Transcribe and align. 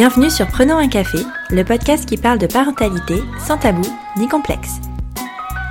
Bienvenue 0.00 0.30
sur 0.30 0.46
Prenons 0.46 0.78
un 0.78 0.88
café, 0.88 1.18
le 1.50 1.62
podcast 1.62 2.08
qui 2.08 2.16
parle 2.16 2.38
de 2.38 2.46
parentalité 2.46 3.22
sans 3.38 3.58
tabou 3.58 3.86
ni 4.16 4.28
complexe. 4.28 4.80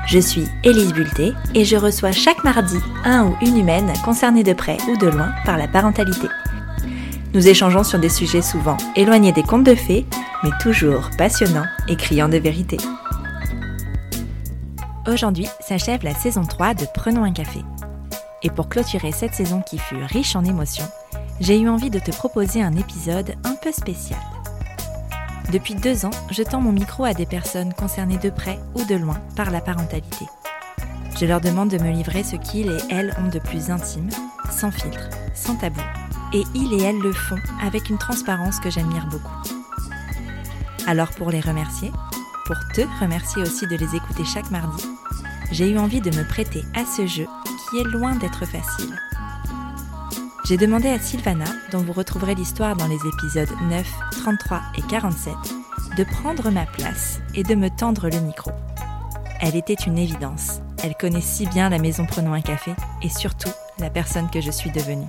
Je 0.06 0.20
suis 0.20 0.46
Élise 0.64 0.94
Bulté 0.94 1.34
et 1.56 1.66
je 1.66 1.76
reçois 1.76 2.12
chaque 2.12 2.44
mardi 2.44 2.78
un 3.06 3.26
ou 3.26 3.36
une 3.42 3.58
humaine 3.58 3.92
concernée 4.06 4.44
de 4.44 4.54
près 4.54 4.78
ou 4.88 4.98
de 4.98 5.08
loin 5.08 5.32
par 5.46 5.58
la 5.58 5.68
parentalité. 5.68 6.28
Nous 7.34 7.48
échangeons 7.48 7.84
sur 7.84 7.98
des 7.98 8.08
sujets 8.10 8.44
souvent 8.44 8.78
éloignés 8.96 9.32
des 9.32 9.42
contes 9.42 9.64
de 9.64 9.74
fées, 9.74 10.06
mais 10.44 10.52
toujours 10.62 11.10
passionnants 11.18 11.66
et 11.88 11.96
criants 11.96 12.30
de 12.30 12.38
vérité. 12.38 12.78
Aujourd'hui 15.08 15.48
s'achève 15.60 16.04
la 16.04 16.14
saison 16.14 16.44
3 16.44 16.76
de 16.76 16.86
Prenons 16.94 17.24
un 17.24 17.34
café. 17.34 17.62
Et 18.44 18.52
pour 18.52 18.70
clôturer 18.70 19.12
cette 19.12 19.34
saison 19.34 19.64
qui 19.64 19.80
fut 19.80 20.04
riche 20.04 20.36
en 20.36 20.46
émotions, 20.46 20.88
j'ai 21.40 21.60
eu 21.60 21.70
envie 21.70 21.90
de 21.90 22.00
te 22.00 22.12
proposer 22.12 22.62
un 22.62 22.76
épisode 22.76 23.34
un 23.44 23.56
peu 23.56 23.72
spécial. 23.72 24.20
Depuis 25.52 25.74
deux 25.74 26.06
ans, 26.06 26.12
je 26.32 26.44
tends 26.44 26.62
mon 26.62 26.72
micro 26.72 27.06
à 27.06 27.14
des 27.14 27.26
personnes 27.26 27.74
concernées 27.74 28.18
de 28.18 28.30
près 28.30 28.60
ou 28.76 28.86
de 28.86 28.96
loin 28.96 29.18
par 29.36 29.50
la 29.50 29.62
parentalité. 29.62 30.26
Je 31.20 31.26
leur 31.26 31.42
demande 31.42 31.70
de 31.70 31.78
me 31.78 31.92
livrer 31.92 32.24
ce 32.24 32.36
qu'ils 32.36 32.70
et 32.70 32.78
elles 32.90 33.16
ont 33.20 33.30
de 33.30 33.40
plus 33.40 33.72
intime, 33.72 34.10
sans 34.52 34.72
filtre, 34.72 35.10
sans 35.34 35.56
tabou. 35.56 35.82
Et 36.34 36.44
ils 36.54 36.74
et 36.74 36.84
elles 36.84 37.00
le 37.00 37.14
font 37.14 37.40
avec 37.64 37.90
une 37.90 37.98
transparence 37.98 38.60
que 38.60 38.70
j'admire 38.70 39.08
beaucoup. 39.08 39.34
Alors 40.86 41.10
pour 41.10 41.32
les 41.32 41.42
remercier, 41.42 41.92
pour 42.46 42.58
te 42.74 42.82
remercier 43.02 43.42
aussi 43.42 43.66
de 43.66 43.76
les 43.76 43.96
écouter 43.96 44.26
chaque 44.26 44.52
mardi, 44.52 44.86
j'ai 45.52 45.70
eu 45.70 45.80
envie 45.80 46.02
de 46.02 46.16
me 46.16 46.28
prêter 46.28 46.64
à 46.76 46.86
ce 46.86 47.08
jeu 47.08 47.28
qui 47.70 47.80
est 47.80 47.84
loin 47.84 48.16
d'être 48.16 48.46
facile. 48.46 48.96
J'ai 50.50 50.58
demandé 50.58 50.90
à 50.90 50.98
Sylvana, 50.98 51.46
dont 51.72 51.84
vous 51.84 51.94
retrouverez 51.94 52.34
l'histoire 52.34 52.76
dans 52.76 52.88
les 52.88 52.98
épisodes 53.06 53.52
9, 53.70 53.88
33 54.24 54.62
et 54.80 54.82
47, 54.82 55.32
de 55.96 56.04
prendre 56.04 56.50
ma 56.50 56.66
place 56.66 57.20
et 57.36 57.44
de 57.44 57.54
me 57.54 57.70
tendre 57.70 58.10
le 58.10 58.20
micro. 58.20 58.50
Elle 59.42 59.56
était 59.56 59.76
une 59.76 60.00
évidence. 60.00 60.62
Elle 60.84 60.96
connaît 60.96 61.22
si 61.22 61.46
bien 61.46 61.70
la 61.70 61.78
maison 61.78 62.08
Prenons 62.08 62.34
un 62.34 62.42
café 62.42 62.72
et 63.04 63.10
surtout 63.10 63.52
la 63.78 63.92
personne 63.92 64.28
que 64.32 64.42
je 64.42 64.50
suis 64.50 64.72
devenue. 64.72 65.08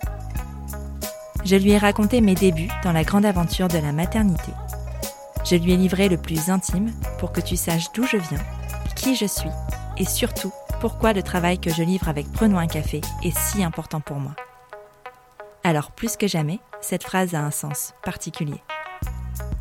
Je 1.46 1.56
lui 1.56 1.70
ai 1.70 1.78
raconté 1.78 2.20
mes 2.20 2.34
débuts 2.34 2.68
dans 2.84 2.92
la 2.92 3.04
grande 3.04 3.24
aventure 3.24 3.68
de 3.68 3.78
la 3.78 3.92
maternité. 3.92 4.52
Je 5.50 5.56
lui 5.56 5.72
ai 5.72 5.78
livré 5.78 6.10
le 6.10 6.18
plus 6.18 6.50
intime 6.50 6.92
pour 7.18 7.32
que 7.32 7.40
tu 7.40 7.56
saches 7.56 7.90
d'où 7.94 8.04
je 8.04 8.18
viens, 8.18 8.44
qui 8.94 9.16
je 9.16 9.24
suis 9.24 9.48
et 9.96 10.04
surtout 10.04 10.52
pourquoi 10.82 11.14
le 11.14 11.22
travail 11.22 11.58
que 11.58 11.72
je 11.72 11.82
livre 11.82 12.10
avec 12.10 12.30
Prenons 12.30 12.58
un 12.58 12.66
café 12.66 13.00
est 13.24 13.38
si 13.38 13.64
important 13.64 14.02
pour 14.02 14.18
moi. 14.18 14.34
Alors 15.62 15.90
plus 15.92 16.16
que 16.16 16.26
jamais, 16.26 16.58
cette 16.80 17.02
phrase 17.02 17.34
a 17.34 17.40
un 17.40 17.50
sens 17.50 17.92
particulier. 18.02 18.62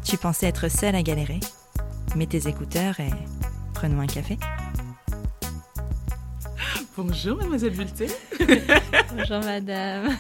Tu 0.04 0.18
pensais 0.18 0.48
être 0.48 0.70
seule 0.70 0.96
à 0.96 1.04
galérer 1.04 1.40
Mets 2.16 2.26
tes 2.26 2.48
écouteurs 2.48 3.00
et 3.00 3.12
prenons 3.74 4.00
un 4.00 4.08
café. 4.08 4.38
Bonjour 6.98 7.38
mademoiselle 7.38 7.76
Bulté. 7.76 8.08
Bonjour 9.16 9.40
madame. 9.40 10.18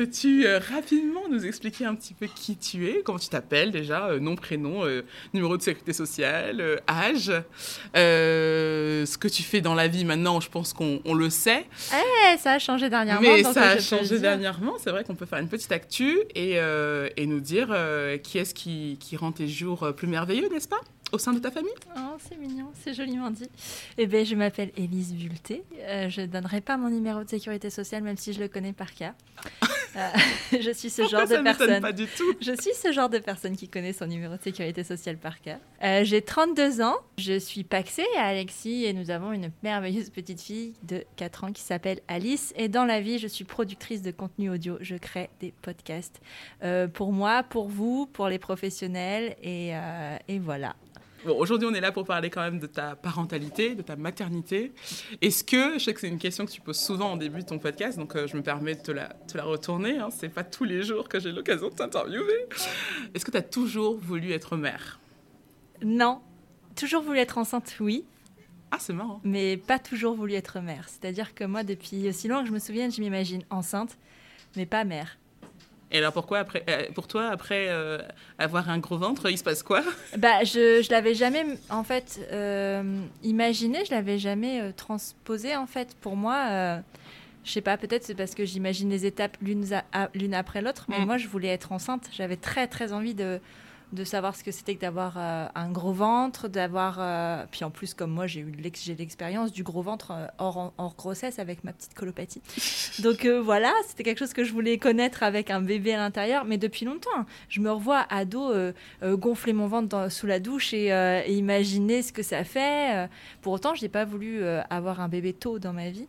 Peux-tu 0.00 0.46
euh, 0.46 0.58
rapidement 0.58 1.28
nous 1.30 1.44
expliquer 1.44 1.84
un 1.84 1.94
petit 1.94 2.14
peu 2.14 2.26
qui 2.26 2.56
tu 2.56 2.88
es, 2.88 3.02
comment 3.02 3.18
tu 3.18 3.28
t'appelles 3.28 3.70
déjà, 3.70 4.06
euh, 4.06 4.18
nom, 4.18 4.34
prénom, 4.34 4.86
euh, 4.86 5.02
numéro 5.34 5.58
de 5.58 5.62
sécurité 5.62 5.92
sociale, 5.92 6.80
âge, 6.88 7.30
ce 7.94 9.18
que 9.18 9.28
tu 9.28 9.42
fais 9.42 9.60
dans 9.60 9.74
la 9.74 9.88
vie 9.88 10.06
maintenant, 10.06 10.40
je 10.40 10.48
pense 10.48 10.72
qu'on 10.72 11.12
le 11.12 11.28
sait. 11.28 11.66
Eh, 11.92 12.38
ça 12.38 12.52
a 12.52 12.58
changé 12.58 12.88
dernièrement. 12.88 13.20
Mais 13.20 13.42
ça 13.42 13.72
a 13.72 13.78
changé 13.78 14.18
dernièrement, 14.18 14.76
c'est 14.82 14.88
vrai 14.90 15.04
qu'on 15.04 15.16
peut 15.16 15.26
faire 15.26 15.40
une 15.40 15.50
petite 15.50 15.70
actu 15.70 16.18
et, 16.34 16.54
et 16.54 17.26
nous 17.26 17.40
dire 17.40 17.76
qui 18.22 18.38
est-ce 18.38 18.54
qui, 18.54 18.96
qui 19.00 19.18
rend 19.18 19.32
tes 19.32 19.48
jours 19.48 19.92
plus 19.94 20.08
merveilleux, 20.08 20.48
n'est-ce 20.50 20.68
pas? 20.68 20.80
Au 21.12 21.18
sein 21.18 21.32
de 21.32 21.38
ta 21.38 21.50
famille? 21.50 21.72
Oh, 21.96 22.16
c'est 22.18 22.36
mignon, 22.36 22.70
c'est 22.82 22.94
joliment 22.94 23.30
dit. 23.30 23.48
Eh 23.98 24.06
bien, 24.06 24.24
je 24.24 24.34
m'appelle 24.34 24.70
Élise 24.76 25.14
Vulté. 25.14 25.64
Euh, 25.78 26.08
je 26.08 26.22
ne 26.22 26.26
donnerai 26.26 26.60
pas 26.60 26.76
mon 26.76 26.90
numéro 26.90 27.22
de 27.24 27.28
sécurité 27.28 27.70
sociale, 27.70 28.02
même 28.02 28.16
si 28.16 28.32
je 28.32 28.40
le 28.40 28.48
connais 28.48 28.72
par 28.72 28.94
cœur. 28.94 29.12
Euh, 29.96 30.08
je 30.60 30.70
suis 30.70 30.88
ce 30.88 31.02
genre 31.08 31.26
de 31.26 31.36
personne. 31.42 31.80
Pas 31.80 31.90
du 31.90 32.06
tout? 32.06 32.34
Je 32.40 32.52
suis 32.52 32.74
ce 32.74 32.92
genre 32.92 33.08
de 33.08 33.18
personne 33.18 33.56
qui 33.56 33.68
connaît 33.68 33.92
son 33.92 34.06
numéro 34.06 34.36
de 34.36 34.40
sécurité 34.40 34.84
sociale 34.84 35.16
par 35.16 35.40
cœur. 35.40 35.58
Euh, 35.82 36.04
j'ai 36.04 36.22
32 36.22 36.80
ans. 36.80 36.94
Je 37.18 37.36
suis 37.36 37.64
paxée 37.64 38.06
à 38.16 38.26
Alexis 38.26 38.84
et 38.84 38.92
nous 38.92 39.10
avons 39.10 39.32
une 39.32 39.50
merveilleuse 39.64 40.10
petite 40.10 40.40
fille 40.40 40.74
de 40.84 41.02
4 41.16 41.42
ans 41.42 41.52
qui 41.52 41.62
s'appelle 41.62 41.98
Alice. 42.06 42.52
Et 42.54 42.68
dans 42.68 42.84
la 42.84 43.00
vie, 43.00 43.18
je 43.18 43.26
suis 43.26 43.42
productrice 43.42 44.00
de 44.00 44.12
contenu 44.12 44.48
audio. 44.50 44.78
Je 44.80 44.94
crée 44.94 45.28
des 45.40 45.52
podcasts 45.60 46.20
pour 46.94 47.12
moi, 47.12 47.42
pour 47.42 47.66
vous, 47.66 48.06
pour 48.06 48.28
les 48.28 48.38
professionnels. 48.38 49.34
Et, 49.42 49.72
et 50.28 50.38
voilà. 50.38 50.76
Bon, 51.26 51.36
aujourd'hui, 51.36 51.68
on 51.70 51.74
est 51.74 51.80
là 51.82 51.92
pour 51.92 52.06
parler 52.06 52.30
quand 52.30 52.40
même 52.40 52.58
de 52.58 52.66
ta 52.66 52.96
parentalité, 52.96 53.74
de 53.74 53.82
ta 53.82 53.94
maternité. 53.94 54.72
Est-ce 55.20 55.44
que, 55.44 55.74
je 55.74 55.84
sais 55.84 55.92
que 55.92 56.00
c'est 56.00 56.08
une 56.08 56.18
question 56.18 56.46
que 56.46 56.50
tu 56.50 56.62
poses 56.62 56.80
souvent 56.80 57.12
en 57.12 57.16
début 57.16 57.40
de 57.40 57.46
ton 57.46 57.58
podcast, 57.58 57.98
donc 57.98 58.16
euh, 58.16 58.26
je 58.26 58.36
me 58.36 58.42
permets 58.42 58.74
de 58.74 58.80
te 58.80 58.90
la, 58.90 59.08
te 59.28 59.36
la 59.36 59.44
retourner. 59.44 59.98
Hein, 59.98 60.08
c'est 60.10 60.30
pas 60.30 60.44
tous 60.44 60.64
les 60.64 60.82
jours 60.82 61.10
que 61.10 61.20
j'ai 61.20 61.30
l'occasion 61.30 61.68
de 61.68 61.74
t'interviewer. 61.74 62.46
Est-ce 63.14 63.26
que 63.26 63.30
tu 63.30 63.36
as 63.36 63.42
toujours 63.42 63.98
voulu 63.98 64.32
être 64.32 64.56
mère? 64.56 64.98
Non. 65.82 66.22
Toujours 66.74 67.02
voulu 67.02 67.18
être 67.18 67.36
enceinte, 67.36 67.76
oui. 67.80 68.04
Ah, 68.70 68.78
c'est 68.78 68.94
marrant. 68.94 69.20
Mais 69.22 69.58
pas 69.58 69.78
toujours 69.78 70.14
voulu 70.14 70.32
être 70.34 70.60
mère. 70.60 70.88
C'est-à-dire 70.88 71.34
que 71.34 71.44
moi, 71.44 71.64
depuis 71.64 72.08
aussi 72.08 72.28
longtemps 72.28 72.44
que 72.44 72.48
je 72.48 72.54
me 72.54 72.58
souviens, 72.58 72.88
je 72.88 73.00
m'imagine 73.00 73.42
enceinte, 73.50 73.98
mais 74.56 74.64
pas 74.64 74.84
mère. 74.84 75.18
Et 75.92 75.98
alors 75.98 76.12
pourquoi 76.12 76.38
après, 76.38 76.64
euh, 76.68 76.84
pour 76.94 77.08
toi 77.08 77.28
après 77.28 77.66
euh, 77.68 77.98
avoir 78.38 78.70
un 78.70 78.78
gros 78.78 78.96
ventre, 78.96 79.28
il 79.28 79.36
se 79.36 79.42
passe 79.42 79.62
quoi? 79.62 79.82
Bah 80.16 80.44
je 80.44 80.82
je 80.82 80.90
l'avais 80.90 81.14
jamais 81.14 81.44
en 81.68 81.82
fait 81.82 82.20
euh, 82.32 82.82
imaginé, 83.22 83.84
je 83.84 83.90
l'avais 83.90 84.18
jamais 84.18 84.72
transposé 84.74 85.56
en 85.56 85.66
fait. 85.66 85.96
Pour 86.00 86.16
moi, 86.16 86.80
je 87.44 87.50
sais 87.50 87.60
pas, 87.60 87.76
peut-être 87.76 88.04
c'est 88.04 88.14
parce 88.14 88.34
que 88.34 88.44
j'imagine 88.44 88.90
les 88.90 89.04
étapes 89.04 89.36
l'une 89.42 89.66
l'une 90.14 90.34
après 90.34 90.62
l'autre, 90.62 90.86
mais 90.88 91.00
mm. 91.00 91.06
moi 91.06 91.16
je 91.16 91.26
voulais 91.26 91.48
être 91.48 91.72
enceinte. 91.72 92.08
J'avais 92.12 92.36
très 92.36 92.68
très 92.68 92.92
envie 92.92 93.14
de 93.14 93.40
de 93.92 94.04
savoir 94.04 94.36
ce 94.36 94.44
que 94.44 94.52
c'était 94.52 94.76
que 94.76 94.80
d'avoir 94.80 95.14
euh, 95.16 95.46
un 95.54 95.70
gros 95.70 95.92
ventre, 95.92 96.48
d'avoir... 96.48 96.98
Euh, 97.00 97.44
puis 97.50 97.64
en 97.64 97.70
plus, 97.70 97.92
comme 97.92 98.10
moi, 98.10 98.26
j'ai 98.26 98.40
eu 98.40 98.52
l'expérience 98.52 99.52
du 99.52 99.64
gros 99.64 99.82
ventre 99.82 100.12
euh, 100.12 100.26
hors, 100.38 100.72
hors, 100.78 100.94
grossesse 100.94 101.38
avec 101.38 101.64
ma 101.64 101.72
petite 101.72 101.94
colopathie. 101.94 102.42
Donc 103.02 103.26
voilà, 103.26 103.72
c'était 103.86 104.04
quelque 104.04 104.18
chose 104.18 104.32
que 104.32 104.44
je 104.44 104.52
voulais 104.52 104.78
connaître 104.78 105.22
avec 105.22 105.50
un 105.50 105.60
bébé 105.60 105.94
à 105.94 105.98
l'intérieur, 105.98 106.44
mais 106.44 106.58
depuis 106.58 106.84
longtemps. 106.84 107.26
Je 107.48 107.60
me 107.60 107.70
revois 107.70 108.06
ado 108.10 108.52
gonfler 109.02 109.52
mon 109.52 109.66
ventre 109.66 110.10
sous 110.10 110.26
la 110.26 110.40
douche 110.40 110.72
et, 110.72 110.86
et, 110.86 111.32
imaginer 111.32 112.02
ce 112.02 112.12
que 112.12 112.22
ça 112.22 112.44
fait. 112.44 113.08
Pour 113.40 113.52
autant, 113.52 113.74
je 113.74 113.82
n'ai 113.82 113.88
pas 113.88 114.04
voulu 114.04 114.44
avoir 114.68 115.00
un 115.00 115.08
bébé 115.08 115.32
tôt 115.32 115.58
dans 115.58 115.72
ma 115.72 115.90
vie. 115.90 116.08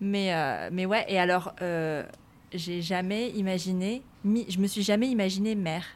Mais, 0.00 0.32
mais 0.70 0.86
ouais, 0.86 1.04
et 1.08 1.18
alors, 1.18 1.54
j'ai 2.52 2.82
jamais 2.82 3.30
imaginé... 3.30 4.02
Je 4.24 4.58
me 4.58 4.66
suis 4.66 4.82
jamais 4.82 5.08
imaginé 5.08 5.54
mère. 5.54 5.86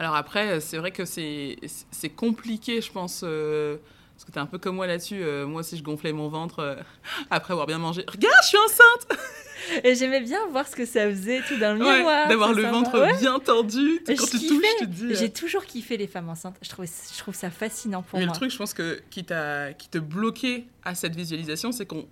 Alors 0.00 0.16
après, 0.16 0.60
c'est 0.60 0.78
vrai 0.78 0.92
que 0.92 1.04
c'est 1.04 2.08
compliqué, 2.16 2.80
je 2.80 2.90
pense. 2.90 3.20
Euh, 3.22 3.76
parce 4.14 4.24
que 4.24 4.32
tu 4.32 4.38
es 4.38 4.40
un 4.40 4.46
peu 4.46 4.56
comme 4.56 4.76
moi 4.76 4.86
là-dessus. 4.86 5.20
Euh, 5.22 5.46
moi 5.46 5.60
aussi, 5.60 5.76
je 5.76 5.82
gonflais 5.82 6.14
mon 6.14 6.28
ventre 6.28 6.60
euh, 6.60 6.76
après 7.30 7.52
avoir 7.52 7.66
bien 7.66 7.76
mangé. 7.76 8.06
Regarde, 8.08 8.34
je 8.42 8.48
suis 8.48 8.56
enceinte 8.56 9.18
Et 9.84 9.94
j'aimais 9.94 10.22
bien 10.22 10.38
voir 10.50 10.66
ce 10.66 10.74
que 10.74 10.86
ça 10.86 11.06
faisait 11.10 11.42
tout 11.46 11.58
dans 11.58 11.74
le 11.74 11.80
miroir. 11.80 12.28
D'avoir 12.28 12.54
le 12.54 12.62
ventre 12.62 13.18
bien 13.20 13.38
tordu. 13.40 14.00
Quand 14.06 14.14
tu 14.14 14.38
touches, 14.38 14.64
tu 14.78 14.86
te 14.86 14.90
dis. 14.90 15.14
J'ai 15.14 15.30
toujours 15.30 15.66
kiffé 15.66 15.98
les 15.98 16.06
femmes 16.06 16.30
enceintes. 16.30 16.56
Je 16.62 16.70
trouve, 16.70 16.86
je 16.86 17.18
trouve 17.18 17.34
ça 17.34 17.50
fascinant 17.50 18.00
pour 18.00 18.18
moi. 18.18 18.26
Mais 18.26 18.32
le 18.32 18.34
truc, 18.34 18.50
je 18.50 18.56
pense 18.56 18.72
que 18.72 19.02
qui, 19.10 19.22
qui 19.22 19.88
te 19.90 19.98
bloquait 19.98 20.64
à 20.82 20.94
cette 20.94 21.14
visualisation, 21.14 21.72
c'est 21.72 21.84
qu'on 21.84 22.06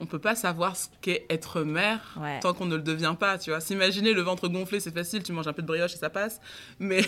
on 0.00 0.06
peut 0.06 0.18
pas 0.18 0.34
savoir 0.34 0.76
ce 0.76 0.86
qu'est 1.00 1.26
être 1.28 1.62
mère 1.62 2.18
tant 2.40 2.54
qu'on 2.54 2.66
ne 2.66 2.76
le 2.76 2.82
devient 2.82 3.14
pas, 3.18 3.38
tu 3.38 3.50
vois. 3.50 3.60
S'imaginer 3.60 4.12
le 4.12 4.22
ventre 4.22 4.48
gonflé, 4.48 4.80
c'est 4.80 4.94
facile, 4.94 5.22
tu 5.22 5.32
manges 5.32 5.48
un 5.48 5.52
peu 5.52 5.62
de 5.62 5.66
brioche 5.66 5.94
et 5.94 5.98
ça 5.98 6.10
passe. 6.10 6.40
Mais 6.78 7.02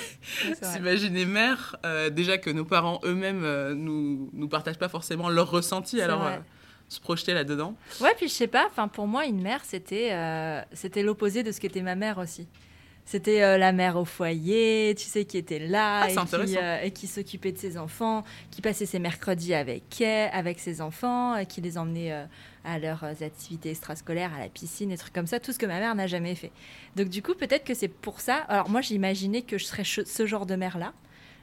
s'imaginer 0.63 1.25
mère, 1.25 1.77
euh, 1.85 2.11
déjà 2.11 2.39
que 2.39 2.51
nos 2.51 2.65
parents 2.65 3.01
eux-mêmes 3.05 3.45
euh, 3.45 3.75
nous 3.75 4.31
nous 4.33 4.49
partagent 4.49 4.79
pas 4.79 4.89
forcément 4.89 5.29
leur 5.29 5.51
ressenti, 5.51 6.01
alors 6.01 6.27
euh, 6.27 6.37
se 6.89 7.01
projeter 7.01 7.35
là-dedans. 7.35 7.77
Ouais, 8.01 8.15
puis 8.17 8.29
je 8.29 8.35
sais 8.35 8.49
pas, 8.49 8.67
enfin 8.67 8.89
pour 8.89 9.07
moi 9.07 9.27
une 9.27 9.41
mère 9.41 9.65
c'était 9.65 10.65
c'était 10.73 11.03
l'opposé 11.03 11.43
de 11.43 11.53
ce 11.53 11.61
qu'était 11.61 11.83
ma 11.83 11.95
mère 11.95 12.19
aussi. 12.19 12.49
C'était 13.05 13.58
la 13.58 13.73
mère 13.73 13.97
au 13.97 14.05
foyer, 14.05 14.94
tu 14.97 15.05
sais, 15.05 15.25
qui 15.25 15.37
était 15.37 15.58
là 15.58 16.02
ah, 16.02 16.11
et, 16.11 16.14
qui, 16.14 16.56
et, 16.85 16.91
qui, 16.93 17.06
s'occupait 17.08 17.50
de 17.50 17.58
ses 17.58 17.76
enfants, 17.76 18.23
qui 18.52 18.62
passait 18.62 18.87
ses 18.87 19.00
mercredis 19.00 19.52
avec, 19.52 20.00
avec 20.00 20.61
ses 20.61 20.81
enfants, 20.81 21.44
qui 21.44 21.61
les 21.61 21.76
emmenait 21.76 22.26
à 22.64 22.79
leurs 22.79 23.05
activités 23.05 23.70
extrascolaires, 23.70 24.32
à 24.35 24.38
la 24.38 24.49
piscine, 24.49 24.91
des 24.91 24.97
trucs 24.97 25.12
comme 25.12 25.26
ça, 25.26 25.41
tout 25.41 25.52
ce 25.52 25.58
que 25.58 25.67
ma 25.67 25.81
mère 25.81 25.94
n'a 25.97 26.06
jamais 26.06 26.37
fait. 26.37 26.52
Donc 26.94 27.08
du 27.08 27.20
coup, 27.20 27.35
peut-être 27.35 27.64
que 27.64 27.75
c'est 27.75 27.88
pour 27.88 28.20
ça. 28.20 28.37
Alors 28.49 28.70
moi, 28.70 28.81
j'imaginais 28.81 29.43
que 29.43 29.58
je 29.58 29.64
serais 29.64 29.85
ce 29.85 30.26
genre 30.26 30.47
de 30.47 30.55
mère-là. 30.55 30.93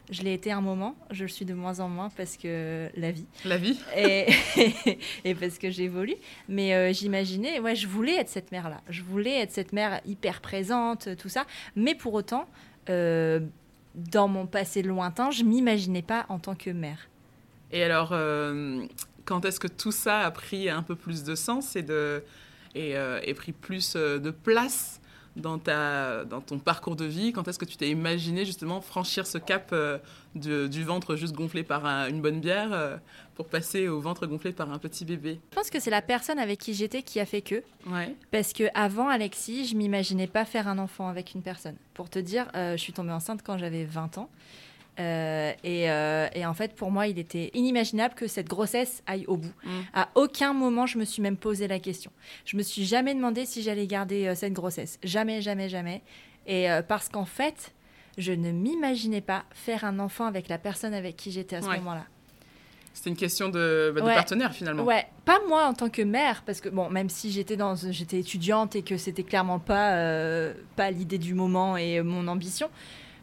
Je 0.09 0.21
l'ai 0.24 0.33
été 0.33 0.51
un 0.51 0.62
moment, 0.62 0.95
je 1.12 1.24
le 1.24 1.27
suis 1.27 1.44
de 1.44 1.54
moins 1.54 1.81
en 1.81 1.89
moins 1.89 2.09
parce 2.15 2.38
que 2.38 2.89
la 2.95 3.12
vie. 3.12 3.25
La 3.44 3.57
vie. 3.57 3.77
Et, 3.95 4.27
et 5.25 5.36
parce 5.36 5.57
que 5.57 5.69
j'évolue. 5.69 6.15
Mais 6.48 6.74
euh, 6.74 6.94
j'imaginais, 6.94 7.59
ouais, 7.59 7.75
je 7.75 7.88
voulais 7.88 8.15
être 8.15 8.30
cette 8.30 8.51
mère-là. 8.54 8.81
Je 8.89 9.04
voulais 9.04 9.42
être 9.42 9.51
cette 9.51 9.74
mère 9.74 10.00
hyper 10.06 10.39
présente, 10.39 11.09
tout 11.18 11.27
ça. 11.27 11.45
Mais 11.75 11.94
pour 11.94 12.13
autant, 12.13 12.48
euh, 12.89 13.42
dans 13.95 14.30
mon 14.30 14.45
passé 14.45 14.81
lointain, 14.81 15.30
je 15.30 15.44
m'imaginais 15.44 16.04
pas 16.04 16.25
en 16.30 16.39
tant 16.39 16.56
que 16.56 16.69
mère. 16.69 17.09
Et 17.74 17.83
alors, 17.83 18.12
euh, 18.13 18.86
quand 19.25 19.44
est-ce 19.44 19.59
que 19.59 19.68
tout 19.68 19.92
ça 19.92 20.21
a 20.21 20.31
pris 20.31 20.69
un 20.69 20.83
peu 20.83 20.95
plus 20.95 21.25
de 21.25 21.36
sens 21.36 21.75
et, 21.75 21.83
de, 21.83 22.24
et, 22.75 22.94
et 23.24 23.33
pris 23.33 23.51
plus 23.51 23.98
de 23.98 24.31
place 24.31 25.01
dans, 25.38 25.60
ta, 25.60 26.25
dans 26.25 26.42
ton 26.42 26.60
parcours 26.60 26.95
de 26.95 27.06
vie 27.06 27.31
Quand 27.31 27.48
est-ce 27.48 27.60
que 27.60 27.66
tu 27.66 27.78
t'es 27.78 27.89
imaginé 27.89 28.45
justement 28.45 28.81
franchir 28.81 29.25
ce 29.25 29.38
cap 29.38 29.69
euh, 29.72 29.98
du 30.36 30.84
ventre 30.84 31.16
juste 31.16 31.34
gonflé 31.34 31.63
par 31.63 31.86
une 31.86 32.22
bonne 32.22 32.39
bière 32.39 32.74
euh, 32.74 32.98
pour 33.36 33.48
passer 33.48 33.88
au 33.88 34.00
ventre 34.00 34.25
gonflé 34.28 34.51
par 34.51 34.72
un 34.72 34.80
petit 34.80 35.06
bébé? 35.06 35.39
Je 35.51 35.56
pense 35.56 35.69
que 35.69 35.80
c'est 35.80 35.89
la 35.89 36.01
personne 36.01 36.39
avec 36.39 36.60
qui 36.60 36.74
j'étais 36.74 37.04
qui 37.04 37.19
a 37.19 37.25
fait 37.25 37.42
que. 37.42 37.63
Ouais. 37.88 38.16
Parce 38.31 38.54
que 38.54 38.66
avant 38.74 39.07
Alexis, 39.07 39.68
je 39.68 39.75
m'imaginais 39.75 40.28
pas 40.28 40.45
faire 40.45 40.68
un 40.68 40.80
enfant 40.80 41.07
avec 41.07 41.34
une 41.34 41.42
personne. 41.42 41.75
Pour 41.94 42.10
te 42.10 42.19
dire, 42.19 42.48
euh, 42.56 42.74
je 42.74 42.81
suis 42.81 42.94
tombée 42.94 43.12
enceinte 43.12 43.42
quand 43.44 43.57
j'avais 43.57 43.86
20 43.86 44.18
ans. 44.18 44.30
Euh, 45.00 45.54
euh, 45.64 46.28
et, 46.34 46.46
en 46.46 46.54
fait, 46.54 46.74
pour 46.76 46.92
moi, 46.92 47.08
il 47.08 47.20
était 47.20 47.52
inimaginable 47.54 48.16
que 48.16 48.28
cette 48.28 48.48
grossesse 48.48 49.04
aille 49.06 49.26
au 49.28 49.38
bout. 49.38 49.54
Mm. 49.64 49.70
À 49.94 50.10
aucun 50.16 50.54
moment, 50.54 50.86
je 50.86 50.98
me 50.98 51.06
suis 51.06 51.22
même 51.22 51.38
posé 51.38 51.68
la 51.68 51.80
question. 51.80 52.12
Je 52.46 52.58
me 52.58 52.64
suis 52.64 52.86
jamais 52.86 53.14
demandé 53.14 53.46
si 53.46 53.62
j'allais 53.62 53.88
garder 53.88 54.28
euh, 54.28 54.36
cette 54.36 54.54
grossesse. 54.54 55.00
Jamais, 55.04 55.42
jamais, 55.42 55.70
jamais. 55.70 56.02
Et 56.48 56.68
parce 56.88 57.10
qu'en 57.10 57.26
fait, 57.26 57.74
je 58.18 58.32
ne 58.32 58.52
m'imaginais 58.52 59.20
pas 59.20 59.44
faire 59.54 59.84
un 59.84 60.00
enfant 60.00 60.26
avec 60.26 60.48
la 60.48 60.58
personne 60.58 60.94
avec 60.94 61.18
qui 61.18 61.30
j'étais 61.30 61.58
à 61.58 61.62
ce 61.62 61.68
moment-là. 61.68 62.06
C'était 62.94 63.10
une 63.10 63.18
question 63.18 63.50
de, 63.50 63.92
bah, 63.94 64.02
partenaire 64.14 64.54
finalement. 64.54 64.84
Ouais, 64.84 65.06
pas 65.26 65.40
moi 65.50 65.66
en 65.66 65.74
tant 65.74 65.90
que 65.90 66.02
mère, 66.02 66.44
parce 66.46 66.62
que 66.62 66.70
bon, 66.70 66.90
même 66.90 67.10
si 67.10 67.34
j'étais 67.34 67.58
dans, 67.58 67.76
j'étais 67.76 68.20
étudiante 68.22 68.78
et 68.78 68.82
que 68.82 68.96
c'était 68.96 69.24
clairement 69.24 69.60
pas 69.60 70.54
pas 70.78 70.90
l'idée 70.90 71.18
du 71.18 71.34
moment 71.34 71.76
et 71.76 72.02
mon 72.02 72.30
ambition, 72.30 72.70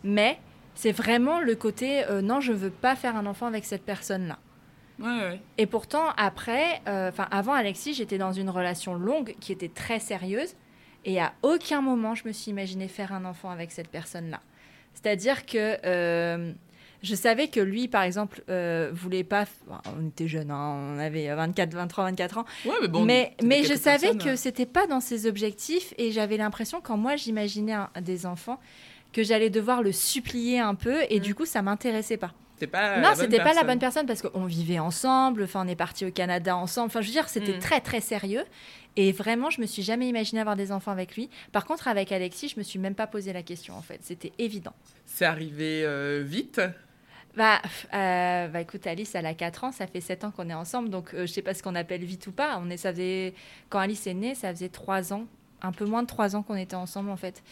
mais 0.03 0.39
c'est 0.75 0.93
vraiment 0.93 1.41
le 1.41 1.55
côté 1.55 2.05
euh, 2.05 2.21
non, 2.21 2.41
je 2.41 2.53
veux 2.53 2.71
pas 2.71 2.97
faire 2.97 3.17
un 3.17 3.27
enfant 3.27 3.47
avec 3.47 3.65
cette 3.65 3.85
personne-là. 3.85 4.39
Et 5.59 5.67
pourtant, 5.67 6.11
après, 6.17 6.81
euh, 6.87 7.09
enfin 7.09 7.27
avant 7.33 7.53
Alexis, 7.53 7.95
j'étais 7.95 8.19
dans 8.19 8.33
une 8.33 8.49
relation 8.49 8.95
longue 8.95 9.35
qui 9.41 9.51
était 9.51 9.69
très 9.69 9.99
sérieuse. 9.99 10.55
Et 11.05 11.21
à 11.21 11.35
aucun 11.43 11.81
moment, 11.81 12.15
je 12.15 12.27
me 12.27 12.33
suis 12.33 12.51
imaginé 12.51 12.89
faire 12.89 13.13
un 13.13 13.25
enfant 13.25 13.51
avec 13.51 13.73
cette 13.73 13.89
personne-là. 13.89 14.41
C'est-à-dire 14.95 15.47
que 15.47 15.79
euh, 15.85 16.53
je 17.03 17.15
savais 17.17 17.49
que 17.49 17.61
lui, 17.61 17.89
par 17.89 18.05
exemple, 18.05 18.43
voulait 18.93 19.25
pas. 19.25 19.47
on 19.99 20.07
était 20.07 20.29
jeunes, 20.29 20.53
hein, 20.53 20.95
on 20.95 20.99
avait 20.99 21.35
24, 21.35 21.75
23, 21.75 22.05
24 22.05 22.39
ans. 22.39 22.45
mais 22.81 22.89
bon, 22.89 23.05
mais, 23.05 23.35
mais 23.43 23.65
je 23.65 23.75
savais 23.75 24.17
que 24.17 24.37
c'était 24.37 24.65
pas 24.65 24.87
dans 24.87 25.01
ses 25.01 25.27
objectifs 25.27 25.93
et 25.99 26.13
j'avais 26.13 26.37
l'impression, 26.37 26.81
quand 26.81 26.97
moi 26.97 27.17
j'imaginais 27.17 27.77
des 28.01 28.27
enfants, 28.27 28.61
que 29.15 29.23
j'allais 29.23 29.49
devoir 29.49 29.83
le 29.83 29.93
supplier 29.93 30.61
un 30.61 30.75
peu 30.75 31.03
et 31.09 31.21
mm. 31.21 31.23
du 31.23 31.35
coup 31.35 31.47
ça 31.47 31.63
m'intéressait 31.63 32.19
pas. 32.19 32.33
Pas 32.71 33.01
non, 33.01 33.11
c'était 33.15 33.39
pas 33.39 33.53
la 33.53 33.65
bonne 33.65 33.79
personne 33.79 34.07
parce 34.07 34.23
qu'on 34.23 34.47
vivait 34.47 34.79
ensemble, 34.79 35.43
enfin 35.43 35.65
on 35.67 35.69
est 35.69 35.77
parti 35.77 36.07
au 36.07 36.11
Canada 36.11 36.57
ensemble, 36.57 36.87
enfin 36.87 37.01
je 37.01 37.09
veux 37.09 37.13
dire 37.13 37.29
c'était 37.29 37.57
mm. 37.57 37.61
très 37.61 37.81
très 37.81 38.01
sérieux 38.01 38.45
et 38.97 39.13
vraiment 39.13 39.51
je 39.51 39.61
me 39.61 39.67
suis 39.67 39.83
jamais 39.83 40.09
imaginé 40.09 40.41
avoir 40.41 40.57
des 40.57 40.73
enfants 40.73 40.93
avec 40.93 41.15
lui. 41.17 41.29
Par 41.53 41.67
contre 41.67 41.89
avec 41.89 42.13
Alexis 42.13 42.51
je 42.51 42.59
me 42.59 42.63
suis 42.63 42.79
même 42.79 42.95
pas 42.95 43.07
posé 43.07 43.33
la 43.33 43.43
question 43.43 43.77
en 43.77 43.83
fait, 43.83 43.99
c'était 44.03 44.33
évident. 44.39 44.73
C'est 45.05 45.27
arrivé 45.27 45.85
euh, 45.85 46.23
vite? 46.25 46.61
Bah, 47.37 47.61
euh, 47.93 48.47
bah, 48.47 48.61
écoute, 48.61 48.87
Alice, 48.87 49.13
elle 49.17 49.27
a 49.27 49.35
4 49.35 49.65
ans, 49.65 49.73
ça 49.73 49.89
fait 49.89 50.01
7 50.01 50.25
ans 50.25 50.31
qu'on 50.31 50.49
est 50.49 50.55
ensemble, 50.55 50.89
donc 50.89 51.15
euh, 51.15 51.27
je 51.27 51.33
sais 51.33 51.43
pas 51.43 51.53
ce 51.53 51.65
qu'on 51.65 51.75
appelle 51.75 52.05
vite 52.05 52.27
ou 52.29 52.33
pas. 52.33 52.61
On 52.63 52.71
est, 52.71 52.77
ça 52.77 52.93
faisait, 52.93 53.35
quand 53.71 53.81
Alice 53.81 54.07
est 54.07 54.15
née, 54.15 54.35
ça 54.37 54.51
faisait 54.55 54.69
3 54.69 55.13
ans 55.13 55.27
un 55.63 55.73
peu 55.73 55.85
moins 55.85 56.03
de 56.03 56.07
trois 56.07 56.37
ans 56.37 56.43
qu'on 56.43 56.57
était 56.57 56.77
ensemble 56.77 57.11
en 57.11 57.17
fait. 57.17 57.43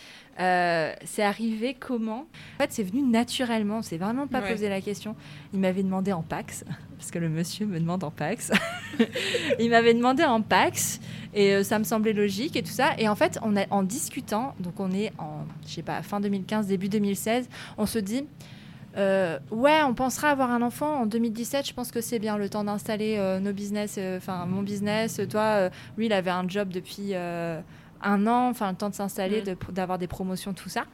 Euh, 0.41 0.95
c'est 1.05 1.23
arrivé 1.23 1.75
comment? 1.75 2.27
En 2.57 2.63
fait, 2.63 2.73
c'est 2.73 2.83
venu 2.83 3.03
naturellement. 3.03 3.83
C'est 3.83 3.99
vraiment 3.99 4.27
pas 4.27 4.41
posé 4.41 4.69
la 4.69 4.81
question. 4.81 5.17
Il 5.53 5.61
m'avait 5.61 5.83
demandé 5.83 6.13
en 6.13 6.23
Pax, 6.23 6.65
parce 6.99 7.11
que 7.11 7.19
le 7.19 7.29
monsieur 7.29 7.67
me 7.67 7.79
demande 7.79 8.05
en 8.05 8.11
Pax. 8.11 8.51
il 9.59 9.71
m'avait 9.71 9.95
demandé 9.95 10.25
en 10.25 10.43
Pax 10.43 11.01
et 11.35 11.55
euh, 11.55 11.65
ça 11.65 11.79
me 11.79 11.85
semblait 11.85 12.13
logique 12.13 12.57
et 12.57 12.63
tout 12.63 12.71
ça. 12.71 12.93
Et 12.99 13.09
en 13.09 13.15
fait, 13.15 13.39
on 13.43 13.57
a, 13.57 13.67
en 13.71 13.83
discutant, 13.83 14.55
donc 14.61 14.79
on 14.79 14.91
est 14.93 15.13
en, 15.19 15.45
je 15.67 15.75
sais 15.75 15.83
pas, 15.83 16.03
fin 16.03 16.21
2015, 16.21 16.67
début 16.67 16.89
2016, 16.89 17.49
on 17.79 17.87
se 17.87 17.99
dit. 17.99 18.25
Euh, 18.99 19.39
ouais, 19.51 19.81
on 19.85 19.95
pensera 19.95 20.29
avoir 20.29 20.51
un 20.51 20.61
enfant 20.61 21.01
en 21.01 21.07
2017. 21.07 21.67
Je 21.67 21.73
pense 21.73 21.91
que 21.91 22.03
c'est 22.03 22.19
bien 22.19 22.37
le 22.37 22.51
temps 22.51 22.63
d'installer 22.63 23.17
nos 23.41 23.55
business, 23.55 23.99
enfin 24.19 24.45
mon 24.45 24.61
business. 24.61 25.19
Toi, 25.31 25.71
lui, 25.97 26.07
il 26.07 26.13
avait 26.13 26.31
un 26.31 26.47
job 26.47 26.69
depuis 26.69 27.15
un 28.03 28.27
an, 28.27 28.49
enfin 28.49 28.71
le 28.71 28.77
temps 28.77 28.91
de 28.91 28.95
s'installer, 28.95 29.43
mm. 29.43 29.73
d'avoir 29.73 29.99
des 29.99 30.07
promotions, 30.07 30.53
tout 30.53 30.69
ça. 30.69 30.85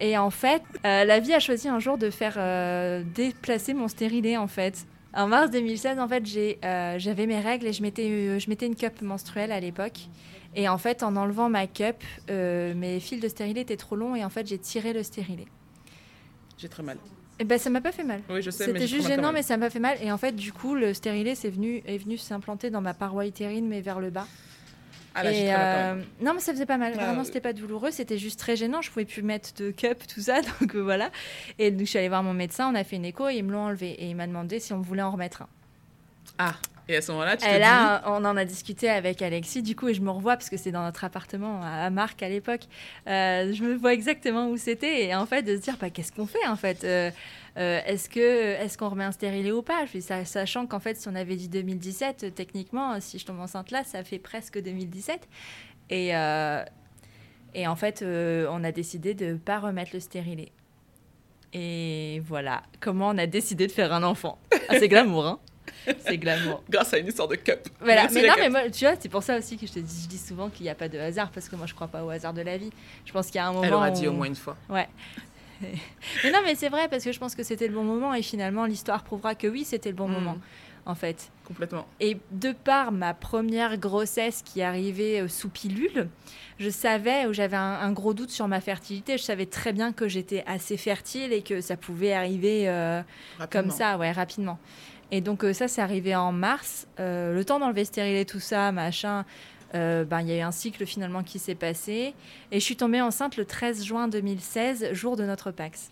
Et 0.00 0.18
en 0.18 0.30
fait, 0.30 0.62
euh, 0.84 1.04
la 1.04 1.20
vie 1.20 1.34
a 1.34 1.40
choisi 1.40 1.68
un 1.68 1.78
jour 1.78 1.98
de 1.98 2.10
faire 2.10 2.34
euh, 2.36 3.02
déplacer 3.14 3.74
mon 3.74 3.88
stérilet 3.88 4.36
en 4.36 4.48
fait. 4.48 4.86
En 5.14 5.28
mars 5.28 5.50
2016, 5.52 6.00
en 6.00 6.08
fait, 6.08 6.24
euh, 6.64 6.98
j'avais 6.98 7.26
mes 7.26 7.38
règles 7.38 7.68
et 7.68 7.72
je 7.72 7.82
mettais, 7.82 8.40
je 8.40 8.50
mettais 8.50 8.66
une 8.66 8.74
cup 8.74 9.00
menstruelle 9.00 9.52
à 9.52 9.60
l'époque. 9.60 10.08
Et 10.56 10.68
en 10.68 10.78
fait, 10.78 11.02
en 11.04 11.14
enlevant 11.16 11.48
ma 11.48 11.66
cup, 11.66 11.96
mes 12.28 12.98
fils 13.00 13.20
de 13.20 13.28
stérilet 13.28 13.60
étaient 13.60 13.76
trop 13.76 13.96
longs 13.96 14.16
et 14.16 14.24
en 14.24 14.30
fait, 14.30 14.46
j'ai 14.46 14.58
tiré 14.58 14.92
le 14.92 15.02
stérilet. 15.02 15.46
J'ai 16.58 16.68
très 16.68 16.82
mal. 16.82 16.96
Et 16.96 17.42
eh 17.42 17.44
ben 17.44 17.58
ça 17.58 17.68
m'a 17.68 17.80
pas 17.80 17.90
fait 17.90 18.04
mal. 18.04 18.20
Oui, 18.30 18.42
je 18.42 18.50
sais. 18.50 18.66
C'était 18.66 18.86
juste 18.86 19.08
gênant, 19.08 19.32
mais 19.32 19.42
ça 19.42 19.56
m'a 19.56 19.68
fait 19.68 19.80
mal. 19.80 19.98
Et 20.00 20.12
en 20.12 20.18
fait, 20.18 20.36
du 20.36 20.52
coup, 20.52 20.76
le 20.76 20.94
stérilet 20.94 21.32
est 21.32 21.50
venu, 21.50 21.82
est 21.84 21.98
venu 21.98 22.16
s'implanter 22.16 22.70
dans 22.70 22.80
ma 22.80 22.94
paroi 22.94 23.26
utérine, 23.26 23.66
mais 23.66 23.80
vers 23.80 23.98
le 23.98 24.10
bas. 24.10 24.28
Ah, 25.14 25.24
euh, 25.26 26.02
non, 26.20 26.34
mais 26.34 26.40
ça 26.40 26.52
faisait 26.52 26.66
pas 26.66 26.76
mal. 26.76 26.94
Vraiment, 26.94 27.24
c'était 27.24 27.40
pas 27.40 27.52
douloureux. 27.52 27.90
C'était 27.90 28.18
juste 28.18 28.38
très 28.38 28.56
gênant. 28.56 28.82
Je 28.82 28.90
pouvais 28.90 29.04
plus 29.04 29.22
mettre 29.22 29.54
de 29.54 29.70
cup, 29.70 30.06
tout 30.12 30.20
ça. 30.20 30.40
Donc 30.60 30.74
euh, 30.74 30.80
voilà. 30.80 31.10
Et 31.58 31.70
donc, 31.70 31.80
je 31.80 31.84
suis 31.84 31.98
allée 31.98 32.08
voir 32.08 32.22
mon 32.22 32.34
médecin. 32.34 32.70
On 32.70 32.74
a 32.74 32.82
fait 32.84 32.96
une 32.96 33.04
écho 33.04 33.28
et 33.28 33.36
ils 33.36 33.44
me 33.44 33.52
l'ont 33.52 33.66
enlevé. 33.66 33.90
Et 33.90 34.06
il 34.06 34.16
m'a 34.16 34.26
demandé 34.26 34.58
si 34.58 34.72
on 34.72 34.80
voulait 34.80 35.02
en 35.02 35.12
remettre 35.12 35.42
un. 35.42 35.48
Ah. 36.38 36.54
Et 36.88 36.96
à 36.96 37.02
ce 37.02 37.12
moment-là, 37.12 37.36
tu 37.36 37.46
et 37.46 37.58
là, 37.58 38.02
on 38.06 38.24
en 38.24 38.36
a 38.36 38.44
discuté 38.44 38.90
avec 38.90 39.22
Alexis, 39.22 39.62
du 39.62 39.74
coup, 39.74 39.88
et 39.88 39.94
je 39.94 40.02
me 40.02 40.10
revois, 40.10 40.36
parce 40.36 40.50
que 40.50 40.56
c'est 40.56 40.70
dans 40.70 40.82
notre 40.82 41.04
appartement 41.04 41.62
à 41.62 41.88
Marc 41.90 42.22
à 42.22 42.28
l'époque. 42.28 42.62
Euh, 43.08 43.52
je 43.52 43.62
me 43.62 43.74
vois 43.74 43.94
exactement 43.94 44.48
où 44.48 44.56
c'était. 44.56 45.04
Et 45.04 45.14
en 45.14 45.24
fait, 45.24 45.42
de 45.42 45.56
se 45.56 45.62
dire, 45.62 45.76
bah, 45.80 45.88
qu'est-ce 45.90 46.12
qu'on 46.12 46.26
fait, 46.26 46.46
en 46.46 46.56
fait? 46.56 46.84
Euh, 47.56 47.80
est-ce 47.86 48.08
que 48.08 48.20
est-ce 48.20 48.76
qu'on 48.76 48.88
remet 48.88 49.04
un 49.04 49.12
stérilet 49.12 49.52
ou 49.52 49.62
pas? 49.62 49.84
Ça, 50.00 50.24
Sachant 50.24 50.66
qu'en 50.66 50.80
fait, 50.80 50.96
si 50.96 51.08
on 51.08 51.14
avait 51.14 51.36
dit 51.36 51.48
2017, 51.48 52.34
techniquement, 52.34 53.00
si 53.00 53.18
je 53.18 53.26
tombe 53.26 53.40
enceinte 53.40 53.70
là, 53.70 53.84
ça 53.84 54.02
fait 54.02 54.18
presque 54.18 54.60
2017. 54.60 55.28
Et, 55.90 56.16
euh, 56.16 56.64
et 57.54 57.66
en 57.68 57.76
fait, 57.76 58.02
euh, 58.02 58.48
on 58.50 58.64
a 58.64 58.72
décidé 58.72 59.14
de 59.14 59.26
ne 59.26 59.36
pas 59.36 59.60
remettre 59.60 59.92
le 59.94 60.00
stérilet. 60.00 60.50
Et 61.52 62.20
voilà 62.26 62.64
comment 62.80 63.10
on 63.10 63.18
a 63.18 63.26
décidé 63.26 63.68
de 63.68 63.72
faire 63.72 63.92
un 63.92 64.02
enfant. 64.02 64.38
Ah, 64.68 64.74
c'est 64.78 64.88
glamour, 64.88 65.26
hein 65.26 65.38
c'est 65.98 66.18
glamour. 66.18 66.62
Grâce 66.68 66.94
à 66.94 66.98
une 66.98 67.06
histoire 67.06 67.28
de 67.28 67.36
cup. 67.36 67.68
Voilà. 67.80 68.08
mais 68.12 68.26
non, 68.26 68.34
mais 68.38 68.48
moi, 68.48 68.70
tu 68.70 68.84
vois, 68.84 68.94
c'est 68.98 69.08
pour 69.08 69.22
ça 69.22 69.38
aussi 69.38 69.56
que 69.56 69.66
je 69.66 69.72
te 69.72 69.78
dis, 69.78 70.02
je 70.04 70.08
dis 70.08 70.18
souvent 70.18 70.48
qu'il 70.48 70.64
n'y 70.64 70.70
a 70.70 70.74
pas 70.74 70.88
de 70.88 70.98
hasard, 70.98 71.30
parce 71.30 71.48
que 71.48 71.56
moi, 71.56 71.66
je 71.66 71.74
crois 71.74 71.88
pas 71.88 72.04
au 72.04 72.10
hasard 72.10 72.32
de 72.32 72.42
la 72.42 72.56
vie. 72.56 72.70
Je 73.04 73.12
pense 73.12 73.26
qu'il 73.26 73.36
y 73.36 73.38
a 73.38 73.46
un 73.46 73.52
moment. 73.52 73.64
Elle 73.64 73.74
aura 73.74 73.90
dit 73.90 74.08
au 74.08 74.12
moins 74.12 74.26
une 74.26 74.36
fois. 74.36 74.56
Ouais. 74.68 74.88
mais 75.62 76.30
non, 76.32 76.40
mais 76.44 76.54
c'est 76.54 76.68
vrai 76.68 76.88
parce 76.88 77.04
que 77.04 77.12
je 77.12 77.18
pense 77.18 77.34
que 77.34 77.42
c'était 77.42 77.68
le 77.68 77.74
bon 77.74 77.84
moment 77.84 78.12
et 78.12 78.22
finalement 78.22 78.66
l'histoire 78.66 79.04
prouvera 79.04 79.34
que 79.34 79.46
oui, 79.46 79.64
c'était 79.64 79.90
le 79.90 79.94
bon 79.94 80.08
mm. 80.08 80.12
moment 80.12 80.38
en 80.86 80.94
fait. 80.94 81.30
Complètement. 81.44 81.86
Et 82.00 82.16
de 82.30 82.52
par 82.52 82.92
ma 82.92 83.14
première 83.14 83.78
grossesse 83.78 84.42
qui 84.42 84.62
arrivait 84.62 85.20
euh, 85.20 85.28
sous 85.28 85.48
pilule, 85.48 86.08
je 86.58 86.70
savais, 86.70 87.26
où 87.26 87.32
j'avais 87.32 87.56
un, 87.56 87.92
gros 87.92 88.14
doute 88.14 88.30
sur 88.30 88.48
ma 88.48 88.60
fertilité, 88.60 89.18
je 89.18 89.22
savais 89.22 89.46
très 89.46 89.72
bien 89.72 89.92
que 89.92 90.08
j'étais 90.08 90.44
assez 90.46 90.76
fertile 90.76 91.32
et 91.32 91.42
que 91.42 91.60
ça 91.60 91.76
pouvait 91.76 92.12
arriver 92.12 92.68
euh, 92.68 93.02
comme 93.50 93.70
ça, 93.70 93.98
ouais, 93.98 94.12
rapidement. 94.12 94.58
Et 95.10 95.20
donc 95.20 95.44
euh, 95.44 95.52
ça, 95.52 95.68
c'est 95.68 95.82
arrivé 95.82 96.14
en 96.14 96.32
mars. 96.32 96.86
le 96.98 97.42
temps 97.42 97.58
d'enlever 97.58 97.84
stérilet, 97.84 98.24
tout 98.24 98.40
ça, 98.40 98.72
machin. 98.72 99.24
Euh, 99.74 100.04
ben, 100.04 100.20
il 100.20 100.28
y 100.28 100.32
a 100.32 100.36
eu 100.36 100.40
un 100.40 100.52
cycle 100.52 100.86
finalement 100.86 101.22
qui 101.22 101.38
s'est 101.38 101.54
passé. 101.54 102.14
Et 102.52 102.60
je 102.60 102.64
suis 102.64 102.76
tombée 102.76 103.00
enceinte 103.00 103.36
le 103.36 103.44
13 103.44 103.84
juin 103.84 104.08
2016, 104.08 104.92
jour 104.92 105.16
de 105.16 105.24
notre 105.24 105.50
Pax. 105.50 105.90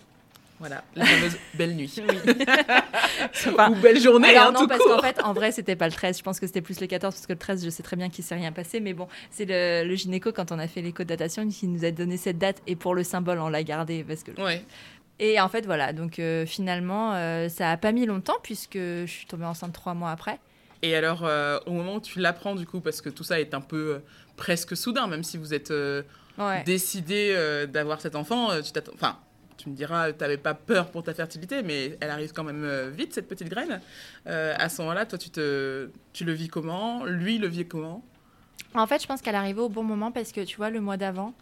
Voilà, 0.61 0.85
la 0.95 1.05
fameuse 1.05 1.37
belle 1.55 1.75
nuit. 1.75 1.93
Ou 3.47 3.75
belle 3.81 4.01
journée, 4.01 4.29
Alors, 4.29 4.51
hein, 4.51 4.53
non, 4.53 4.69
parce 4.69 4.85
qu'en 4.85 5.01
fait, 5.01 5.21
en 5.25 5.33
vrai, 5.33 5.51
c'était 5.51 5.75
pas 5.75 5.89
le 5.89 5.93
13. 5.93 6.19
Je 6.19 6.23
pense 6.23 6.39
que 6.39 6.47
c'était 6.47 6.61
plus 6.61 6.81
le 6.81 6.87
14, 6.87 7.13
parce 7.13 7.27
que 7.27 7.33
le 7.33 7.39
13, 7.39 7.65
je 7.65 7.71
sais 7.71 7.83
très 7.83 7.97
bien 7.97 8.09
qu'il 8.09 8.23
s'est 8.23 8.37
rien 8.37 8.53
passé. 8.53 8.79
Mais 8.79 8.93
bon, 8.93 9.09
c'est 9.33 9.47
le, 9.49 9.93
gynéco, 9.97 10.31
quand 10.31 10.53
on 10.53 10.61
a 10.61 10.69
fait 10.69 10.81
l'écho 10.81 11.03
de 11.03 11.09
datation, 11.09 11.49
qui 11.49 11.67
nous 11.67 11.85
a 11.85 11.91
donné 11.91 12.17
cette 12.17 12.39
date. 12.39 12.63
Et 12.69 12.77
pour 12.77 12.95
le 12.95 13.03
symbole, 13.03 13.41
on 13.41 13.49
l'a 13.49 13.65
gardé. 13.65 14.05
Parce 14.05 14.23
que... 14.23 14.41
Ouais. 14.41 14.65
Et 15.19 15.41
en 15.41 15.49
fait, 15.49 15.67
voilà. 15.67 15.93
Donc, 15.93 16.19
euh, 16.19 16.47
finalement, 16.47 17.15
euh, 17.15 17.49
ça 17.49 17.71
a 17.71 17.77
pas 17.77 17.93
mis 17.93 18.07
longtemps, 18.07 18.39
puisque 18.43 18.77
je 18.77 19.07
suis 19.07 19.27
tombée 19.27 19.45
enceinte 19.45 19.73
trois 19.73 19.95
mois 19.95 20.11
après. 20.11 20.39
Et 20.83 20.97
alors, 20.97 21.25
euh, 21.25 21.61
au 21.67 21.73
moment 21.73 21.97
où 21.97 22.01
tu 22.01 22.19
l'apprends, 22.19 22.55
du 22.55 22.67
coup, 22.67 22.81
parce 22.81 23.01
que 23.01 23.09
tout 23.09 23.23
ça 23.23 23.41
est 23.41 23.55
un 23.55 23.61
peu 23.61 24.01
presque 24.37 24.77
soudain, 24.77 25.07
même 25.07 25.23
si 25.23 25.37
vous 25.37 25.55
êtes 25.55 25.73
décidé 26.67 27.37
d'avoir 27.69 28.01
cet 28.01 28.17
enfant, 28.17 28.49
tu 28.61 28.73
Enfin, 28.95 29.19
tu 29.59 29.69
me 29.69 29.77
diras, 29.77 30.13
tu 30.13 30.19
n'avais 30.19 30.39
pas 30.39 30.55
peur 30.55 30.91
pour 30.91 31.05
ta 31.05 31.15
fertilité, 31.15 31.63
mais 31.63 31.97
elle 32.01 32.11
arrive 32.11 32.33
quand 32.33 32.43
même 32.43 32.91
vite, 32.91 33.15
cette 33.15 33.29
petite 33.29 33.49
graine. 33.49 33.81
À 34.27 34.69
ce 34.69 34.83
moment-là, 34.83 35.07
toi, 35.07 35.19
tu, 35.19 35.31
te, 35.31 35.89
tu 36.13 36.25
le 36.25 36.33
vis 36.33 36.49
comment? 36.49 37.05
Lui, 37.05 37.39
le 37.39 37.47
vit 37.47 37.65
comment? 37.65 38.03
En 38.75 38.87
fait, 38.89 39.01
je 39.01 39.07
pense 39.07 39.21
qu'elle 39.21 39.35
arrivait 39.35 39.61
au 39.61 39.69
bon 39.69 39.85
moment 39.85 40.11
parce 40.11 40.33
que, 40.33 40.41
tu 40.41 40.57
vois, 40.57 40.71
le 40.71 40.81
mois 40.81 40.97
d'avant, 40.97 41.35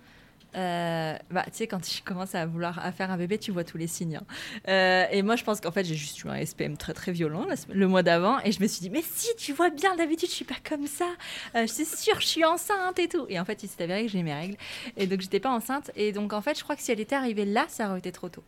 euh, 0.57 1.17
bah, 1.31 1.45
tu 1.47 1.59
sais, 1.59 1.67
quand 1.67 1.81
tu 1.81 2.03
commences 2.03 2.35
à 2.35 2.47
vouloir 2.47 2.79
à 2.85 2.93
faire 2.93 3.11
un 3.11 3.17
bébé, 3.17 3.39
tu 3.39 3.53
vois 3.53 3.65
tous 3.65 3.79
les 3.79 3.87
signes. 3.87 4.17
Hein. 4.17 4.25
Euh, 4.69 5.07
et 5.11 5.23
moi, 5.23 5.37
je 5.37 5.45
pense 5.45 5.61
qu'en 5.61 5.71
fait, 5.71 5.85
j'ai 5.85 5.95
juste 5.95 6.23
eu 6.25 6.29
un 6.29 6.45
SPM 6.45 6.77
très 6.77 6.93
très 6.93 7.13
violent 7.13 7.47
le 7.73 7.89
mois 7.89 8.03
d'avant. 8.03 8.39
Et 8.45 8.53
je 8.53 8.61
me 8.61 8.67
suis 8.67 8.81
dit, 8.81 8.91
mais 8.91 9.03
si, 9.03 9.29
tu 9.37 9.53
vois 9.53 9.71
bien, 9.71 9.95
d'habitude, 9.97 10.29
je 10.29 10.35
suis 10.35 10.45
pas 10.45 10.57
comme 10.69 10.87
ça. 10.87 11.09
Euh, 11.55 11.67
c'est 11.67 11.87
sûr, 11.87 12.21
je 12.21 12.27
suis 12.27 12.45
enceinte 12.45 12.99
et 12.99 13.09
tout. 13.09 13.27
Et 13.29 13.39
en 13.39 13.45
fait, 13.45 13.63
il 13.63 13.69
s'est 13.69 13.83
avéré 13.83 14.07
que 14.07 14.11
j'ai 14.11 14.23
mes 14.23 14.35
règles. 14.35 14.57
Et 14.97 15.07
donc, 15.07 15.21
j'étais 15.21 15.41
pas 15.41 15.51
enceinte. 15.51 15.91
Et 15.95 16.13
donc, 16.13 16.33
en 16.33 16.41
fait, 16.41 16.59
je 16.59 16.65
crois 16.65 16.77
que 16.77 16.83
si 16.83 16.91
elle 16.91 17.01
était 17.01 17.17
arrivée 17.17 17.45
là, 17.45 17.67
ça 17.69 17.89
aurait 17.89 17.99
été 17.99 18.13
trop 18.13 18.29
tôt. 18.29 18.45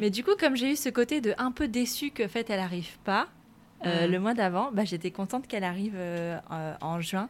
Mais 0.00 0.08
du 0.08 0.24
coup, 0.24 0.30
comme 0.40 0.56
j'ai 0.56 0.72
eu 0.72 0.76
ce 0.76 0.88
côté 0.88 1.20
de 1.20 1.34
un 1.36 1.52
peu 1.52 1.68
déçu 1.68 2.10
que 2.10 2.26
fait, 2.26 2.48
elle 2.48 2.60
arrive 2.60 2.96
pas. 3.04 3.28
Mmh. 3.84 4.06
Le 4.08 4.18
mois 4.18 4.32
d'avant, 4.32 4.70
bah, 4.72 4.86
j'étais 4.86 5.10
contente 5.10 5.46
qu'elle 5.46 5.64
arrive 5.64 5.94
en 6.80 7.00
juin. 7.02 7.28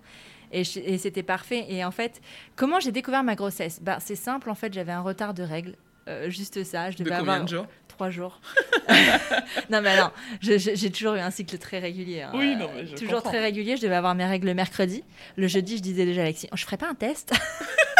Et, 0.55 0.99
c'était 0.99 1.23
parfait. 1.23 1.67
Et 1.69 1.85
en 1.85 1.91
fait, 1.91 2.21
comment 2.57 2.81
j'ai 2.81 2.93
découvert 2.93 3.25
ma 3.25 3.35
grossesse? 3.35 3.81
Bah, 3.83 3.99
C'est 4.01 4.15
simple, 4.15 4.51
en 4.51 4.55
fait, 4.55 4.73
j'avais 4.73 4.93
un 4.93 5.01
retard 5.01 5.35
de 5.35 5.43
règles. 5.43 5.75
Euh, 6.07 6.29
juste 6.29 6.65
ça, 6.65 6.91
je 6.91 6.99
devais 6.99 7.11
de 7.11 7.15
avoir 7.15 7.43
de 7.43 7.49
jours? 7.49 7.67
Trois 7.89 8.11
jours. 8.11 8.41
non 9.71 9.81
mais 9.81 9.97
non, 9.97 10.11
j'ai 10.41 10.91
toujours 10.91 11.15
eu 11.15 11.21
un 11.21 11.31
cycle 11.31 11.57
très 11.59 11.79
régulier. 11.79 12.23
Hein. 12.23 12.33
Oui, 12.35 12.57
non 12.57 12.69
mais 12.75 12.87
je 12.87 12.97
Toujours 12.97 13.23
très 13.23 13.41
régulier. 13.41 13.77
Je 13.77 13.83
devais 13.83 13.95
avoir 13.95 14.15
mes 14.15 14.27
règles 14.27 14.49
le 14.49 14.55
mercredi. 14.55 15.05
Le 15.37 15.47
jeudi, 15.47 15.79
je 15.79 15.83
disais 15.83 16.05
déjà 16.05 16.23
à 16.23 16.25
Alexis, 16.25 16.49
oh, 16.53 16.57
je 16.57 16.65
ferais 16.65 16.77
pas 16.77 16.89
un 16.89 16.95
test 16.95 17.33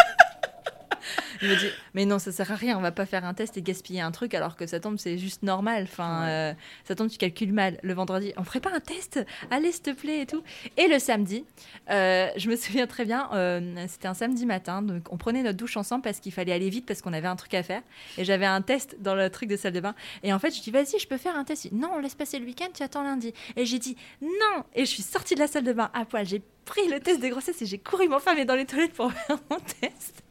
il 1.41 1.49
me 1.49 1.55
dit 1.55 1.69
mais 1.93 2.05
non 2.05 2.19
ça 2.19 2.31
sert 2.31 2.51
à 2.51 2.55
rien 2.55 2.77
on 2.77 2.81
va 2.81 2.91
pas 2.91 3.05
faire 3.05 3.25
un 3.25 3.33
test 3.33 3.57
et 3.57 3.61
gaspiller 3.61 4.01
un 4.01 4.11
truc 4.11 4.33
alors 4.33 4.55
que 4.55 4.65
ça 4.67 4.79
tombe 4.79 4.97
c'est 4.97 5.17
juste 5.17 5.43
normal. 5.43 5.83
Enfin 5.83 6.27
euh, 6.27 6.53
ça 6.83 6.95
tombe 6.95 7.09
tu 7.09 7.17
calcules 7.17 7.53
mal. 7.53 7.79
Le 7.83 7.93
vendredi 7.93 8.33
on 8.37 8.43
ferait 8.43 8.59
pas 8.59 8.71
un 8.73 8.79
test? 8.79 9.23
Allez 9.51 9.71
s'il 9.71 9.83
te 9.83 9.91
plaît 9.91 10.21
et 10.21 10.25
tout. 10.25 10.43
Et 10.77 10.87
le 10.87 10.99
samedi 10.99 11.45
euh, 11.89 12.29
je 12.37 12.49
me 12.49 12.55
souviens 12.55 12.87
très 12.87 13.05
bien 13.05 13.29
euh, 13.33 13.85
c'était 13.87 14.07
un 14.07 14.13
samedi 14.13 14.45
matin 14.45 14.81
donc 14.81 15.11
on 15.11 15.17
prenait 15.17 15.43
notre 15.43 15.57
douche 15.57 15.77
ensemble 15.77 16.01
parce 16.01 16.19
qu'il 16.19 16.31
fallait 16.31 16.53
aller 16.53 16.69
vite 16.69 16.85
parce 16.85 17.01
qu'on 17.01 17.13
avait 17.13 17.27
un 17.27 17.35
truc 17.35 17.53
à 17.53 17.63
faire. 17.63 17.81
Et 18.17 18.25
j'avais 18.25 18.45
un 18.45 18.61
test 18.61 18.97
dans 18.99 19.15
le 19.15 19.29
truc 19.29 19.49
de 19.49 19.55
salle 19.55 19.73
de 19.73 19.79
bain. 19.79 19.95
Et 20.23 20.33
en 20.33 20.39
fait 20.39 20.55
je 20.55 20.61
dis 20.61 20.71
vas-y 20.71 20.99
je 20.99 21.07
peux 21.07 21.17
faire 21.17 21.35
un 21.35 21.43
test. 21.43 21.71
Non 21.71 21.91
on 21.93 21.99
laisse 21.99 22.15
passer 22.15 22.39
le 22.39 22.45
week-end 22.45 22.67
tu 22.73 22.83
attends 22.83 23.03
lundi. 23.03 23.33
Et 23.55 23.65
j'ai 23.65 23.79
dit 23.79 23.95
non! 24.21 24.63
Et 24.73 24.85
je 24.85 24.89
suis 24.89 25.03
sortie 25.03 25.35
de 25.35 25.39
la 25.39 25.47
salle 25.47 25.63
de 25.63 25.73
bain 25.73 25.89
à 25.93 26.05
poil. 26.05 26.25
J'ai 26.25 26.41
pris 26.65 26.87
le 26.89 26.99
test 26.99 27.21
de 27.21 27.27
grossesse 27.27 27.61
et 27.61 27.65
j'ai 27.65 27.77
couru 27.77 28.09
m'enfermer 28.09 28.45
dans 28.45 28.55
les 28.55 28.65
toilettes 28.65 28.93
pour 28.93 29.11
faire 29.13 29.37
mon 29.49 29.59
test. 29.59 30.23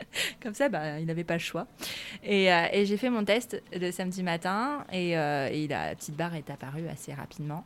Comme 0.42 0.54
ça, 0.54 0.68
bah, 0.68 0.98
il 1.00 1.06
n'avait 1.06 1.24
pas 1.24 1.34
le 1.34 1.40
choix. 1.40 1.66
Et, 2.22 2.52
euh, 2.52 2.66
et 2.72 2.84
j'ai 2.86 2.96
fait 2.96 3.10
mon 3.10 3.24
test 3.24 3.62
le 3.72 3.90
samedi 3.90 4.22
matin 4.22 4.84
et, 4.92 5.16
euh, 5.16 5.48
et, 5.50 5.66
la 5.68 5.94
petite 5.94 6.16
barre 6.16 6.34
est 6.34 6.50
apparue 6.50 6.88
assez 6.88 7.14
rapidement. 7.14 7.64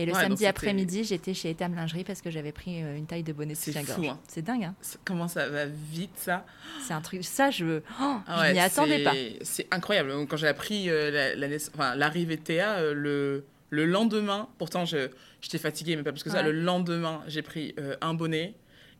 Et 0.00 0.06
le 0.06 0.14
samedi 0.14 0.46
après-midi, 0.46 1.02
j'étais 1.02 1.34
chez 1.34 1.50
Etam 1.50 1.74
Lingerie 1.74 2.04
parce 2.04 2.22
que 2.22 2.30
j'avais 2.30 2.52
pris 2.52 2.84
euh, 2.84 2.96
une 2.96 3.06
taille 3.06 3.24
de 3.24 3.32
bonnet 3.32 3.56
soutien-gorge. 3.56 4.06
Hein. 4.06 4.18
C'est 4.28 4.42
dingue, 4.42 4.62
hein 4.62 4.74
Comment 5.04 5.26
ça 5.26 5.48
va 5.48 5.66
vite, 5.66 6.12
ça? 6.14 6.46
C'est 6.86 6.94
un 6.94 7.00
truc... 7.00 7.24
Ça, 7.24 7.50
je, 7.50 7.80
oh, 8.00 8.16
ah 8.28 8.52
n'y 8.52 8.60
attendais 8.60 9.02
pas. 9.02 9.12
C'est 9.42 9.66
incroyable. 9.72 10.12
Quand 10.28 10.36
j'ai 10.36 10.46
appris 10.46 10.86
l'arrivée 10.86 12.36
la, 12.36 12.40
de 12.40 12.44
Théa, 12.44 12.92
le, 12.92 13.44
le 13.70 13.84
lendemain, 13.84 14.48
pourtant, 14.58 14.84
J'étais 15.40 15.58
fatiguée, 15.58 15.96
mais 15.96 16.02
pas 16.02 16.12
plus 16.12 16.22
que 16.22 16.30
ça. 16.30 16.42
Le 16.42 16.52
lendemain, 16.52 17.22
j'ai 17.28 17.42
pris 17.42 17.74
euh, 17.78 17.96
un 18.00 18.14
bonnet 18.14 18.54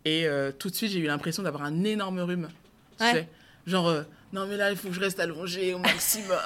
et 0.04 0.26
euh, 0.26 0.52
tout 0.52 0.70
de 0.70 0.74
suite, 0.74 0.92
j'ai 0.92 1.00
eu 1.00 1.06
l'impression 1.06 1.42
d'avoir 1.42 1.64
un 1.64 1.84
énorme 1.84 2.20
rhume. 2.20 2.48
Tu 2.98 3.04
sais 3.04 3.28
Genre, 3.66 3.88
euh, 3.88 4.02
non, 4.32 4.46
mais 4.46 4.56
là, 4.56 4.70
il 4.70 4.78
faut 4.78 4.88
que 4.88 4.94
je 4.94 5.00
reste 5.00 5.20
allongée 5.20 5.74
au 5.74 5.78
maximum. 5.78 6.38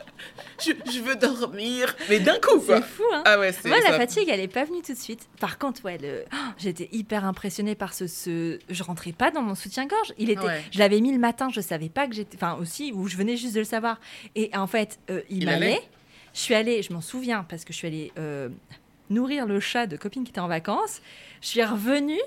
je, 0.60 0.72
je, 0.92 1.00
veux 1.00 1.14
dormir. 1.14 1.94
Mais 2.08 2.18
d'un 2.18 2.34
coup, 2.40 2.58
quoi. 2.58 2.78
C'est 2.78 2.82
fou, 2.82 3.04
hein 3.12 3.22
ah 3.26 3.38
ouais, 3.38 3.54
Moi, 3.66 3.78
la 3.80 3.96
fatigue, 3.96 4.28
elle 4.28 4.40
n'est 4.40 4.48
pas 4.48 4.64
venue 4.64 4.82
tout 4.82 4.92
de 4.92 4.98
suite. 4.98 5.28
Par 5.38 5.58
contre, 5.58 5.84
ouais, 5.84 5.98
le... 5.98 6.24
Oh, 6.32 6.36
j'étais 6.58 6.88
hyper 6.90 7.24
impressionnée 7.24 7.76
par 7.76 7.94
ce, 7.94 8.08
ce... 8.08 8.58
Je 8.68 8.82
rentrais 8.82 9.12
pas 9.12 9.30
dans 9.30 9.42
mon 9.42 9.54
soutien-gorge. 9.54 10.14
Il 10.18 10.30
était... 10.30 10.64
Je 10.72 10.78
l'avais 10.80 11.00
mis 11.00 11.12
le 11.12 11.20
matin, 11.20 11.48
je 11.52 11.60
savais 11.60 11.90
pas 11.90 12.08
que 12.08 12.14
j'étais... 12.14 12.36
Enfin, 12.36 12.56
aussi, 12.60 12.90
où 12.92 13.06
je 13.06 13.16
venais 13.16 13.36
juste 13.36 13.54
de 13.54 13.60
le 13.60 13.64
savoir. 13.66 14.00
Et 14.34 14.50
en 14.56 14.66
fait, 14.66 14.98
il, 15.08 15.42
il 15.42 15.44
m'allait. 15.44 15.80
Je 16.34 16.40
suis 16.40 16.54
allée, 16.54 16.82
je 16.82 16.92
m'en 16.92 17.00
souviens, 17.00 17.46
parce 17.48 17.64
que 17.64 17.72
je 17.72 17.78
suis 17.78 17.86
allée 17.86 18.12
nourrir 19.10 19.46
le 19.46 19.60
chat 19.60 19.86
de 19.86 19.96
copine 19.96 20.24
qui 20.24 20.30
était 20.30 20.40
en 20.40 20.48
vacances. 20.48 21.00
Je 21.40 21.48
suis 21.48 21.64
revenue 21.64 22.20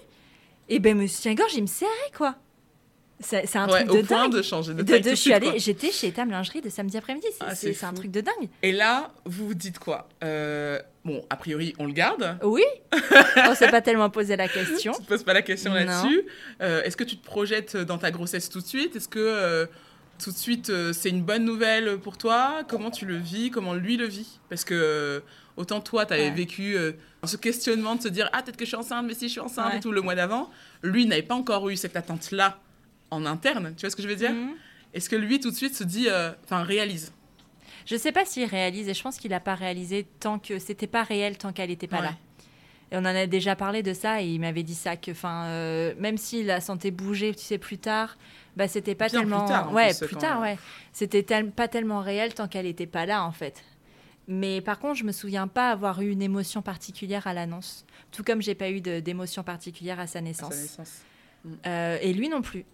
et 0.69 0.79
ben 0.79 0.97
monsieur 0.97 1.33
gorge 1.33 1.53
il 1.55 1.61
me 1.61 1.67
serrait 1.67 2.11
quoi. 2.15 2.35
C'est 3.19 3.55
un 3.55 3.65
truc 3.65 3.87
de 3.87 4.01
dingue. 4.01 4.31
de 4.31 4.43
changer 4.43 4.75
de, 4.75 4.83
de, 4.83 5.09
je 5.09 5.15
suis 5.15 5.33
allée, 5.33 5.57
j'étais 5.57 5.91
chez 5.91 6.11
Tam 6.11 6.29
Lingerie 6.29 6.61
de 6.61 6.69
samedi 6.69 6.97
après-midi. 6.97 7.25
C'est 7.55 7.75
ah, 7.83 7.87
un 7.87 7.93
truc 7.93 8.11
de 8.11 8.21
dingue. 8.21 8.47
Et 8.61 8.71
là, 8.71 9.11
vous 9.25 9.47
vous 9.47 9.53
dites 9.55 9.79
quoi 9.79 10.07
euh, 10.23 10.79
Bon, 11.03 11.25
a 11.31 11.35
priori, 11.35 11.73
on 11.79 11.87
le 11.87 11.93
garde. 11.93 12.37
Oui. 12.43 12.61
on 13.49 13.55
s'est 13.55 13.71
pas 13.71 13.81
tellement 13.81 14.11
posé 14.11 14.35
la 14.35 14.47
question. 14.47 14.91
tu 14.97 15.01
te 15.01 15.07
poses 15.07 15.23
pas 15.23 15.33
la 15.33 15.41
question 15.41 15.73
là-dessus. 15.73 16.27
Euh, 16.61 16.83
est-ce 16.83 16.95
que 16.95 17.03
tu 17.03 17.17
te 17.17 17.25
projettes 17.25 17.75
dans 17.75 17.97
ta 17.97 18.11
grossesse 18.11 18.49
tout 18.49 18.59
de 18.59 18.67
suite? 18.67 18.95
Est-ce 18.95 19.07
que 19.07 19.17
euh, 19.17 19.65
tout 20.23 20.31
de 20.31 20.37
suite, 20.37 20.71
c'est 20.93 21.09
une 21.09 21.23
bonne 21.23 21.45
nouvelle 21.45 21.97
pour 21.99 22.17
toi 22.17 22.63
Comment 22.67 22.91
tu 22.91 23.05
le 23.05 23.17
vis? 23.17 23.51
Comment 23.51 23.73
lui 23.73 23.97
le 23.97 24.05
vit? 24.05 24.39
Parce 24.49 24.63
que 24.63 25.23
Autant 25.57 25.81
toi, 25.81 26.05
tu 26.05 26.13
avais 26.13 26.29
vécu 26.29 26.77
euh, 26.77 26.91
ce 27.23 27.35
questionnement 27.35 27.95
de 27.95 28.01
se 28.03 28.07
dire 28.07 28.29
Ah, 28.31 28.43
peut-être 28.43 28.57
que 28.57 28.63
je 28.63 28.69
suis 28.69 28.77
enceinte, 28.77 29.05
mais 29.07 29.15
si 29.15 29.27
je 29.27 29.31
suis 29.33 29.39
enceinte 29.41 29.73
et 29.73 29.79
tout 29.79 29.91
le 29.91 30.01
mois 30.01 30.13
d'avant. 30.13 30.51
Lui 30.83 31.07
n'avait 31.07 31.23
pas 31.23 31.33
encore 31.33 31.67
eu 31.69 31.75
cette 31.75 31.95
attente-là 31.97 32.59
en 33.09 33.25
interne. 33.25 33.73
Tu 33.75 33.81
vois 33.81 33.89
ce 33.89 33.95
que 33.95 34.03
je 34.03 34.07
veux 34.07 34.15
dire? 34.15 34.31
Mhm. 34.31 34.51
Est-ce 34.93 35.09
que 35.09 35.15
lui, 35.15 35.39
tout 35.39 35.49
de 35.49 35.55
suite, 35.55 35.75
se 35.75 35.83
dit 35.83 36.07
euh, 36.09 36.31
Enfin, 36.45 36.61
réalise? 36.61 37.11
Je 37.87 37.95
sais 37.95 38.11
pas 38.11 38.23
s'il 38.23 38.45
réalise 38.45 38.87
et 38.87 38.93
je 38.93 39.01
pense 39.01 39.17
qu'il 39.17 39.31
n'a 39.31 39.39
pas 39.39 39.55
réalisé 39.55 40.05
tant 40.19 40.37
que 40.37 40.59
c'était 40.59 40.87
pas 40.87 41.03
réel 41.03 41.37
tant 41.37 41.51
qu'elle 41.53 41.69
n'était 41.69 41.87
pas 41.87 42.01
là. 42.01 42.13
Et 42.91 42.95
on 42.95 42.99
en 42.99 43.05
a 43.05 43.27
déjà 43.27 43.55
parlé 43.55 43.83
de 43.83 43.93
ça 43.93 44.21
et 44.21 44.27
il 44.27 44.39
m'avait 44.39 44.63
dit 44.63 44.75
ça 44.75 44.95
que, 44.95 45.11
enfin, 45.11 45.45
euh, 45.47 45.93
même 45.97 46.17
si 46.17 46.43
la 46.43 46.61
santé 46.61 46.91
bougeait, 46.91 47.33
tu 47.33 47.43
sais, 47.43 47.57
plus 47.57 47.77
tard, 47.77 48.17
bah 48.55 48.67
c'était 48.67 48.95
pas 48.95 49.09
tellement, 49.09 49.45
plus 49.45 49.49
tard, 49.49 49.73
ouais, 49.73 49.93
plus, 49.93 50.15
tard, 50.15 50.41
ouais, 50.41 50.57
c'était 50.93 51.23
pas 51.23 51.67
tellement 51.67 51.99
réel 51.99 52.33
tant 52.33 52.47
qu'elle 52.47 52.65
n'était 52.65 52.87
pas 52.87 53.05
là 53.05 53.23
en 53.23 53.31
fait. 53.31 53.63
Mais 54.27 54.61
par 54.61 54.79
contre, 54.79 54.95
je 54.95 55.03
me 55.03 55.11
souviens 55.11 55.47
pas 55.47 55.69
avoir 55.69 56.01
eu 56.01 56.09
une 56.09 56.21
émotion 56.21 56.61
particulière 56.61 57.27
à 57.27 57.33
l'annonce, 57.33 57.85
tout 58.11 58.23
comme 58.23 58.41
j'ai 58.41 58.55
pas 58.55 58.69
eu 58.69 58.81
d'émotion 58.81 59.43
particulière 59.43 59.99
à 59.99 60.07
sa 60.07 60.21
naissance. 60.21 60.77
Mm. 61.43 61.53
Euh, 61.65 61.97
et 62.01 62.13
lui 62.13 62.29
non 62.29 62.41
plus. 62.41 62.65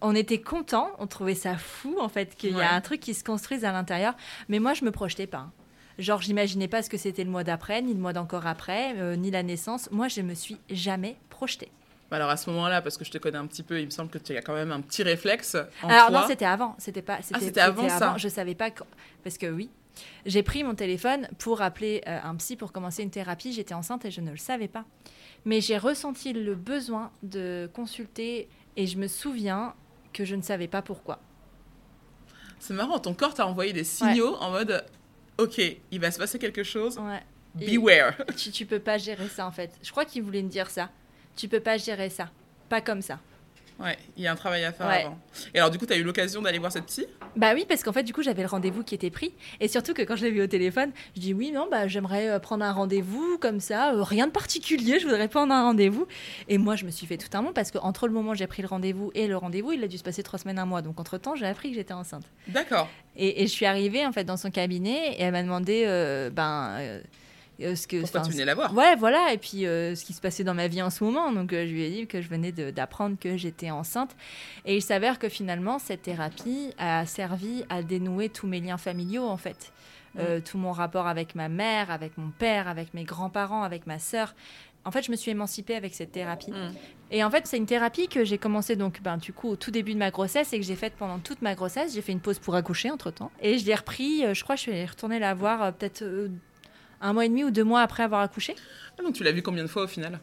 On 0.00 0.14
était 0.16 0.40
contents, 0.40 0.90
on 0.98 1.06
trouvait 1.06 1.36
ça 1.36 1.56
fou 1.56 1.96
en 2.00 2.08
fait 2.08 2.34
qu'il 2.34 2.56
y 2.56 2.60
a 2.60 2.74
un 2.74 2.80
truc 2.80 3.00
qui 3.00 3.14
se 3.14 3.22
construise 3.22 3.64
à 3.64 3.70
l'intérieur, 3.70 4.14
mais 4.48 4.58
moi 4.58 4.74
je 4.74 4.84
me 4.84 4.90
projetais 4.90 5.28
pas. 5.28 5.50
Genre, 5.98 6.20
j'imaginais 6.20 6.68
pas 6.68 6.82
ce 6.82 6.90
que 6.90 6.96
c'était 6.96 7.24
le 7.24 7.30
mois 7.30 7.44
d'après, 7.44 7.82
ni 7.82 7.92
le 7.94 8.00
mois 8.00 8.12
d'encore 8.12 8.46
après, 8.46 8.94
euh, 8.98 9.16
ni 9.16 9.30
la 9.30 9.42
naissance. 9.42 9.90
Moi, 9.90 10.08
je 10.08 10.22
me 10.22 10.34
suis 10.34 10.58
jamais 10.70 11.16
projetée. 11.30 11.70
Bah, 12.10 12.16
alors 12.16 12.30
à 12.30 12.36
ce 12.36 12.50
moment-là, 12.50 12.82
parce 12.82 12.98
que 12.98 13.04
je 13.04 13.10
te 13.10 13.18
connais 13.18 13.38
un 13.38 13.46
petit 13.46 13.62
peu, 13.62 13.80
il 13.80 13.86
me 13.86 13.90
semble 13.90 14.10
que 14.10 14.18
tu 14.18 14.36
as 14.36 14.42
quand 14.42 14.54
même 14.54 14.70
un 14.70 14.82
petit 14.82 15.02
réflexe. 15.02 15.56
En 15.82 15.88
alors 15.88 16.10
non, 16.10 16.26
c'était 16.28 16.44
avant, 16.44 16.74
c'était 16.78 17.00
pas. 17.00 17.18
C'était 17.22 17.60
ah, 17.60 17.66
avant, 17.66 17.88
ça. 17.88 18.14
Je 18.18 18.28
savais 18.28 18.54
pas 18.54 18.68
parce 19.24 19.38
que 19.38 19.46
oui, 19.46 19.70
j'ai 20.26 20.42
pris 20.42 20.62
mon 20.62 20.74
téléphone 20.74 21.26
pour 21.38 21.62
appeler 21.62 22.02
euh, 22.06 22.18
un 22.22 22.36
psy 22.36 22.56
pour 22.56 22.70
commencer 22.70 23.02
une 23.02 23.10
thérapie. 23.10 23.52
J'étais 23.52 23.72
enceinte 23.72 24.04
et 24.04 24.10
je 24.10 24.20
ne 24.20 24.30
le 24.30 24.36
savais 24.36 24.68
pas. 24.68 24.84
Mais 25.44 25.62
j'ai 25.62 25.78
ressenti 25.78 26.34
le 26.34 26.54
besoin 26.54 27.10
de 27.22 27.70
consulter 27.72 28.48
et 28.76 28.86
je 28.86 28.98
me 28.98 29.08
souviens 29.08 29.74
que 30.12 30.24
je 30.24 30.36
ne 30.36 30.42
savais 30.42 30.68
pas 30.68 30.82
pourquoi. 30.82 31.18
C'est 32.58 32.74
marrant, 32.74 32.98
ton 32.98 33.14
corps 33.14 33.34
t'a 33.34 33.46
envoyé 33.46 33.72
des 33.72 33.84
signaux 33.84 34.36
en 34.36 34.50
mode 34.50 34.84
Ok, 35.38 35.60
il 35.90 36.00
va 36.00 36.10
se 36.10 36.18
passer 36.18 36.38
quelque 36.38 36.62
chose. 36.62 36.98
Beware. 37.54 38.14
Tu, 38.36 38.50
tu 38.50 38.66
peux 38.66 38.78
pas 38.78 38.98
gérer 38.98 39.28
ça 39.28 39.46
en 39.46 39.52
fait. 39.52 39.70
Je 39.82 39.90
crois 39.90 40.04
qu'il 40.04 40.22
voulait 40.22 40.42
me 40.42 40.48
dire 40.48 40.70
ça. 40.70 40.90
Tu 41.36 41.48
peux 41.48 41.60
pas 41.60 41.76
gérer 41.76 42.10
ça. 42.10 42.30
Pas 42.68 42.80
comme 42.80 43.02
ça. 43.02 43.18
Ouais, 43.78 43.98
il 44.16 44.22
y 44.22 44.26
a 44.26 44.32
un 44.32 44.36
travail 44.36 44.64
à 44.64 44.72
faire 44.72 44.86
avant. 44.86 45.18
Et 45.54 45.58
alors, 45.58 45.70
du 45.70 45.78
coup, 45.78 45.86
tu 45.86 45.92
as 45.92 45.96
eu 45.96 46.02
l'occasion 46.04 46.40
d'aller 46.42 46.58
voir 46.58 46.70
cette 46.70 46.86
psy? 46.86 47.06
Bah 47.36 47.52
oui, 47.54 47.64
parce 47.68 47.82
qu'en 47.82 47.92
fait, 47.92 48.02
du 48.02 48.12
coup, 48.12 48.22
j'avais 48.22 48.42
le 48.42 48.48
rendez-vous 48.48 48.82
qui 48.82 48.94
était 48.94 49.10
pris. 49.10 49.32
Et 49.60 49.68
surtout 49.68 49.94
que 49.94 50.02
quand 50.02 50.16
je 50.16 50.24
l'ai 50.24 50.30
vu 50.30 50.42
au 50.42 50.46
téléphone, 50.46 50.90
je 51.16 51.20
dis 51.20 51.34
oui, 51.34 51.50
non, 51.50 51.68
bah 51.70 51.88
j'aimerais 51.88 52.28
euh, 52.28 52.38
prendre 52.38 52.64
un 52.64 52.72
rendez-vous 52.72 53.38
comme 53.38 53.60
ça, 53.60 53.94
euh, 53.94 54.02
rien 54.02 54.26
de 54.26 54.32
particulier, 54.32 54.98
je 54.98 55.06
voudrais 55.06 55.28
prendre 55.28 55.52
un 55.52 55.62
rendez-vous. 55.62 56.06
Et 56.48 56.58
moi, 56.58 56.76
je 56.76 56.84
me 56.84 56.90
suis 56.90 57.06
fait 57.06 57.16
tout 57.16 57.34
un 57.36 57.42
monde 57.42 57.54
parce 57.54 57.70
qu'entre 57.70 58.06
le 58.06 58.12
moment 58.12 58.32
où 58.32 58.34
j'ai 58.34 58.46
pris 58.46 58.62
le 58.62 58.68
rendez-vous 58.68 59.10
et 59.14 59.26
le 59.26 59.36
rendez-vous, 59.36 59.72
il 59.72 59.82
a 59.82 59.88
dû 59.88 59.98
se 59.98 60.02
passer 60.02 60.22
trois 60.22 60.38
semaines, 60.38 60.58
un 60.58 60.66
mois. 60.66 60.82
Donc, 60.82 61.00
entre-temps, 61.00 61.34
j'ai 61.34 61.46
appris 61.46 61.70
que 61.70 61.76
j'étais 61.76 61.94
enceinte. 61.94 62.24
D'accord. 62.48 62.88
Et, 63.16 63.46
je 63.46 63.52
suis 63.52 63.66
arrivée, 63.66 64.06
en 64.06 64.12
fait, 64.12 64.24
dans 64.24 64.36
son 64.36 64.50
cabinet 64.50 65.14
et 65.14 65.22
elle 65.22 65.32
m'a 65.32 65.42
demandé, 65.42 65.84
euh, 65.86 66.30
ben 66.30 66.76
euh, 66.78 67.00
ce 67.60 67.86
que, 67.86 68.00
Pourquoi 68.00 68.20
tu 68.22 68.32
venais 68.32 68.44
la 68.44 68.54
voir 68.54 68.74
Ouais, 68.74 68.96
voilà. 68.96 69.32
Et 69.32 69.38
puis 69.38 69.66
euh, 69.66 69.94
ce 69.94 70.04
qui 70.04 70.12
se 70.12 70.20
passait 70.20 70.44
dans 70.44 70.54
ma 70.54 70.68
vie 70.68 70.82
en 70.82 70.90
ce 70.90 71.04
moment. 71.04 71.32
Donc 71.32 71.52
euh, 71.52 71.66
je 71.66 71.72
lui 71.72 71.82
ai 71.82 71.90
dit 71.90 72.06
que 72.06 72.20
je 72.20 72.28
venais 72.28 72.52
d'apprendre 72.52 73.16
que 73.18 73.36
j'étais 73.36 73.70
enceinte. 73.70 74.16
Et 74.64 74.76
il 74.76 74.82
s'avère 74.82 75.18
que 75.18 75.28
finalement, 75.28 75.78
cette 75.78 76.02
thérapie 76.02 76.72
a 76.78 77.06
servi 77.06 77.64
à 77.68 77.82
dénouer 77.82 78.28
tous 78.28 78.46
mes 78.46 78.60
liens 78.60 78.78
familiaux, 78.78 79.26
en 79.26 79.36
fait. 79.36 79.72
tout 80.44 80.58
mon 80.58 80.72
rapport 80.72 81.06
avec 81.06 81.34
ma 81.34 81.48
mère, 81.48 81.90
avec 81.90 82.18
mon 82.18 82.30
père, 82.30 82.68
avec 82.68 82.94
mes 82.94 83.04
grands-parents, 83.04 83.62
avec 83.62 83.86
ma 83.86 83.98
sœur. 83.98 84.34
En 84.84 84.90
fait, 84.90 85.02
je 85.02 85.10
me 85.10 85.16
suis 85.16 85.30
émancipée 85.30 85.76
avec 85.76 85.94
cette 85.94 86.12
thérapie. 86.12 86.50
Mm. 86.50 86.72
Et 87.12 87.22
en 87.22 87.30
fait, 87.30 87.46
c'est 87.46 87.56
une 87.56 87.66
thérapie 87.66 88.08
que 88.08 88.24
j'ai 88.24 88.38
commencé 88.38 88.74
donc, 88.74 89.02
ben, 89.02 89.16
du 89.16 89.32
coup, 89.32 89.50
au 89.50 89.56
tout 89.56 89.70
début 89.70 89.92
de 89.92 89.98
ma 89.98 90.10
grossesse 90.10 90.52
et 90.52 90.58
que 90.58 90.64
j'ai 90.64 90.76
faite 90.76 90.94
pendant 90.98 91.18
toute 91.18 91.42
ma 91.42 91.54
grossesse. 91.54 91.94
J'ai 91.94 92.02
fait 92.02 92.12
une 92.12 92.20
pause 92.20 92.38
pour 92.38 92.54
accoucher 92.54 92.90
entre 92.90 93.10
temps. 93.10 93.30
Et 93.40 93.58
je 93.58 93.66
l'ai 93.66 93.74
repris, 93.74 94.24
euh, 94.24 94.34
je 94.34 94.42
crois 94.42 94.56
que 94.56 94.62
je 94.62 94.70
suis 94.70 94.86
retournée 94.86 95.18
la 95.18 95.34
voir 95.34 95.62
euh, 95.62 95.70
peut-être 95.72 96.02
euh, 96.02 96.28
un 97.02 97.12
mois 97.12 97.26
et 97.26 97.28
demi 97.28 97.44
ou 97.44 97.50
deux 97.50 97.64
mois 97.64 97.82
après 97.82 98.02
avoir 98.02 98.22
accouché. 98.22 98.54
Ah, 98.98 99.02
donc 99.02 99.14
tu 99.14 99.24
l'as 99.24 99.32
vu 99.32 99.42
combien 99.42 99.62
de 99.62 99.68
fois 99.68 99.84
au 99.84 99.86
final? 99.86 100.20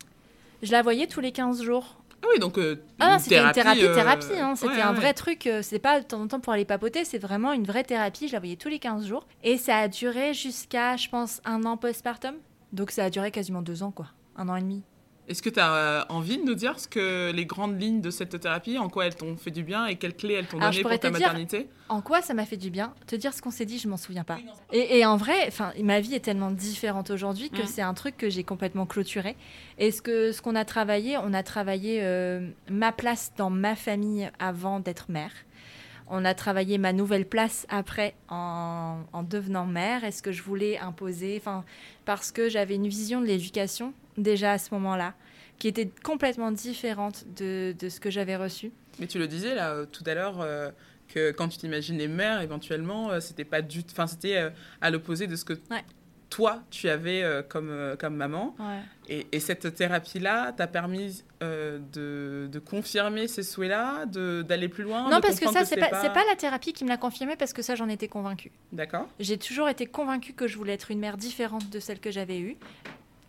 Je 0.63 0.71
la 0.71 0.81
voyais 0.81 1.07
tous 1.07 1.19
les 1.19 1.31
15 1.31 1.61
jours. 1.61 1.97
Ah 2.21 2.27
oui, 2.33 2.39
donc 2.39 2.59
ah, 2.99 3.17
c'était 3.17 3.39
une 3.39 3.51
thérapie, 3.51 3.79
thérapie. 3.79 4.25
Hein. 4.37 4.55
c'était 4.55 4.81
un 4.81 4.91
vrai 4.91 5.13
truc. 5.13 5.49
c'est 5.61 5.79
pas 5.79 6.01
de 6.01 6.05
temps 6.05 6.21
en 6.21 6.27
temps 6.27 6.39
pour 6.41 6.51
aller 6.51 6.65
papoter, 6.65 7.05
c'est 7.05 7.17
vraiment 7.17 7.53
une 7.53 7.63
vraie 7.63 7.83
thérapie. 7.83 8.27
Je 8.27 8.33
la 8.33 8.39
voyais 8.39 8.57
tous 8.57 8.67
les 8.67 8.79
15 8.79 9.05
jours. 9.05 9.25
Et 9.43 9.57
ça 9.57 9.77
a 9.77 9.87
duré 9.87 10.33
jusqu'à, 10.33 10.97
je 10.97 11.07
pense, 11.07 11.41
un 11.45 11.63
an 11.63 11.77
postpartum. 11.77 12.35
Donc 12.73 12.91
ça 12.91 13.05
a 13.05 13.09
duré 13.09 13.31
quasiment 13.31 13.61
deux 13.61 13.83
ans, 13.83 13.91
quoi. 13.91 14.07
Un 14.35 14.49
an 14.49 14.55
et 14.57 14.61
demi. 14.61 14.83
Est-ce 15.29 15.43
que 15.43 15.49
tu 15.49 15.59
as 15.59 15.73
euh, 15.75 16.01
envie 16.09 16.39
de 16.39 16.43
nous 16.43 16.55
dire 16.55 16.79
ce 16.79 16.87
que 16.87 17.31
les 17.31 17.45
grandes 17.45 17.79
lignes 17.79 18.01
de 18.01 18.09
cette 18.09 18.39
thérapie, 18.39 18.79
en 18.79 18.89
quoi 18.89 19.05
elles 19.05 19.15
t'ont 19.15 19.37
fait 19.37 19.51
du 19.51 19.61
bien 19.61 19.85
et 19.85 19.95
quelles 19.95 20.15
clés 20.15 20.33
elles 20.33 20.47
t'ont 20.47 20.57
donné 20.57 20.81
pour 20.81 20.99
ta 20.99 21.11
maternité? 21.11 21.69
En 21.87 22.01
quoi 22.01 22.23
ça 22.23 22.33
m'a 22.33 22.47
fait 22.47 22.57
du 22.57 22.71
bien 22.71 22.95
Te 23.05 23.15
dire 23.15 23.31
ce 23.35 23.41
qu'on 23.43 23.51
s'est 23.51 23.65
dit, 23.65 23.77
je 23.77 23.87
m'en 23.87 23.97
souviens 23.97 24.23
pas. 24.23 24.39
et, 24.73 25.05
en 25.05 25.17
vrai, 25.17 25.51
ma 25.83 25.99
vie 25.99 26.15
est 26.15 26.19
tellement 26.19 26.49
différente 26.49 27.11
aujourd'hui 27.11 27.51
que 27.51 27.61
mm. 27.61 27.67
c'est 27.67 27.83
un 27.83 27.93
truc 27.93 28.17
que 28.17 28.27
j'ai 28.27 28.43
complètement 28.43 28.87
clôturé. 28.87 29.35
Et 29.77 29.91
ce 29.91 30.01
que 30.01 30.31
ce 30.31 30.41
qu'on 30.41 30.55
a 30.55 30.65
travaillé, 30.65 31.17
on 31.17 31.31
a 31.35 31.43
travaillé 31.43 31.99
euh, 32.01 32.49
ma 32.67 32.91
place 32.91 33.31
dans 33.37 33.51
ma 33.51 33.75
famille 33.75 34.31
avant 34.39 34.79
d'être 34.79 35.11
mère. 35.11 35.31
On 36.07 36.25
a 36.25 36.33
travaillé 36.33 36.79
ma 36.79 36.91
nouvelle 36.91 37.27
place 37.27 37.67
après 37.69 38.15
en, 38.29 39.01
en 39.13 39.21
devenant 39.21 39.67
mère. 39.67 40.03
Est-ce 40.03 40.23
que 40.23 40.31
je 40.31 40.41
voulais 40.41 40.79
imposer 40.79 41.37
Enfin, 41.39 41.63
parce 42.05 42.31
que 42.31 42.49
j'avais 42.49 42.73
une 42.73 42.87
vision 42.87 43.21
de 43.21 43.27
l'éducation 43.27 43.93
déjà 44.23 44.53
à 44.53 44.57
ce 44.57 44.73
moment-là, 44.73 45.13
qui 45.59 45.67
était 45.67 45.89
complètement 46.03 46.51
différente 46.51 47.25
de, 47.35 47.75
de 47.77 47.89
ce 47.89 47.99
que 47.99 48.09
j'avais 48.09 48.35
reçu. 48.35 48.71
Mais 48.99 49.07
tu 49.07 49.19
le 49.19 49.27
disais 49.27 49.55
là 49.55 49.71
euh, 49.71 49.85
tout 49.85 50.03
à 50.07 50.13
l'heure 50.13 50.41
euh, 50.41 50.69
que 51.07 51.31
quand 51.31 51.47
tu 51.47 51.57
t'imagines 51.57 51.97
les 51.97 52.07
mères 52.07 52.41
éventuellement, 52.41 53.11
euh, 53.11 53.19
c'était 53.19 53.45
pas 53.45 53.61
du, 53.61 53.81
enfin 53.91 54.07
c'était 54.07 54.51
à 54.81 54.89
l'opposé 54.89 55.27
de 55.27 55.35
ce 55.35 55.45
que 55.45 55.53
toi 56.29 56.61
tu 56.69 56.89
avais 56.89 57.23
comme 57.49 57.95
comme 57.99 58.15
maman. 58.15 58.55
Et, 59.07 59.25
et, 59.31 59.39
cette 59.39 59.73
thérapie 59.73 60.19
là 60.19 60.51
t'a 60.51 60.67
permis 60.67 61.23
de, 61.41 62.47
de, 62.51 62.59
confirmer 62.59 63.27
ces 63.27 63.41
souhaits-là, 63.41 64.05
d'aller 64.05 64.69
plus 64.69 64.83
loin. 64.83 65.09
Non, 65.09 65.19
parce 65.19 65.39
que 65.39 65.49
ça, 65.51 65.65
c'est 65.65 65.77
pas, 65.77 65.89
pas... 65.89 66.09
pas 66.09 66.23
la 66.29 66.35
thérapie 66.35 66.73
qui 66.73 66.83
me 66.83 66.89
l'a 66.89 66.97
confirmé, 66.97 67.35
parce 67.35 67.53
que 67.53 67.63
ça, 67.63 67.73
j'en 67.73 67.89
étais 67.89 68.07
convaincue. 68.07 68.51
D'accord. 68.71 69.07
J'ai 69.19 69.39
toujours 69.39 69.67
été 69.67 69.87
convaincue 69.87 70.33
que 70.33 70.47
je 70.47 70.57
voulais 70.57 70.73
être 70.73 70.91
une 70.91 70.99
mère 70.99 71.17
différente 71.17 71.71
de 71.71 71.79
celle 71.79 71.99
que 71.99 72.11
j'avais 72.11 72.39
eue 72.39 72.57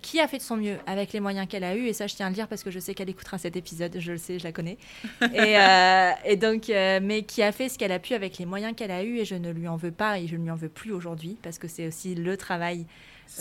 qui 0.02 0.20
a 0.20 0.28
fait 0.28 0.38
de 0.38 0.42
son 0.42 0.56
mieux 0.56 0.78
avec 0.86 1.12
les 1.12 1.20
moyens 1.20 1.46
qu'elle 1.48 1.64
a 1.64 1.74
eus. 1.74 1.86
Et 1.86 1.92
ça, 1.92 2.06
je 2.06 2.14
tiens 2.14 2.26
à 2.26 2.28
le 2.28 2.34
dire 2.34 2.48
parce 2.48 2.62
que 2.62 2.70
je 2.70 2.78
sais 2.78 2.94
qu'elle 2.94 3.10
écoutera 3.10 3.38
cet 3.38 3.56
épisode, 3.56 3.96
je 3.98 4.12
le 4.12 4.18
sais, 4.18 4.38
je 4.38 4.44
la 4.44 4.52
connais. 4.52 4.78
et, 5.34 5.58
euh, 5.58 6.10
et, 6.24 6.36
donc, 6.36 6.70
euh, 6.70 7.00
mais 7.02 7.22
qui 7.22 7.42
a 7.42 7.52
fait 7.52 7.68
ce 7.68 7.78
qu'elle 7.78 7.92
a 7.92 7.98
pu 7.98 8.14
avec 8.14 8.38
les 8.38 8.46
moyens 8.46 8.74
qu'elle 8.74 8.90
a 8.90 9.02
eus. 9.04 9.18
Et 9.18 9.24
je 9.24 9.34
ne 9.34 9.50
lui 9.50 9.68
en 9.68 9.76
veux 9.76 9.92
pas 9.92 10.18
et 10.18 10.26
je 10.26 10.36
ne 10.36 10.42
lui 10.42 10.50
en 10.50 10.56
veux 10.56 10.68
plus 10.68 10.92
aujourd'hui 10.92 11.38
parce 11.42 11.58
que 11.58 11.68
c'est 11.68 11.86
aussi 11.86 12.14
le 12.14 12.36
travail. 12.36 12.86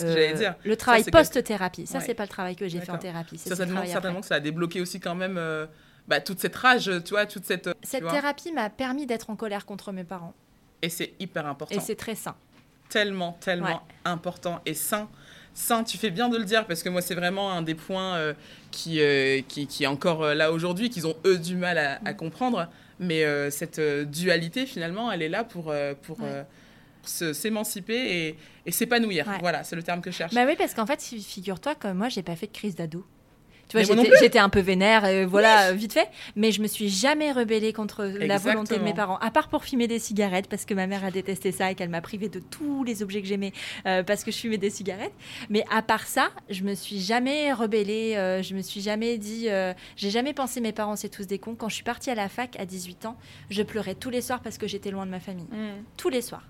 Euh, 0.02 0.32
dire. 0.34 0.54
Le 0.64 0.76
travail 0.76 1.02
post-thérapie. 1.04 1.86
Ça, 1.86 2.00
c'est 2.00 2.14
pas 2.14 2.24
le 2.24 2.28
travail 2.28 2.56
que 2.56 2.68
j'ai 2.68 2.80
fait 2.80 2.92
en 2.92 2.98
thérapie. 2.98 3.38
Ça, 3.38 3.56
ça 3.56 3.66
demande 3.66 3.86
certainement 3.86 4.20
que 4.20 4.26
ça 4.26 4.36
a 4.36 4.40
débloqué 4.40 4.80
aussi 4.80 5.00
quand 5.00 5.14
même 5.14 5.40
bah, 6.06 6.20
toute 6.20 6.40
cette 6.40 6.56
rage, 6.56 6.90
tu 7.04 7.10
vois, 7.10 7.26
toute 7.26 7.44
cette. 7.44 7.70
Cette 7.82 8.06
thérapie 8.06 8.52
m'a 8.52 8.70
permis 8.70 9.06
d'être 9.06 9.30
en 9.30 9.36
colère 9.36 9.66
contre 9.66 9.92
mes 9.92 10.04
parents. 10.04 10.34
Et 10.82 10.88
c'est 10.88 11.14
hyper 11.18 11.46
important. 11.46 11.74
Et 11.74 11.80
c'est 11.80 11.96
très 11.96 12.14
sain. 12.14 12.36
Tellement, 12.88 13.38
tellement 13.40 13.82
important 14.04 14.60
et 14.66 14.74
sain 14.74 15.08
sain, 15.54 15.84
tu 15.84 15.98
fais 15.98 16.10
bien 16.10 16.28
de 16.28 16.36
le 16.36 16.44
dire, 16.44 16.66
parce 16.66 16.82
que 16.82 16.88
moi, 16.88 17.02
c'est 17.02 17.14
vraiment 17.14 17.52
un 17.52 17.62
des 17.62 17.74
points 17.74 18.16
euh, 18.16 18.34
qui, 18.70 19.00
euh, 19.00 19.40
qui, 19.46 19.66
qui, 19.66 19.84
est 19.84 19.88
encore 19.88 20.22
euh, 20.22 20.34
là 20.34 20.52
aujourd'hui, 20.52 20.90
qu'ils 20.90 21.06
ont 21.06 21.16
eux 21.26 21.38
du 21.38 21.56
mal 21.56 21.78
à, 21.78 22.14
comprendre. 22.14 22.68
Mais 22.98 23.24
cette 23.50 23.80
dualité, 23.80 24.66
finalement, 24.66 25.10
elle 25.10 25.22
est 25.22 25.30
là 25.30 25.42
pour, 25.42 25.72
pour 26.02 26.18
s'émanciper 27.02 27.94
et, 27.94 28.38
et 28.66 28.72
s'épanouir. 28.72 29.26
Voilà, 29.40 29.64
c'est 29.64 29.74
le 29.74 29.82
terme 29.82 30.02
que 30.02 30.10
je 30.10 30.16
cherche. 30.16 30.34
Bah 30.34 30.44
oui, 30.46 30.54
parce 30.58 30.74
qu'en 30.74 30.84
fait, 30.84 31.02
figure-toi 31.02 31.74
que 31.76 31.88
moi, 31.92 32.10
j'ai 32.10 32.22
pas 32.22 32.36
fait 32.36 32.46
de 32.46 32.52
crise 32.52 32.74
d'ado. 32.74 33.06
Tu 33.70 33.80
vois, 33.80 34.04
j'étais 34.20 34.38
un 34.38 34.48
peu 34.48 34.60
vénère, 34.60 35.04
euh, 35.04 35.26
voilà, 35.26 35.72
vite 35.72 35.92
fait. 35.92 36.08
Mais 36.34 36.50
je 36.50 36.60
me 36.60 36.66
suis 36.66 36.88
jamais 36.88 37.30
rebellée 37.30 37.72
contre 37.72 38.04
la 38.04 38.38
volonté 38.38 38.76
de 38.76 38.82
mes 38.82 38.94
parents, 38.94 39.18
à 39.18 39.30
part 39.30 39.48
pour 39.48 39.64
fumer 39.64 39.86
des 39.86 39.98
cigarettes, 39.98 40.48
parce 40.48 40.64
que 40.64 40.74
ma 40.74 40.86
mère 40.86 41.04
a 41.04 41.10
détesté 41.10 41.52
ça 41.52 41.70
et 41.70 41.74
qu'elle 41.74 41.88
m'a 41.88 42.00
privée 42.00 42.28
de 42.28 42.40
tous 42.40 42.82
les 42.82 43.02
objets 43.02 43.22
que 43.22 43.28
j'aimais 43.28 43.52
euh, 43.86 44.02
parce 44.02 44.24
que 44.24 44.32
je 44.32 44.38
fumais 44.38 44.58
des 44.58 44.70
cigarettes. 44.70 45.12
Mais 45.50 45.64
à 45.70 45.82
part 45.82 46.06
ça, 46.06 46.30
je 46.48 46.64
me 46.64 46.74
suis 46.74 47.00
jamais 47.00 47.52
rebellée, 47.52 48.16
euh, 48.16 48.42
je 48.42 48.54
me 48.54 48.62
suis 48.62 48.80
jamais 48.80 49.18
dit, 49.18 49.48
j'ai 49.96 50.10
jamais 50.10 50.32
pensé 50.32 50.60
mes 50.60 50.72
parents 50.72 50.96
c'est 50.96 51.08
tous 51.08 51.26
des 51.26 51.38
cons. 51.38 51.54
Quand 51.54 51.68
je 51.68 51.74
suis 51.76 51.84
partie 51.84 52.10
à 52.10 52.14
la 52.14 52.28
fac 52.28 52.58
à 52.58 52.64
18 52.64 53.06
ans, 53.06 53.16
je 53.50 53.62
pleurais 53.62 53.94
tous 53.94 54.10
les 54.10 54.20
soirs 54.20 54.40
parce 54.40 54.58
que 54.58 54.66
j'étais 54.66 54.90
loin 54.90 55.06
de 55.06 55.10
ma 55.10 55.20
famille. 55.20 55.46
Mm. 55.50 55.84
Tous 55.96 56.08
les 56.08 56.22
soirs. 56.22 56.44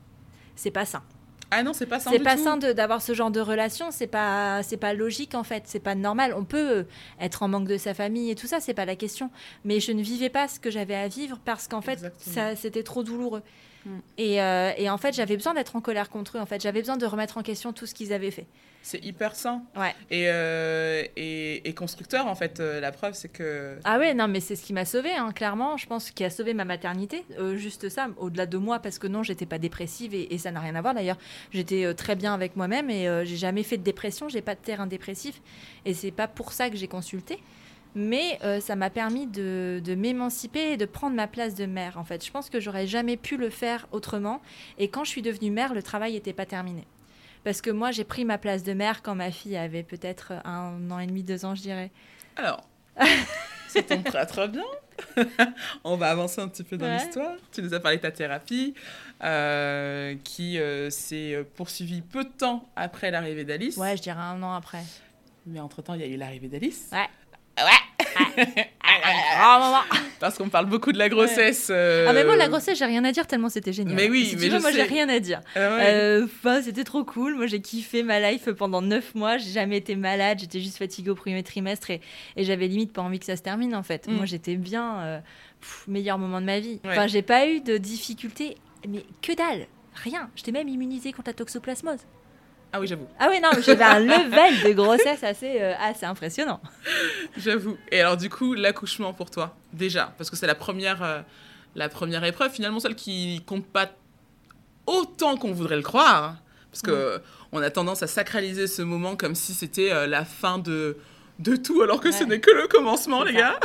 C'est 0.56 0.70
pas 0.70 0.84
ça. 0.84 1.02
Ah 1.50 1.62
non, 1.62 1.72
c'est 1.72 1.86
pas 1.86 1.98
sain. 1.98 2.10
C'est 2.12 2.20
pas 2.20 2.36
sain 2.36 2.56
d'avoir 2.56 3.02
ce 3.02 3.12
genre 3.12 3.30
de 3.30 3.40
relation. 3.40 3.90
C'est 3.90 4.06
pas, 4.06 4.62
c'est 4.62 4.76
pas 4.76 4.94
logique 4.94 5.34
en 5.34 5.42
fait. 5.42 5.64
C'est 5.66 5.80
pas 5.80 5.94
normal. 5.94 6.34
On 6.36 6.44
peut 6.44 6.86
être 7.20 7.42
en 7.42 7.48
manque 7.48 7.66
de 7.66 7.76
sa 7.76 7.94
famille 7.94 8.30
et 8.30 8.34
tout 8.34 8.46
ça, 8.46 8.60
c'est 8.60 8.74
pas 8.74 8.84
la 8.84 8.96
question. 8.96 9.30
Mais 9.64 9.80
je 9.80 9.92
ne 9.92 10.02
vivais 10.02 10.28
pas 10.28 10.48
ce 10.48 10.60
que 10.60 10.70
j'avais 10.70 10.94
à 10.94 11.08
vivre 11.08 11.38
parce 11.44 11.66
qu'en 11.68 11.80
fait, 11.80 12.12
ça, 12.18 12.56
c'était 12.56 12.82
trop 12.82 13.02
douloureux. 13.02 13.42
Mm. 13.84 13.90
Et, 14.18 14.42
euh, 14.42 14.72
et, 14.76 14.90
en 14.90 14.98
fait, 14.98 15.14
j'avais 15.14 15.36
besoin 15.36 15.54
d'être 15.54 15.74
en 15.76 15.80
colère 15.80 16.10
contre 16.10 16.36
eux. 16.36 16.40
En 16.40 16.46
fait, 16.46 16.60
j'avais 16.60 16.80
besoin 16.80 16.96
de 16.96 17.06
remettre 17.06 17.38
en 17.38 17.42
question 17.42 17.72
tout 17.72 17.86
ce 17.86 17.94
qu'ils 17.94 18.12
avaient 18.12 18.30
fait. 18.30 18.46
C'est 18.82 19.04
hyper 19.04 19.36
sain. 19.36 19.62
Ouais. 19.76 19.94
Et, 20.10 20.24
euh, 20.28 21.04
et, 21.16 21.74
constructeur, 21.74 22.26
en 22.26 22.34
fait. 22.34 22.60
Euh, 22.60 22.80
la 22.80 22.92
preuve, 22.92 23.14
c'est 23.14 23.28
que. 23.28 23.78
Ah 23.84 23.98
ouais, 23.98 24.14
non, 24.14 24.26
mais 24.26 24.40
c'est 24.40 24.56
ce 24.56 24.64
qui 24.64 24.72
m'a 24.72 24.84
sauvé 24.84 25.10
hein, 25.12 25.32
clairement. 25.32 25.76
Je 25.76 25.86
pense 25.86 26.10
qui 26.10 26.24
a 26.24 26.30
sauvé 26.30 26.54
ma 26.54 26.64
maternité. 26.64 27.24
juste 27.56 27.88
ça, 27.88 28.08
au-delà 28.16 28.46
de 28.46 28.58
moi, 28.58 28.78
parce 28.78 28.98
que 28.98 29.06
non, 29.06 29.22
j'étais 29.22 29.46
pas 29.46 29.58
dépressive 29.58 30.14
et, 30.14 30.38
ça 30.38 30.50
n'a 30.50 30.60
rien 30.60 30.74
à 30.74 30.80
voir 30.80 30.94
d'ailleurs. 30.94 31.18
J'étais 31.52 31.94
très 31.94 32.16
bien 32.16 32.32
avec 32.32 32.56
moi-même 32.56 32.90
et 32.90 33.24
j'ai 33.24 33.36
jamais 33.36 33.62
fait 33.62 33.76
de 33.76 33.82
dépression. 33.82 34.28
J'ai 34.28 34.42
pas 34.42 34.54
de 34.54 34.60
terrain 34.60 34.86
dépressif. 34.86 35.40
Et 35.84 35.94
c'est 35.94 36.10
pas 36.10 36.28
pour 36.28 36.52
ça 36.52 36.70
que 36.70 36.76
j'ai 36.76 36.88
consulté 36.88 37.38
mais 37.94 38.38
euh, 38.44 38.60
ça 38.60 38.76
m'a 38.76 38.90
permis 38.90 39.26
de, 39.26 39.82
m'émanciper 39.96 40.72
et 40.72 40.76
de 40.76 40.84
prendre 40.84 41.16
ma 41.16 41.26
place 41.26 41.54
de 41.54 41.66
mère. 41.66 41.98
En 41.98 42.04
fait, 42.04 42.24
je 42.24 42.30
pense 42.30 42.50
que 42.50 42.60
j'aurais 42.60 42.86
jamais 42.86 43.16
pu 43.16 43.36
le 43.36 43.50
faire 43.50 43.88
autrement. 43.92 44.40
Et 44.78 44.88
quand 44.88 45.04
je 45.04 45.10
suis 45.10 45.22
devenue 45.22 45.50
mère, 45.50 45.74
le 45.74 45.82
travail 45.82 46.12
n'était 46.12 46.32
pas 46.32 46.46
terminé. 46.46 46.86
Parce 47.44 47.62
que 47.62 47.70
moi, 47.70 47.90
j'ai 47.90 48.04
pris 48.04 48.24
ma 48.24 48.38
place 48.38 48.62
de 48.62 48.72
mère 48.72 49.02
quand 49.02 49.14
ma 49.14 49.30
fille 49.30 49.56
avait 49.56 49.82
peut-être 49.82 50.32
un 50.44 50.90
an 50.90 50.98
et 50.98 51.06
demi, 51.06 51.22
deux 51.22 51.44
ans, 51.44 51.54
je 51.54 51.62
dirais. 51.62 51.90
Alors, 52.36 52.62
ça 53.68 53.82
tombe 53.82 54.04
très 54.04 54.26
très 54.26 54.48
bien. 54.48 54.64
On 55.84 55.96
va 55.96 56.10
avancer 56.10 56.40
un 56.40 56.48
petit 56.48 56.64
peu 56.64 56.76
dans 56.76 56.92
l'histoire. 56.92 57.36
Tu 57.52 57.62
nous 57.62 57.72
as 57.72 57.80
parlé 57.80 57.96
de 57.96 58.02
ta 58.02 58.10
thérapie, 58.10 58.74
euh, 59.22 60.14
qui 60.22 60.58
euh, 60.58 60.90
s'est 60.90 61.46
poursuivie 61.54 62.02
peu 62.02 62.24
de 62.24 62.30
temps 62.30 62.68
après 62.76 63.10
l'arrivée 63.10 63.44
d'Alice. 63.44 63.76
Ouais, 63.76 63.96
je 63.96 64.02
dirais 64.02 64.20
un 64.20 64.42
an 64.42 64.54
après. 64.54 64.82
Mais 65.46 65.60
entre-temps, 65.60 65.94
il 65.94 66.00
y 66.00 66.04
a 66.04 66.06
eu 66.06 66.16
l'arrivée 66.16 66.48
d'Alice. 66.48 66.90
Ouais. 66.92 67.08
Ouais. 67.58 67.89
Parce 70.20 70.36
qu'on 70.36 70.48
parle 70.48 70.66
beaucoup 70.66 70.92
de 70.92 70.98
la 70.98 71.08
grossesse. 71.08 71.68
Euh, 71.70 72.06
ah 72.08 72.12
mais 72.12 72.24
moi 72.24 72.36
la 72.36 72.48
grossesse 72.48 72.78
j'ai 72.78 72.84
rien 72.84 73.04
à 73.04 73.12
dire 73.12 73.26
tellement 73.26 73.48
c'était 73.48 73.72
génial. 73.72 73.94
Mais 73.94 74.10
oui, 74.10 74.36
mais 74.38 74.60
moi 74.60 74.70
j'ai 74.70 74.82
rien 74.82 75.08
à 75.08 75.18
dire. 75.18 75.40
Ah 75.56 75.58
euh, 75.58 76.26
c'était 76.62 76.84
trop 76.84 77.04
cool. 77.04 77.36
Moi 77.36 77.46
j'ai 77.46 77.60
kiffé 77.60 78.02
ma 78.02 78.20
life 78.20 78.50
pendant 78.50 78.82
9 78.82 79.14
mois. 79.14 79.38
J'ai 79.38 79.50
jamais 79.50 79.78
été 79.78 79.96
malade. 79.96 80.38
J'étais 80.40 80.60
juste 80.60 80.76
fatiguée 80.76 81.10
au 81.10 81.14
premier 81.14 81.42
trimestre 81.42 81.90
et, 81.90 82.00
et 82.36 82.44
j'avais 82.44 82.66
limite 82.66 82.92
pas 82.92 83.02
envie 83.02 83.18
que 83.18 83.26
ça 83.26 83.36
se 83.36 83.42
termine 83.42 83.74
en 83.74 83.82
fait. 83.82 84.08
Mm. 84.08 84.12
Moi 84.12 84.26
j'étais 84.26 84.56
bien. 84.56 85.00
Euh, 85.00 85.20
meilleur 85.88 86.18
moment 86.18 86.40
de 86.40 86.46
ma 86.46 86.60
vie. 86.60 86.80
Enfin 86.86 87.06
j'ai 87.06 87.22
pas 87.22 87.46
eu 87.46 87.60
de 87.60 87.76
difficultés 87.76 88.56
mais 88.88 89.04
que 89.22 89.34
dalle. 89.34 89.66
Rien. 89.94 90.30
J'étais 90.36 90.52
même 90.52 90.68
immunisée 90.68 91.12
contre 91.12 91.30
la 91.30 91.34
toxoplasmose. 91.34 92.00
Ah 92.72 92.78
oui, 92.78 92.86
j'avoue. 92.86 93.06
Ah 93.18 93.26
oui, 93.28 93.40
non, 93.40 93.50
j'avais 93.64 93.84
un 93.84 93.98
level 93.98 94.62
de 94.62 94.72
grossesse 94.72 95.24
assez, 95.24 95.60
euh, 95.60 95.74
assez 95.80 96.06
impressionnant. 96.06 96.60
J'avoue. 97.36 97.76
Et 97.90 98.00
alors, 98.00 98.16
du 98.16 98.30
coup, 98.30 98.54
l'accouchement 98.54 99.12
pour 99.12 99.30
toi, 99.30 99.56
déjà, 99.72 100.14
parce 100.16 100.30
que 100.30 100.36
c'est 100.36 100.46
la 100.46 100.54
première, 100.54 101.02
euh, 101.02 101.20
la 101.74 101.88
première 101.88 102.22
épreuve, 102.24 102.52
finalement, 102.52 102.78
celle 102.78 102.94
qui 102.94 103.42
compte 103.44 103.66
pas 103.66 103.90
autant 104.86 105.36
qu'on 105.36 105.52
voudrait 105.52 105.76
le 105.76 105.82
croire. 105.82 106.36
Parce 106.70 106.82
que 106.82 107.20
on 107.50 107.60
a 107.60 107.70
tendance 107.70 108.04
à 108.04 108.06
sacraliser 108.06 108.68
ce 108.68 108.82
moment 108.82 109.16
comme 109.16 109.34
si 109.34 109.54
c'était 109.54 109.90
euh, 109.90 110.06
la 110.06 110.24
fin 110.24 110.58
de, 110.58 110.96
de 111.40 111.56
tout, 111.56 111.82
alors 111.82 112.00
que 112.00 112.12
ce 112.12 112.22
n'est 112.22 112.38
que 112.38 112.52
le 112.52 112.68
commencement, 112.68 113.24
les 113.24 113.32
gars. 113.32 113.58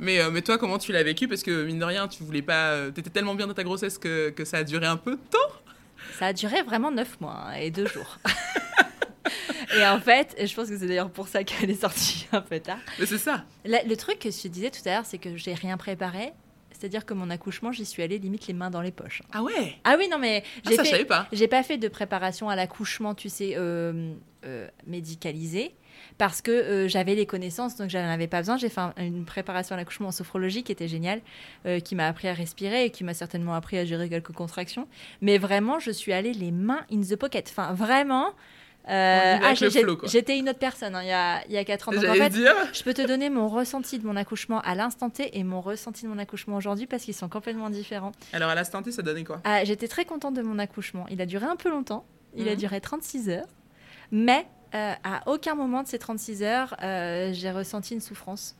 mais, 0.00 0.18
mais 0.32 0.42
toi, 0.42 0.58
comment 0.58 0.78
tu 0.78 0.90
l'as 0.90 1.04
vécu? 1.04 1.28
Parce 1.28 1.44
que, 1.44 1.62
mine 1.62 1.78
de 1.78 1.84
rien, 1.84 2.08
tu 2.08 2.24
voulais 2.24 2.42
pas. 2.42 2.90
T'étais 2.90 3.10
tellement 3.10 3.36
bien 3.36 3.46
dans 3.46 3.54
ta 3.54 3.62
grossesse 3.62 3.98
que, 3.98 4.30
que 4.30 4.44
ça 4.44 4.58
a 4.58 4.64
duré 4.64 4.86
un 4.86 4.96
peu 4.96 5.12
de 5.12 5.20
temps. 5.30 5.63
Ça 6.18 6.26
a 6.26 6.32
duré 6.32 6.62
vraiment 6.62 6.90
neuf 6.90 7.20
mois 7.20 7.46
hein, 7.46 7.52
et 7.54 7.70
deux 7.70 7.86
jours. 7.86 8.18
et 9.76 9.86
en 9.86 10.00
fait, 10.00 10.36
je 10.38 10.54
pense 10.54 10.68
que 10.68 10.78
c'est 10.78 10.86
d'ailleurs 10.86 11.10
pour 11.10 11.28
ça 11.28 11.44
qu'elle 11.44 11.70
est 11.70 11.80
sortie 11.80 12.26
un 12.32 12.40
peu 12.40 12.60
tard. 12.60 12.78
Mais 12.98 13.06
c'est 13.06 13.18
ça. 13.18 13.44
Le, 13.64 13.94
truc 13.94 14.18
que 14.18 14.30
je 14.30 14.42
te 14.42 14.48
disais 14.48 14.70
tout 14.70 14.80
à 14.86 14.90
l'heure, 14.90 15.06
c'est 15.06 15.18
que 15.18 15.36
j'ai 15.36 15.54
rien 15.54 15.76
préparé. 15.76 16.32
C'est-à-dire 16.70 17.06
que 17.06 17.14
mon 17.14 17.30
accouchement, 17.30 17.72
j'y 17.72 17.84
suis 17.84 18.02
allée 18.02 18.18
limite 18.18 18.46
les 18.46 18.52
mains 18.52 18.70
dans 18.70 18.82
les 18.82 18.90
poches. 18.90 19.22
Ah 19.32 19.42
ouais? 19.42 19.76
Ah 19.84 19.96
oui, 19.98 20.08
non, 20.08 20.18
mais 20.18 20.42
ah, 20.66 20.70
j'ai 20.82 21.04
pas. 21.04 21.28
J'ai 21.32 21.48
pas 21.48 21.62
fait 21.62 21.78
de 21.78 21.88
préparation 21.88 22.48
à 22.48 22.56
l'accouchement, 22.56 23.14
tu 23.14 23.28
sais, 23.28 23.54
euh, 23.56 24.12
euh, 24.44 24.68
médicalisée, 24.86 25.74
parce 26.18 26.42
que 26.42 26.50
euh, 26.50 26.88
j'avais 26.88 27.14
les 27.14 27.26
connaissances, 27.26 27.76
donc 27.76 27.90
j'en 27.90 28.00
avais 28.00 28.26
pas 28.26 28.40
besoin. 28.40 28.56
J'ai 28.56 28.68
fait 28.68 28.80
une 28.98 29.24
préparation 29.24 29.74
à 29.74 29.78
l'accouchement 29.78 30.08
en 30.08 30.12
sophrologie 30.12 30.62
qui 30.62 30.72
était 30.72 30.88
géniale, 30.88 31.20
qui 31.84 31.94
m'a 31.94 32.06
appris 32.06 32.28
à 32.28 32.34
respirer 32.34 32.84
et 32.86 32.90
qui 32.90 33.04
m'a 33.04 33.14
certainement 33.14 33.54
appris 33.54 33.78
à 33.78 33.84
gérer 33.84 34.08
quelques 34.08 34.32
contractions. 34.32 34.86
Mais 35.20 35.38
vraiment, 35.38 35.78
je 35.78 35.90
suis 35.90 36.12
allée 36.12 36.32
les 36.32 36.50
mains 36.50 36.84
in 36.92 37.00
the 37.00 37.16
pocket. 37.16 37.48
Enfin, 37.50 37.72
vraiment, 37.72 38.32
euh, 38.88 39.38
ah, 39.42 39.54
j'étais 39.54 40.38
une 40.38 40.50
autre 40.50 40.58
personne 40.58 40.94
hein, 40.94 41.02
il, 41.02 41.08
y 41.08 41.12
a, 41.12 41.42
il 41.46 41.52
y 41.52 41.56
a 41.56 41.64
4 41.64 41.88
ans. 41.88 41.92
Donc 41.92 42.04
en 42.04 42.14
fait, 42.14 42.34
je 42.34 42.82
peux 42.82 42.92
te 42.92 43.06
donner 43.06 43.30
mon 43.30 43.48
ressenti 43.48 43.98
de 43.98 44.06
mon 44.06 44.14
accouchement 44.14 44.60
à 44.60 44.74
l'instant 44.74 45.08
T 45.08 45.38
et 45.38 45.42
mon 45.42 45.62
ressenti 45.62 46.04
de 46.04 46.10
mon 46.10 46.18
accouchement 46.18 46.56
aujourd'hui 46.56 46.86
parce 46.86 47.04
qu'ils 47.04 47.14
sont 47.14 47.30
complètement 47.30 47.70
différents. 47.70 48.12
Alors 48.34 48.50
à 48.50 48.54
l'instant 48.54 48.82
T, 48.82 48.92
ça 48.92 49.00
donnait 49.00 49.24
quoi? 49.24 49.40
Ah, 49.44 49.64
J'étais 49.64 49.88
très 49.88 50.04
contente 50.04 50.34
de 50.34 50.42
mon 50.42 50.58
accouchement. 50.58 51.06
Il 51.10 51.22
a 51.22 51.26
duré 51.26 51.46
un 51.46 51.56
peu 51.56 51.70
longtemps. 51.70 52.04
Il 52.36 52.48
a 52.48 52.52
mhm. 52.52 52.58
duré 52.58 52.80
36 52.80 53.30
heures. 53.30 53.46
Mais 54.10 54.46
euh, 54.74 54.92
à 55.04 55.28
aucun 55.30 55.54
moment 55.54 55.82
de 55.82 55.88
ces 55.88 55.98
36 55.98 56.42
heures, 56.42 56.76
euh, 56.82 57.32
j'ai 57.32 57.50
ressenti 57.50 57.94
une 57.94 58.00
souffrance. 58.00 58.56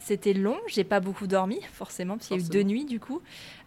C'était 0.00 0.32
long, 0.32 0.56
j'ai 0.66 0.82
pas 0.82 0.98
beaucoup 0.98 1.26
dormi, 1.26 1.60
forcément, 1.72 2.16
parce 2.16 2.28
qu'il 2.28 2.38
y 2.38 2.42
a 2.42 2.44
eu 2.44 2.48
deux 2.48 2.62
nuits 2.62 2.86
du 2.86 2.98
coup. 2.98 3.20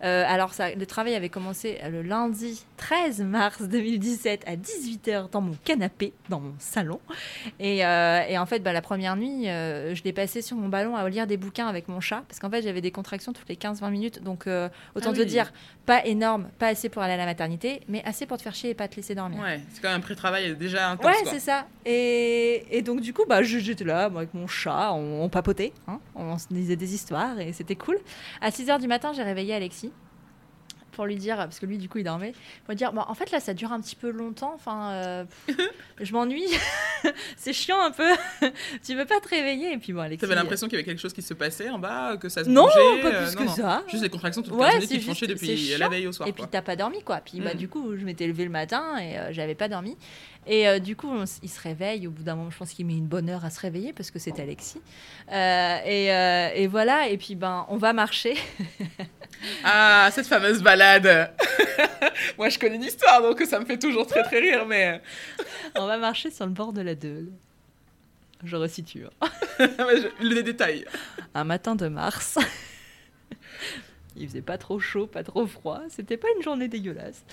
Euh, 0.04 0.26
alors, 0.28 0.54
ça, 0.54 0.74
le 0.74 0.86
travail 0.86 1.16
avait 1.16 1.30
commencé 1.30 1.80
le 1.90 2.02
lundi 2.02 2.66
13 2.78 3.22
mars 3.22 3.62
2017 3.70 4.44
à 4.48 4.56
18h 4.56 5.30
dans 5.30 5.42
mon 5.42 5.54
canapé, 5.64 6.12
dans 6.30 6.40
mon 6.40 6.54
salon. 6.58 7.00
Et, 7.60 7.86
euh, 7.86 8.38
en 8.38 8.46
fait, 8.46 8.60
bah, 8.60 8.74
la 8.74 8.82
première 8.82 9.16
nuit, 9.16 9.48
euh, 9.48 9.94
je 9.94 10.04
l'ai 10.04 10.12
passé 10.12 10.42
sur 10.42 10.58
mon 10.58 10.70
ballon 10.70 10.96
à 10.96 11.08
lire 11.08 11.28
des 11.28 11.38
bouquins 11.38 11.68
avec 11.68 11.88
mon 11.88 12.00
chat, 12.00 12.24
parce 12.28 12.40
qu'en 12.40 12.50
fait, 12.50 12.64
j'avais 12.64 12.82
des 12.82 12.92
contractions 12.92 13.32
toutes 13.32 13.48
les 13.48 13.56
15-20 13.56 13.92
minutes. 13.92 14.24
Donc, 14.24 14.48
autant 14.96 15.12
ah 15.12 15.14
te 15.14 15.22
dire, 15.22 15.54
pas 15.86 16.06
énorme, 16.06 16.50
pas 16.60 16.68
assez 16.68 16.90
pour 16.90 17.02
aller 17.02 17.14
à 17.14 17.18
la 17.18 17.26
maternité, 17.26 17.82
mais 17.90 18.02
assez 18.06 18.26
pour 18.26 18.38
te 18.38 18.44
faire 18.44 18.56
chier 18.56 18.72
et 18.72 18.74
pas 18.74 18.88
te 18.88 18.96
laisser 18.96 19.16
dormir. 19.16 19.42
Ouais, 19.42 19.60
c'est 19.72 19.82
quand 19.82 19.90
même 19.90 19.98
un 19.98 20.02
pré-travail 20.02 20.56
déjà 20.56 20.90
intense. 20.90 21.06
Ouais, 21.06 21.24
c'est 21.26 21.40
ça. 21.40 21.66
Et, 21.86 22.82
donc, 22.86 23.02
du 23.02 23.14
coup, 23.14 23.24
bah, 23.28 23.44
j'étais 23.44 23.84
là, 23.84 24.10
moi, 24.10 24.22
avec 24.22 24.34
mon 24.34 24.48
chat, 24.48 24.94
on, 24.94 25.28
papotait, 25.30 25.74
hein, 25.88 26.00
on 26.16 26.38
se 26.38 26.48
disait 26.50 26.76
des 26.76 26.94
histoires 26.94 27.40
et 27.40 27.52
c'était 27.52 27.76
cool. 27.76 27.98
À 28.42 28.50
6h 28.50 28.80
du 28.80 28.88
matin, 28.88 29.12
j'ai 29.14 29.24
réveillé 29.24 29.54
Alexis 29.54 29.92
pour 30.94 31.06
lui 31.06 31.16
dire, 31.16 31.38
parce 31.38 31.60
que 31.60 31.66
lui, 31.66 31.78
du 31.78 31.90
coup, 31.90 31.98
il 31.98 32.04
dormait, 32.04 32.32
pour 32.64 32.72
lui 32.72 32.76
dire, 32.76 32.94
bon, 32.94 33.02
en 33.02 33.14
fait, 33.14 33.32
là, 33.32 33.40
ça 33.40 33.54
dure 33.54 33.72
un 33.74 33.82
petit 33.82 33.96
peu 33.96 34.10
longtemps, 34.10 34.54
enfin, 34.56 34.92
euh, 34.92 35.26
je 36.02 36.14
m'ennuie, 36.14 36.48
c'est 37.38 37.54
chiant 37.54 37.82
un 37.82 37.92
peu, 37.92 38.10
tu 38.86 38.96
veux 38.96 39.06
pas 39.06 39.20
te 39.20 39.30
réveiller, 39.30 39.74
et 39.74 39.78
puis 39.78 39.94
bon, 39.94 40.02
Alexis... 40.02 40.22
T'avais 40.22 40.36
l'impression 40.36 40.68
qu'il 40.68 40.78
y 40.78 40.82
avait 40.82 40.86
quelque 40.86 41.02
chose 41.02 41.14
qui 41.14 41.22
se 41.22 41.34
passait 41.34 41.70
en 41.70 41.80
bas, 41.80 42.18
que 42.18 42.30
ça 42.30 42.44
se 42.44 42.50
non, 42.50 42.64
bougeait 42.64 43.02
pas 43.02 43.12
plus 43.12 43.36
euh, 43.36 43.46
que 43.46 43.48
ça. 43.50 43.84
Juste 43.90 44.04
les 44.04 44.10
contractions 44.10 44.42
toutes 44.42 44.54
ouais, 44.54 44.80
qui 44.80 45.00
font 45.02 45.14
depuis 45.14 45.76
la 45.78 45.90
veille 45.90 46.08
au 46.08 46.12
soir. 46.12 46.30
Et 46.30 46.32
puis, 46.32 46.44
t'as 46.50 46.62
pas 46.62 46.76
dormi, 46.76 47.02
quoi. 47.04 47.18
Puis, 47.18 47.42
bah, 47.42 47.54
mm. 47.54 47.58
du 47.58 47.68
coup, 47.68 47.98
je 47.98 48.06
m'étais 48.06 48.28
levée 48.28 48.46
le 48.46 48.52
matin, 48.52 48.98
et 48.98 49.18
euh, 49.18 49.34
j'avais 49.34 49.56
pas 49.56 49.68
dormi. 49.68 49.98
Et 50.46 50.82
du 50.82 50.98
coup, 50.98 51.10
il 51.42 51.50
se 51.50 51.62
réveille. 51.62 52.06
Au 52.06 52.12
bout 52.12 52.24
d'un 52.24 52.36
moment, 52.36 52.52
je 52.52 52.58
pense 52.58 52.74
qu'il 52.74 52.86
met 52.86 52.98
une 52.98 53.08
bonne 53.08 53.30
heure 53.30 53.46
à 53.46 53.50
se 53.50 53.62
réveiller 53.62 53.94
parce 53.94 54.12
que 54.12 54.20
c'est 54.20 54.42
Alexis. 54.42 54.82
et, 55.32 56.08
et, 56.56 56.68
voilà. 56.68 57.08
Et 57.08 57.18
puis, 57.18 57.36
ben, 57.36 57.66
on 57.70 57.78
va 57.78 57.94
marcher. 57.94 58.36
Ah, 59.64 60.10
cette 60.12 60.28
fameuse 60.28 60.62
balade. 60.62 61.34
Moi, 62.38 62.50
je 62.50 62.60
connais 62.60 62.78
l'histoire, 62.78 63.22
donc 63.22 63.42
ça 63.42 63.60
me 63.60 63.66
fait 63.66 63.78
toujours 63.78 64.08
très 64.08 64.24
très 64.24 64.40
rire, 64.40 64.66
mais... 64.66 65.02
On 65.76 65.88
va 65.88 65.98
marcher 65.98 66.32
sur 66.32 66.46
le 66.46 66.52
bord 66.52 66.74
de 66.74 66.82
la 66.82 66.96
Deule. 66.96 67.30
Je 68.44 68.56
resitue. 68.56 69.06
Hein. 69.22 69.30
Les 70.20 70.44
détails. 70.44 70.86
Un 71.34 71.44
matin 71.44 71.76
de 71.76 71.88
mars. 71.88 72.38
Il 74.16 74.28
faisait 74.28 74.42
pas 74.42 74.58
trop 74.58 74.80
chaud, 74.80 75.08
pas 75.08 75.24
trop 75.24 75.48
froid. 75.48 75.82
C'était 75.90 76.18
pas 76.18 76.28
une 76.36 76.44
journée 76.44 76.68
dégueulasse 76.68 77.24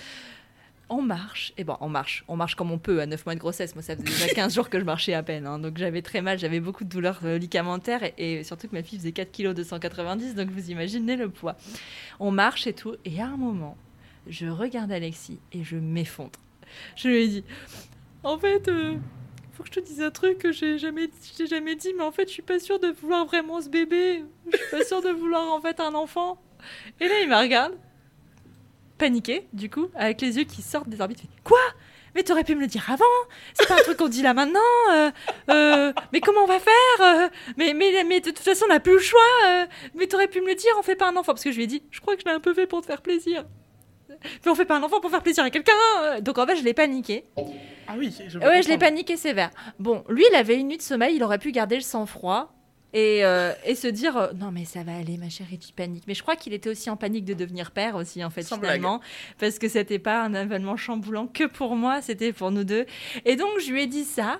on 0.91 1.01
marche. 1.01 1.53
Et 1.57 1.63
bon, 1.63 1.77
on 1.79 1.89
marche. 1.89 2.23
On 2.27 2.35
marche 2.35 2.55
comme 2.55 2.71
on 2.71 2.77
peut 2.77 3.01
à 3.01 3.05
9 3.05 3.25
mois 3.25 3.33
de 3.33 3.39
grossesse. 3.39 3.75
Moi, 3.75 3.81
ça 3.81 3.95
faisait 3.95 4.03
déjà 4.03 4.27
15 4.27 4.53
jours 4.53 4.69
que 4.69 4.79
je 4.79 4.83
marchais 4.83 5.13
à 5.13 5.23
peine. 5.23 5.47
Hein. 5.47 5.57
donc 5.57 5.77
j'avais 5.77 6.01
très 6.01 6.21
mal. 6.21 6.37
J'avais 6.37 6.59
beaucoup 6.59 6.83
de 6.83 6.89
douleurs 6.89 7.21
euh, 7.23 7.37
ligamentaires. 7.37 8.11
Et, 8.17 8.43
surtout 8.43 8.67
que 8.67 8.75
ma 8.75 8.83
fille 8.83 8.99
faisait 8.99 9.13
4 9.13 9.31
kg 9.31 9.53
290. 9.53 10.35
Donc 10.35 10.49
vous 10.49 10.69
imaginez 10.69 11.15
le 11.15 11.29
poids. 11.29 11.55
On 12.19 12.31
marche 12.31 12.67
et 12.67 12.73
tout. 12.73 12.95
Et 13.05 13.21
à 13.21 13.27
un 13.27 13.37
moment, 13.37 13.77
je 14.27 14.47
regarde 14.47 14.91
Alexis 14.91 15.39
et 15.53 15.63
je 15.63 15.77
m'effondre. 15.77 16.39
Je 16.95 17.07
lui 17.07 17.23
ai 17.23 17.27
dit 17.27 17.43
En 18.23 18.37
fait. 18.37 18.67
Euh, 18.67 18.97
faut 19.53 19.63
que 19.63 19.69
je 19.69 19.79
te 19.81 19.85
dise 19.85 20.01
un 20.01 20.11
truc 20.11 20.37
que 20.37 20.53
j'ai 20.53 20.77
jamais, 20.77 21.09
jamais 21.49 21.75
dit, 21.75 21.93
mais 21.97 22.05
en 22.05 22.11
fait, 22.13 22.25
je 22.25 22.31
suis 22.31 22.41
pas 22.41 22.57
sûre 22.57 22.79
de 22.79 22.87
vouloir 22.87 23.25
vraiment 23.25 23.59
ce 23.59 23.67
bébé. 23.67 24.23
Je 24.49 24.57
suis 24.57 24.71
pas 24.71 24.85
sûre 24.85 25.01
de 25.01 25.09
vouloir 25.09 25.51
en 25.51 25.59
fait 25.59 25.81
un 25.81 25.93
enfant. 25.93 26.41
Et 27.01 27.07
là, 27.07 27.15
il 27.21 27.29
me 27.29 27.35
regarde 27.35 27.73
paniqué, 29.01 29.47
du 29.51 29.67
coup, 29.67 29.87
avec 29.95 30.21
les 30.21 30.37
yeux 30.37 30.43
qui 30.43 30.61
sortent 30.61 30.87
des 30.87 31.01
orbites. 31.01 31.23
Quoi? 31.43 31.57
Mais 32.13 32.21
t'aurais 32.21 32.43
pu 32.43 32.53
me 32.53 32.61
le 32.61 32.67
dire 32.67 32.87
avant 32.91 33.05
C'est 33.53 33.67
pas 33.67 33.75
un 33.75 33.83
truc 33.83 33.97
qu'on 33.97 34.09
dit 34.09 34.21
là 34.21 34.33
maintenant 34.33 34.59
euh, 34.91 35.11
euh, 35.49 35.93
Mais 36.13 36.19
comment 36.19 36.41
on 36.41 36.45
va 36.45 36.59
faire 36.59 36.73
euh, 36.99 37.29
mais, 37.57 37.73
mais, 37.73 38.03
mais 38.03 38.19
de 38.19 38.25
toute 38.25 38.39
façon, 38.39 38.65
on 38.65 38.73
n'a 38.73 38.79
plus 38.79 38.93
le 38.93 38.99
choix 38.99 39.21
Mais 39.95 40.05
t'aurais 40.07 40.27
pu 40.27 40.41
me 40.41 40.47
le 40.47 40.55
dire, 40.55 40.71
on 40.77 40.83
fait 40.83 40.95
pas 40.95 41.09
un 41.09 41.15
enfant 41.15 41.31
Parce 41.31 41.43
que 41.43 41.51
je 41.51 41.57
lui 41.57 41.63
ai 41.63 41.67
dit, 41.67 41.83
je 41.89 41.99
crois 41.99 42.15
que 42.15 42.21
je 42.21 42.25
l'ai 42.25 42.35
un 42.35 42.39
peu 42.39 42.53
fait 42.53 42.67
pour 42.67 42.81
te 42.81 42.85
faire 42.85 43.01
plaisir. 43.01 43.45
Mais 44.09 44.51
on 44.51 44.55
fait 44.55 44.65
pas 44.65 44.77
un 44.77 44.83
enfant 44.83 44.99
pour 44.99 45.09
faire 45.09 45.23
plaisir 45.23 45.43
à 45.43 45.49
quelqu'un 45.49 45.73
Donc 46.21 46.37
en 46.37 46.45
fait, 46.45 46.57
je 46.57 46.63
l'ai 46.63 46.73
paniqué. 46.73 47.23
Ah 47.87 47.95
oui, 47.97 48.13
je 48.27 48.37
Ouais, 48.37 48.61
je 48.61 48.67
l'ai 48.67 48.77
paniqué 48.77 49.17
sévère. 49.17 49.49
Bon, 49.79 50.03
lui, 50.09 50.25
il 50.29 50.35
avait 50.35 50.57
une 50.59 50.67
nuit 50.67 50.77
de 50.77 50.83
sommeil, 50.83 51.15
il 51.15 51.23
aurait 51.23 51.39
pu 51.39 51.51
garder 51.51 51.75
le 51.75 51.81
sang-froid 51.81 52.53
et, 52.93 53.23
euh, 53.25 53.53
et, 53.65 53.75
se 53.75 53.87
dire 53.87 54.17
euh, 54.17 54.33
non 54.33 54.51
mais 54.51 54.65
ça 54.65 54.83
va 54.83 54.95
aller 54.95 55.17
ma 55.17 55.29
chérie 55.29 55.57
tu 55.57 55.73
paniques 55.73 56.03
mais 56.07 56.13
je 56.13 56.21
crois 56.21 56.35
qu'il 56.35 56.53
était 56.53 56.69
aussi 56.69 56.89
en 56.89 56.97
panique 56.97 57.25
de 57.25 57.33
devenir 57.33 57.71
père 57.71 57.95
aussi 57.95 58.23
en 58.23 58.29
fait 58.29 58.43
finalement 58.43 59.01
parce 59.39 59.59
que 59.59 59.67
c'était 59.67 59.99
pas 59.99 60.23
un 60.23 60.33
événement 60.33 60.77
chamboulant 60.77 61.27
que 61.27 61.45
pour 61.45 61.75
moi 61.75 62.01
c'était 62.01 62.33
pour 62.33 62.51
nous 62.51 62.63
deux 62.63 62.85
et 63.25 63.35
donc 63.35 63.49
je 63.65 63.71
lui 63.71 63.83
ai 63.83 63.87
dit 63.87 64.03
ça 64.03 64.39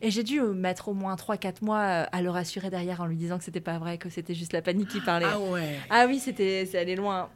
et 0.00 0.10
j'ai 0.10 0.22
dû 0.22 0.40
mettre 0.40 0.88
au 0.88 0.94
moins 0.94 1.14
3-4 1.14 1.64
mois 1.64 1.80
euh, 1.80 2.04
à 2.12 2.22
le 2.22 2.30
rassurer 2.30 2.70
derrière 2.70 3.00
en 3.00 3.06
lui 3.06 3.16
disant 3.16 3.38
que 3.38 3.44
c'était 3.44 3.60
pas 3.60 3.78
vrai, 3.78 3.98
que 3.98 4.10
c'était 4.10 4.34
juste 4.34 4.52
la 4.52 4.62
panique 4.62 4.88
qui 4.88 5.00
parlait. 5.00 5.26
Ah 5.28 5.38
ouais. 5.38 5.78
Ah 5.90 6.06
oui, 6.06 6.18
c'était, 6.18 6.66
c'est 6.66 6.78
allé 6.78 6.96
loin. 6.96 7.30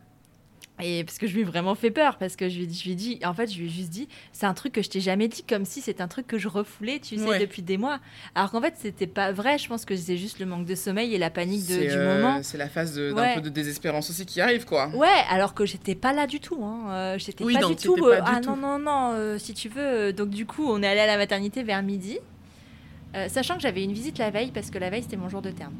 Et 0.83 1.05
parce 1.05 1.19
que 1.19 1.27
je 1.27 1.35
lui 1.35 1.43
ai 1.43 1.45
vraiment 1.45 1.75
fait 1.75 1.91
peur, 1.91 2.19
parce 2.19 2.37
que 2.37 2.49
je 2.49 2.59
lui, 2.59 2.73
je 2.73 2.85
lui 2.85 2.93
ai 2.93 2.95
dit, 2.95 3.21
en 3.25 3.35
fait, 3.35 3.51
je 3.51 3.59
lui 3.59 3.67
ai 3.67 3.71
juste 3.71 3.91
dit, 3.91 4.09
c'est 4.33 4.47
un 4.47 4.55
truc 4.55 4.73
que 4.73 4.83
je 4.83 4.91
t'ai 4.91 5.01
jamais 5.01 5.29
dit, 5.29 5.43
comme 5.43 5.65
si 5.65 5.81
c'était 5.81 6.03
un 6.03 6.09
truc 6.09 6.27
que 6.27 6.39
je 6.39 6.49
refoulais, 6.49 6.99
tu 6.99 7.17
sais, 7.17 7.39
depuis 7.39 7.63
des 7.63 7.77
mois. 7.77 8.01
Alors 8.35 8.51
qu'en 8.51 8.61
fait, 8.61 8.75
c'était 8.79 9.07
pas 9.07 9.33
vrai. 9.33 9.59
Je 9.59 9.69
pense 9.69 9.85
que 9.85 9.97
c'est 9.97 10.17
juste 10.17 10.39
le 10.39 10.47
manque 10.47 10.67
de 10.67 10.75
sommeil 10.75 11.15
et 11.15 11.19
la 11.19 11.31
panique 11.31 11.67
de, 11.69 11.77
du 11.77 11.91
euh, 11.91 12.17
moment. 12.17 12.41
C'est 12.43 12.59
la 12.59 12.69
phase 12.69 12.97
d'un 12.97 13.35
peu 13.35 13.41
de 13.41 13.49
désespérance 13.49 14.11
aussi 14.11 14.27
qui 14.27 14.41
arrive, 14.41 14.65
quoi. 14.65 14.89
Ouais, 14.89 15.09
alors 15.31 15.55
que 15.55 15.65
j'étais 15.65 15.95
pas 15.95 16.13
là 16.13 16.27
du 16.27 16.41
tout. 16.41 16.63
Hein. 16.65 16.91
Euh, 16.91 17.19
j'étais 17.19 17.45
pas, 17.45 17.65
du 17.65 17.77
tout, 17.77 17.97
pas 17.97 18.25
ah 18.25 18.41
non, 18.41 18.57
non, 18.57 18.79
non, 18.79 19.39
si 19.39 19.55
tu 19.55 19.69
veux. 19.69 20.13
Donc, 20.13 20.31
du 20.31 20.47
coup, 20.47 20.67
on 20.69 20.83
est 20.83 20.89
allé 20.89 21.01
à 21.01 21.07
la 21.07 21.17
maternité 21.17 21.63
vers 21.63 21.83
midi, 21.83 22.19
sachant 23.29 23.57
que 23.57 23.63
j'avais 23.63 23.85
une 23.85 23.93
visite 23.93 24.19
la 24.19 24.31
veille, 24.31 24.51
parce 24.53 24.71
que 24.71 24.79
la 24.79 24.91
veille, 24.91 25.03
c'était 25.03 25.17
mon 25.17 25.29
jour 25.29 25.43
de 25.43 25.51
terme. 25.51 25.75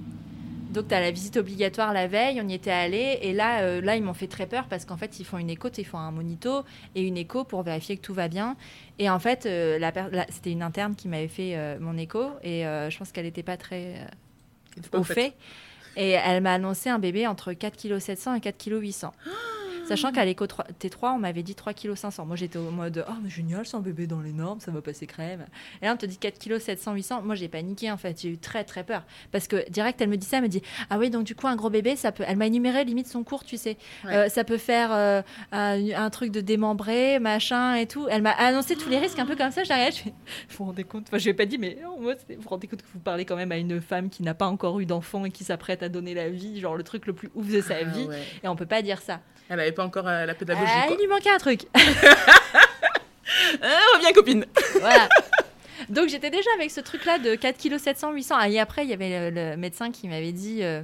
Donc, 0.73 0.89
tu 0.89 0.95
as 0.95 1.01
la 1.01 1.11
visite 1.11 1.37
obligatoire 1.37 1.93
la 1.93 2.07
veille, 2.07 2.41
on 2.43 2.49
y 2.49 2.55
était 2.55 2.71
allé. 2.71 3.19
Et 3.21 3.35
là, 3.35 3.61
euh, 3.61 3.83
là 3.83 3.95
ils 3.95 4.03
m'ont 4.03 4.15
fait 4.15 4.27
très 4.27 4.47
peur 4.47 4.65
parce 4.69 4.87
qu'en 4.87 4.97
fait, 4.97 5.21
ils 5.21 5.25
font 5.25 5.37
une 5.39 5.51
écho, 5.51 5.69
ils 5.77 5.85
font 5.85 5.99
un 5.99 6.11
monito 6.11 6.65
et 6.95 7.03
une 7.03 7.19
écho 7.19 7.45
pour 7.45 7.63
vérifier 7.63 7.97
que 7.97 8.03
tout 8.03 8.15
va 8.15 8.29
bien. 8.29 8.57
Et 8.99 9.11
en 9.11 9.19
fait, 9.19 9.45
euh, 9.45 9.79
la, 9.79 9.93
c'était 10.31 10.51
une 10.51 10.63
interne 10.63 10.95
qui 10.95 11.09
m'avait 11.09 11.29
fait 11.29 11.57
euh, 11.57 11.79
mon 11.79 11.99
écho 11.99 12.31
et 12.43 12.63
je 12.63 12.97
pense 12.97 13.13
qu'elle 13.13 13.27
n'était 13.27 13.43
pas 13.43 13.57
très 13.57 14.07
au 14.93 15.03
fait. 15.03 15.35
Et 15.97 16.11
elle 16.13 16.43
m'a 16.43 16.55
annoncé 16.55 16.89
un 16.89 16.99
bébé 16.99 17.27
entre 17.27 17.53
4,7 17.53 18.17
kg 18.17 18.37
et 18.37 18.51
4,8 18.51 19.01
kg. 19.01 19.11
Sachant 19.93 20.11
qu'à 20.11 20.25
l'éco 20.25 20.47
T3, 20.47 21.17
on 21.17 21.19
m'avait 21.19 21.43
dit 21.43 21.55
3 21.55 21.75
kg 21.75 21.95
500. 21.95 22.25
Moi, 22.25 22.35
j'étais 22.35 22.59
au 22.59 22.71
mode 22.71 23.05
oh, 23.07 23.13
mais 23.23 23.29
génial, 23.29 23.67
c'est 23.67 23.77
un 23.77 23.81
bébé 23.81 24.07
dans 24.07 24.23
les 24.23 24.33
normes, 24.33 24.59
ça 24.59 24.71
va 24.71 24.81
passer 24.81 25.07
crème. 25.07 25.45
Et 25.83 25.85
là, 25.85 25.93
on 25.93 25.99
te 25.99 26.07
dit 26.07 26.17
4 26.17 26.39
kg 26.39 26.59
700, 26.59 26.95
800. 26.95 27.23
Moi, 27.23 27.35
j'ai 27.35 27.49
paniqué 27.49 27.91
en 27.91 27.99
fait. 27.99 28.23
J'ai 28.23 28.31
eu 28.31 28.39
très, 28.39 28.65
très 28.65 28.85
peur. 28.85 29.05
Parce 29.33 29.49
que 29.49 29.69
direct, 29.69 30.01
elle 30.01 30.09
me 30.09 30.17
dit 30.17 30.27
ça, 30.27 30.39
elle 30.39 30.45
me 30.45 30.49
dit 30.49 30.63
Ah 30.89 30.97
oui, 30.99 31.11
donc 31.11 31.25
du 31.25 31.35
coup, 31.35 31.47
un 31.47 31.57
gros 31.57 31.69
bébé, 31.69 31.95
ça 31.97 32.11
peut. 32.11 32.25
Elle 32.27 32.39
m'a 32.39 32.47
énuméré 32.47 32.85
limite 32.85 33.07
son 33.07 33.23
cours, 33.23 33.45
tu 33.45 33.59
sais. 33.59 33.77
Euh, 34.07 34.31
ça 34.31 34.45
peut 34.45 34.57
faire 34.57 34.93
euh, 34.93 35.21
un, 35.53 36.09
truc 36.09 36.33
de 36.33 36.41
démembré, 36.41 37.19
machin 37.19 37.75
et 37.75 37.87
tout. 37.87 38.07
Elle 38.09 38.23
m'a 38.23 38.31
annoncé 38.31 38.75
tous 38.75 38.89
les 38.89 38.99
risques 38.99 39.19
un 39.19 39.27
peu 39.27 39.37
comme 39.37 39.51
ça. 39.51 39.63
J'arrive, 39.63 39.93
je 39.95 40.05
Vous 40.05 40.13
vous 40.57 40.65
rendez 40.65 40.85
compte? 40.85 41.05
Enfin, 41.09 41.19
je 41.19 41.27
vais 41.27 41.35
pas 41.35 41.45
dit, 41.45 41.59
mais 41.59 41.77
moi, 42.01 42.15
vous 42.15 42.41
vous 42.41 42.49
rendez 42.49 42.67
compte 42.67 42.81
que 42.81 42.89
vous 42.95 43.01
parlez 43.01 43.27
quand 43.27 43.37
même 43.37 43.53
à 43.53 43.59
une 43.59 43.83
femme 43.83 44.09
qui 44.09 44.23
n'a 44.23 44.33
pas 44.33 44.47
encore 44.47 44.81
eu 44.81 44.87
d'enfant 44.87 45.27
et 45.27 45.31
qui 45.31 45.45
s'apprête 45.45 45.83
à 45.83 45.91
donner 45.91 46.15
la 46.15 46.31
vie, 46.31 46.61
genre 46.61 46.77
le 46.77 46.83
truc 46.83 47.05
le 47.05 47.13
plus 47.13 47.29
ouf 47.35 47.53
de 47.53 47.61
sa 47.61 47.75
ah 47.83 47.85
vie. 47.85 48.09
Et 48.43 48.49
on 48.49 48.57
peut 48.57 48.65
pas 48.65 48.81
dire 48.81 49.03
ça. 49.03 49.21
Elle 49.53 49.59
n'avait 49.59 49.73
pas 49.73 49.82
encore 49.83 50.09
euh, 50.09 50.27
la 50.27 50.35
pédagogie. 50.35 50.71
Ah, 50.75 50.87
il 50.91 50.97
lui 50.97 51.07
manquait 51.07 51.31
un 51.31 51.39
truc. 51.39 51.63
ah, 53.63 53.81
reviens, 53.95 54.13
copine. 54.13 54.45
voilà. 54.81 55.09
Donc 55.89 56.09
j'étais 56.09 56.31
déjà 56.31 56.49
avec 56.57 56.71
ce 56.71 56.81
truc-là 56.81 57.19
de 57.19 57.35
4 57.35 57.61
kg 57.61 57.79
700, 57.79 58.13
800. 58.13 58.41
Et 58.43 58.61
après, 58.61 58.85
il 58.85 58.91
y 58.91 58.93
avait 58.93 59.31
le, 59.31 59.57
médecin 59.57 59.91
qui 59.91 60.09
m'avait 60.09 60.33
dit 60.33 60.63
euh, 60.63 60.83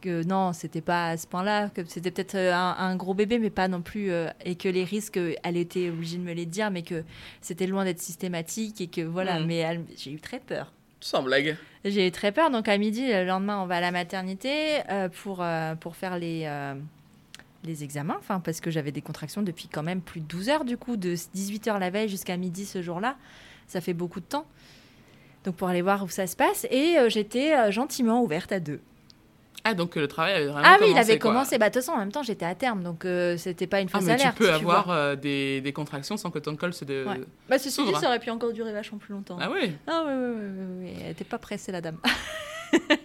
que 0.00 0.24
non, 0.24 0.52
c'était 0.52 0.80
pas 0.80 1.08
à 1.08 1.16
ce 1.16 1.26
point-là, 1.26 1.68
que 1.70 1.82
c'était 1.86 2.10
peut-être 2.10 2.36
euh, 2.36 2.54
un, 2.54 2.96
gros 2.96 3.14
bébé, 3.14 3.38
mais 3.38 3.50
pas 3.50 3.68
non 3.68 3.82
plus. 3.82 4.10
et 4.44 4.54
que 4.54 4.68
les 4.68 4.84
risques, 4.84 5.18
elle 5.42 5.56
était 5.56 5.90
obligée 5.90 6.18
de 6.18 6.22
me 6.22 6.32
les 6.32 6.46
dire, 6.46 6.70
mais 6.70 6.82
que 6.82 7.02
c'était 7.40 7.66
loin 7.66 7.84
d'être 7.84 8.00
systématique. 8.00 8.80
Et 8.80 8.86
que 8.86 9.00
voilà, 9.00 9.40
hmm. 9.40 9.46
mais 9.46 9.80
j'ai 9.96 10.12
eu 10.12 10.20
très 10.20 10.40
peur. 10.40 10.72
Sans 11.00 11.22
blague. 11.22 11.56
J'ai 11.84 12.06
eu 12.06 12.10
très 12.10 12.32
peur. 12.32 12.50
Donc 12.50 12.68
à 12.68 12.78
midi, 12.78 13.06
le 13.08 13.24
lendemain, 13.24 13.60
on 13.62 13.66
va 13.66 13.76
à 13.76 13.80
la 13.80 13.90
maternité 13.90 14.80
pour, 15.22 15.44
pour 15.80 15.96
faire 15.96 16.18
les 16.18 16.48
les 17.66 17.84
examens, 17.84 18.16
enfin 18.18 18.40
parce 18.40 18.60
que 18.60 18.70
j'avais 18.70 18.92
des 18.92 19.02
contractions 19.02 19.42
depuis 19.42 19.68
quand 19.68 19.82
même 19.82 20.00
plus 20.00 20.20
de 20.20 20.26
12 20.26 20.48
heures 20.48 20.64
du 20.64 20.76
coup, 20.76 20.96
de 20.96 21.14
18 21.34 21.68
heures 21.68 21.78
la 21.78 21.90
veille 21.90 22.08
jusqu'à 22.08 22.36
midi 22.36 22.64
ce 22.64 22.82
jour-là. 22.82 23.16
Ça 23.66 23.80
fait 23.80 23.94
beaucoup 23.94 24.20
de 24.20 24.24
temps. 24.24 24.46
Donc 25.44 25.56
pour 25.56 25.68
aller 25.68 25.82
voir 25.82 26.02
où 26.02 26.08
ça 26.08 26.26
se 26.26 26.36
passe, 26.36 26.66
et 26.70 26.98
euh, 26.98 27.08
j'étais 27.08 27.54
euh, 27.54 27.70
gentiment 27.70 28.22
ouverte 28.22 28.52
à 28.52 28.60
deux. 28.60 28.80
Ah, 29.64 29.74
donc 29.74 29.96
le 29.96 30.06
travail 30.06 30.34
avait 30.34 30.46
vraiment 30.46 30.62
commencé. 30.62 30.80
Ah 30.80 30.84
oui, 30.84 30.92
il 30.92 30.98
avait 30.98 31.18
commencé. 31.18 31.58
Bah, 31.58 31.68
de 31.68 31.74
toute 31.74 31.82
façon, 31.82 31.96
en 31.96 31.98
même 31.98 32.12
temps, 32.12 32.22
j'étais 32.22 32.44
à 32.44 32.54
terme, 32.54 32.84
donc 32.84 33.04
c'était 33.36 33.66
pas 33.66 33.80
une 33.80 33.88
fausse 33.88 34.04
ah, 34.08 34.16
mais 34.16 34.18
Tu 34.18 34.32
peux 34.32 34.52
avoir 34.52 35.16
des, 35.16 35.60
des, 35.60 35.72
contractions 35.72 36.16
sans 36.16 36.30
que 36.30 36.38
ton 36.38 36.54
col 36.54 36.72
se. 36.72 36.84
De... 36.84 37.04
Ouais. 37.04 37.20
Bah, 37.48 37.58
ceci 37.58 37.84
dit, 37.84 37.92
ça 37.94 38.06
aurait 38.06 38.20
pu 38.20 38.30
encore 38.30 38.52
durer 38.52 38.72
vachement 38.72 38.98
plus 38.98 39.12
longtemps. 39.12 39.38
Ah 39.40 39.50
oui 39.52 39.72
Ah 39.88 40.04
oui, 40.06 40.12
oui, 40.14 40.34
oui, 40.36 40.66
oui, 40.80 40.96
Elle 41.00 41.08
n'était 41.08 41.24
pas 41.24 41.38
pressée, 41.38 41.72
la 41.72 41.80
dame. 41.80 41.98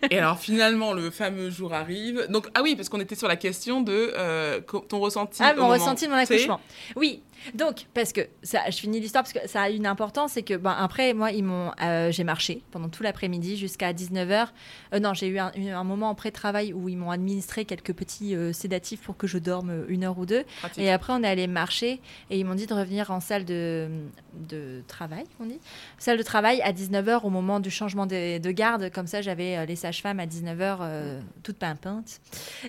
et 0.09 0.17
alors 0.17 0.39
finalement, 0.39 0.93
le 0.93 1.09
fameux 1.09 1.49
jour 1.49 1.73
arrive. 1.73 2.27
Donc, 2.29 2.47
ah 2.53 2.61
oui, 2.61 2.75
parce 2.75 2.89
qu'on 2.89 2.99
était 2.99 3.15
sur 3.15 3.27
la 3.27 3.35
question 3.35 3.81
de 3.81 4.13
euh, 4.17 4.59
ton 4.61 4.99
ressenti. 4.99 5.41
Ah, 5.43 5.53
mon 5.53 5.69
ressenti 5.69 6.05
de 6.05 6.11
mon 6.11 6.17
accouchement. 6.17 6.59
Oui, 6.95 7.21
donc, 7.55 7.87
parce 7.93 8.13
que 8.13 8.21
ça, 8.43 8.69
je 8.69 8.77
finis 8.77 8.99
l'histoire 8.99 9.23
parce 9.23 9.33
que 9.33 9.47
ça 9.47 9.63
a 9.63 9.69
une 9.69 9.85
importance, 9.85 10.33
c'est 10.33 10.43
que 10.43 10.55
ben, 10.55 10.75
après, 10.77 11.13
moi, 11.13 11.31
ils 11.31 11.43
m'ont, 11.43 11.71
euh, 11.81 12.11
j'ai 12.11 12.23
marché 12.23 12.61
pendant 12.71 12.89
tout 12.89 13.03
l'après-midi 13.03 13.57
jusqu'à 13.57 13.93
19h. 13.93 14.47
Euh, 14.93 14.99
non, 14.99 15.13
j'ai 15.13 15.27
eu 15.27 15.39
un, 15.39 15.83
moment 15.83 16.09
en 16.09 16.15
pré-travail 16.15 16.73
où 16.73 16.89
ils 16.89 16.97
m'ont 16.97 17.11
administré 17.11 17.65
quelques 17.65 17.93
petits 17.93 18.35
euh, 18.35 18.53
sédatifs 18.53 19.01
pour 19.01 19.17
que 19.17 19.27
je 19.27 19.37
dorme 19.37 19.85
une 19.87 20.03
heure 20.03 20.17
ou 20.17 20.25
deux. 20.25 20.43
Et 20.77 20.91
après, 20.91 21.13
on 21.13 21.23
est 21.23 21.27
allé 21.27 21.47
marcher 21.47 22.01
et 22.29 22.39
ils 22.39 22.45
m'ont 22.45 22.55
dit 22.55 22.67
de 22.67 22.73
revenir 22.73 23.11
en 23.11 23.19
salle 23.19 23.45
de, 23.45 23.89
de 24.33 24.83
travail, 24.87 25.23
on 25.39 25.45
dit 25.45 25.59
Salle 25.97 26.17
de 26.17 26.23
travail 26.23 26.61
à 26.61 26.71
19h 26.71 27.21
au 27.23 27.29
moment 27.29 27.59
du 27.59 27.71
changement 27.71 28.05
de, 28.05 28.37
de 28.37 28.51
garde. 28.51 28.91
Comme 28.91 29.07
ça, 29.07 29.21
j'avais 29.21 29.65
les 29.65 29.75
sages-femmes 29.75 30.19
à 30.19 30.25
19h, 30.25 31.19
toutes 31.43 31.57
pimpantes. 31.57 32.19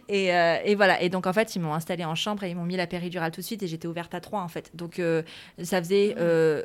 Et, 0.08 0.26
et 0.26 0.74
voilà. 0.74 1.00
Et 1.02 1.08
donc, 1.08 1.26
en 1.26 1.32
fait, 1.32 1.54
ils 1.56 1.60
m'ont 1.60 1.74
installé 1.74 2.04
en 2.04 2.14
chambre 2.14 2.44
et 2.44 2.50
ils 2.50 2.56
m'ont 2.56 2.64
mis 2.64 2.76
la 2.76 2.86
péridurale 2.86 3.30
tout 3.30 3.40
de 3.40 3.46
suite 3.46 3.62
et 3.62 3.66
j'étais 3.66 3.88
ouverte 3.88 4.14
à 4.14 4.20
3 4.20 4.40
en 4.40 4.48
fait. 4.48 4.61
Donc, 4.74 4.98
euh, 4.98 5.22
ça 5.62 5.78
faisait 5.82 6.14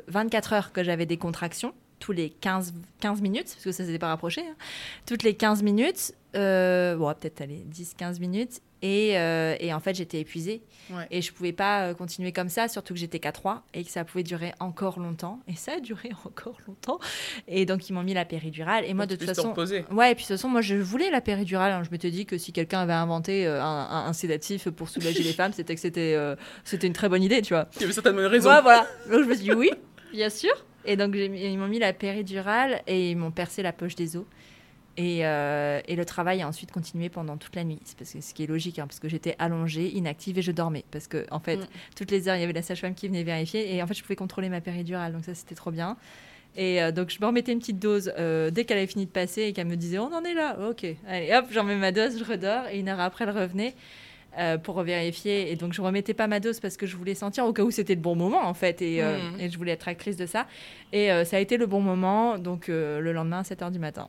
24 0.08 0.52
euh, 0.52 0.56
heures 0.56 0.72
que 0.72 0.82
j'avais 0.82 1.06
des 1.06 1.16
contractions, 1.16 1.74
tous 1.98 2.12
les 2.12 2.30
15, 2.30 2.74
15 3.00 3.20
minutes, 3.20 3.46
parce 3.46 3.64
que 3.64 3.72
ça 3.72 3.84
s'était 3.84 3.98
pas 3.98 4.08
rapproché. 4.08 4.42
Hein. 4.42 4.56
Toutes 5.06 5.22
les 5.22 5.34
15 5.34 5.62
minutes, 5.62 6.12
euh, 6.36 6.96
bon, 6.96 7.12
peut-être 7.14 7.40
aller 7.40 7.64
10-15 7.72 8.20
minutes. 8.20 8.60
Et, 8.80 9.14
et, 9.58 9.74
en 9.74 9.80
fait, 9.80 9.96
j'étais 9.96 10.20
épuisée. 10.20 10.62
Et 11.10 11.20
je 11.20 11.32
pouvais 11.32 11.52
pas 11.52 11.94
continuer 11.94 12.30
comme 12.30 12.48
ça, 12.48 12.68
surtout 12.68 12.94
que 12.94 13.00
j'étais 13.00 13.18
qu'à 13.18 13.32
3 13.32 13.64
et 13.74 13.82
que 13.82 13.90
ça 13.90 14.04
pouvait 14.04 14.22
durer 14.22 14.52
encore 14.60 15.00
longtemps. 15.00 15.40
Et 15.48 15.56
ça 15.56 15.72
a 15.72 15.80
duré 15.80 16.10
encore 16.24 16.58
longtemps. 16.68 17.00
Et 17.48 17.66
donc, 17.66 17.88
ils 17.88 17.92
m'ont 17.92 18.04
mis 18.04 18.14
la 18.14 18.24
péridurale. 18.24 18.84
Et 18.84 18.94
moi, 18.94 19.06
de 19.06 19.16
toute 19.16 19.26
façon. 19.26 19.52
Ouais, 19.90 20.12
et 20.12 20.14
puis 20.14 20.24
de 20.24 20.28
toute 20.28 20.36
façon, 20.36 20.48
moi, 20.48 20.60
je 20.60 20.76
voulais 20.76 21.10
la 21.10 21.20
péridurale. 21.20 21.72
Hein. 21.72 21.82
Je 21.82 21.90
m'étais 21.90 22.12
dit 22.12 22.24
que 22.24 22.38
si 22.38 22.52
quelqu'un 22.52 22.78
avait 22.80 22.92
inventé 22.92 23.46
un, 23.48 23.60
un, 24.06 24.12
sédatif 24.12 24.70
pour 24.70 24.88
soulager 24.88 25.24
les 25.24 25.32
femmes, 25.34 25.52
c'était 25.52 25.74
que 25.74 25.80
c'était 25.80 26.16
c'était 26.62 26.86
une 26.86 26.92
très 26.92 27.08
bonne 27.08 27.24
idée, 27.24 27.42
tu 27.42 27.54
vois. 27.54 27.66
Il 27.76 27.80
y 27.80 27.84
avait 27.84 27.92
certainement 27.92 28.20
une 28.20 28.26
raison. 28.26 28.48
Ouais, 28.48 28.62
voilà. 28.62 28.86
Donc, 29.10 29.24
je 29.24 29.28
me 29.28 29.34
suis 29.34 29.44
dit 29.44 29.52
oui, 29.52 29.70
bien 30.12 30.30
sûr. 30.30 30.52
Et 30.84 30.96
donc, 30.96 31.14
ils 31.14 31.58
m'ont 31.58 31.68
mis 31.68 31.78
la 31.78 31.92
péridurale 31.92 32.82
et 32.86 33.10
ils 33.10 33.16
m'ont 33.16 33.30
percé 33.30 33.62
la 33.62 33.72
poche 33.72 33.94
des 33.94 34.16
os. 34.16 34.24
Euh, 34.98 35.80
et, 35.86 35.94
le 35.94 36.04
travail 36.04 36.42
a 36.42 36.48
ensuite 36.48 36.72
continué 36.72 37.08
pendant 37.08 37.36
toute 37.36 37.54
la 37.54 37.64
nuit. 37.64 37.80
Parce 37.96 38.12
que, 38.12 38.20
ce 38.20 38.34
qui 38.34 38.42
est 38.42 38.46
logique, 38.46 38.78
hein, 38.78 38.86
parce 38.86 38.98
que 38.98 39.08
j'étais 39.08 39.36
allongée, 39.38 39.94
inactive 39.94 40.38
et 40.38 40.42
je 40.42 40.50
dormais. 40.50 40.84
Parce 40.90 41.06
que, 41.06 41.26
en 41.30 41.40
fait, 41.40 41.56
mm. 41.56 41.66
toutes 41.96 42.10
les 42.10 42.28
heures, 42.28 42.36
il 42.36 42.40
y 42.40 42.44
avait 42.44 42.52
la 42.52 42.62
sage-femme 42.62 42.94
qui 42.94 43.06
venait 43.06 43.22
vérifier. 43.22 43.74
Et 43.74 43.82
en 43.82 43.86
fait, 43.86 43.94
je 43.94 44.02
pouvais 44.02 44.16
contrôler 44.16 44.48
ma 44.48 44.60
péridurale. 44.60 45.12
Donc, 45.12 45.24
ça, 45.24 45.34
c'était 45.34 45.54
trop 45.54 45.70
bien. 45.70 45.96
Et 46.56 46.82
euh, 46.82 46.90
donc, 46.90 47.10
je 47.10 47.20
me 47.20 47.26
remettais 47.26 47.52
une 47.52 47.60
petite 47.60 47.78
dose 47.78 48.12
euh, 48.18 48.50
dès 48.50 48.64
qu'elle 48.64 48.78
avait 48.78 48.86
fini 48.86 49.06
de 49.06 49.10
passer 49.10 49.42
et 49.42 49.52
qu'elle 49.52 49.68
me 49.68 49.76
disait 49.76 49.98
On 49.98 50.12
en 50.12 50.24
est 50.24 50.34
là, 50.34 50.58
ok. 50.68 50.84
Allez, 51.06 51.32
hop, 51.32 51.46
j'en 51.52 51.62
mets 51.62 51.76
ma 51.76 51.92
dose, 51.92 52.18
je 52.18 52.24
redors. 52.24 52.66
Et 52.68 52.80
une 52.80 52.88
heure 52.88 53.00
après, 53.00 53.24
elle 53.24 53.30
revenait. 53.30 53.74
Euh, 54.38 54.56
pour 54.56 54.80
vérifier. 54.82 55.50
Et 55.50 55.56
donc, 55.56 55.72
je 55.72 55.82
remettais 55.82 56.14
pas 56.14 56.28
ma 56.28 56.38
dose 56.38 56.60
parce 56.60 56.76
que 56.76 56.86
je 56.86 56.96
voulais 56.96 57.16
sentir 57.16 57.44
au 57.44 57.52
cas 57.52 57.64
où 57.64 57.72
c'était 57.72 57.96
le 57.96 58.00
bon 58.00 58.14
moment, 58.14 58.46
en 58.46 58.54
fait. 58.54 58.80
Et, 58.82 59.02
euh, 59.02 59.18
et 59.40 59.50
je 59.50 59.58
voulais 59.58 59.72
être 59.72 59.88
actrice 59.88 60.16
de 60.16 60.26
ça. 60.26 60.46
Et 60.92 61.10
euh, 61.10 61.24
ça 61.24 61.38
a 61.38 61.40
été 61.40 61.56
le 61.56 61.66
bon 61.66 61.80
moment. 61.80 62.38
Donc, 62.38 62.68
le 62.68 63.12
lendemain, 63.12 63.40
à 63.40 63.44
7 63.44 63.62
h 63.62 63.72
du 63.72 63.80
matin. 63.80 64.08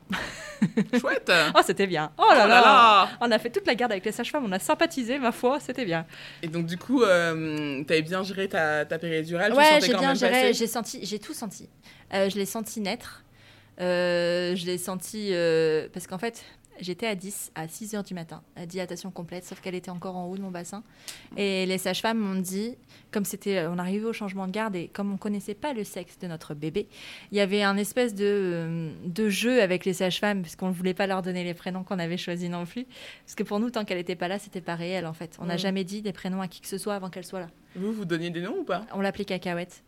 Chouette 1.00 1.32
Oh, 1.56 1.60
c'était 1.66 1.88
bien. 1.88 2.12
Oh, 2.16 2.22
oh 2.28 2.32
là, 2.32 2.46
là, 2.46 3.08
On 3.20 3.28
a 3.32 3.38
fait 3.40 3.50
toute 3.50 3.66
la 3.66 3.74
garde 3.74 3.90
avec 3.90 4.04
les 4.04 4.12
sages-femmes. 4.12 4.44
On 4.46 4.52
a 4.52 4.60
sympathisé, 4.60 5.18
ma 5.18 5.32
foi. 5.32 5.58
C'était 5.58 5.84
bien. 5.84 6.06
Et 6.44 6.46
donc, 6.46 6.66
du 6.66 6.76
coup, 6.76 7.00
tu 7.00 7.06
avais 7.08 8.02
bien 8.02 8.22
géré 8.22 8.48
ta, 8.48 8.84
ta 8.84 9.00
péridurale? 9.00 9.52
Ouais, 9.52 9.80
j'ai 9.84 9.94
bien 9.94 10.14
géré. 10.14 10.54
J'ai 10.54 10.68
senti, 10.68 11.04
j'ai 11.04 11.18
tout 11.18 11.34
senti. 11.34 11.68
je 12.12 12.36
l'ai 12.36 12.46
senti 12.46 12.80
naître. 12.80 13.24
je 13.80 14.64
l'ai 14.64 14.78
senti 14.78 15.32
parce 15.92 16.06
qu'en 16.06 16.18
fait, 16.18 16.44
J'étais 16.80 17.06
à 17.06 17.14
10, 17.14 17.52
à 17.54 17.68
6 17.68 17.94
heures 17.94 18.02
du 18.02 18.14
matin, 18.14 18.42
à 18.56 18.66
dilatation 18.66 19.10
complète, 19.10 19.44
sauf 19.44 19.60
qu'elle 19.60 19.74
était 19.74 19.90
encore 19.90 20.16
en 20.16 20.26
haut 20.26 20.36
de 20.36 20.42
mon 20.42 20.50
bassin. 20.50 20.82
Et 21.36 21.66
les 21.66 21.78
sages-femmes 21.78 22.18
m'ont 22.18 22.40
dit, 22.40 22.76
comme 23.10 23.24
c'était, 23.24 23.58
euh, 23.58 23.70
on 23.70 23.78
arrivait 23.78 24.06
au 24.06 24.12
changement 24.12 24.46
de 24.46 24.52
garde 24.52 24.76
et 24.76 24.88
comme 24.88 25.12
on 25.12 25.16
connaissait 25.16 25.54
pas 25.54 25.72
le 25.72 25.84
sexe 25.84 26.18
de 26.18 26.26
notre 26.26 26.54
bébé, 26.54 26.88
il 27.32 27.38
y 27.38 27.40
avait 27.40 27.62
un 27.62 27.76
espèce 27.76 28.14
de, 28.14 28.24
euh, 28.24 28.92
de 29.04 29.28
jeu 29.28 29.62
avec 29.62 29.84
les 29.84 29.92
sages-femmes, 29.92 30.42
puisqu'on 30.42 30.68
ne 30.68 30.72
voulait 30.72 30.94
pas 30.94 31.06
leur 31.06 31.22
donner 31.22 31.44
les 31.44 31.54
prénoms 31.54 31.84
qu'on 31.84 31.98
avait 31.98 32.16
choisis 32.16 32.48
non 32.48 32.64
plus. 32.64 32.86
Parce 33.24 33.34
que 33.34 33.42
pour 33.42 33.60
nous, 33.60 33.70
tant 33.70 33.84
qu'elle 33.84 33.98
n'était 33.98 34.16
pas 34.16 34.28
là, 34.28 34.38
c'était 34.38 34.60
pas 34.60 34.74
réel 34.74 35.06
en 35.06 35.12
fait. 35.12 35.36
On 35.40 35.46
n'a 35.46 35.56
jamais 35.56 35.84
dit 35.84 36.02
des 36.02 36.12
prénoms 36.12 36.40
à 36.40 36.48
qui 36.48 36.60
que 36.60 36.68
ce 36.68 36.78
soit 36.78 36.94
avant 36.94 37.10
qu'elle 37.10 37.24
soit 37.24 37.40
là. 37.40 37.50
Vous, 37.76 37.92
vous 37.92 38.04
donniez 38.04 38.30
des 38.30 38.40
noms 38.40 38.58
ou 38.58 38.64
pas? 38.64 38.86
On 38.94 39.00
l'appelait 39.00 39.24
Cacahuète. 39.24 39.82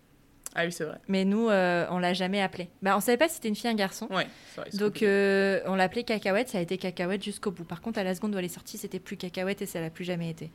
Ah 0.54 0.64
oui, 0.64 0.72
c'est 0.72 0.84
vrai. 0.84 0.98
Mais 1.08 1.24
nous, 1.24 1.48
euh, 1.48 1.86
on 1.90 1.98
l'a 1.98 2.12
jamais 2.12 2.40
appelé. 2.40 2.68
Bah, 2.82 2.96
on 2.96 3.00
savait 3.00 3.16
pas 3.16 3.28
si 3.28 3.36
c'était 3.36 3.48
une 3.48 3.56
fille 3.56 3.70
ou 3.70 3.72
un 3.72 3.76
garçon. 3.76 4.06
Ouais, 4.10 4.26
vrai, 4.56 4.68
Donc, 4.74 5.02
euh, 5.02 5.60
on 5.66 5.74
l'appelait 5.74 6.04
Cacahuète. 6.04 6.48
Ça 6.50 6.58
a 6.58 6.60
été 6.60 6.76
Cacahuète 6.76 7.22
jusqu'au 7.22 7.50
bout. 7.50 7.64
Par 7.64 7.80
contre, 7.80 7.98
à 7.98 8.04
la 8.04 8.14
seconde 8.14 8.34
où 8.34 8.38
elle 8.38 8.44
est 8.44 8.48
sortie, 8.48 8.76
c'était 8.76 8.98
plus 8.98 9.16
Cacahuète 9.16 9.62
et 9.62 9.66
ça 9.66 9.80
l'a 9.80 9.90
plus 9.90 10.04
jamais 10.04 10.28
été. 10.28 10.50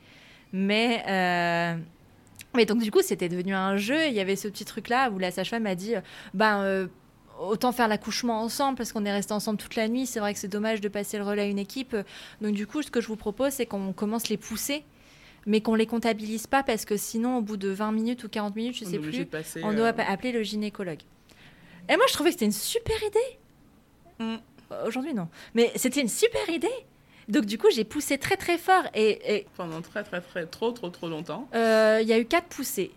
Mais, 0.53 1.03
euh, 1.07 1.75
mais 2.55 2.65
donc, 2.65 2.81
du 2.81 2.91
coup, 2.91 3.01
c'était 3.01 3.29
devenu 3.29 3.55
un 3.55 3.77
jeu. 3.77 4.07
Il 4.07 4.13
y 4.13 4.19
avait 4.19 4.35
ce 4.35 4.47
petit 4.47 4.65
truc-là 4.65 5.09
où 5.09 5.17
la 5.17 5.31
sage-femme 5.31 5.65
a 5.65 5.75
dit 5.75 5.95
ben, 6.33 6.87
autant 7.39 7.71
faire 7.71 7.87
l'accouchement 7.87 8.41
ensemble 8.41 8.77
parce 8.77 8.91
qu'on 8.91 9.05
est 9.05 9.11
resté 9.11 9.33
ensemble 9.33 9.57
toute 9.57 9.75
la 9.75 9.87
nuit. 9.87 10.05
C'est 10.05 10.19
vrai 10.19 10.33
que 10.33 10.39
c'est 10.39 10.47
dommage 10.47 10.79
de 10.79 10.89
passer 10.89 11.17
le 11.17 11.23
relais 11.23 11.43
à 11.43 11.47
une 11.47 11.59
équipe. 11.59 11.95
Donc, 12.41 12.53
du 12.53 12.67
coup, 12.67 12.83
ce 12.83 12.91
que 12.91 13.01
je 13.01 13.07
vous 13.07 13.15
propose, 13.15 13.53
c'est 13.53 13.65
qu'on 13.65 13.93
commence 13.93 14.29
les 14.29 14.37
pousser 14.37 14.83
mais 15.45 15.61
qu'on 15.61 15.75
les 15.75 15.85
comptabilise 15.85 16.47
pas 16.47 16.63
parce 16.63 16.85
que 16.85 16.97
sinon, 16.97 17.37
au 17.37 17.41
bout 17.41 17.57
de 17.57 17.69
20 17.69 17.91
minutes 17.91 18.23
ou 18.23 18.29
40 18.29 18.55
minutes, 18.55 18.77
je 18.77 18.85
ne 18.85 18.89
sais 18.89 18.99
plus, 18.99 19.27
on 19.63 19.73
doit 19.73 19.87
euh, 19.87 20.03
appeler 20.07 20.31
le 20.31 20.43
gynécologue. 20.43 21.01
Et 21.89 21.95
moi, 21.95 22.05
je 22.07 22.13
trouvais 22.13 22.29
que 22.29 22.33
c'était 22.33 22.45
une 22.45 22.51
super 22.51 22.97
idée. 23.03 23.39
Mm. 24.19 24.37
Aujourd'hui, 24.85 25.13
non. 25.13 25.29
Mais 25.53 25.71
c'était 25.75 26.01
une 26.01 26.09
super 26.09 26.49
idée. 26.49 26.67
Donc 27.27 27.45
du 27.45 27.57
coup, 27.57 27.67
j'ai 27.73 27.83
poussé 27.83 28.17
très 28.17 28.37
très 28.37 28.57
fort 28.57 28.83
et, 28.93 29.45
pendant 29.55 29.81
très 29.81 30.03
très 30.03 30.21
très 30.21 30.45
trop 30.45 30.71
trop 30.71 30.89
trop 30.89 31.09
longtemps. 31.09 31.47
Euh, 31.55 31.99
il 32.01 32.07
y 32.07 32.13
a 32.13 32.19
eu 32.19 32.25
quatre 32.25 32.47
poussées. 32.47 32.91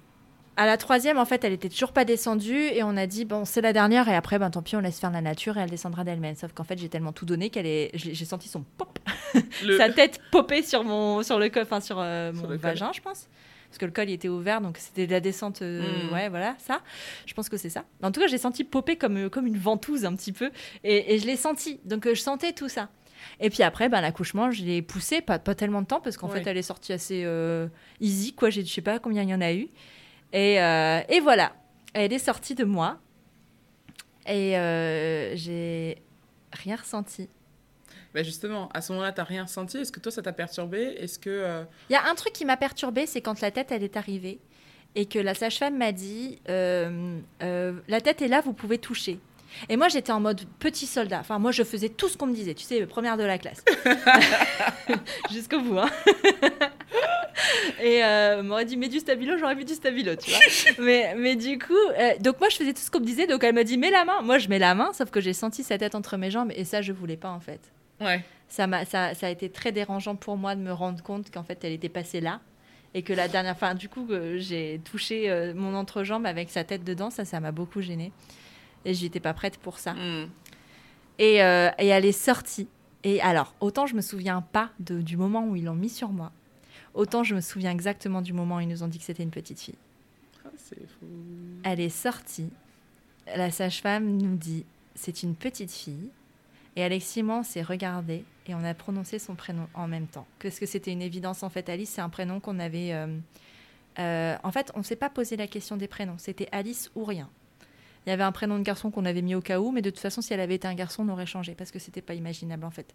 À 0.57 0.67
la 0.67 0.77
troisième, 0.77 1.19
en 1.19 1.25
fait, 1.25 1.43
elle 1.43 1.53
était 1.53 1.69
toujours 1.69 1.93
pas 1.93 2.05
descendue 2.05 2.61
et 2.61 2.83
on 2.83 2.97
a 2.97 3.07
dit 3.07 3.25
bon, 3.25 3.45
c'est 3.45 3.61
la 3.61 3.73
dernière 3.73 4.09
et 4.09 4.15
après, 4.15 4.39
ben 4.39 4.51
tant 4.51 4.63
pis, 4.63 4.77
on 4.77 4.81
laisse 4.81 5.01
faire 5.01 5.11
la 5.11 5.23
nature 5.23 5.57
et 5.57 5.61
elle 5.61 5.71
descendra 5.71 6.05
d'elle-même. 6.05 6.37
Sauf 6.37 6.53
qu'en 6.53 6.65
fait, 6.65 6.79
j'ai 6.79 6.89
tellement 6.89 7.13
tout 7.13 7.25
donné 7.25 7.51
qu'elle 7.51 7.67
est, 7.67 7.91
j'ai 7.95 8.25
senti 8.25 8.49
son 8.49 8.63
pop, 8.77 8.99
sa 9.79 9.91
tête 9.91 10.21
popper 10.31 10.63
sur 10.63 10.85
mon, 10.85 11.23
sur 11.23 11.39
le 11.39 11.49
col, 11.49 11.63
enfin 11.63 11.81
sur 11.81 11.99
euh, 11.99 12.33
mon 12.33 12.57
vagin, 12.57 12.93
je 12.93 13.01
pense. 13.01 13.29
Parce 13.69 13.79
que 13.79 13.87
le 13.87 13.93
col 13.93 14.11
il 14.11 14.15
était 14.15 14.29
ouvert, 14.29 14.61
donc 14.61 14.79
c'était 14.79 15.07
la 15.07 15.21
descente. 15.21 15.63
Euh, 15.63 16.09
hmm. 16.09 16.13
Ouais, 16.13 16.29
voilà, 16.29 16.57
ça. 16.59 16.81
Je 17.27 17.35
pense 17.35 17.49
que 17.49 17.57
c'est 17.57 17.71
ça. 17.71 17.85
En 18.03 18.11
tout 18.11 18.21
cas, 18.21 18.27
j'ai 18.27 18.39
senti 18.39 18.65
popper 18.65 18.97
comme, 18.97 19.17
euh, 19.17 19.29
comme 19.29 19.47
une 19.47 19.59
ventouse 19.59 20.05
un 20.05 20.15
petit 20.17 20.33
peu 20.33 20.51
et, 20.83 21.19
je 21.19 21.27
l'ai 21.27 21.37
senti. 21.37 21.81
Donc 21.85 22.09
je 22.09 22.21
sentais 22.21 22.53
tout 22.53 22.69
ça. 22.69 22.89
Et 23.39 23.51
puis 23.51 23.63
après, 23.63 23.89
ben, 23.89 24.01
l'accouchement, 24.01 24.51
je 24.51 24.65
l'ai 24.65 24.83
poussé, 24.83 25.21
pas, 25.21 25.39
pas 25.39 25.55
tellement 25.55 25.83
de 25.83 25.87
temps, 25.87 26.01
parce 26.01 26.17
qu'en 26.17 26.29
fait, 26.29 26.47
elle 26.47 26.57
est 26.57 26.63
sortie 26.63 26.93
assez 26.93 27.27
easy, 28.01 28.33
quoi. 28.33 28.49
Je 28.49 28.63
sais 28.63 28.81
pas 28.81 28.99
combien 28.99 29.23
il 29.23 29.29
y 29.29 29.35
en 29.35 29.43
a 29.43 29.53
eu. 29.53 29.69
Euh, 30.35 31.03
et, 31.09 31.21
voilà, 31.21 31.53
elle 31.93 32.13
est 32.13 32.19
sortie 32.19 32.55
de 32.55 32.65
moi. 32.65 32.99
Et 34.27 34.57
euh, 34.57 35.35
j'ai 35.37 35.99
rien 36.53 36.77
ressenti. 36.77 37.29
Bah 38.15 38.23
justement, 38.23 38.69
à 38.75 38.81
ce 38.81 38.93
moment-là, 38.93 39.13
tu 39.13 39.21
n'as 39.21 39.25
rien 39.25 39.45
ressenti. 39.45 39.79
Est-ce 39.79 39.93
que 39.93 40.01
toi, 40.01 40.11
ça 40.11 40.23
t'a 40.23 40.33
perturbé? 40.33 40.97
Est-ce 40.99 41.19
que 41.19 41.31
euh, 41.31 41.63
Il 41.89 41.93
y 41.93 41.97
a 41.97 42.09
un 42.09 42.15
truc 42.15 42.33
qui 42.33 42.45
m'a 42.45 42.57
perturbé, 42.57 43.07
c'est 43.07 43.21
quand 43.21 43.41
la 43.41 43.51
tête 43.51 43.71
elle 43.71 43.85
est 43.85 43.97
arrivée 43.97 44.41
et 44.97 45.07
que 45.07 45.19
la 45.21 45.35
sage-femme 45.35 45.77
m'a 45.79 45.93
dit 45.93 46.41
la 46.47 48.01
tête 48.03 48.23
est 48.23 48.29
là, 48.29 48.41
vous 48.41 48.53
pouvez 48.53 48.79
toucher. 48.79 49.21
Et 49.69 49.77
moi, 49.77 49.89
j'étais 49.89 50.13
en 50.13 50.21
mode 50.21 50.43
petit 50.59 50.87
soldat. 50.87 51.19
Enfin, 51.21 51.39
moi, 51.39 51.53
je 51.53 51.63
faisais 51.63 51.89
tout 51.89 52.09
ce 52.09 52.17
qu'on 52.17 52.27
me 52.27 52.35
disait. 52.35 52.55
Tu 52.55 52.65
sais, 52.65 52.87
première 52.87 53.17
de 53.17 53.25
la 53.25 53.39
classe. 53.39 53.65
Jusqu'au 55.31 55.61
bout. 55.61 55.79
Hein. 55.79 55.91
Et 57.83 58.05
euh, 58.05 58.43
m'aurait 58.43 58.65
dit, 58.65 58.77
mets 58.77 58.89
du 58.89 58.99
stabilo, 58.99 59.39
j'aurais 59.39 59.55
mis 59.55 59.65
du 59.65 59.75
stabilo, 59.75 60.15
tu 60.15 60.31
vois. 60.31 60.41
mais, 60.79 61.15
mais 61.17 61.37
du 61.37 61.59
coup, 61.59 61.73
euh, 61.99 62.13
donc 62.21 62.39
moi, 62.39 62.49
je 62.51 62.57
faisais 62.57 62.73
tout 62.73 62.83
ce 62.83 62.91
qu'on 62.91 63.01
me 63.01 63.07
disait. 63.07 63.27
Donc 63.27 63.43
elle 63.45 63.55
m'a 63.55 63.65
dit, 63.65 63.79
mets 63.79 63.91
la 63.91 64.05
main. 64.05 64.21
Moi, 64.23 64.39
je 64.39 64.49
mets 64.49 64.59
la 64.59 64.75
main, 64.75 64.93
sauf 64.93 65.11
que 65.11 65.21
j'ai 65.21 65.33
senti 65.33 65.63
sa 65.63 65.79
tête 65.79 65.95
entre 65.95 66.17
mes 66.17 66.31
jambes. 66.31 66.53
Et 66.55 66.65
ça, 66.65 66.83
je 66.83 66.93
voulais 66.93 67.17
pas, 67.17 67.31
en 67.31 67.41
fait. 67.41 67.61
Ouais. 68.01 68.25
Ça, 68.49 68.65
a, 68.65 68.85
ça, 68.85 69.15
ça 69.15 69.27
a 69.27 69.31
été 69.31 69.51
très 69.51 69.73
dérangeant 69.73 70.17
pour 70.17 70.37
moi 70.37 70.57
de 70.57 70.61
me 70.61 70.73
rendre 70.73 71.03
compte 71.03 71.31
qu'en 71.31 71.45
fait, 71.45 71.63
elle 71.65 71.73
était 71.73 71.89
passée 71.89 72.21
là 72.21 72.41
et 72.95 73.03
que 73.03 73.13
la 73.13 73.29
dernière 73.29 73.57
fois, 73.57 73.75
du 73.75 73.89
coup, 73.89 74.09
j'ai 74.37 74.81
touché 74.85 75.31
euh, 75.31 75.55
mon 75.55 75.75
entrejambe 75.75 76.27
avec 76.27 76.51
sa 76.51 76.65
tête 76.65 76.83
dedans, 76.83 77.11
ça, 77.11 77.25
ça 77.25 77.39
m'a 77.39 77.53
beaucoup 77.53 77.81
gênée. 77.81 78.13
Et 78.85 78.95
j'étais 78.95 79.21
pas 79.21 79.35
prête 79.35 79.59
pour 79.59 79.79
ça. 79.79 79.95
Hmm. 79.95 80.29
Et, 81.19 81.43
euh, 81.43 81.71
et, 81.79 81.89
elle 81.89 82.05
est 82.05 82.13
sortie. 82.13 82.67
Et 83.05 83.21
alors, 83.21 83.55
autant 83.61 83.87
je 83.87 83.95
me 83.95 84.01
souviens 84.01 84.43
pas 84.43 84.71
de, 84.81 85.01
du 85.01 85.17
moment 85.17 85.47
où 85.47 85.55
ils 85.55 85.65
l'ont 85.65 85.75
mis 85.75 85.89
sur 85.89 86.09
moi, 86.09 86.33
autant 86.95 87.23
je 87.23 87.35
me 87.35 87.41
souviens 87.41 87.71
exactement 87.71 88.23
du 88.23 88.33
moment 88.33 88.57
où 88.57 88.61
ils 88.61 88.69
nous 88.69 88.83
ont 88.83 88.89
dit 88.89 88.99
que 88.99 89.05
c'était 89.05 89.23
une 89.23 89.31
petite 89.31 89.61
fille. 89.61 89.79
Ah, 90.45 90.49
c'est 90.57 90.89
fou. 90.89 91.07
Elle 91.63 91.81
est 91.81 91.91
sortie. 91.91 92.51
La 93.37 93.51
sage-femme 93.51 94.17
nous 94.17 94.37
dit 94.37 94.65
c'est 94.95 95.23
une 95.23 95.35
petite 95.37 95.71
fille. 95.71 96.11
Et 96.77 96.85
Alexis 96.85 97.21
et 97.21 97.43
s'est 97.43 97.63
regardé 97.63 98.25
et 98.47 98.55
on 98.55 98.65
a 98.65 98.75
prononcé 98.75 99.19
son 99.19 99.35
prénom 99.35 99.67
en 99.75 99.89
même 99.89 100.07
temps. 100.07 100.27
Parce 100.41 100.59
que 100.59 100.67
c'était 100.67 100.93
une 100.93 101.03
évidence 101.03 101.43
en 101.43 101.51
fait. 101.51 101.69
Alice, 101.69 101.91
c'est 101.91 102.01
un 102.01 102.09
prénom 102.09 102.41
qu'on 102.41 102.59
avait. 102.59 102.93
Euh, 102.93 103.19
euh, 103.99 104.37
en 104.43 104.51
fait, 104.51 104.71
on 104.75 104.79
ne 104.79 104.85
s'est 104.85 104.97
pas 104.97 105.11
posé 105.11 105.37
la 105.37 105.47
question 105.47 105.77
des 105.77 105.89
prénoms. 105.89 106.17
C'était 106.19 106.49
Alice 106.53 106.91
ou 106.95 107.05
rien. 107.05 107.29
Il 108.07 108.11
y 108.11 108.13
avait 108.13 108.23
un 108.23 108.33
prénom 108.33 108.59
de 108.59 108.63
garçon 108.63 108.91
qu'on 108.91 109.05
avait 109.05 109.23
mis 109.23 109.35
au 109.35 109.41
cas 109.41 109.61
où, 109.61 109.73
mais 109.73 109.83
de 109.83 109.91
toute 109.91 110.01
façon, 110.01 110.23
si 110.23 110.33
elle 110.33 110.41
avait 110.41 110.55
été 110.55 110.67
un 110.67 110.75
garçon, 110.75 111.07
on 111.07 111.13
aurait 111.13 111.27
changé 111.27 111.55
parce 111.55 111.71
que 111.71 111.79
c'était 111.79 112.01
pas 112.01 112.15
imaginable 112.15 112.65
en 112.65 112.71
fait. 112.71 112.95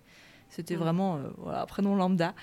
C'était 0.50 0.76
mm. 0.76 0.80
vraiment 0.80 1.18
euh, 1.18 1.52
un 1.54 1.66
prénom 1.66 1.96
lambda. 1.96 2.34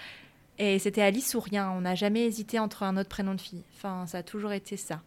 Et 0.59 0.79
c'était 0.79 1.03
Alice 1.03 1.35
ou 1.35 1.41
rien. 1.41 1.71
On 1.71 1.81
n'a 1.81 1.95
jamais 1.95 2.25
hésité 2.25 2.59
entre 2.59 2.83
un 2.83 2.97
autre 2.97 3.09
prénom 3.09 3.35
de 3.35 3.41
fille. 3.41 3.65
Enfin, 3.77 4.07
ça 4.07 4.19
a 4.19 4.23
toujours 4.23 4.53
été 4.53 4.77
ça. 4.77 5.03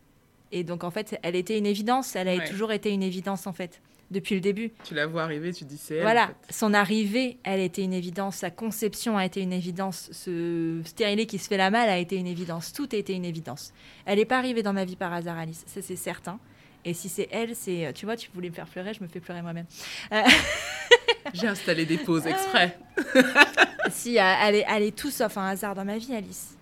Et 0.52 0.64
donc, 0.64 0.84
en 0.84 0.92
fait, 0.92 1.20
elle 1.24 1.36
était 1.36 1.58
une 1.58 1.66
évidence. 1.66 2.16
Elle 2.16 2.28
a 2.28 2.48
toujours 2.48 2.72
été 2.72 2.92
une 2.92 3.04
évidence, 3.04 3.48
en 3.48 3.54
fait, 3.54 3.82
depuis 4.12 4.36
le 4.36 4.42
début. 4.42 4.72
Tu 4.84 4.94
la 4.94 5.08
vois 5.08 5.24
arriver, 5.24 5.54
tu 5.54 5.66
dis 5.66 5.78
c'est 5.78 5.96
elle. 5.96 6.02
Voilà. 6.02 6.32
Son 6.50 6.74
arrivée, 6.74 7.38
elle 7.44 7.60
était 7.60 7.84
une 7.84 7.94
évidence. 7.94 8.38
Sa 8.38 8.50
conception 8.50 9.18
a 9.18 9.26
été 9.26 9.42
une 9.42 9.54
évidence. 9.54 10.10
Ce 10.12 10.82
stérilet 10.86 11.26
qui 11.26 11.38
se 11.38 11.48
fait 11.48 11.58
la 11.58 11.70
malle 11.70 11.90
a 11.90 11.98
été 11.98 12.16
une 12.16 12.28
évidence. 12.28 12.74
Tout 12.74 12.88
a 12.92 12.96
été 12.96 13.14
une 13.14 13.26
évidence. 13.26 13.74
Elle 14.06 14.20
n'est 14.20 14.26
pas 14.26 14.38
arrivée 14.38 14.64
dans 14.64 14.74
ma 14.74 14.86
vie 14.86 14.96
par 14.96 15.14
hasard, 15.14 15.38
Alice. 15.38 15.64
Ça, 15.68 15.82
c'est 15.82 15.96
certain. 15.96 16.40
Et 16.84 16.94
si 16.94 17.10
c'est 17.10 17.28
elle, 17.32 17.56
c'est. 17.56 17.92
Tu 17.94 18.06
vois, 18.06 18.16
tu 18.16 18.30
voulais 18.34 18.50
me 18.50 18.54
faire 18.54 18.68
pleurer, 18.68 18.94
je 18.94 19.02
me 19.02 19.08
fais 19.08 19.20
pleurer 19.20 19.42
moi-même. 19.42 19.66
Euh, 20.12 20.22
J'ai 21.34 21.48
installé 21.48 21.86
des 21.86 21.98
pauses 21.98 22.28
exprès. 22.28 22.78
si, 23.90 24.18
elle 24.18 24.56
est, 24.56 24.66
elle 24.70 24.84
est 24.84 24.96
tout 24.96 25.10
sauf 25.10 25.36
un 25.38 25.48
hasard 25.48 25.74
dans 25.74 25.86
ma 25.86 25.98
vie, 25.98 26.14
Alice. 26.14 26.56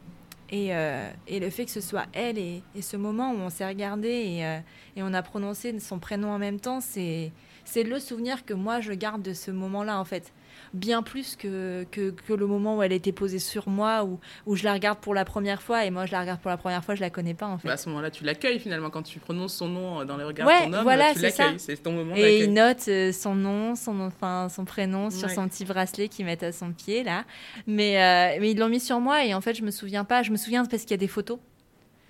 Et, 0.53 0.67
euh, 0.75 1.09
et 1.27 1.39
le 1.39 1.49
fait 1.49 1.65
que 1.65 1.71
ce 1.71 1.81
soit 1.81 2.05
elle 2.13 2.37
et, 2.37 2.61
et 2.75 2.83
ce 2.83 2.95
moment 2.95 3.31
où 3.31 3.37
on 3.37 3.49
s'est 3.49 3.67
regardé 3.67 4.09
et, 4.09 4.45
euh, 4.45 4.59
et, 4.95 5.01
on 5.01 5.11
a 5.11 5.23
prononcé 5.23 5.79
son 5.79 5.97
prénom 5.97 6.29
en 6.29 6.37
même 6.37 6.59
temps, 6.59 6.79
c'est 6.79 7.31
le 7.75 7.99
souvenir 7.99 8.45
que 8.45 8.53
moi 8.53 8.79
je 8.79 8.93
garde 8.93 9.23
de 9.23 9.33
ce 9.33 9.49
moment-là 9.49 9.99
en 9.99 10.05
fait 10.05 10.31
bien 10.73 11.03
plus 11.03 11.35
que, 11.35 11.85
que, 11.91 12.13
le 12.33 12.47
moment 12.47 12.77
où 12.77 12.83
elle 12.83 12.91
était 12.91 13.11
posée 13.11 13.39
sur 13.39 13.69
moi, 13.69 14.03
où, 14.03 14.19
où 14.45 14.55
je 14.55 14.63
la 14.63 14.73
regarde 14.73 14.99
pour 14.99 15.13
la 15.13 15.25
première 15.25 15.61
fois, 15.61 15.85
et 15.85 15.91
moi 15.91 16.05
je 16.05 16.11
la 16.11 16.21
regarde 16.21 16.39
pour 16.39 16.49
la 16.49 16.57
première 16.57 16.83
fois, 16.83 16.95
je 16.95 17.01
la 17.01 17.09
connais 17.09 17.33
pas 17.33 17.47
en 17.47 17.57
fait. 17.57 17.67
Bah, 17.67 17.75
à 17.75 17.77
ce 17.77 17.89
moment-là, 17.89 18.11
tu 18.11 18.23
l'accueilles 18.23 18.59
finalement, 18.59 18.89
quand 18.89 19.03
tu 19.03 19.19
prononces 19.19 19.53
son 19.53 19.67
nom 19.67 20.05
dans 20.05 20.17
les 20.17 20.23
regards 20.23 20.47
de 20.47 20.65
ton 20.65 20.73
homme, 20.73 20.83
voilà, 20.83 21.13
tu 21.13 21.19
l'accueilles, 21.19 21.59
c'est 21.59 21.77
ton 21.81 21.91
moment 21.91 22.15
Et 22.15 22.43
il 22.43 22.53
note 22.53 22.87
euh, 22.87 23.11
son 23.11 23.35
nom, 23.35 23.75
son, 23.75 23.99
enfin, 24.01 24.47
son 24.49 24.65
prénom 24.65 25.09
sur 25.09 25.29
son 25.29 25.47
petit 25.47 25.65
bracelet 25.65 26.07
qu'ils 26.07 26.25
mettent 26.25 26.43
à 26.43 26.51
son 26.51 26.71
pied 26.71 27.03
là. 27.03 27.25
Mais, 27.67 28.01
euh, 28.01 28.37
mais 28.39 28.51
ils 28.51 28.57
l'ont 28.57 28.69
mis 28.69 28.79
sur 28.79 28.99
moi, 28.99 29.25
et 29.25 29.33
en 29.33 29.41
fait 29.41 29.53
je 29.53 29.63
me 29.63 29.71
souviens 29.71 30.03
pas, 30.03 30.23
je 30.23 30.31
me 30.31 30.37
souviens 30.37 30.65
parce 30.65 30.83
qu'il 30.83 30.91
y 30.91 30.95
a 30.95 30.97
des 30.97 31.07
photos. 31.07 31.39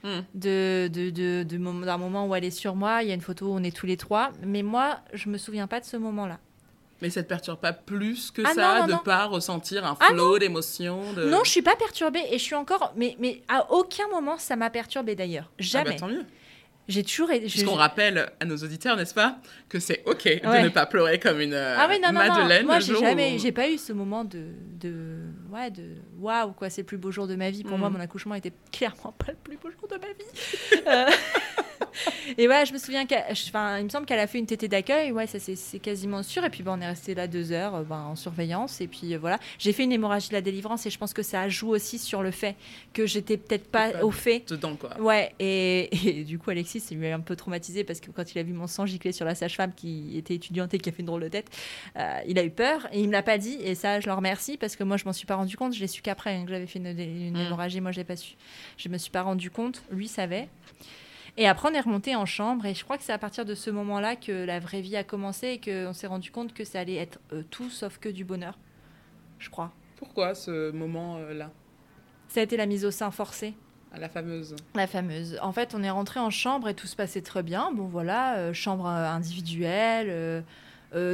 Hmm. 0.05 0.19
de, 0.35 0.89
de, 0.91 1.11
de, 1.11 1.43
d'un 1.85 1.97
moment 1.97 2.27
où 2.27 2.35
elle 2.35 2.43
est 2.43 2.51
sur 2.51 2.75
moi. 2.75 3.03
Il 3.03 3.07
y 3.07 3.11
a 3.11 3.13
une 3.13 3.21
photo 3.21 3.47
où 3.47 3.53
on 3.53 3.63
est 3.63 3.73
tous 3.73 3.85
les 3.85 3.95
trois. 3.95 4.31
Mais 4.45 4.61
moi, 4.61 4.99
je 5.13 5.29
me 5.29 5.37
souviens 5.37 5.65
pas 5.65 5.79
de 5.79 5.85
ce 5.85 5.95
moment-là. 5.95 6.39
Mais 7.03 7.09
ça 7.09 7.21
te 7.21 7.27
perturbe 7.27 7.59
pas 7.59 7.73
plus 7.73 8.31
que 8.31 8.41
ah 8.45 8.53
ça 8.53 8.87
de 8.87 8.93
ne 8.93 8.97
pas 8.97 9.25
ressentir 9.25 9.85
un 9.85 9.97
ah 9.99 10.05
flot 10.05 10.39
d'émotions 10.39 11.01
de... 11.11 11.25
Non, 11.25 11.41
je 11.43 11.51
suis 11.51 11.61
pas 11.61 11.75
perturbée 11.75 12.23
et 12.31 12.37
je 12.37 12.43
suis 12.43 12.55
encore. 12.55 12.93
Mais, 12.95 13.17
mais 13.19 13.41
à 13.49 13.69
aucun 13.73 14.07
moment 14.07 14.37
ça 14.37 14.55
m'a 14.55 14.69
perturbée 14.69 15.13
d'ailleurs. 15.13 15.49
Ah 15.49 15.55
bah, 15.57 15.63
Jamais. 15.65 15.95
tant 15.97 16.07
mieux. 16.07 16.23
J'ai 16.87 17.03
toujours 17.03 17.31
été. 17.31 17.47
Puisqu'on 17.47 17.75
rappelle 17.75 18.31
à 18.39 18.45
nos 18.45 18.55
auditeurs, 18.55 18.95
n'est-ce 18.95 19.13
pas, 19.13 19.37
que 19.67 19.79
c'est 19.79 20.01
ok 20.05 20.23
de 20.23 20.63
ne 20.63 20.69
pas 20.69 20.85
pleurer 20.85 21.19
comme 21.19 21.41
une 21.41 21.53
ah 21.53 21.87
oui, 21.89 21.99
non, 21.99 22.13
non, 22.13 22.19
Madeleine. 22.19 22.65
Moi, 22.65 22.79
j'ai 22.79 22.95
jamais, 22.97 23.37
j'ai 23.37 23.51
pas 23.51 23.69
eu 23.69 23.77
ce 23.77 23.91
moment 23.91 24.23
de, 24.23 24.45
de, 24.79 25.17
ouais, 25.53 25.71
de 25.71 25.95
waouh 26.19 26.51
quoi, 26.53 26.69
c'est 26.69 26.81
le 26.81 26.85
plus 26.85 26.97
beau 26.97 27.11
jour 27.11 27.27
de 27.27 27.35
ma 27.35 27.49
vie. 27.49 27.63
Pour 27.63 27.77
moi, 27.77 27.89
mm. 27.89 27.93
mon 27.93 27.99
accouchement 27.99 28.35
était 28.35 28.53
clairement 28.71 29.13
pas 29.17 29.31
le 29.31 29.37
plus 29.37 29.57
beau 29.57 29.69
jour 29.69 29.87
de 29.89 29.95
ma 29.95 30.07
vie. 30.07 30.83
Euh, 30.85 31.09
et 32.37 32.47
ouais, 32.47 32.65
je 32.65 32.73
me 32.73 32.77
souviens 32.77 33.05
enfin, 33.31 33.77
il 33.77 33.85
me 33.85 33.89
semble 33.89 34.05
qu'elle 34.05 34.19
a 34.19 34.27
fait 34.27 34.39
une 34.39 34.45
tétée 34.45 34.67
d'accueil. 34.67 35.11
Ouais, 35.11 35.27
ça 35.27 35.37
c'est 35.39 35.79
quasiment 35.79 36.23
sûr. 36.23 36.43
Et 36.43 36.49
puis 36.49 36.63
bon, 36.63 36.73
on 36.77 36.81
est 36.81 36.87
resté 36.87 37.15
là 37.15 37.27
deux 37.27 37.51
heures 37.51 37.75
euh, 37.75 37.83
ben, 37.83 37.99
en 37.99 38.15
surveillance. 38.15 38.81
Et 38.81 38.87
puis 38.87 39.13
euh, 39.13 39.17
voilà, 39.17 39.39
j'ai 39.59 39.73
fait 39.73 39.83
une 39.83 39.91
hémorragie 39.91 40.29
de 40.29 40.33
la 40.33 40.41
délivrance 40.41 40.85
et 40.85 40.89
je 40.89 40.97
pense 40.97 41.13
que 41.13 41.23
ça 41.23 41.47
joue 41.49 41.69
aussi 41.69 41.99
sur 41.99 42.23
le 42.23 42.31
fait 42.31 42.55
que 42.93 43.05
j'étais 43.05 43.37
peut-être 43.37 43.69
pas, 43.69 44.01
au 44.01 44.11
fait. 44.11 44.49
Dedans 44.49 44.75
quoi. 44.75 44.99
Ouais. 44.99 45.33
Et, 45.39 45.89
et, 46.19 46.23
du 46.23 46.39
coup, 46.39 46.49
Alexis 46.49 46.79
s'est 46.79 47.11
un 47.11 47.19
peu 47.19 47.35
traumatisé 47.35 47.83
parce 47.83 47.99
que 47.99 48.11
quand 48.11 48.33
il 48.33 48.39
a 48.39 48.43
vu 48.43 48.53
mon 48.53 48.67
sang 48.67 48.85
gicler 48.85 49.11
sur 49.11 49.25
la 49.25 49.35
sage-femme 49.35 49.73
qui 49.75 50.17
était 50.17 50.35
étudiante 50.35 50.73
et 50.73 50.79
qui 50.79 50.89
a 50.89 50.91
fait 50.91 50.99
une 50.99 51.07
drôle 51.07 51.23
de 51.23 51.29
tête, 51.29 51.49
euh, 51.97 52.19
il 52.27 52.39
a 52.39 52.43
eu 52.43 52.51
peur 52.51 52.87
et 52.91 53.01
il 53.01 53.07
me 53.07 53.13
l'a 53.13 53.23
pas 53.23 53.37
dit. 53.37 53.57
Et 53.63 53.75
ça, 53.75 53.99
je 53.99 54.07
le 54.07 54.13
remercie 54.13 54.57
parce 54.57 54.75
que 54.75 54.83
moi, 54.83 54.97
je 54.97 55.05
m'en 55.05 55.13
suis 55.13 55.25
pas 55.25 55.35
rendu 55.35 55.42
compte. 55.57 55.73
Je 55.73 55.79
l'ai 55.79 55.87
su 55.87 56.01
qu'après 56.01 56.35
hein, 56.35 56.43
que 56.45 56.49
j'avais 56.49 56.67
fait 56.67 56.79
une, 56.79 56.87
une 56.87 57.33
mm. 57.33 57.47
hémorragie. 57.47 57.81
Moi, 57.81 57.91
je 57.91 57.97
l'ai 57.97 58.03
pas 58.03 58.15
su. 58.15 58.35
Je 58.77 58.89
me 58.89 58.97
suis 58.97 59.11
pas 59.11 59.21
rendu 59.21 59.51
compte. 59.51 59.83
Lui 59.91 60.07
savait. 60.07 60.49
Et 61.35 61.47
après, 61.47 61.69
on 61.69 61.73
est 61.73 61.79
remonté 61.79 62.15
en 62.15 62.25
chambre 62.25 62.65
et 62.65 62.75
je 62.75 62.83
crois 62.83 62.97
que 62.97 63.03
c'est 63.03 63.13
à 63.13 63.17
partir 63.17 63.43
de 63.43 63.55
ce 63.55 63.71
moment-là 63.71 64.15
que 64.15 64.45
la 64.45 64.59
vraie 64.59 64.81
vie 64.81 64.95
a 64.95 65.03
commencé 65.03 65.47
et 65.47 65.59
qu'on 65.59 65.93
s'est 65.93 66.07
rendu 66.07 66.29
compte 66.29 66.53
que 66.53 66.63
ça 66.63 66.79
allait 66.79 66.95
être 66.95 67.19
euh, 67.31 67.41
tout 67.49 67.69
sauf 67.69 67.97
que 67.97 68.09
du 68.09 68.23
bonheur. 68.23 68.57
Je 69.39 69.49
crois. 69.49 69.71
Pourquoi 69.95 70.35
ce 70.35 70.71
moment-là? 70.71 71.49
Ça 72.27 72.41
a 72.41 72.43
été 72.43 72.55
la 72.55 72.67
mise 72.67 72.85
au 72.85 72.91
sein 72.91 73.09
forcée. 73.09 73.55
Ah, 73.91 73.99
la 73.99 74.09
fameuse. 74.09 74.55
La 74.75 74.85
fameuse. 74.85 75.39
En 75.41 75.51
fait, 75.51 75.73
on 75.73 75.81
est 75.81 75.89
rentré 75.89 76.19
en 76.19 76.29
chambre 76.29 76.67
et 76.69 76.75
tout 76.75 76.87
se 76.87 76.95
passait 76.95 77.21
très 77.21 77.41
bien. 77.41 77.71
Bon, 77.73 77.85
voilà, 77.85 78.37
euh, 78.37 78.53
chambre 78.53 78.85
euh, 78.87 79.09
individuelle, 79.09 80.43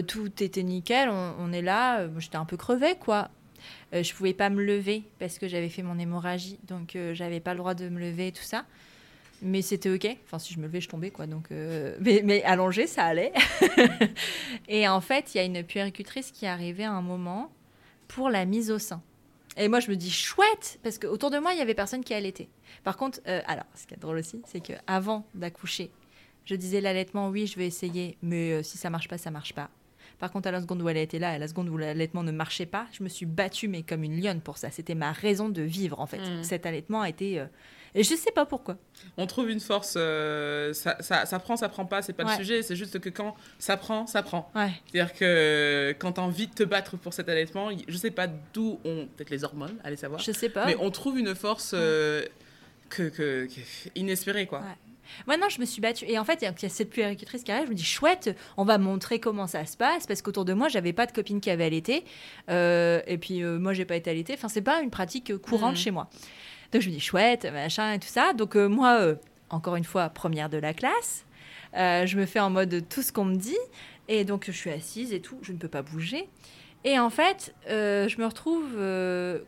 tout 0.08 0.44
était 0.44 0.64
nickel. 0.64 1.10
On, 1.10 1.54
est 1.54 1.62
là. 1.62 2.08
J'étais 2.18 2.36
un 2.36 2.44
peu 2.44 2.58
crevée, 2.58 2.96
quoi. 3.00 3.30
Je 3.94 4.14
pouvais 4.14 4.34
pas 4.34 4.50
me 4.50 4.64
lever 4.64 5.04
parce 5.20 5.40
que 5.40 5.48
j'avais 5.48 5.70
fait 5.70 5.84
mon 5.84 5.98
hémorragie, 5.98 6.60
donc 6.68 6.98
j'avais 7.14 7.40
pas 7.40 7.54
le 7.54 7.60
droit 7.60 7.74
de 7.74 7.90
me 7.90 8.00
lever 8.00 8.28
et 8.28 8.32
tout 8.32 8.44
ça. 8.44 8.66
Mais 9.42 9.62
c'était 9.62 9.90
ok. 9.90 10.18
Enfin, 10.26 10.40
si 10.40 10.54
je 10.54 10.60
me 10.60 10.66
levais, 10.66 10.82
je 10.82 10.90
tombais, 10.90 11.12
quoi. 11.12 11.28
Donc, 11.28 11.52
euh, 11.52 11.96
mais, 12.02 12.22
mais 12.24 12.44
ça 12.88 13.06
allait. 13.06 13.34
et 14.68 14.88
en 14.88 15.02
fait, 15.02 15.34
il 15.34 15.38
y 15.38 15.42
a 15.42 15.44
une 15.44 15.64
puéricultrice 15.64 16.32
qui 16.32 16.46
est 16.46 16.50
arrivée 16.50 16.84
à 16.84 16.92
un 16.92 17.02
moment 17.02 17.52
pour 18.08 18.30
la 18.30 18.46
mise 18.46 18.72
au 18.72 18.80
sein. 18.80 19.02
Et 19.58 19.68
moi, 19.68 19.80
je 19.80 19.90
me 19.90 19.96
dis 19.96 20.12
chouette, 20.12 20.80
parce 20.84 21.00
qu'autour 21.00 21.32
de 21.32 21.38
moi, 21.38 21.54
il 21.54 21.60
y 21.60 21.62
avait 21.62 21.74
personne 21.74 22.04
qui 22.04 22.14
allaitait. 22.14 22.50
Par 22.84 22.98
contre, 22.98 23.20
euh, 23.28 23.42
alors, 23.46 23.66
ce 23.76 23.88
qui 23.88 23.94
est 23.94 23.98
drôle 23.98 24.18
aussi, 24.18 24.42
c'est 24.46 24.62
que 24.66 24.74
avant 24.88 25.26
d'accoucher, 25.34 25.92
je 26.46 26.56
disais 26.56 26.82
l'allaitement, 26.82 27.30
oui, 27.30 27.46
je 27.46 27.58
vais 27.58 27.68
essayer, 27.68 28.18
mais 28.22 28.52
euh, 28.52 28.64
si 28.64 28.78
ça 28.78 28.90
marche 28.90 29.08
pas, 29.08 29.18
ça 29.18 29.32
marche 29.32 29.54
pas. 29.54 29.70
Par 30.20 30.32
contre, 30.32 30.48
à 30.48 30.52
la 30.52 30.62
seconde 30.62 30.82
où 30.82 30.90
elle 30.90 30.98
était 30.98 31.20
là, 31.20 31.32
à 31.32 31.38
la 31.38 31.48
seconde 31.48 31.70
où 31.70 31.78
l'allaitement 31.78 32.24
ne 32.24 32.32
marchait 32.32 32.66
pas, 32.66 32.88
je 32.92 33.04
me 33.04 33.10
suis 33.10 33.26
battue, 33.26 33.68
mais 33.68 33.84
comme 33.84 34.04
une 34.04 34.22
lionne 34.22 34.42
pour 34.42 34.58
ça. 34.58 34.70
C'était 34.70 34.96
ma 34.96 35.12
raison 35.12 35.50
de 35.50 35.62
vivre, 35.62 36.00
en 36.00 36.06
fait. 36.06 36.20
Mmh. 36.20 36.44
Cet 36.44 36.66
allaitement 36.66 37.02
a 37.02 37.10
été 37.10 37.46
et 37.96 38.04
je 38.04 38.16
sais 38.16 38.32
pas 38.32 38.46
pourquoi. 38.46 38.78
On 39.18 39.26
trouve 39.26 39.50
une 39.50 39.60
force, 39.60 39.96
euh, 39.98 40.74
ça, 40.74 40.98
ça, 41.00 41.26
ça, 41.26 41.40
prend, 41.40 41.56
ça 41.56 41.70
prend 41.70 41.86
pas, 41.86 42.02
c'est 42.02 42.14
pas 42.14 42.24
le 42.24 42.38
sujet, 42.38 42.62
c'est 42.62 42.76
juste 42.76 43.00
que 43.00 43.10
quand 43.10 43.36
ça 43.58 43.78
prend, 43.78 44.06
ça 44.08 44.22
prend. 44.24 44.52
C'est-à-dire 44.54 45.14
que 45.14 45.96
quand 46.00 46.14
tu 46.14 46.22
as 46.22 46.24
envie 46.24 46.48
de 46.48 46.54
te 46.54 46.64
battre 46.64 46.98
pour 46.98 47.14
cet 47.14 47.30
allaitement, 47.30 47.70
je 47.88 47.98
sais 47.98 48.12
pas 48.12 48.28
d'où 48.54 48.80
on. 48.86 49.08
Peut-être 49.16 49.30
les 49.30 49.44
hormones, 49.44 49.76
allez 49.84 49.96
savoir. 49.96 50.22
Je 50.22 50.32
sais 50.32 50.50
pas. 50.50 50.66
Mais 50.66 50.76
on 50.80 50.92
trouve 50.92 51.18
une 51.18 51.34
force 51.34 51.72
euh, 51.74 52.24
que, 52.90 53.10
que, 53.10 53.48
inespérée, 53.96 54.46
quoi. 54.46 54.60
Ouais. 54.60 54.66
Non, 55.28 55.50
je 55.50 55.60
me 55.60 55.66
suis 55.66 55.82
battue. 55.82 56.06
Et 56.08 56.18
en 56.20 56.26
fait, 56.26 56.42
il 56.42 56.46
y 56.46 56.48
a 56.48 56.70
cette 56.70 56.90
puéricultrice 56.90 57.44
qui 57.44 57.52
arrive, 57.52 57.66
je 57.66 57.72
me 57.72 57.76
dis, 57.76 57.86
chouette, 57.86 58.36
on 58.58 58.66
va 58.66 58.78
montrer 58.78 59.20
comment 59.20 59.48
ça 59.48 59.66
se 59.66 59.78
passe, 59.78 60.08
parce 60.08 60.22
qu'autour 60.22 60.46
de 60.46 60.54
moi, 60.54 60.68
j'avais 60.68 60.94
pas 60.94 61.06
de 61.06 61.12
copine 61.12 61.42
qui 61.42 61.50
avait 61.50 61.66
allaité. 61.66 62.04
Euh, 62.50 63.02
et 63.08 63.18
puis, 63.18 63.44
moi, 63.44 63.74
j'ai 63.74 63.86
pas 63.86 63.96
été 63.96 64.10
allaitée. 64.10 64.34
Enfin, 64.34 64.50
c'est 64.50 64.62
pas 64.62 64.82
une 64.82 64.90
pratique 64.90 65.38
courante 65.38 65.74
mmh. 65.74 65.78
chez 65.78 65.92
moi. 65.92 66.10
Donc 66.72 66.82
je 66.82 66.90
me 66.90 66.94
dis 66.94 67.00
chouette, 67.00 67.46
machin 67.46 67.94
et 67.94 68.00
tout 68.00 68.08
ça. 68.08 68.34
Donc 68.34 68.56
euh, 68.56 68.68
moi, 68.68 69.00
euh, 69.02 69.16
encore 69.50 69.76
une 69.76 69.84
fois, 69.84 70.10
première 70.10 70.50
de 70.50 70.58
la 70.58 70.74
classe, 70.74 71.26
euh, 71.76 72.06
je 72.06 72.18
me 72.18 72.26
fais 72.26 72.40
en 72.40 72.50
mode 72.50 72.88
tout 72.90 73.02
ce 73.02 73.12
qu'on 73.12 73.26
me 73.26 73.36
dit. 73.36 73.58
Et 74.08 74.24
donc 74.24 74.46
je 74.46 74.52
suis 74.52 74.70
assise 74.70 75.14
et 75.14 75.22
tout, 75.22 75.38
je 75.42 75.52
ne 75.52 75.58
peux 75.58 75.68
pas 75.68 75.82
bouger. 75.82 76.30
Et 76.86 76.98
en 76.98 77.10
fait, 77.10 77.54
je 77.68 78.22
me 78.22 78.26
retrouve 78.26 78.78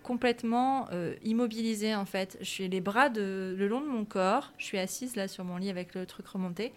complètement 0.03 0.89
immobilisée 1.23 1.95
en 1.95 2.05
fait. 2.05 2.37
Je 2.41 2.45
suis 2.45 2.67
les 2.67 2.81
bras 2.81 3.07
le 3.07 3.67
long 3.69 3.79
de 3.79 3.87
mon 3.87 4.03
corps. 4.03 4.51
Je 4.57 4.65
suis 4.65 4.77
assise 4.77 5.15
là 5.15 5.29
sur 5.29 5.45
mon 5.45 5.55
lit 5.55 5.69
avec 5.69 5.95
le 5.95 6.05
truc 6.05 6.27
remonté. 6.27 6.73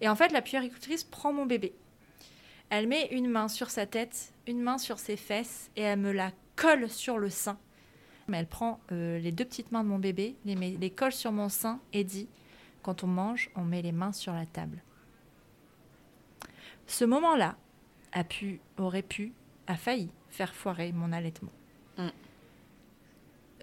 Et 0.00 0.08
en 0.08 0.16
fait, 0.16 0.32
la 0.32 0.40
puéricultrice 0.40 1.04
prend 1.04 1.34
mon 1.34 1.44
bébé. 1.44 1.74
Elle 2.70 2.88
met 2.88 3.08
une 3.10 3.28
main 3.28 3.48
sur 3.48 3.68
sa 3.68 3.84
tête, 3.84 4.32
une 4.46 4.62
main 4.62 4.78
sur 4.78 4.98
ses 4.98 5.16
fesses 5.16 5.70
et 5.76 5.82
elle 5.82 5.98
me 5.98 6.12
la 6.12 6.32
colle 6.56 6.88
sur 6.88 7.18
le 7.18 7.28
sein 7.28 7.58
elle 8.34 8.46
prend 8.46 8.80
euh, 8.92 9.18
les 9.18 9.32
deux 9.32 9.44
petites 9.44 9.72
mains 9.72 9.84
de 9.84 9.88
mon 9.88 9.98
bébé, 9.98 10.36
les, 10.44 10.54
les 10.54 10.90
colle 10.90 11.12
sur 11.12 11.32
mon 11.32 11.48
sein 11.48 11.80
et 11.92 12.04
dit 12.04 12.28
Quand 12.82 13.04
on 13.04 13.06
mange, 13.06 13.50
on 13.56 13.62
met 13.62 13.82
les 13.82 13.92
mains 13.92 14.12
sur 14.12 14.32
la 14.32 14.46
table. 14.46 14.82
Ce 16.86 17.04
moment-là 17.04 17.56
a 18.12 18.24
pu, 18.24 18.60
aurait 18.78 19.02
pu, 19.02 19.32
a 19.68 19.76
failli 19.76 20.10
faire 20.30 20.52
foirer 20.52 20.90
mon 20.92 21.12
allaitement. 21.12 21.52
Mm. 21.98 22.08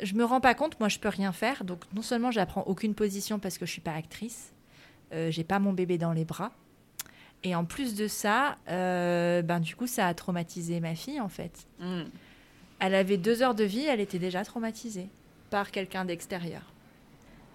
Je 0.02 0.14
me 0.14 0.24
rends 0.24 0.40
pas 0.40 0.54
compte, 0.54 0.80
moi 0.80 0.88
je 0.88 1.00
peux 1.00 1.10
rien 1.10 1.32
faire, 1.32 1.64
donc 1.64 1.82
non 1.94 2.02
seulement 2.02 2.32
j'apprends 2.32 2.64
aucune 2.64 2.94
position 2.94 3.40
parce 3.40 3.58
que 3.58 3.66
je 3.66 3.72
suis 3.72 3.82
pas 3.82 3.94
actrice, 3.94 4.54
euh, 5.14 5.32
j'ai 5.32 5.44
pas 5.44 5.60
mon 5.60 5.74
bébé 5.74 5.98
dans 5.98 6.14
les 6.14 6.26
bras, 6.26 6.52
et 7.44 7.56
en 7.56 7.66
plus 7.66 7.96
de 7.96 8.08
ça, 8.08 8.58
euh, 8.70 9.42
ben 9.42 9.60
du 9.60 9.76
coup 9.76 9.88
ça 9.88 10.08
a 10.08 10.14
traumatisé 10.14 10.80
ma 10.80 10.96
fille 10.96 11.20
en 11.20 11.30
fait. 11.30 11.68
Mm. 11.80 12.04
Elle 12.80 12.96
avait 12.96 13.18
deux 13.18 13.42
heures 13.42 13.56
de 13.56 13.64
vie, 13.64 13.86
elle 13.86 14.02
était 14.02 14.20
déjà 14.20 14.44
traumatisée 14.44 15.10
par 15.50 15.72
quelqu'un 15.72 16.06
d'extérieur. 16.06 16.62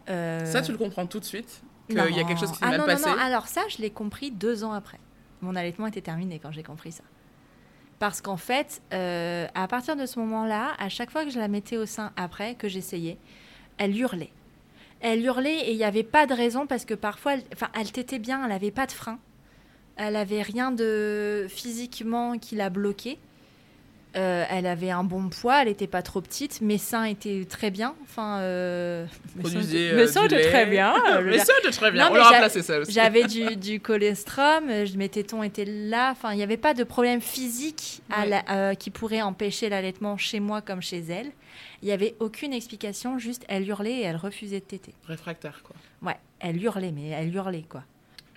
Ça, 0.07 0.61
tu 0.61 0.73
le 0.73 0.79
comprends 0.79 1.07
tout 1.07 1.21
de 1.21 1.25
suite 1.25 1.63
Qu'il 1.87 1.97
y 1.97 2.01
a 2.01 2.25
quelque 2.25 2.41
chose 2.41 2.51
qui 2.51 2.59
s'est 2.59 2.65
ah, 2.65 2.71
mal 2.71 2.81
non, 2.81 2.87
passé 2.87 3.09
non, 3.09 3.15
non, 3.15 3.23
alors 3.23 3.47
ça, 3.47 3.61
je 3.69 3.79
l'ai 3.79 3.91
compris 3.91 4.33
deux 4.33 4.65
ans 4.65 4.73
après. 4.73 4.99
Mon 5.41 5.55
allaitement 5.55 5.87
était 5.87 6.01
terminé 6.01 6.41
quand 6.41 6.51
j'ai 6.51 6.65
compris 6.65 6.91
ça. 6.91 7.05
Parce 8.01 8.23
qu'en 8.23 8.39
fait, 8.39 8.81
euh, 8.95 9.47
à 9.55 9.69
partir 9.69 9.95
de 9.95 10.07
ce 10.07 10.19
moment-là, 10.21 10.73
à 10.79 10.89
chaque 10.89 11.11
fois 11.11 11.25
que 11.25 11.31
je 11.31 11.39
la 11.39 11.49
mettais 11.49 11.77
au 11.77 11.85
sein 11.85 12.13
après, 12.17 12.55
que 12.55 12.67
j'essayais, 12.67 13.19
elle 13.77 13.95
hurlait. 13.95 14.33
Elle 15.01 15.23
hurlait 15.23 15.69
et 15.69 15.73
il 15.73 15.77
n'y 15.77 15.85
avait 15.85 16.03
pas 16.03 16.27
de 16.27 16.33
raison 16.33 16.67
parce 16.67 16.87
que 16.87 16.95
parfois, 16.95 17.35
elle, 17.35 17.43
enfin, 17.53 17.69
elle 17.79 17.93
t'était 17.93 18.19
bien, 18.19 18.43
elle 18.43 18.49
n'avait 18.49 18.71
pas 18.71 18.87
de 18.87 18.93
frein. 18.93 19.19
Elle 19.97 20.17
avait 20.17 20.41
rien 20.41 20.71
de 20.71 21.47
physiquement 21.51 22.39
qui 22.39 22.57
la 22.57 22.71
bloquait. 22.71 23.19
Euh, 24.17 24.45
elle 24.51 24.67
avait 24.67 24.91
un 24.91 25.05
bon 25.05 25.29
poids, 25.29 25.63
elle 25.63 25.69
n'était 25.69 25.87
pas 25.87 26.03
trop 26.03 26.21
petite, 26.21 26.61
mes 26.61 26.79
seins 26.79 27.05
étaient 27.05 27.47
très 27.49 27.71
bien. 27.71 27.95
Enfin, 28.03 28.39
euh, 28.41 29.07
mes 29.37 29.49
seins 30.09 30.23
euh, 30.23 30.27
étaient 30.27 30.49
très 30.49 30.67
bien. 30.67 30.95
mes 31.23 31.39
seins 31.39 31.53
étaient 31.61 31.71
très 31.71 31.93
bien. 31.93 32.11
On 32.11 32.15
leur 32.15 32.27
a 32.27 32.39
placé 32.39 32.63
ça 32.63 32.81
aussi. 32.81 32.93
J'avais 32.93 33.25
du, 33.25 33.57
du 33.57 33.79
cholestrum, 33.79 34.67
mes 34.97 35.09
tétons 35.09 35.45
étaient 35.45 35.65
là. 35.65 36.11
Enfin, 36.11 36.33
il 36.33 36.39
n'y 36.39 36.43
avait 36.43 36.57
pas 36.57 36.75
de 36.75 36.83
problème 36.83 37.21
physique 37.21 38.03
qui 38.79 38.91
pourrait 38.91 39.23
empêcher 39.23 39.69
l'allaitement 39.69 40.17
chez 40.17 40.41
moi 40.41 40.61
comme 40.61 40.83
chez 40.83 41.01
elle. 41.09 41.31
Il 41.83 41.87
n'y 41.87 41.93
avait 41.93 42.15
aucune 42.19 42.53
explication, 42.53 43.19
juste 43.19 43.45
elle 43.49 43.67
hurlait 43.67 44.01
et 44.01 44.03
elle 44.03 44.17
refusait 44.17 44.61
de 44.61 44.65
téter. 44.65 44.93
Réfractaire, 45.07 45.63
quoi. 45.63 45.77
Ouais, 46.03 46.19
elle 46.41 46.63
hurlait, 46.63 46.93
mais 46.93 47.09
elle 47.09 47.35
hurlait, 47.35 47.65
quoi 47.69 47.85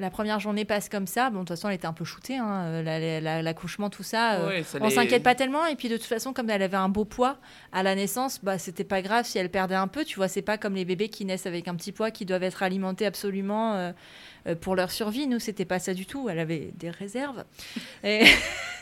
la 0.03 0.09
première 0.09 0.41
journée 0.41 0.65
passe 0.65 0.89
comme 0.89 1.07
ça. 1.07 1.29
Bon, 1.29 1.37
de 1.37 1.39
toute 1.39 1.49
façon, 1.49 1.69
elle 1.69 1.75
était 1.75 1.87
un 1.87 1.93
peu 1.93 2.03
shootée, 2.03 2.35
hein, 2.35 2.65
euh, 2.65 3.41
l'accouchement, 3.41 3.89
tout 3.89 4.03
ça. 4.03 4.33
Euh, 4.33 4.61
on 4.81 4.89
s'inquiète 4.89 5.23
pas 5.23 5.33
tellement. 5.33 5.65
Et 5.65 5.75
puis, 5.75 5.87
de 5.87 5.95
toute 5.95 6.07
façon, 6.07 6.33
comme 6.33 6.49
elle 6.49 6.61
avait 6.61 6.75
un 6.75 6.89
beau 6.89 7.05
poids 7.05 7.37
à 7.71 7.83
la 7.83 7.95
naissance, 7.95 8.43
bah, 8.43 8.57
c'était 8.57 8.83
pas 8.83 9.01
grave 9.01 9.25
si 9.25 9.37
elle 9.37 9.49
perdait 9.49 9.75
un 9.75 9.87
peu. 9.87 10.03
Tu 10.03 10.17
vois, 10.17 10.27
c'est 10.27 10.41
pas 10.41 10.57
comme 10.57 10.75
les 10.75 10.83
bébés 10.83 11.07
qui 11.07 11.23
naissent 11.23 11.45
avec 11.45 11.69
un 11.69 11.75
petit 11.75 11.93
poids 11.93 12.11
qui 12.11 12.25
doivent 12.25 12.43
être 12.43 12.63
alimentés 12.63 13.05
absolument 13.05 13.75
euh, 13.75 14.55
pour 14.59 14.75
leur 14.75 14.91
survie. 14.91 15.25
Nous, 15.25 15.39
c'était 15.39 15.63
pas 15.63 15.79
ça 15.79 15.93
du 15.93 16.05
tout. 16.05 16.27
Elle 16.27 16.39
avait 16.39 16.71
des 16.75 16.89
réserves. 16.89 17.45
Et... 18.03 18.25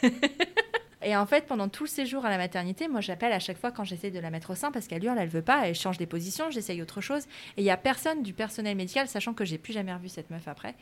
Et 1.03 1.15
en 1.15 1.25
fait, 1.25 1.47
pendant 1.47 1.67
tout 1.67 1.83
le 1.83 1.89
séjour 1.89 2.25
à 2.25 2.29
la 2.29 2.37
maternité, 2.37 2.87
moi, 2.87 3.01
j'appelle 3.01 3.31
à 3.31 3.39
chaque 3.39 3.57
fois 3.57 3.71
quand 3.71 3.83
j'essaie 3.83 4.11
de 4.11 4.19
la 4.19 4.29
mettre 4.29 4.51
au 4.51 4.55
sein 4.55 4.71
parce 4.71 4.87
qu'elle 4.87 5.03
hurle, 5.03 5.17
elle 5.17 5.29
veut 5.29 5.41
pas, 5.41 5.67
elle 5.67 5.75
change 5.75 5.97
des 5.97 6.05
positions, 6.05 6.51
j'essaye 6.51 6.81
autre 6.81 7.01
chose. 7.01 7.23
Et 7.57 7.61
il 7.61 7.63
y 7.63 7.71
a 7.71 7.77
personne 7.77 8.21
du 8.21 8.33
personnel 8.33 8.77
médical, 8.77 9.07
sachant 9.07 9.33
que 9.33 9.43
j'ai 9.43 9.57
plus 9.57 9.73
jamais 9.73 9.93
revu 9.93 10.09
cette 10.09 10.29
meuf 10.29 10.47
après. 10.47 10.75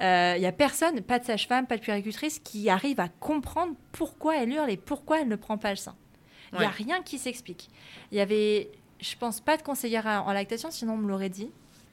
Euh, 0.00 0.34
il 0.36 0.42
y 0.42 0.46
a 0.46 0.52
personne, 0.52 1.00
pas 1.02 1.18
de 1.18 1.24
sage-femme, 1.24 1.66
pas 1.66 1.76
de 1.76 1.82
puéricultrice, 1.82 2.40
qui 2.40 2.68
arrive 2.68 2.98
à 2.98 3.08
comprendre 3.08 3.74
pourquoi 3.92 4.42
elle 4.42 4.50
hurle 4.50 4.70
et 4.70 4.76
pourquoi 4.76 5.20
elle 5.20 5.28
ne 5.28 5.36
prend 5.36 5.58
pas 5.58 5.70
le 5.70 5.76
sein. 5.76 5.94
Il 6.52 6.58
n'y 6.58 6.64
a 6.64 6.70
rien 6.70 7.00
qui 7.02 7.18
s'explique. 7.18 7.70
Il 8.10 8.18
y 8.18 8.20
avait, 8.20 8.70
je 9.00 9.14
pense, 9.16 9.40
pas 9.40 9.56
de 9.56 9.62
conseillère 9.62 10.06
en 10.06 10.32
lactation, 10.32 10.72
sinon 10.72 10.94
on 10.94 10.96
me 10.96 11.08
l'aurait 11.08 11.28
dit. 11.28 11.48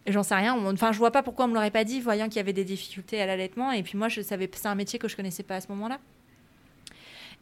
J'en 0.08 0.24
sais 0.24 0.36
rien. 0.36 0.58
Enfin, 0.74 0.94
je 0.94 0.98
vois 0.98 1.12
pas 1.12 1.22
pourquoi 1.22 1.46
on 1.46 1.48
me 1.50 1.54
l'aurait 1.54 1.70
pas 1.70 1.84
dit, 1.84 2.00
voyant 2.00 2.26
qu'il 2.28 2.38
y 2.38 2.40
avait 2.40 2.54
des 2.54 2.64
difficultés 2.64 3.22
à 3.22 3.26
l'allaitement. 3.26 3.72
Et 3.72 3.84
puis 3.84 3.98
moi, 3.98 4.08
je 4.08 4.22
savais, 4.22 4.50
c'est 4.52 4.68
un 4.68 4.74
métier 4.74 4.98
que 4.98 5.08
je 5.08 5.16
connaissais 5.16 5.44
pas 5.44 5.58
à 5.58 5.62
ce 5.62 5.68
moment-là. 5.68 6.00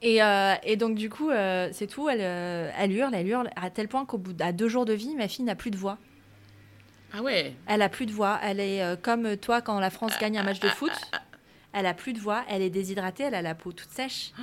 Euh, 0.04 0.56
et, 0.64 0.76
donc, 0.76 0.96
du 0.96 1.10
coup, 1.10 1.30
euh, 1.30 1.70
c'est 1.72 1.88
tout. 1.88 2.10
Elle, 2.10 2.20
euh, 2.22 2.72
elle 2.78 2.92
hurle, 2.92 3.16
elle 3.16 3.28
hurle, 3.28 3.50
à 3.56 3.70
tel 3.70 3.88
point 3.88 4.06
qu'au 4.06 4.18
bout 4.18 4.34
de 4.34 4.52
deux 4.52 4.68
jours 4.68 4.86
de 4.86 4.94
vie, 4.94 5.16
ma 5.16 5.28
fille 5.28 5.46
n'a 5.46 5.56
plus 5.56 5.72
de 5.72 5.78
voix. 5.78 5.98
Ah 7.14 7.22
ouais 7.22 7.54
Elle 7.68 7.82
a 7.82 7.90
plus 7.90 8.06
de 8.06 8.12
voix. 8.12 8.40
Elle 8.44 8.60
est 8.60 9.02
comme 9.02 9.38
toi 9.38 9.62
quand 9.62 9.80
la 9.80 9.90
France 9.90 10.14
gagne 10.20 10.38
un 10.38 10.44
match 10.44 10.60
de 10.60 10.68
foot. 10.68 10.92
Elle 11.72 11.86
a 11.86 11.94
plus 11.94 12.14
de 12.14 12.20
voix. 12.20 12.44
Elle 12.50 12.62
est 12.62 12.70
déshydratée. 12.70 13.24
Elle 13.24 13.36
a 13.36 13.42
la 13.42 13.56
peau 13.56 13.72
toute 13.72 13.90
sèche. 13.90 14.34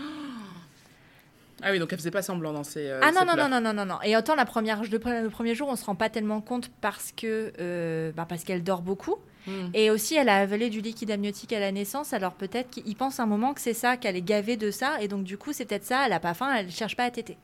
Ah 1.63 1.71
oui, 1.71 1.79
donc 1.79 1.93
elle 1.93 1.99
faisait 1.99 2.11
pas 2.11 2.23
semblant 2.23 2.53
dans 2.53 2.65
ses. 2.65 2.91
ah 2.91 3.13
non, 3.13 3.25
non, 3.25 3.37
non, 3.37 3.49
non, 3.49 3.61
non, 3.61 3.73
non, 3.73 3.87
non. 3.87 3.99
Et 4.03 4.17
autant 4.17 4.35
la 4.35 4.45
première, 4.45 4.83
le, 4.83 5.29
premier 5.29 5.55
jour, 5.55 5.69
on 5.69 5.77
se 5.77 5.85
rend 5.85 5.95
pas 5.95 6.11
tellement 6.11 6.41
compte 6.41 6.71
parce 6.81 7.13
que 7.13 8.13
bah 8.17 8.27
parce 8.29 8.45
qu'elle 8.45 8.63
dort 8.63 8.83
beaucoup. 8.83 9.17
Hmm. 9.47 9.71
Et 9.75 9.91
aussi, 9.91 10.15
elle 10.15 10.29
a 10.29 10.37
avalé 10.39 10.71
du 10.71 10.81
liquide 10.81 11.11
amniotique 11.11 11.53
à 11.53 11.61
la 11.61 11.73
naissance. 11.73 12.13
Alors 12.13 12.35
peut-être 12.35 12.71
qu'il 12.71 12.97
pense 12.97 13.21
un 13.21 13.27
moment 13.27 13.55
que 13.55 13.61
c'est 13.61 13.75
ça, 13.75 13.97
qu'elle 13.97 14.17
est 14.17 14.23
gavée 14.23 14.57
de 14.57 14.71
ça. 14.71 15.01
Et 15.01 15.09
donc, 15.09 15.25
du 15.25 15.37
coup, 15.39 15.53
c'est 15.53 15.65
peut-être 15.65 15.85
ça. 15.85 16.05
Elle 16.05 16.11
n'a 16.11 16.21
pas 16.21 16.35
faim, 16.35 16.55
elle 16.57 16.67
ne 16.67 16.71
cherche 16.71 16.97
pas 16.97 17.05
à 17.05 17.11
téter. 17.11 17.37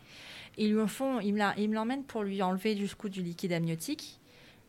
Ils 0.56 0.74
lui 0.74 0.88
font, 0.88 1.20
ils 1.20 1.32
me 1.32 1.74
l'emmènent 1.74 2.04
pour 2.04 2.22
lui 2.22 2.42
enlever 2.42 2.74
du 2.74 2.88
coup 2.94 3.08
du 3.08 3.22
liquide 3.22 3.52
amniotique. 3.52 4.20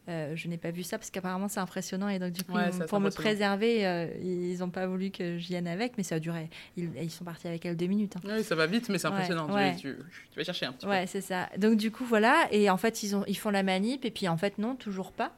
Euh, 0.10 0.36
je 0.36 0.47
n'ai 0.47 0.57
pas 0.57 0.72
vu 0.72 0.82
ça 0.82 0.97
parce 0.97 1.12
qu'apparemment 1.12 1.47
c'est 1.47 1.60
impressionnant 1.60 2.10
et 2.10 2.18
donc 2.18 2.32
du 2.32 2.43
coup 2.43 2.57
pour 2.88 2.99
me 2.99 3.12
préserver 3.12 3.86
euh, 3.86 4.07
ils 4.22 4.57
n'ont 4.57 4.72
pas 4.72 4.88
voulu 4.88 5.12
que 5.12 5.38
je 5.38 5.47
vienne 5.47 5.68
avec 5.68 5.97
mais 5.97 6.03
ça 6.03 6.16
a 6.16 6.20
duré 6.20 6.49
ils, 6.78 6.89
ils 6.99 7.12
sont 7.12 7.24
partis 7.24 7.47
avec 7.47 7.64
elle 7.66 7.78
deux 7.78 7.86
minutes 7.86 8.16
hein. 8.16 8.22
oui 8.24 8.43
ça 8.43 8.55
va 8.55 8.66
vite 8.66 8.89
mais 8.89 8.97
c'est 8.97 9.07
impressionnant 9.07 9.47
Tu, 9.78 9.95
vas 10.36 10.43
chercher 10.43 10.66
un 10.66 10.72
petit 10.72 10.88
ouais 10.88 11.05
c'est 11.05 11.22
ça 11.22 11.47
donc 11.57 11.78
du 11.78 11.91
coup 11.91 12.05
voilà 12.05 12.47
et 12.51 12.72
en 12.72 12.78
fait 12.78 13.03
ils, 13.03 13.16
ont, 13.16 13.24
ils 13.28 13.38
font 13.38 13.51
la 13.51 13.62
manip 13.62 14.03
et 14.03 14.10
puis 14.10 14.28
en 14.28 14.38
fait 14.38 14.57
non 14.57 14.76
toujours 14.76 15.12
pas 15.12 15.36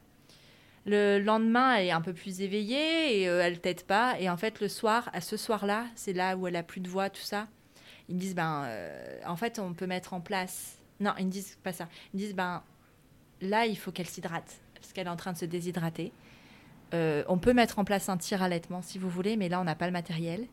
le 0.86 1.20
lendemain, 1.20 1.76
elle 1.76 1.88
est 1.88 1.92
un 1.92 2.02
peu 2.02 2.14
plus 2.14 2.42
éveillée 2.42 3.22
et 3.22 3.30
euh, 3.30 3.42
elle 3.42 3.60
t'aide 3.60 3.84
pas. 3.84 4.20
Et 4.20 4.30
en 4.30 4.38
fait, 4.38 4.60
le 4.62 4.68
soir, 4.68 5.10
à 5.14 5.22
ce 5.22 5.38
soir-là, 5.38 5.86
c'est 5.96 6.14
là 6.14 6.36
où 6.36 6.48
elle 6.48 6.56
a 6.56 6.64
plus 6.64 6.82
de 6.82 6.90
voix, 6.90 7.10
tout 7.10 7.22
ça. 7.22 7.48
Ils 8.10 8.16
me 8.16 8.20
disent, 8.20 8.34
ben, 8.34 8.64
euh, 8.66 9.20
en 9.28 9.36
fait, 9.36 9.60
on 9.60 9.74
peut 9.74 9.86
mettre 9.86 10.14
en 10.14 10.22
place. 10.22 10.80
Non, 11.00 11.14
ils 11.20 11.28
me 11.28 11.32
disent 11.32 11.58
pas 11.62 11.72
ça. 11.72 11.88
Ils 12.14 12.18
me 12.18 12.26
disent, 12.26 12.36
ben, 12.36 12.64
là, 13.42 13.66
il 13.66 13.78
faut 13.78 13.92
qu'elle 13.92 14.08
s'hydrate 14.08 14.62
parce 14.76 14.94
qu'elle 14.94 15.08
est 15.08 15.12
en 15.12 15.16
train 15.16 15.34
de 15.34 15.38
se 15.38 15.46
déshydrater. 15.46 16.12
Euh, 16.94 17.24
on 17.28 17.38
peut 17.38 17.54
mettre 17.54 17.80
en 17.80 17.86
place 17.86 18.10
un 18.10 18.18
tir 18.18 18.42
allaitement 18.42 18.82
si 18.82 18.98
vous 18.98 19.10
voulez, 19.10 19.38
mais 19.38 19.50
là, 19.50 19.62
on 19.62 19.64
n'a 19.64 19.76
pas 19.76 19.86
le 19.86 19.92
matériel. 19.92 20.48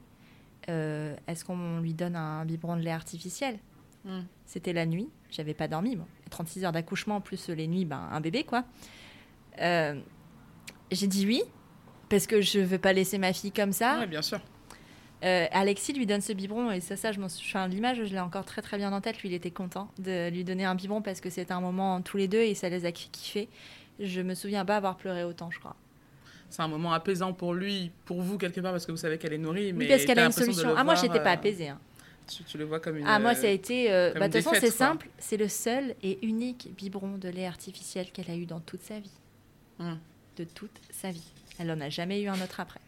Est-ce 0.66 1.46
qu'on 1.46 1.80
lui 1.80 1.94
donne 1.94 2.14
un 2.14 2.44
biberon 2.44 2.76
de 2.76 2.82
lait 2.82 2.90
artificiel? 2.90 3.58
Hmm. 4.04 4.20
C'était 4.44 4.74
la 4.74 4.84
nuit, 4.84 5.08
j'avais 5.30 5.54
pas 5.54 5.66
dormi. 5.66 5.96
Bon. 5.96 6.04
36 6.28 6.66
heures 6.66 6.72
d'accouchement, 6.72 7.22
plus 7.22 7.48
les 7.48 7.66
nuits, 7.66 7.86
ben, 7.86 8.06
un 8.12 8.20
bébé, 8.20 8.44
quoi. 8.44 8.64
J'ai 9.56 11.06
dit 11.06 11.26
oui, 11.26 11.42
parce 12.10 12.26
que 12.26 12.40
je 12.40 12.60
ne 12.60 12.64
veux 12.64 12.78
pas 12.78 12.92
laisser 12.92 13.16
ma 13.16 13.32
fille 13.32 13.52
comme 13.52 13.72
ça. 13.72 13.98
Oui, 14.00 14.06
bien 14.06 14.22
sûr. 14.22 14.40
Euh, 15.24 15.46
Alexis 15.50 15.92
lui 15.92 16.06
donne 16.06 16.20
ce 16.20 16.32
biberon 16.32 16.70
et 16.70 16.80
ça, 16.80 16.96
ça, 16.96 17.12
je 17.12 17.20
m'en 17.20 17.28
suis. 17.28 17.52
l'image, 17.68 17.96
je 17.96 18.12
l'ai 18.12 18.20
encore 18.20 18.44
très 18.44 18.62
très 18.62 18.76
bien 18.76 18.92
en 18.92 19.00
tête. 19.00 19.20
Lui, 19.20 19.30
il 19.30 19.34
était 19.34 19.50
content 19.50 19.90
de 19.98 20.30
lui 20.30 20.44
donner 20.44 20.64
un 20.64 20.74
biberon 20.74 21.02
parce 21.02 21.20
que 21.20 21.30
c'était 21.30 21.52
un 21.52 21.60
moment 21.60 22.00
tous 22.02 22.16
les 22.16 22.28
deux 22.28 22.40
et 22.40 22.54
ça 22.54 22.68
les 22.68 22.84
a 22.84 22.92
kiffés. 22.92 23.48
Je 23.98 24.20
me 24.20 24.34
souviens 24.34 24.64
pas 24.64 24.76
avoir 24.76 24.96
pleuré 24.96 25.24
autant, 25.24 25.50
je 25.50 25.58
crois. 25.58 25.74
C'est 26.50 26.62
un 26.62 26.68
moment 26.68 26.92
apaisant 26.92 27.32
pour 27.32 27.52
lui, 27.52 27.90
pour 28.04 28.22
vous 28.22 28.38
quelque 28.38 28.60
part 28.60 28.72
parce 28.72 28.86
que 28.86 28.92
vous 28.92 28.98
savez 28.98 29.18
qu'elle 29.18 29.32
est 29.34 29.38
nourrie, 29.38 29.72
mais 29.72 29.84
oui, 29.84 29.90
parce 29.90 30.04
qu'elle 30.04 30.18
a 30.18 30.26
une 30.26 30.32
solution. 30.32 30.74
Ah 30.76 30.84
moi, 30.84 30.94
j'étais 30.94 31.20
pas 31.20 31.30
euh, 31.30 31.34
apaisée. 31.34 31.68
Hein. 31.68 31.80
Tu, 32.46 32.56
le 32.56 32.64
vois 32.64 32.78
comme 32.78 32.96
une. 32.96 33.06
Ah 33.06 33.18
moi, 33.18 33.34
ça 33.34 33.48
a 33.48 33.50
été. 33.50 33.92
Euh, 33.92 34.12
bah, 34.14 34.28
de 34.28 34.38
toute 34.38 34.44
façon, 34.44 34.60
c'est 34.60 34.70
simple. 34.70 35.08
C'est 35.18 35.36
le 35.36 35.48
seul 35.48 35.94
et 36.02 36.24
unique 36.24 36.68
biberon 36.76 37.18
de 37.18 37.28
lait 37.28 37.46
artificiel 37.46 38.10
qu'elle 38.12 38.30
a 38.30 38.36
eu 38.36 38.46
dans 38.46 38.60
toute 38.60 38.82
sa 38.82 39.00
vie. 39.00 39.18
Hum 39.80 39.98
de 40.38 40.44
toute 40.44 40.80
sa 40.90 41.10
vie. 41.10 41.32
Elle 41.58 41.66
n'en 41.66 41.80
a 41.80 41.88
jamais 41.88 42.22
eu 42.22 42.28
un 42.28 42.40
autre 42.40 42.60
après. 42.60 42.80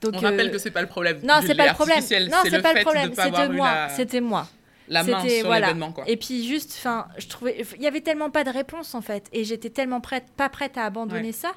Donc, 0.00 0.14
On 0.14 0.18
rappelle 0.18 0.48
euh, 0.48 0.50
que 0.50 0.58
c'est 0.58 0.70
pas 0.70 0.82
le 0.82 0.88
problème. 0.88 1.20
Non, 1.24 1.40
c'est 1.44 1.54
pas 1.54 1.68
le 1.68 1.74
problème. 1.74 1.98
Non, 2.30 2.38
c'est 2.44 2.62
pas 2.62 2.74
le 2.74 2.82
problème. 2.82 3.12
C'était 3.14 3.48
moi. 3.48 3.88
C'était 3.88 4.20
moi. 4.20 4.48
La 4.88 5.02
main 5.02 5.28
sur 5.28 5.46
voilà. 5.46 5.74
quoi. 5.74 6.04
Et 6.06 6.16
puis 6.16 6.46
juste, 6.46 6.74
enfin, 6.78 7.08
je 7.18 7.26
trouvais, 7.26 7.62
il 7.76 7.82
y 7.82 7.86
avait 7.86 8.00
tellement 8.00 8.30
pas 8.30 8.42
de 8.42 8.50
réponse 8.50 8.94
en 8.94 9.02
fait, 9.02 9.28
et 9.34 9.44
j'étais 9.44 9.68
tellement 9.68 10.00
prête, 10.00 10.24
pas 10.34 10.48
prête 10.48 10.78
à 10.78 10.84
abandonner 10.84 11.32
ça. 11.32 11.52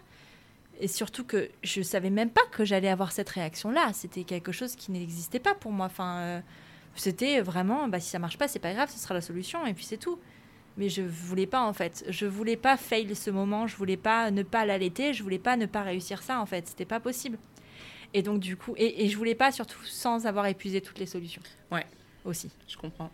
Et 0.81 0.89
surtout 0.89 1.23
que 1.23 1.49
je 1.63 1.81
savais 1.81 2.09
même 2.09 2.29
pas 2.29 2.41
que 2.51 2.65
j'allais 2.65 2.89
avoir 2.89 3.11
cette 3.11 3.29
réaction-là. 3.29 3.91
C'était 3.93 4.23
quelque 4.23 4.51
chose 4.51 4.75
qui 4.75 4.91
n'existait 4.91 5.39
pas 5.39 5.53
pour 5.53 5.71
moi. 5.71 5.85
Enfin, 5.85 6.17
euh, 6.17 6.39
c'était 6.95 7.39
vraiment, 7.39 7.87
bah, 7.87 7.99
si 7.99 8.09
ça 8.09 8.19
marche 8.19 8.37
pas, 8.37 8.47
c'est 8.47 8.59
pas 8.59 8.73
grave, 8.73 8.89
ce 8.91 8.99
sera 8.99 9.13
la 9.13 9.21
solution, 9.21 9.65
et 9.65 9.73
puis 9.73 9.85
c'est 9.85 9.97
tout 9.97 10.19
mais 10.77 10.89
je 10.89 11.01
voulais 11.01 11.45
pas 11.45 11.61
en 11.61 11.73
fait. 11.73 12.05
Je 12.09 12.25
voulais 12.25 12.55
pas 12.55 12.77
fail 12.77 13.13
ce 13.15 13.29
moment, 13.29 13.67
je 13.67 13.75
voulais 13.75 13.97
pas 13.97 14.31
ne 14.31 14.43
pas 14.43 14.65
l'allaiter, 14.65 15.13
je 15.13 15.23
voulais 15.23 15.39
pas 15.39 15.57
ne 15.57 15.65
pas 15.65 15.81
réussir 15.81 16.23
ça 16.23 16.39
en 16.39 16.45
fait, 16.45 16.67
c'était 16.67 16.85
pas 16.85 16.99
possible. 16.99 17.37
Et 18.14 18.22
donc 18.22 18.39
du 18.39 18.57
coup, 18.57 18.74
et, 18.78 19.05
et, 19.05 19.09
je 19.09 19.18
voulais 19.18 19.36
pas 19.36 19.51
surtout 19.51 19.84
sans 19.86 20.26
avoir 20.26 20.45
épuisé 20.47 20.82
toutes 20.82 20.99
les 20.99 21.05
solutions. 21.05 21.41
Ouais. 21.72 21.86
Aussi. 22.26 22.49
Je 22.68 22.78
comprends. 22.78 23.09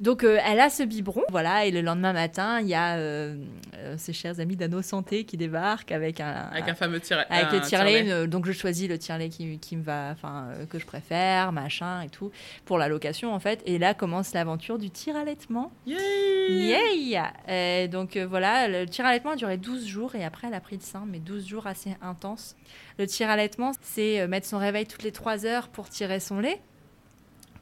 Donc 0.00 0.24
euh, 0.24 0.38
elle 0.44 0.58
a 0.58 0.68
ce 0.68 0.82
biberon, 0.82 1.22
voilà, 1.30 1.64
et 1.64 1.70
le 1.70 1.80
lendemain 1.80 2.12
matin, 2.12 2.60
il 2.60 2.66
y 2.66 2.74
a 2.74 2.96
euh, 2.96 3.36
euh, 3.76 3.94
ses 3.96 4.12
chers 4.12 4.40
amis 4.40 4.56
d'Anno 4.56 4.82
Santé 4.82 5.24
qui 5.24 5.36
débarquent 5.36 5.92
avec 5.92 6.18
un, 6.18 6.48
avec 6.50 6.68
un 6.68 6.74
fameux 6.74 6.98
tire 6.98 7.24
avec 7.30 7.52
le 7.52 7.60
tire 7.60 8.26
donc 8.26 8.46
je 8.46 8.52
choisis 8.52 8.88
le 8.88 8.98
tire 8.98 9.16
qui, 9.30 9.58
qui 9.58 9.76
me 9.76 9.82
va, 9.82 10.08
enfin 10.10 10.48
que 10.70 10.80
je 10.80 10.86
préfère, 10.86 11.52
machin 11.52 12.02
et 12.02 12.08
tout 12.08 12.32
pour 12.64 12.78
la 12.78 12.88
location 12.88 13.32
en 13.32 13.38
fait. 13.38 13.62
Et 13.64 13.78
là 13.78 13.94
commence 13.94 14.32
l'aventure 14.32 14.78
du 14.78 14.90
tir 14.90 15.14
allaitement. 15.14 15.70
Yay 15.86 17.88
Donc 17.88 18.16
voilà, 18.16 18.66
le 18.66 18.86
tir 18.86 19.06
allaitement 19.06 19.32
a 19.32 19.36
duré 19.36 19.56
12 19.56 19.86
jours 19.86 20.16
et 20.16 20.24
après 20.24 20.48
elle 20.48 20.54
a 20.54 20.60
pris 20.60 20.76
le 20.76 20.82
sein, 20.82 21.04
mais 21.06 21.20
12 21.20 21.46
jours 21.46 21.68
assez 21.68 21.96
intenses. 22.02 22.56
Le 22.98 23.06
tir 23.06 23.30
allaitement, 23.30 23.70
c'est 23.82 24.26
mettre 24.26 24.48
son 24.48 24.58
réveil 24.58 24.86
toutes 24.86 25.04
les 25.04 25.12
3 25.12 25.46
heures 25.46 25.68
pour 25.68 25.88
tirer 25.88 26.18
son 26.18 26.40
lait 26.40 26.60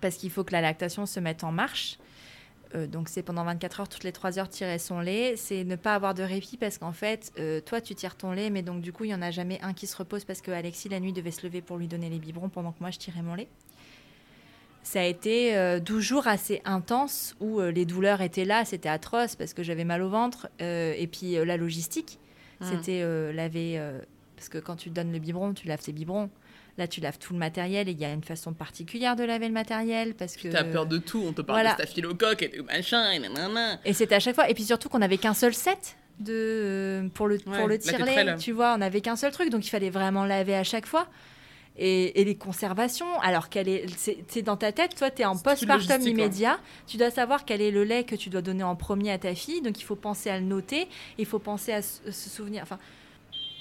parce 0.00 0.16
qu'il 0.16 0.30
faut 0.30 0.44
que 0.44 0.52
la 0.52 0.60
lactation 0.60 1.06
se 1.06 1.20
mette 1.20 1.44
en 1.44 1.52
marche. 1.52 1.98
Euh, 2.74 2.86
donc 2.86 3.08
c'est 3.08 3.22
pendant 3.22 3.44
24 3.44 3.80
heures, 3.80 3.88
toutes 3.88 4.04
les 4.04 4.12
3 4.12 4.38
heures, 4.38 4.48
tirer 4.48 4.78
son 4.78 5.00
lait. 5.00 5.34
C'est 5.36 5.64
ne 5.64 5.76
pas 5.76 5.94
avoir 5.94 6.14
de 6.14 6.22
répit 6.22 6.56
parce 6.56 6.78
qu'en 6.78 6.92
fait, 6.92 7.32
euh, 7.38 7.60
toi, 7.60 7.80
tu 7.80 7.94
tires 7.94 8.16
ton 8.16 8.32
lait, 8.32 8.50
mais 8.50 8.62
donc 8.62 8.80
du 8.80 8.92
coup, 8.92 9.04
il 9.04 9.08
n'y 9.08 9.14
en 9.14 9.22
a 9.22 9.30
jamais 9.30 9.58
un 9.62 9.72
qui 9.72 9.86
se 9.86 9.96
repose 9.96 10.24
parce 10.24 10.40
que 10.40 10.50
Alexis, 10.50 10.88
la 10.88 11.00
nuit, 11.00 11.12
devait 11.12 11.30
se 11.30 11.46
lever 11.46 11.60
pour 11.62 11.78
lui 11.78 11.88
donner 11.88 12.08
les 12.08 12.18
biberons 12.18 12.48
pendant 12.48 12.72
que 12.72 12.80
moi, 12.80 12.90
je 12.90 12.98
tirais 12.98 13.22
mon 13.22 13.34
lait. 13.34 13.48
ça 14.82 15.00
a 15.00 15.04
été 15.04 15.52
12 15.80 15.96
euh, 15.96 16.00
jours 16.00 16.26
assez 16.26 16.62
intenses 16.64 17.34
où 17.40 17.60
les 17.60 17.84
douleurs 17.84 18.20
étaient 18.20 18.44
là, 18.44 18.64
c'était 18.64 18.88
atroce 18.88 19.36
parce 19.36 19.54
que 19.54 19.62
j'avais 19.62 19.84
mal 19.84 20.02
au 20.02 20.08
ventre. 20.08 20.48
Et 20.60 21.08
puis 21.10 21.32
la 21.44 21.56
logistique, 21.56 22.18
mmh. 22.60 22.66
c'était 22.66 23.32
laver. 23.32 23.80
parce 24.36 24.48
que 24.48 24.58
quand 24.58 24.76
tu 24.76 24.90
donnes 24.90 25.12
le 25.12 25.18
biberon, 25.18 25.54
tu 25.54 25.66
laves 25.66 25.82
tes 25.82 25.92
biberons. 25.92 26.30
Là, 26.78 26.88
tu 26.88 27.00
laves 27.00 27.18
tout 27.18 27.32
le 27.32 27.38
matériel 27.38 27.88
et 27.88 27.92
il 27.92 27.98
y 27.98 28.04
a 28.04 28.12
une 28.12 28.24
façon 28.24 28.52
particulière 28.52 29.16
de 29.16 29.24
laver 29.24 29.48
le 29.48 29.54
matériel 29.54 30.14
parce 30.14 30.36
que. 30.36 30.48
Tu 30.48 30.56
as 30.56 30.64
peur 30.64 30.86
de 30.86 30.98
tout, 30.98 31.22
on 31.26 31.32
te 31.32 31.42
parle 31.42 31.66
de 31.66 31.72
staphylocoque 31.72 32.42
et 32.42 32.48
de 32.48 32.62
machin 32.62 33.10
et 33.10 33.18
nanana. 33.18 33.78
Et 33.84 33.92
c'était 33.92 34.14
à 34.14 34.20
chaque 34.20 34.34
fois. 34.34 34.48
Et 34.48 34.54
puis 34.54 34.64
surtout 34.64 34.88
qu'on 34.88 34.98
n'avait 35.00 35.18
qu'un 35.18 35.34
seul 35.34 35.54
set 35.54 35.96
de 36.18 37.08
pour 37.14 37.28
le 37.28 37.38
pour 37.38 37.66
le 37.66 37.78
tirer, 37.78 38.36
tu 38.38 38.52
vois, 38.52 38.74
on 38.74 38.78
n'avait 38.78 39.00
qu'un 39.00 39.16
seul 39.16 39.32
truc, 39.32 39.50
donc 39.50 39.66
il 39.66 39.70
fallait 39.70 39.90
vraiment 39.90 40.24
laver 40.24 40.54
à 40.54 40.64
chaque 40.64 40.86
fois 40.86 41.08
et, 41.80 42.24
les 42.24 42.36
conservations. 42.36 43.18
Alors, 43.20 43.48
quelle 43.48 43.68
est, 43.68 43.86
c'est 44.28 44.42
dans 44.42 44.56
ta 44.56 44.72
tête, 44.72 44.94
toi, 44.96 45.10
tu 45.10 45.22
es 45.22 45.24
en 45.24 45.36
postpartum 45.36 46.02
immédiat. 46.02 46.58
Tu 46.86 46.96
dois 46.96 47.10
savoir 47.10 47.44
quel 47.44 47.60
est 47.60 47.70
le 47.70 47.84
lait 47.84 48.04
que 48.04 48.14
tu 48.14 48.28
dois 48.28 48.42
donner 48.42 48.62
en 48.62 48.76
premier 48.76 49.12
à 49.12 49.18
ta 49.18 49.34
fille. 49.34 49.62
Donc, 49.62 49.80
il 49.80 49.84
faut 49.84 49.96
penser 49.96 50.30
à 50.30 50.38
le 50.38 50.44
noter. 50.44 50.88
Il 51.18 51.26
faut 51.26 51.38
penser 51.38 51.72
à 51.72 51.82
se, 51.82 52.10
souvenir. 52.10 52.62
Enfin, 52.62 52.78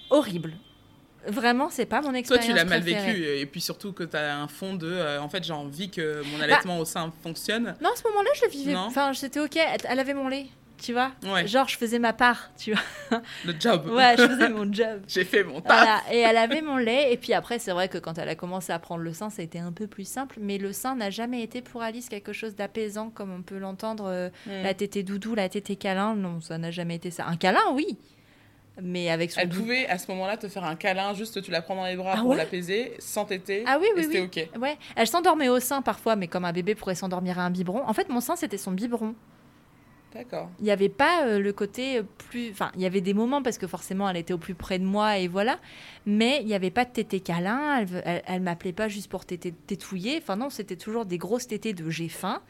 horrible. 0.10 0.53
Vraiment, 1.28 1.70
c'est 1.70 1.86
pas 1.86 2.01
mon 2.01 2.13
expérience. 2.13 2.45
Toi, 2.45 2.53
tu 2.53 2.57
l'as 2.57 2.65
mal 2.65 2.82
vécu. 2.82 3.26
Et 3.26 3.45
puis 3.45 3.61
surtout 3.61 3.93
que 3.93 4.03
tu 4.03 4.15
as 4.15 4.38
un 4.38 4.47
fond 4.47 4.76
de. 4.76 4.88
Euh, 4.88 5.22
en 5.22 5.30
fait, 5.30 5.43
j'ai 5.43 5.53
envie 5.53 5.89
que 5.89 6.24
mon 6.24 6.38
bah 6.38 6.45
allaitement 6.45 6.80
au 6.80 6.86
sein 6.86 7.11
fonctionne. 7.22 7.76
Non, 7.82 7.89
à 7.93 7.95
ce 7.95 8.03
moment-là, 8.07 8.30
je 8.36 8.45
le 8.45 8.51
vivais. 8.51 8.76
Enfin, 8.76 9.11
j'étais 9.13 9.39
OK. 9.39 9.57
Elle 9.88 9.99
avait 9.99 10.13
mon 10.13 10.28
lait 10.28 10.47
tu 10.82 10.93
vois. 10.93 11.11
Genre, 11.45 11.67
je 11.67 11.78
faisais 11.78 11.99
ma 11.99 12.13
part, 12.13 12.51
tu 12.57 12.74
vois. 12.74 13.22
Le 13.45 13.53
job. 13.59 13.88
ouais, 13.89 14.15
je 14.17 14.28
faisais 14.28 14.49
mon 14.49 14.63
job. 14.74 15.01
J'ai 15.07 15.26
fait 15.26 15.43
mon 15.43 15.61
taf. 15.61 16.03
Et 16.11 16.20
elle 16.20 16.38
avait 16.38 16.61
mon 16.63 16.78
lait. 16.78 17.13
Et 17.13 17.17
puis 17.17 17.34
après, 17.34 17.59
c'est 17.59 17.72
vrai 17.72 17.89
que 17.89 17.97
quand 17.97 18.17
elle 18.17 18.30
a 18.30 18.36
commencé 18.36 18.72
à 18.72 18.80
prendre 18.80 19.03
le 19.03 19.13
sein, 19.13 19.30
ça 19.30 19.41
a 19.41 19.45
été 19.45 19.59
un 19.59 19.72
peu 19.72 19.88
plus 19.88 20.07
simple. 20.07 20.38
Mais 20.39 20.57
le 20.57 20.74
sein 20.74 20.95
n'a 20.95 21.09
jamais 21.09 21.43
été 21.43 21.61
pour 21.61 21.82
Alice 21.82 22.09
quelque 22.09 22.34
chose 22.34 22.55
d'apaisant, 22.55 23.09
comme 23.09 23.32
on 23.32 23.41
peut 23.41 23.57
l'entendre. 23.57 24.32
Mm. 24.45 24.63
La 24.63 24.74
tétée 24.74 25.03
doudou, 25.03 25.36
la 25.36 25.49
tétée 25.49 25.76
câlin. 25.76 26.15
Non, 26.15 26.41
ça 26.41 26.57
n'a 26.57 26.72
jamais 26.72 26.95
été 26.95 27.11
ça. 27.11 27.26
Un 27.28 27.36
câlin, 27.36 27.59
oui. 27.74 27.97
Mais 28.82 29.09
avec 29.09 29.32
son 29.32 29.41
Elle 29.41 29.49
pouvait 29.49 29.88
à 29.88 29.97
ce 29.97 30.09
moment-là 30.11 30.38
te 30.38 30.47
faire 30.47 30.63
un 30.63 30.75
câlin, 30.75 31.13
juste 31.13 31.41
tu 31.41 31.51
la 31.51 31.61
prends 31.61 31.75
dans 31.75 31.86
les 31.86 31.95
bras 31.95 32.13
ah 32.17 32.21
pour 32.21 32.36
l'apaiser, 32.36 32.93
sans 32.99 33.25
téter. 33.25 33.63
Ah 33.65 33.77
oui, 33.82 33.88
oui, 33.95 34.07
oui. 34.09 34.19
ok. 34.19 34.61
Ouais. 34.61 34.77
Elle 34.95 35.07
s'endormait 35.07 35.49
au 35.49 35.59
sein 35.59 35.82
parfois, 35.82 36.15
mais 36.15 36.27
comme 36.27 36.45
un 36.45 36.53
bébé 36.53 36.75
pourrait 36.75 36.95
s'endormir 36.95 37.39
à 37.39 37.43
un 37.43 37.49
biberon. 37.49 37.84
En 37.86 37.93
fait, 37.93 38.09
mon 38.09 38.21
sein, 38.21 38.36
c'était 38.36 38.57
son 38.57 38.71
biberon. 38.71 39.15
D'accord. 40.13 40.49
Il 40.59 40.65
n'y 40.65 40.71
avait 40.71 40.89
pas 40.89 41.25
euh, 41.25 41.39
le 41.39 41.53
côté 41.53 42.01
plus. 42.30 42.49
Enfin, 42.49 42.71
il 42.75 42.82
y 42.82 42.86
avait 42.88 43.01
des 43.01 43.13
moments 43.13 43.43
parce 43.43 43.59
que 43.59 43.67
forcément, 43.67 44.09
elle 44.09 44.17
était 44.17 44.34
au 44.34 44.39
plus 44.39 44.55
près 44.55 44.80
de 44.80 44.84
moi 44.84 45.19
et 45.19 45.27
voilà. 45.27 45.59
Mais 46.07 46.39
il 46.41 46.47
n'y 46.47 46.55
avait 46.55 46.71
pas 46.71 46.86
de 46.86 46.89
tété 46.89 47.19
câlin. 47.19 47.86
Elle, 48.03 48.23
elle, 48.25 48.41
m'appelait 48.41 48.73
pas 48.73 48.88
juste 48.88 49.07
pour 49.07 49.25
tété, 49.25 49.51
tétouiller. 49.51 50.17
Enfin, 50.19 50.36
non, 50.36 50.49
c'était 50.49 50.77
toujours 50.77 51.05
des 51.05 51.19
grosses 51.19 51.47
tétées 51.47 51.73
de 51.73 51.88
j'ai 51.91 52.09
faim. 52.09 52.41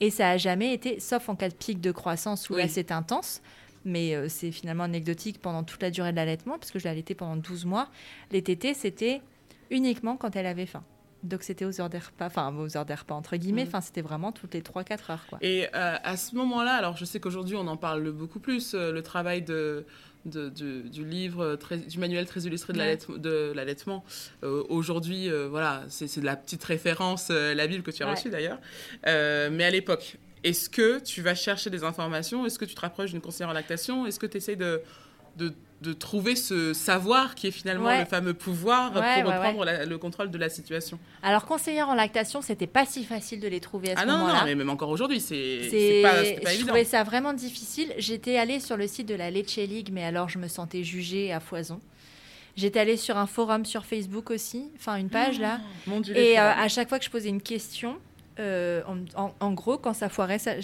Et 0.00 0.10
ça 0.10 0.30
a 0.30 0.36
jamais 0.36 0.72
été, 0.74 1.00
sauf 1.00 1.28
en 1.28 1.34
cas 1.34 1.48
de 1.48 1.54
pic 1.54 1.80
de 1.80 1.90
croissance 1.90 2.50
où 2.50 2.54
là 2.54 2.68
c'est 2.68 2.92
intense. 2.92 3.42
Mais 3.88 4.14
euh, 4.14 4.28
c'est 4.28 4.52
finalement 4.52 4.84
anecdotique 4.84 5.40
pendant 5.40 5.64
toute 5.64 5.82
la 5.82 5.90
durée 5.90 6.12
de 6.12 6.16
l'allaitement, 6.16 6.58
parce 6.58 6.70
que 6.70 6.78
je 6.78 6.84
l'ai 6.84 6.90
allaité 6.90 7.14
pendant 7.14 7.36
12 7.36 7.64
mois. 7.64 7.88
Les 8.30 8.42
tétés, 8.42 8.74
c'était 8.74 9.22
uniquement 9.70 10.16
quand 10.16 10.36
elle 10.36 10.46
avait 10.46 10.66
faim. 10.66 10.84
Donc 11.22 11.42
c'était 11.42 11.64
aux 11.64 11.80
heures 11.80 11.88
des 11.88 11.98
repas, 11.98 12.26
enfin 12.26 12.54
aux 12.56 12.76
heures 12.76 12.84
des 12.84 12.94
repas 12.94 13.14
entre 13.14 13.36
guillemets, 13.36 13.64
mm. 13.64 13.68
enfin 13.68 13.80
c'était 13.80 14.02
vraiment 14.02 14.30
toutes 14.30 14.54
les 14.54 14.60
3-4 14.60 15.10
heures. 15.10 15.26
Quoi. 15.28 15.38
Et 15.42 15.66
euh, 15.74 15.96
à 16.02 16.16
ce 16.16 16.36
moment-là, 16.36 16.74
alors 16.74 16.96
je 16.96 17.04
sais 17.04 17.18
qu'aujourd'hui 17.18 17.56
on 17.56 17.66
en 17.66 17.76
parle 17.76 18.10
beaucoup 18.12 18.38
plus, 18.38 18.74
euh, 18.74 18.92
le 18.92 19.02
travail 19.02 19.42
de, 19.42 19.84
du 20.24 21.04
livre, 21.04 21.56
très, 21.56 21.78
du 21.78 21.98
manuel 21.98 22.26
très 22.26 22.42
illustré 22.42 22.72
de 22.72 23.52
l'allaitement. 23.54 24.04
Euh, 24.44 24.62
aujourd'hui, 24.68 25.28
voilà, 25.48 25.84
c'est 25.88 26.20
de 26.20 26.26
la 26.26 26.36
petite 26.36 26.62
référence, 26.62 27.30
la 27.30 27.66
Bible 27.66 27.82
que 27.82 27.90
tu 27.90 28.02
as 28.02 28.10
reçue 28.10 28.30
d'ailleurs. 28.30 28.60
mais 29.04 29.64
à 29.64 29.70
l'époque, 29.70 30.18
est-ce 30.44 30.68
que 30.68 31.00
tu 31.00 31.22
vas 31.22 31.34
chercher 31.34 31.70
des 31.70 31.84
informations? 31.84 32.46
Est-ce 32.46 32.58
que 32.58 32.64
tu 32.64 32.74
te 32.74 32.80
rapproches 32.80 33.10
d'une 33.10 33.20
conseillère 33.20 33.50
en 33.50 33.54
lactation? 33.54 34.06
Est-ce 34.06 34.18
que 34.18 34.26
tu 34.26 34.36
essaies 34.36 34.56
de, 34.56 34.82
de 35.36 35.52
de 35.80 35.92
trouver 35.92 36.34
ce 36.34 36.72
savoir 36.72 37.36
qui 37.36 37.46
est 37.46 37.52
finalement 37.52 37.96
le 37.96 38.04
fameux 38.04 38.34
pouvoir 38.34 38.92
pour 38.92 39.00
reprendre 39.00 39.64
le 39.86 39.98
contrôle 39.98 40.30
de 40.30 40.38
la 40.38 40.48
situation? 40.48 40.98
Alors, 41.22 41.44
conseillère 41.44 41.88
en 41.88 41.94
lactation, 41.94 42.42
c'était 42.42 42.66
pas 42.66 42.84
si 42.84 43.04
facile 43.04 43.38
de 43.38 43.46
les 43.46 43.60
trouver 43.60 43.92
à 43.92 44.00
ce 44.00 44.06
moment-là. 44.06 44.24
Ah 44.24 44.32
non, 44.32 44.38
non, 44.40 44.44
mais 44.44 44.54
même 44.56 44.70
encore 44.70 44.88
aujourd'hui, 44.88 45.20
c'est 45.20 46.00
pas, 46.02 46.14
pas 46.14 46.22
évident. 46.24 46.50
Je 46.50 46.64
trouvais 46.66 46.84
ça 46.84 47.04
vraiment 47.04 47.32
difficile. 47.32 47.92
J'étais 47.96 48.38
allée 48.38 48.58
sur 48.58 48.76
le 48.76 48.88
site 48.88 49.06
de 49.06 49.14
la 49.14 49.30
Lecce 49.30 49.56
League, 49.56 49.90
mais 49.92 50.04
alors 50.04 50.28
je 50.28 50.38
me 50.38 50.48
sentais 50.48 50.82
jugée 50.82 51.32
à 51.32 51.38
foison. 51.38 51.80
J'étais 52.56 52.80
allée 52.80 52.96
sur 52.96 53.16
un 53.16 53.28
forum 53.28 53.64
sur 53.64 53.86
Facebook 53.86 54.32
aussi, 54.32 54.72
enfin 54.74 54.96
une 54.96 55.10
page 55.10 55.38
là. 55.38 55.60
Mon 55.86 56.00
Dieu, 56.00 56.16
et 56.16 56.40
euh, 56.40 56.52
à 56.52 56.66
chaque 56.66 56.88
fois 56.88 56.98
que 56.98 57.04
je 57.04 57.10
posais 57.10 57.28
une 57.28 57.40
question, 57.40 57.98
euh, 58.38 58.82
en, 59.14 59.52
gros, 59.52 59.78
quand 59.78 59.94
ça 59.94 60.08
foirait, 60.08 60.38
ça, 60.38 60.54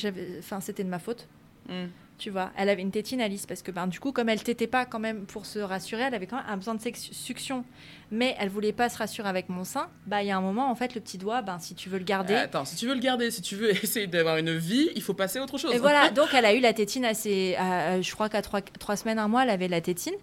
c'était 0.60 0.84
de 0.84 0.88
ma 0.88 0.98
faute. 0.98 1.28
Hmm 1.68 1.86
tu 2.16 2.30
vois. 2.30 2.52
Elle 2.56 2.68
avait 2.68 2.82
une 2.82 2.90
tétine 2.90 3.20
Alice 3.20 3.44
parce 3.46 3.62
que 3.62 3.70
ben, 3.70 3.86
du 3.86 3.98
coup, 3.98 4.12
comme 4.12 4.28
elle 4.28 4.42
t'était 4.42 4.66
pas 4.66 4.86
quand 4.86 5.00
même 5.00 5.26
pour 5.26 5.46
se 5.46 5.58
rassurer, 5.58 6.02
elle 6.02 6.14
avait 6.14 6.26
quand 6.26 6.36
même 6.36 6.46
un 6.48 6.56
besoin 6.56 6.74
de 6.74 6.80
succion. 6.94 7.64
Mais 8.10 8.36
elle 8.38 8.48
voulait 8.48 8.72
pas 8.72 8.88
se 8.88 8.98
rassurer 8.98 9.28
avec 9.28 9.48
mon 9.48 9.64
sein. 9.64 9.88
Bah, 10.06 10.22
il 10.22 10.28
y 10.28 10.30
a 10.30 10.36
un 10.36 10.40
moment, 10.40 10.70
en 10.70 10.74
fait, 10.74 10.94
le 10.94 11.00
petit 11.00 11.18
doigt, 11.18 11.42
ben, 11.42 11.58
si 11.58 11.74
tu 11.74 11.88
veux 11.88 11.98
le 11.98 12.04
garder. 12.04 12.34
Euh, 12.34 12.44
attends, 12.44 12.64
si 12.64 12.76
tu 12.76 12.86
veux 12.86 12.94
le 12.94 13.00
garder, 13.00 13.30
si 13.30 13.42
tu 13.42 13.56
veux 13.56 13.70
essayer 13.84 14.06
d'avoir 14.06 14.36
une 14.36 14.56
vie, 14.56 14.90
il 14.94 15.02
faut 15.02 15.14
passer 15.14 15.38
à 15.38 15.42
autre 15.42 15.58
chose. 15.58 15.74
Et 15.74 15.78
voilà, 15.78 16.10
donc 16.14 16.28
elle 16.32 16.44
a 16.44 16.54
eu 16.54 16.60
la 16.60 16.72
tétine 16.72 17.04
assez. 17.04 17.56
je 17.58 18.12
crois 18.12 18.28
qu'à 18.28 18.42
trois, 18.42 18.60
trois, 18.60 18.96
semaines, 18.96 19.18
un 19.18 19.28
mois, 19.28 19.42
elle 19.42 19.50
avait 19.50 19.68
la 19.68 19.80
tétine. 19.80 20.14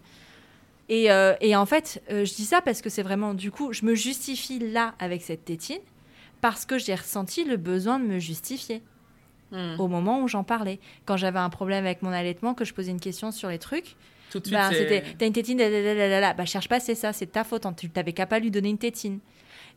Et, 0.90 1.12
euh, 1.12 1.34
et 1.40 1.56
en 1.56 1.66
fait, 1.66 2.02
euh, 2.12 2.26
je 2.26 2.34
dis 2.34 2.46
ça 2.46 2.62
parce 2.62 2.82
que 2.82 2.90
c'est 2.90 3.04
vraiment, 3.04 3.34
du 3.34 3.52
coup, 3.52 3.72
je 3.72 3.86
me 3.86 3.96
justifie 3.96 4.60
là 4.60 4.94
avec 5.00 5.22
cette 5.22 5.46
tétine 5.46 5.80
parce 6.42 6.66
que 6.66 6.78
j'ai 6.78 6.96
ressenti 6.96 7.44
le 7.44 7.58
besoin 7.58 8.00
de 8.00 8.06
me 8.06 8.20
justifier. 8.20 8.84
Hmm. 9.52 9.76
au 9.80 9.90
moment 9.90 10.22
où 10.22 10.30
j'en 10.30 10.46
parlais. 10.46 10.80
Quand 11.04 11.18
j'avais 11.18 11.40
un 11.40 11.50
problème 11.50 11.84
avec 11.84 12.04
mon 12.04 12.12
allaitement, 12.12 12.54
que 12.54 12.64
je 12.64 12.74
posais 12.74 12.92
une 12.92 13.02
question 13.02 13.34
sur 13.34 13.50
les 13.50 13.60
trucs, 13.60 13.98
tout 14.30 14.40
de 14.40 14.46
suite, 14.46 14.58
bah, 14.58 14.70
c'était 14.72 15.04
t'as 15.20 15.28
une 15.28 15.34
tétine, 15.34 15.58
bah 15.58 16.46
cherche 16.46 16.70
pas, 16.70 16.80
c'est 16.80 16.96
ça, 16.96 17.12
c'est 17.12 17.26
ta 17.26 17.44
faute, 17.44 17.66
hein, 17.66 17.74
tu 17.74 17.90
t'avais 17.90 18.14
qu'à 18.14 18.26
pas 18.26 18.40
lui 18.40 18.50
donner 18.50 18.70
une 18.70 18.78
tétine. 18.78 19.20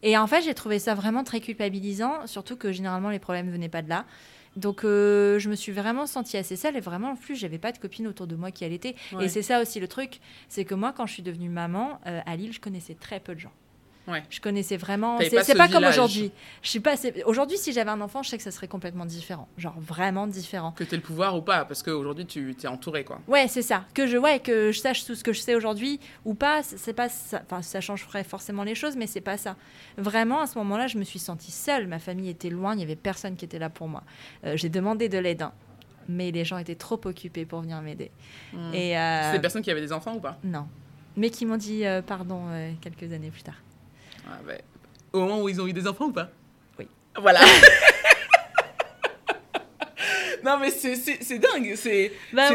Et 0.04 0.16
en 0.16 0.28
fait, 0.28 0.42
j'ai 0.42 0.54
trouvé 0.54 0.78
ça 0.78 0.94
vraiment 0.94 1.24
très 1.24 1.40
culpabilisant, 1.40 2.26
surtout 2.26 2.56
que 2.56 2.70
généralement 2.70 3.10
les 3.10 3.18
problèmes 3.18 3.50
venaient 3.50 3.68
pas 3.68 3.82
de 3.82 3.88
là. 3.88 4.04
Donc 4.56 4.84
euh, 4.84 5.40
je 5.40 5.50
me 5.50 5.56
suis 5.56 5.72
vraiment 5.72 6.06
sentie 6.06 6.36
assez 6.36 6.54
seule 6.54 6.76
et 6.76 6.80
vraiment 6.80 7.10
en 7.10 7.16
plus 7.16 7.34
j'avais 7.34 7.58
pas 7.58 7.72
de 7.72 7.78
copine 7.78 8.06
autour 8.06 8.28
de 8.28 8.36
moi 8.36 8.52
qui 8.52 8.64
allaitait. 8.64 8.94
Et 9.20 9.28
c'est 9.28 9.42
ça 9.42 9.60
aussi 9.60 9.80
le 9.80 9.88
truc, 9.88 10.20
c'est 10.48 10.64
que 10.64 10.76
moi 10.76 10.92
quand 10.96 11.06
je 11.06 11.14
suis 11.14 11.22
devenue 11.24 11.48
maman 11.48 11.98
euh, 12.06 12.20
à 12.24 12.36
Lille, 12.36 12.52
je 12.52 12.60
connaissais 12.60 12.94
très 12.94 13.18
peu 13.18 13.34
de 13.34 13.40
gens. 13.40 13.52
Je 14.30 14.40
connaissais 14.40 14.76
vraiment. 14.76 15.18
C'est 15.18 15.56
pas, 15.56 15.68
comme 15.68 15.84
aujourd'hui. 15.84 16.30
Je 16.62 16.68
suis 16.68 16.80
pas. 16.80 16.94
Aujourd'hui, 17.26 17.58
si 17.58 17.72
j'avais 17.72 17.90
un 17.90 18.00
enfant, 18.00 18.22
je 18.22 18.30
sais 18.30 18.36
que 18.36 18.42
ça 18.42 18.50
serait 18.50 18.68
complètement 18.68 19.06
différent. 19.06 19.48
Genre 19.56 19.74
vraiment 19.78 20.26
différent. 20.26 20.72
Que 20.72 20.84
tu 20.84 20.94
aies 20.94 20.98
le 20.98 21.02
pouvoir 21.02 21.36
ou 21.36 21.42
pas, 21.42 21.64
parce 21.64 21.82
qu'aujourd'hui, 21.82 22.26
tu 22.26 22.54
es 22.62 22.66
entouré, 22.66 23.04
quoi. 23.04 23.20
Ouais, 23.28 23.48
c'est 23.48 23.62
ça. 23.62 23.84
Que 23.94 24.06
je, 24.06 24.16
ouais, 24.16 24.40
que 24.40 24.72
je 24.72 24.78
sache 24.78 25.04
tout 25.04 25.14
ce 25.14 25.24
que 25.24 25.32
je 25.32 25.40
sais 25.40 25.54
aujourd'hui 25.54 26.00
ou 26.24 26.34
pas, 26.34 26.62
c'est 26.62 26.92
pas 26.92 27.08
ça. 27.08 27.42
Enfin, 27.44 27.62
ça 27.62 27.80
changerait 27.80 28.24
forcément 28.24 28.62
les 28.62 28.74
choses, 28.74 28.96
mais 28.96 29.06
c'est 29.06 29.20
pas 29.20 29.36
ça. 29.36 29.56
Vraiment, 29.96 30.40
à 30.40 30.46
ce 30.46 30.58
moment-là, 30.58 30.86
je 30.86 30.98
me 30.98 31.04
suis 31.04 31.18
sentie 31.18 31.52
seule. 31.52 31.86
Ma 31.86 31.98
famille 31.98 32.28
était 32.28 32.50
loin, 32.50 32.74
il 32.74 32.80
y 32.80 32.82
avait 32.82 32.96
personne 32.96 33.36
qui 33.36 33.44
était 33.44 33.58
là 33.58 33.70
pour 33.70 33.88
moi. 33.88 34.02
Euh, 34.44 34.56
j'ai 34.56 34.68
demandé 34.68 35.08
de 35.08 35.18
l'aide. 35.18 35.42
Hein. 35.42 35.52
Mais 36.08 36.30
les 36.30 36.44
gens 36.44 36.58
étaient 36.58 36.74
trop 36.74 37.00
occupés 37.04 37.46
pour 37.46 37.62
venir 37.62 37.80
m'aider. 37.80 38.10
Et 38.74 38.98
euh... 38.98 39.22
C'est 39.30 39.38
des 39.38 39.40
personnes 39.40 39.62
qui 39.62 39.70
avaient 39.70 39.80
des 39.80 39.92
enfants 39.92 40.14
ou 40.14 40.20
pas? 40.20 40.38
Non. 40.44 40.66
Mais 41.16 41.30
qui 41.30 41.46
m'ont 41.46 41.56
dit 41.56 41.86
euh, 41.86 42.02
pardon 42.02 42.42
euh, 42.50 42.72
quelques 42.82 43.10
années 43.12 43.30
plus 43.30 43.42
tard. 43.42 43.62
Ah, 44.28 44.38
Au 45.12 45.20
moment 45.20 45.42
où 45.42 45.48
ils 45.48 45.60
ont 45.60 45.66
eu 45.66 45.72
des 45.72 45.86
enfants 45.86 46.06
ou 46.06 46.12
pas? 46.12 46.30
Oui. 46.78 46.88
Voilà. 47.16 47.40
non, 50.44 50.58
mais 50.58 50.70
c'est 50.70 51.38
dingue. 51.38 51.74
C'est 51.76 52.12
bah 52.32 52.50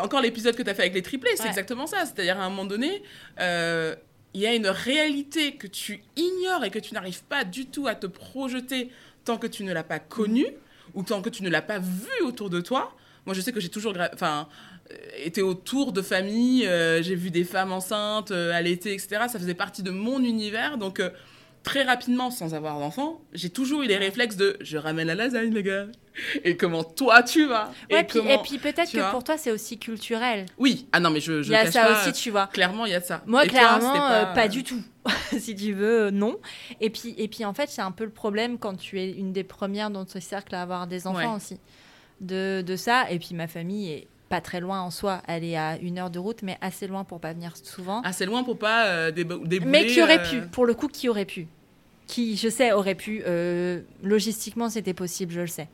encore 0.00 0.20
l'épisode 0.20 0.56
que 0.56 0.62
tu 0.62 0.70
as 0.70 0.74
fait 0.74 0.82
avec 0.82 0.94
les 0.94 1.02
triplés. 1.02 1.36
C'est 1.36 1.48
exactement 1.48 1.86
ça. 1.86 2.04
C'est-à-dire, 2.04 2.38
à 2.38 2.44
un 2.44 2.50
moment 2.50 2.64
donné, 2.64 3.02
euh, 3.40 3.94
il 4.34 4.40
y 4.40 4.46
a 4.46 4.54
une 4.54 4.68
réalité 4.68 5.56
que 5.56 5.66
tu 5.66 6.02
ignores 6.16 6.64
et 6.64 6.70
que 6.70 6.78
tu 6.78 6.94
n'arrives 6.94 7.22
pas 7.24 7.44
du 7.44 7.66
tout 7.66 7.86
à 7.86 7.94
te 7.94 8.06
projeter 8.06 8.90
tant 9.24 9.38
que 9.38 9.46
tu 9.46 9.64
ne 9.64 9.72
l'as 9.72 9.84
pas 9.84 9.98
connue 9.98 10.48
ou 10.94 11.02
tant 11.02 11.22
que 11.22 11.28
tu 11.28 11.42
ne 11.42 11.50
l'as 11.50 11.62
pas 11.62 11.78
vue 11.78 12.22
autour 12.24 12.50
de 12.50 12.60
toi. 12.60 12.94
Moi, 13.24 13.34
je 13.34 13.40
sais 13.40 13.52
que 13.52 13.60
j'ai 13.60 13.68
toujours. 13.68 13.94
Enfin, 14.12 14.48
euh, 14.92 15.24
été 15.24 15.42
autour 15.42 15.92
de 15.92 16.02
familles, 16.02 16.66
euh, 16.66 17.02
j'ai 17.02 17.14
vu 17.14 17.30
des 17.30 17.44
femmes 17.44 17.72
enceintes, 17.72 18.30
euh, 18.30 18.52
allaitées, 18.52 18.92
etc. 18.92 19.22
Ça 19.28 19.38
faisait 19.38 19.54
partie 19.54 19.82
de 19.82 19.90
mon 19.90 20.22
univers. 20.22 20.78
Donc, 20.78 21.02
très 21.62 21.82
rapidement, 21.84 22.30
sans 22.30 22.54
avoir 22.54 22.78
d'enfant, 22.78 23.20
j'ai 23.32 23.50
toujours 23.50 23.82
eu 23.82 23.86
les 23.86 23.96
réflexes 23.96 24.36
de 24.36 24.56
je 24.60 24.78
ramène 24.78 25.06
la 25.06 25.14
lasagne, 25.14 25.52
les 25.52 25.62
gars. 25.62 25.86
Et 26.44 26.56
comment 26.56 26.84
toi 26.84 27.22
tu 27.22 27.46
vas? 27.46 27.72
Et, 27.88 28.02
puis, 28.04 28.58
peut-être 28.58 28.92
que 28.92 29.10
pour 29.10 29.24
toi, 29.24 29.38
c'est 29.38 29.50
aussi 29.50 29.78
culturel. 29.78 30.46
Oui, 30.58 30.86
ah 30.92 31.00
non, 31.00 31.10
mais 31.10 31.20
je. 31.20 31.42
je 31.42 31.48
il 31.48 31.52
y 31.52 31.56
a 31.56 31.70
ça 31.70 31.92
aussi, 31.92 32.12
tu 32.12 32.30
vois. 32.30 32.48
Clairement, 32.48 32.84
il 32.84 32.92
y 32.92 32.94
a 32.94 33.00
ça. 33.00 33.22
Moi, 33.26 33.46
clairement, 33.46 34.32
pas... 34.34 34.48
du 34.48 34.62
tout. 34.62 34.82
si 35.38 35.56
tu 35.56 35.72
veux, 35.72 36.10
non. 36.10 36.36
Et 36.80 36.90
puis, 36.90 37.14
et 37.18 37.28
puis 37.28 37.44
en 37.44 37.54
fait, 37.54 37.68
c'est 37.68 37.82
un 37.82 37.90
peu 37.90 38.04
le 38.04 38.10
problème 38.10 38.58
quand 38.58 38.76
tu 38.76 39.00
es 39.00 39.10
une 39.10 39.32
des 39.32 39.42
premières 39.42 39.90
dans 39.90 40.04
ton 40.04 40.20
cercle 40.20 40.54
à 40.54 40.62
avoir 40.62 40.86
des 40.86 41.06
enfants 41.06 41.36
aussi. 41.36 41.58
De, 42.20 42.62
de 42.64 42.76
ça. 42.76 43.10
Et 43.10 43.18
puis 43.18 43.34
ma 43.34 43.48
famille 43.48 43.90
est 43.90 44.06
pas 44.32 44.40
très 44.40 44.60
loin 44.60 44.80
en 44.80 44.90
soi. 44.90 45.20
Elle 45.28 45.44
est 45.44 45.58
à 45.58 45.76
une 45.76 45.98
heure 45.98 46.08
de 46.08 46.18
route, 46.18 46.40
mais 46.40 46.56
assez 46.62 46.86
loin 46.86 47.04
pour 47.04 47.20
pas 47.20 47.34
venir 47.34 47.54
souvent. 47.54 48.00
Assez 48.00 48.24
loin 48.24 48.44
pour 48.44 48.58
pas 48.58 48.86
euh, 48.86 49.10
débouler. 49.10 49.60
Mais 49.60 49.84
qui 49.84 50.00
aurait 50.02 50.20
euh, 50.20 50.40
pu, 50.40 50.48
pour 50.48 50.64
le 50.64 50.72
coup, 50.72 50.88
qui 50.88 51.10
aurait 51.10 51.26
pu? 51.26 51.48
qui, 52.06 52.36
je 52.36 52.48
sais, 52.48 52.72
aurait 52.72 52.94
pu, 52.94 53.22
logistiquement, 54.02 54.68
c'était 54.68 54.92
possible, 54.92 55.32
je 55.32 55.40
le 55.40 55.46
sais, 55.46 55.68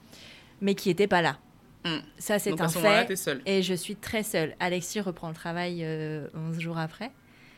mais 0.61 0.75
qui 0.75 0.89
n'était 0.89 1.07
pas 1.07 1.23
là. 1.23 1.39
Hmm. 1.85 1.99
Ça, 2.19 2.39
c'est 2.39 2.61
un 2.61 2.69
fait. 2.69 3.13
Et 3.47 3.63
je 3.63 3.75
suis 3.75 3.97
très 3.97 4.23
seule. 4.23 4.55
Alexis 4.61 5.01
reprend 5.01 5.29
le 5.29 5.35
travail 5.35 5.85
11 6.35 6.59
jours 6.59 6.79
après. 6.79 7.11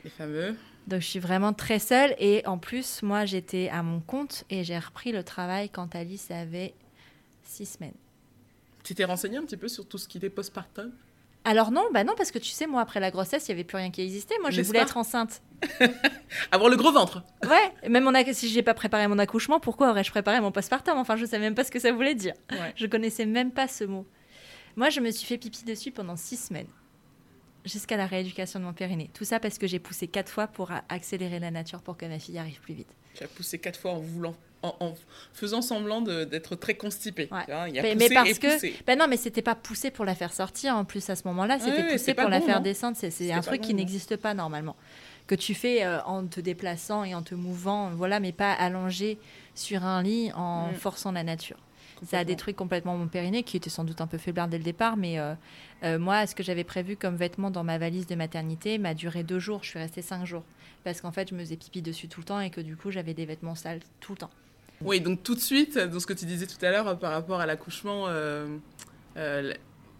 Les 0.05 0.11
fameux. 0.11 0.55
Donc 0.87 1.01
je 1.01 1.07
suis 1.07 1.19
vraiment 1.19 1.53
très 1.53 1.79
seule 1.79 2.15
et 2.19 2.43
en 2.47 2.57
plus 2.57 3.03
moi 3.03 3.27
j'étais 3.27 3.69
à 3.69 3.83
mon 3.83 4.01
compte 4.01 4.45
et 4.49 4.65
j'ai 4.65 4.79
repris 4.79 5.13
le 5.13 5.23
travail 5.23 5.69
quand 5.69 5.95
Alice 5.95 6.31
avait 6.31 6.73
six 7.43 7.67
semaines. 7.67 7.93
Tu 8.91 8.97
t'es 8.97 9.05
renseignée 9.05 9.37
un 9.37 9.45
petit 9.45 9.57
peu 9.57 9.69
sur 9.69 9.87
tout 9.87 9.99
ce 9.99 10.09
qui 10.09 10.19
était 10.19 10.31
postpartum? 10.31 10.91
Alors 11.45 11.71
non, 11.71 11.85
bah 11.95 12.03
non, 12.03 12.15
parce 12.17 12.33
que 12.33 12.41
tu 12.41 12.51
sais, 12.51 12.67
moi, 12.67 12.81
après 12.81 12.99
la 12.99 13.13
grossesse, 13.13 13.47
il 13.47 13.53
n'y 13.53 13.61
avait 13.61 13.63
plus 13.63 13.77
rien 13.77 13.93
qui 13.93 14.03
existait. 14.03 14.35
Moi, 14.41 14.51
je 14.51 14.63
voulais 14.63 14.81
être 14.81 14.97
enceinte. 14.97 15.43
Avoir 16.51 16.69
le 16.69 16.77
gros 16.77 16.91
ventre. 16.91 17.23
Ouais, 17.45 17.89
même 17.89 18.03
mon 18.03 18.13
si 18.33 18.49
j'ai 18.49 18.65
pas 18.65 18.75
préparé 18.75 19.07
mon 19.07 19.21
accouchement, 19.21 19.61
pourquoi 19.61 19.91
aurais-je 19.91 20.11
préparé 20.11 20.41
mon 20.41 20.51
postpartum? 20.51 20.99
Enfin, 20.99 21.15
je 21.15 21.23
ne 21.23 21.29
savais 21.29 21.45
même 21.45 21.55
pas 21.55 21.63
ce 21.63 21.71
que 21.71 21.79
ça 21.79 21.93
voulait 21.93 22.17
dire. 22.17 22.35
Ouais. 22.51 22.73
Je 22.75 22.85
connaissais 22.89 23.27
même 23.27 23.53
pas 23.53 23.69
ce 23.69 23.85
mot. 23.85 24.09
Moi, 24.75 24.91
je 24.91 24.99
me 24.99 25.13
suis 25.13 25.25
fait 25.25 25.39
pipi 25.39 25.65
dessus 25.65 25.93
pendant 25.93 26.17
six 26.17 26.49
semaines 26.49 26.67
jusqu'à 27.65 27.97
la 27.97 28.07
rééducation 28.07 28.59
de 28.59 28.65
mon 28.65 28.73
périnée. 28.73 29.09
Tout 29.15 29.25
ça 29.25 29.39
parce 29.39 29.57
que 29.57 29.69
j'ai 29.69 29.79
poussé 29.79 30.09
quatre 30.09 30.33
fois 30.33 30.49
pour 30.49 30.73
accélérer 30.89 31.39
la 31.39 31.53
nature 31.53 31.81
pour 31.81 31.97
que 31.97 32.07
ma 32.07 32.19
fille 32.19 32.39
arrive 32.39 32.61
plus 32.61 32.75
vite. 32.75 32.93
J'ai 33.17 33.29
poussé 33.29 33.61
quatre 33.61 33.79
fois 33.79 33.93
en 33.93 34.01
voulant, 34.01 34.35
en, 34.63 34.95
faisant 35.33 35.63
semblant 35.63 36.01
d'être 36.03 36.55
très 36.57 36.75
constipée. 36.75 37.29
mais, 37.31 38.09
parce 38.11 38.39
que, 38.39 38.85
ben 38.85 38.99
non, 38.99 39.07
mais 39.09 39.17
c'était 39.17 39.43
pas 39.43 39.55
poussé 39.55 39.91
pour 39.91 40.05
la 40.05 40.15
faire 40.15 40.33
sortir. 40.33 40.75
En 40.77 40.85
plus 40.85 41.09
à 41.11 41.17
ce 41.17 41.27
moment-là, 41.29 41.59
c'était 41.59 41.89
poussé 41.91 42.15
pour 42.15 42.29
la 42.29 42.41
faire 42.41 42.61
descendre. 42.61 42.97
C'est 42.99 43.33
un 43.33 43.41
truc 43.41 43.61
qui 43.61 43.75
n'existe 43.75 44.17
pas 44.17 44.35
normalement, 44.35 44.77
que 45.27 45.35
tu 45.35 45.55
fais 45.55 45.85
euh, 45.85 46.03
en 46.03 46.27
te 46.27 46.41
déplaçant 46.41 47.05
et 47.05 47.15
en 47.15 47.23
te 47.23 47.35
mouvant, 47.35 47.91
voilà, 47.91 48.21
mais 48.21 48.33
pas 48.33 48.53
allongé 48.53 49.19
sur 49.55 49.85
un 49.85 50.03
lit 50.03 50.33
en 50.35 50.69
mm. 50.69 50.75
forçant 50.75 51.13
la 51.13 51.23
nature. 51.23 51.59
Ça 52.07 52.19
a 52.19 52.25
détruit 52.25 52.55
complètement 52.55 52.97
mon 52.97 53.09
périnée, 53.09 53.43
qui 53.43 53.59
était 53.59 53.69
sans 53.69 53.85
doute 53.85 54.01
un 54.01 54.07
peu 54.07 54.17
faiblard 54.17 54.49
dès 54.49 54.57
le 54.57 54.65
départ, 54.65 54.97
mais 54.97 55.19
euh, 55.19 55.35
euh, 55.85 55.99
moi, 55.99 56.27
ce 56.27 56.35
que 56.35 56.43
j'avais 56.43 56.65
prévu 56.65 56.97
comme 56.97 57.15
vêtement 57.15 57.51
dans 57.51 57.63
ma 57.63 57.77
valise 57.77 58.07
de 58.07 58.15
maternité 58.15 58.79
m'a 58.79 58.95
duré 58.95 59.23
deux 59.23 59.39
jours. 59.39 59.61
Je 59.63 59.71
suis 59.71 59.79
restée 59.79 60.03
cinq 60.03 60.25
jours. 60.25 60.45
Parce 60.83 61.03
qu'en 61.03 61.13
fait, 61.13 61.29
je 61.29 61.35
me 61.35 61.41
faisais 61.41 61.57
pipi 61.57 61.83
dessus 61.83 62.09
tout 62.09 62.21
le 62.21 62.25
temps 62.25 62.41
et 62.41 62.51
que 62.51 62.63
du 62.63 62.75
coup, 62.77 62.91
j'avais 62.91 63.13
des 63.13 63.27
vêtements 63.27 63.55
sales 63.55 63.81
tout 64.01 64.13
le 64.13 64.19
temps. 64.19 64.31
Oui, 64.83 65.01
donc 65.01 65.23
tout 65.23 65.35
de 65.35 65.41
suite, 65.41 65.79
dans 65.79 66.01
ce 66.01 66.07
que 66.07 66.13
tu 66.13 66.25
disais 66.25 66.47
tout 66.47 66.65
à 66.65 66.71
l'heure 66.71 66.89
euh, 66.89 66.95
par 66.95 67.13
rapport 67.13 67.41
à 67.41 67.47
l'accouchement, 67.47 68.07
euh, 68.09 68.47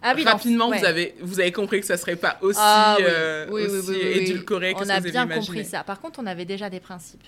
ah 0.03 0.13
rapidement, 0.25 0.71
vous, 0.71 0.85
avez, 0.85 1.15
vous 1.21 1.39
avez 1.39 1.51
compris 1.51 1.81
que 1.81 1.85
ça 1.85 1.93
ne 1.93 1.99
serait 1.99 2.15
pas 2.15 2.37
aussi, 2.41 2.59
ah 2.59 2.97
édulcoré 2.99 4.73
que 4.73 4.79
on 4.79 4.85
ce 4.85 4.87
que 4.87 4.99
vous 4.99 5.17
On 5.17 5.19
a 5.19 5.25
bien 5.25 5.27
compris 5.27 5.65
ça. 5.65 5.83
Par 5.83 5.99
contre, 5.99 6.19
on 6.19 6.25
avait 6.25 6.45
déjà 6.45 6.69
des 6.69 6.79
principes. 6.79 7.23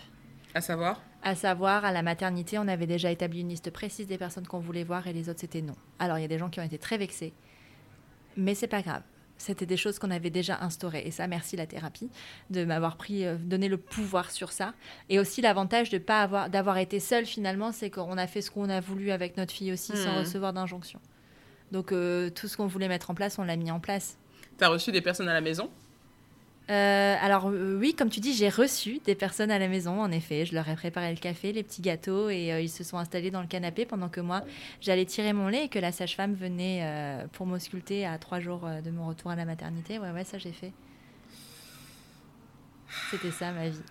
À 0.56 0.62
savoir? 0.62 1.02
À 1.22 1.36
savoir, 1.36 1.86
à 1.86 1.92
la 1.92 2.02
maternité, 2.02 2.58
on 2.58 2.68
avait 2.68 2.88
déjà 2.88 3.12
établi 3.12 3.42
une 3.42 3.50
liste 3.50 3.70
précise 3.72 4.08
des 4.08 4.18
personnes 4.18 4.48
qu'on 4.48 4.60
voulait 4.60 4.84
voir 4.84 5.08
et 5.08 5.14
les 5.14 5.30
autres, 5.30 5.40
c'était 5.40 5.62
non. 5.62 5.76
Alors, 6.00 6.18
il 6.18 6.22
y 6.22 6.26
a 6.26 6.28
des 6.28 6.40
gens 6.40 6.50
qui 6.50 6.60
ont 6.60 6.64
été 6.64 6.78
très 6.78 6.98
vexés 6.98 7.34
mais 8.38 8.56
c'est 8.56 8.68
pas 8.68 8.82
grave. 8.82 9.02
C'était 9.44 9.66
des 9.66 9.76
choses 9.76 10.00
qu'on 10.00 10.10
avait 10.10 10.30
déjà 10.30 10.60
instaurées. 10.62 11.04
Et 11.06 11.12
ça, 11.12 11.28
merci 11.28 11.58
la 11.58 11.68
thérapie 11.68 12.10
de 12.50 12.64
m'avoir 12.64 12.96
pris, 12.96 13.26
euh, 13.26 13.36
donné 13.36 13.68
le 13.68 13.76
pouvoir 13.76 14.32
sur 14.32 14.54
ça. 14.54 14.74
Et 15.10 15.20
aussi 15.20 15.42
l'avantage 15.42 15.90
de 15.90 15.98
pas 15.98 16.22
avoir, 16.22 16.50
d'avoir 16.50 16.78
été 16.78 17.02
seule 17.02 17.26
finalement, 17.26 17.74
c'est 17.74 17.90
qu'on 17.90 18.18
a 18.18 18.26
fait 18.26 18.42
ce 18.42 18.50
qu'on 18.50 18.70
a 18.70 18.80
voulu 18.80 19.12
avec 19.12 19.36
notre 19.36 19.52
fille 19.52 19.74
aussi, 19.74 19.98
sans 19.98 20.16
hmm. 20.16 20.20
recevoir 20.20 20.54
d'injonction. 20.54 21.02
Donc 21.74 21.92
euh, 21.92 22.30
tout 22.30 22.48
ce 22.48 22.56
qu'on 22.56 22.68
voulait 22.68 22.88
mettre 22.88 23.10
en 23.10 23.16
place, 23.16 23.38
on 23.38 23.44
l'a 23.44 23.58
mis 23.58 23.70
en 23.70 23.82
place. 23.82 24.18
Tu 24.58 24.64
as 24.64 24.70
reçu 24.70 24.94
des 24.94 25.02
personnes 25.02 25.28
à 25.28 25.34
la 25.34 25.42
maison? 25.42 25.70
Euh, 26.70 27.16
alors 27.20 27.48
euh, 27.48 27.78
oui, 27.78 27.94
comme 27.94 28.10
tu 28.10 28.22
dis, 28.22 28.34
j'ai 28.34 28.50
reçu 28.50 29.00
des 29.06 29.16
personnes 29.16 29.52
à 29.52 29.60
la 29.60 29.68
maison, 29.68 30.02
en 30.02 30.12
effet. 30.12 30.46
Je 30.46 30.54
leur 30.54 30.68
ai 30.70 30.76
préparé 30.76 31.12
le 31.12 31.20
café, 31.20 31.52
les 31.52 31.64
petits 31.64 31.82
gâteaux, 31.82 32.30
et 32.30 32.54
euh, 32.54 32.62
ils 32.62 32.70
se 32.70 32.84
sont 32.84 32.98
installés 32.98 33.32
dans 33.32 33.42
le 33.42 33.48
canapé 33.48 33.86
pendant 33.86 34.10
que 34.10 34.22
moi, 34.22 34.44
j'allais 34.80 35.06
tirer 35.06 35.34
mon 35.34 35.50
lait 35.50 35.66
et 35.66 35.70
que 35.70 35.80
la 35.80 35.92
sage-femme 35.92 36.34
venait 36.34 36.88
pour 37.34 37.46
m'ausculter 37.46 38.06
à 38.06 38.18
trois 38.18 38.40
jours 38.40 38.68
de 38.84 38.92
mon 38.92 39.08
retour 39.08 39.32
à 39.32 39.36
la 39.36 39.46
maternité. 39.46 40.00
Ouais, 40.00 40.12
ouais, 40.12 40.24
ça 40.24 40.38
j'ai 40.38 40.54
fait. 40.54 40.72
C'était 43.12 43.32
ça 43.32 43.52
ma 43.52 43.70
vie. 43.70 43.82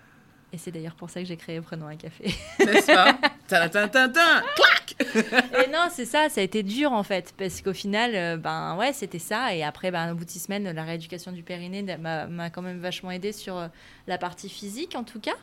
Et 0.51 0.57
c'est 0.57 0.71
d'ailleurs 0.71 0.95
pour 0.95 1.09
ça 1.09 1.19
que 1.19 1.25
j'ai 1.25 1.37
créé 1.37 1.59
Prenons 1.61 1.87
un 1.87 1.95
café. 1.95 2.25
N'est-ce 2.59 2.87
pas 2.87 3.17
Et 5.65 5.71
non, 5.71 5.87
c'est 5.89 6.05
ça, 6.05 6.29
ça 6.29 6.41
a 6.41 6.43
été 6.43 6.63
dur 6.63 6.91
en 6.91 7.03
fait, 7.03 7.33
parce 7.37 7.61
qu'au 7.61 7.73
final, 7.73 8.11
euh, 8.15 8.37
ben 8.37 8.75
ouais, 8.77 8.93
c'était 8.93 9.19
ça. 9.19 9.55
Et 9.55 9.63
après, 9.63 9.91
ben, 9.91 10.11
au 10.11 10.15
bout 10.15 10.25
de 10.25 10.29
six 10.29 10.39
semaines, 10.39 10.69
la 10.69 10.83
rééducation 10.83 11.31
du 11.31 11.43
périnée 11.43 11.83
m'a 11.97 12.49
quand 12.49 12.61
même 12.61 12.79
vachement 12.79 13.11
aidé 13.11 13.31
sur 13.31 13.57
euh, 13.57 13.67
la 14.07 14.17
partie 14.17 14.49
physique 14.49 14.95
en 14.95 15.03
tout 15.03 15.19
cas. 15.19 15.35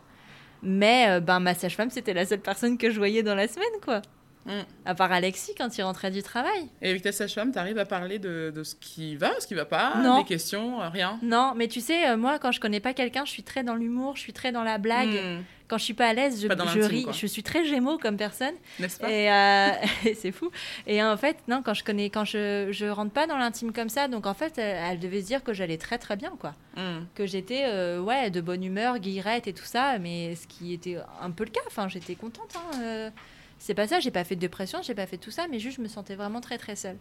Mais 0.63 1.07
euh, 1.09 1.21
ben, 1.21 1.41
ma 1.41 1.55
sage-femme, 1.55 1.91
c'était 1.91 2.15
la 2.15 2.27
seule 2.27 2.41
personne 2.41 2.77
que 2.79 2.91
je 2.91 2.99
voyais 2.99 3.23
dans 3.23 3.35
la 3.35 3.49
semaine, 3.49 3.81
quoi. 3.83 4.03
Mm. 4.47 4.61
À 4.87 4.95
part 4.95 5.13
Alexis 5.13 5.55
quand 5.57 5.77
il 5.77 5.83
rentrait 5.83 6.11
du 6.11 6.23
travail. 6.23 6.69
Et 6.81 6.91
avec 6.91 7.03
ta 7.03 7.13
sage-femme, 7.13 7.53
tu 7.53 7.59
arrives 7.59 7.79
à 7.79 7.85
parler 7.85 8.19
de, 8.19 8.51
de, 8.55 8.63
ce 8.63 8.75
qui 8.75 9.17
va, 9.17 9.39
ce 9.39 9.47
qui 9.47 9.55
va 9.55 9.67
pas, 9.67 9.97
non. 10.03 10.19
des 10.19 10.25
questions, 10.25 10.79
rien? 10.91 11.19
Non, 11.23 11.53
mais 11.55 11.69
tu 11.69 11.81
sais, 11.81 12.17
moi, 12.17 12.39
quand 12.39 12.53
je 12.53 12.61
connais 12.61 12.81
pas 12.81 12.95
quelqu'un, 12.95 13.25
je 13.25 13.31
suis 13.31 13.43
très 13.43 13.63
dans 13.63 13.75
l'humour, 13.75 14.17
je 14.17 14.23
suis 14.23 14.33
très 14.33 14.51
dans 14.51 14.65
la 14.65 14.79
blague. 14.79 15.11
Mm. 15.11 15.45
Quand 15.71 15.79
je 15.79 15.85
suis 15.85 15.95
pas 15.95 16.09
à 16.09 16.13
l'aise, 16.13 16.43
je, 16.43 16.49
je 16.49 16.81
ris. 16.81 17.07
Je 17.13 17.27
suis 17.27 17.45
très 17.45 17.65
gémeaux 17.65 17.97
comme 17.97 18.17
personne. 18.17 18.55
N'est-ce 18.81 18.99
pas? 18.99 19.09
Et 19.09 19.31
euh, 19.31 19.71
c'est 20.17 20.33
fou. 20.33 20.51
Et 20.87 21.03
en 21.03 21.17
fait, 21.17 21.37
non, 21.47 21.63
quand 21.65 21.75
je 21.75 21.85
connais, 21.85 22.11
quand 22.11 22.25
je, 22.25 22.69
je 22.73 22.87
rentre 22.87 23.13
pas 23.13 23.27
dans 23.27 23.39
l'intime 23.39 23.73
comme 23.73 23.89
ça, 23.89 24.09
donc 24.09 24.27
en 24.27 24.35
fait, 24.35 24.59
elle, 24.59 24.99
devait 24.99 25.23
se 25.23 25.27
dire 25.27 25.45
que 25.45 25.55
j'allais 25.55 25.79
très 25.79 25.97
très 25.99 26.17
bien, 26.17 26.33
quoi. 26.41 26.57
Mm. 26.77 27.05
Que 27.15 27.25
j'étais, 27.25 27.65
ouais, 27.99 28.31
de 28.31 28.41
bonne 28.41 28.65
humeur, 28.65 28.99
guillerette 28.99 29.47
et 29.47 29.53
tout 29.53 29.65
ça, 29.65 29.99
mais 29.99 30.35
ce 30.35 30.49
qui 30.49 30.73
était 30.73 30.99
un 31.23 31.31
peu 31.31 31.45
le 31.45 31.51
cas. 31.51 31.61
Enfin, 31.69 31.89
j'étais 31.89 32.17
contente. 32.17 32.57
Hein, 32.57 33.13
c'est 33.61 33.75
pas 33.75 33.87
ça, 33.87 34.01
j'ai 34.01 34.11
pas 34.11 34.25
fait 34.25 34.35
de 34.35 34.41
dépression, 34.41 34.81
j'ai 34.83 34.95
pas 34.95 35.07
fait 35.07 35.19
tout 35.19 35.31
ça, 35.31 35.47
mais 35.49 35.61
juste 35.61 35.77
je 35.77 35.83
me 35.83 35.89
sentais 35.89 36.17
vraiment 36.17 36.41
très 36.41 36.59
très 36.59 36.75
seule. 36.75 36.97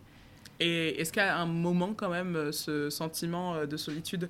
Et 0.60 1.00
est-ce 1.00 1.14
qu'à 1.14 1.38
un 1.38 1.46
moment 1.46 1.94
quand 1.94 2.10
même 2.10 2.36
euh, 2.36 2.52
ce 2.52 2.90
sentiment 2.90 3.56
euh, 3.56 3.66
de 3.66 3.78
solitude 3.78 4.26
euh, 4.26 4.28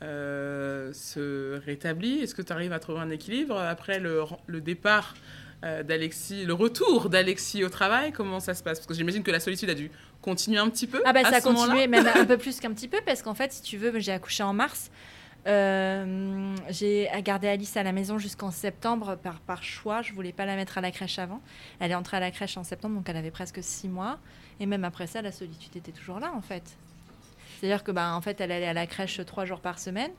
se 0.00 1.58
rétablit 1.64 2.20
Est-ce 2.20 2.34
que 2.34 2.42
tu 2.42 2.52
arrives 2.52 2.72
à 2.72 2.78
trouver 2.78 3.00
un 3.00 3.10
équilibre 3.10 3.58
après 3.58 3.98
le, 3.98 4.22
le 4.46 4.60
départ 4.60 5.14
d'Alexis, 5.62 6.44
le 6.44 6.52
retour 6.52 7.08
d'Alexis 7.10 7.64
au 7.64 7.68
travail? 7.68 8.12
Comment 8.12 8.40
ça 8.40 8.54
se 8.54 8.62
passe? 8.62 8.78
Parce 8.78 8.86
que 8.86 8.94
j'imagine 8.94 9.22
que 9.22 9.30
la 9.30 9.40
solitude 9.40 9.70
a 9.70 9.74
dû 9.74 9.90
continuer 10.22 10.58
un 10.58 10.68
petit 10.68 10.86
peu. 10.86 11.02
Ah 11.04 11.12
bah 11.12 11.22
ça 11.22 11.36
a 11.36 11.40
continué 11.40 11.86
même 11.88 12.06
un 12.06 12.24
peu 12.24 12.36
plus 12.36 12.60
qu'un 12.60 12.72
petit 12.72 12.88
peu 12.88 12.98
parce 13.04 13.22
qu'en 13.22 13.34
fait 13.34 13.52
si 13.52 13.62
tu 13.62 13.78
veux 13.78 13.98
j'ai 13.98 14.12
accouché 14.12 14.42
en 14.42 14.52
mars. 14.52 14.90
Euh, 15.46 16.56
j'ai 16.70 17.08
gardé 17.22 17.46
Alice 17.46 17.76
à 17.76 17.84
la 17.84 17.92
maison 17.92 18.18
jusqu'en 18.18 18.50
septembre 18.50 19.16
par, 19.16 19.40
par 19.40 19.62
choix. 19.62 20.02
Je 20.02 20.12
voulais 20.12 20.32
pas 20.32 20.44
la 20.44 20.56
mettre 20.56 20.78
à 20.78 20.80
la 20.80 20.90
crèche 20.90 21.18
avant. 21.18 21.40
Elle 21.78 21.92
est 21.92 21.94
entrée 21.94 22.16
à 22.16 22.20
la 22.20 22.30
crèche 22.30 22.56
en 22.56 22.64
septembre, 22.64 22.96
donc 22.96 23.08
elle 23.08 23.16
avait 23.16 23.30
presque 23.30 23.62
six 23.62 23.88
mois. 23.88 24.18
Et 24.58 24.66
même 24.66 24.84
après 24.84 25.06
ça, 25.06 25.22
la 25.22 25.30
solitude 25.30 25.76
était 25.76 25.92
toujours 25.92 26.18
là, 26.18 26.32
en 26.34 26.40
fait. 26.40 26.76
C'est-à-dire 27.58 27.84
que, 27.84 27.90
bah, 27.90 28.14
en 28.14 28.20
fait, 28.20 28.40
elle 28.40 28.52
allait 28.52 28.66
à 28.66 28.72
la 28.72 28.86
crèche 28.86 29.20
trois 29.26 29.44
jours 29.44 29.60
par 29.60 29.78
semaine. 29.78 30.10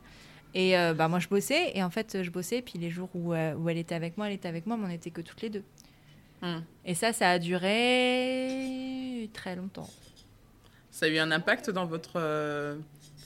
Et 0.53 0.77
euh, 0.77 0.93
bah, 0.93 1.07
moi, 1.07 1.19
je 1.19 1.27
bossais. 1.27 1.71
Et 1.75 1.83
en 1.83 1.89
fait, 1.89 2.23
je 2.23 2.29
bossais. 2.29 2.61
Puis 2.61 2.79
les 2.79 2.89
jours 2.89 3.09
où, 3.13 3.33
euh, 3.33 3.53
où 3.55 3.69
elle 3.69 3.77
était 3.77 3.95
avec 3.95 4.17
moi, 4.17 4.27
elle 4.27 4.33
était 4.33 4.47
avec 4.47 4.65
moi, 4.65 4.77
mais 4.77 4.85
on 4.85 4.89
n'était 4.89 5.11
que 5.11 5.21
toutes 5.21 5.41
les 5.41 5.49
deux. 5.49 5.63
Hmm. 6.41 6.59
Et 6.85 6.95
ça, 6.95 7.13
ça 7.13 7.31
a 7.31 7.39
duré 7.39 9.29
très 9.33 9.55
longtemps. 9.55 9.89
Ça 10.91 11.05
a 11.05 11.09
eu 11.09 11.17
un 11.17 11.31
impact 11.31 11.69
dans 11.69 11.85
votre 11.85 12.19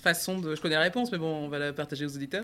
façon 0.02 0.40
de. 0.40 0.56
Je 0.56 0.62
connais 0.62 0.76
la 0.76 0.82
réponse, 0.82 1.12
mais 1.12 1.18
bon, 1.18 1.46
on 1.46 1.48
va 1.48 1.60
la 1.60 1.74
partager 1.74 2.06
aux 2.06 2.16
auditeurs. 2.16 2.44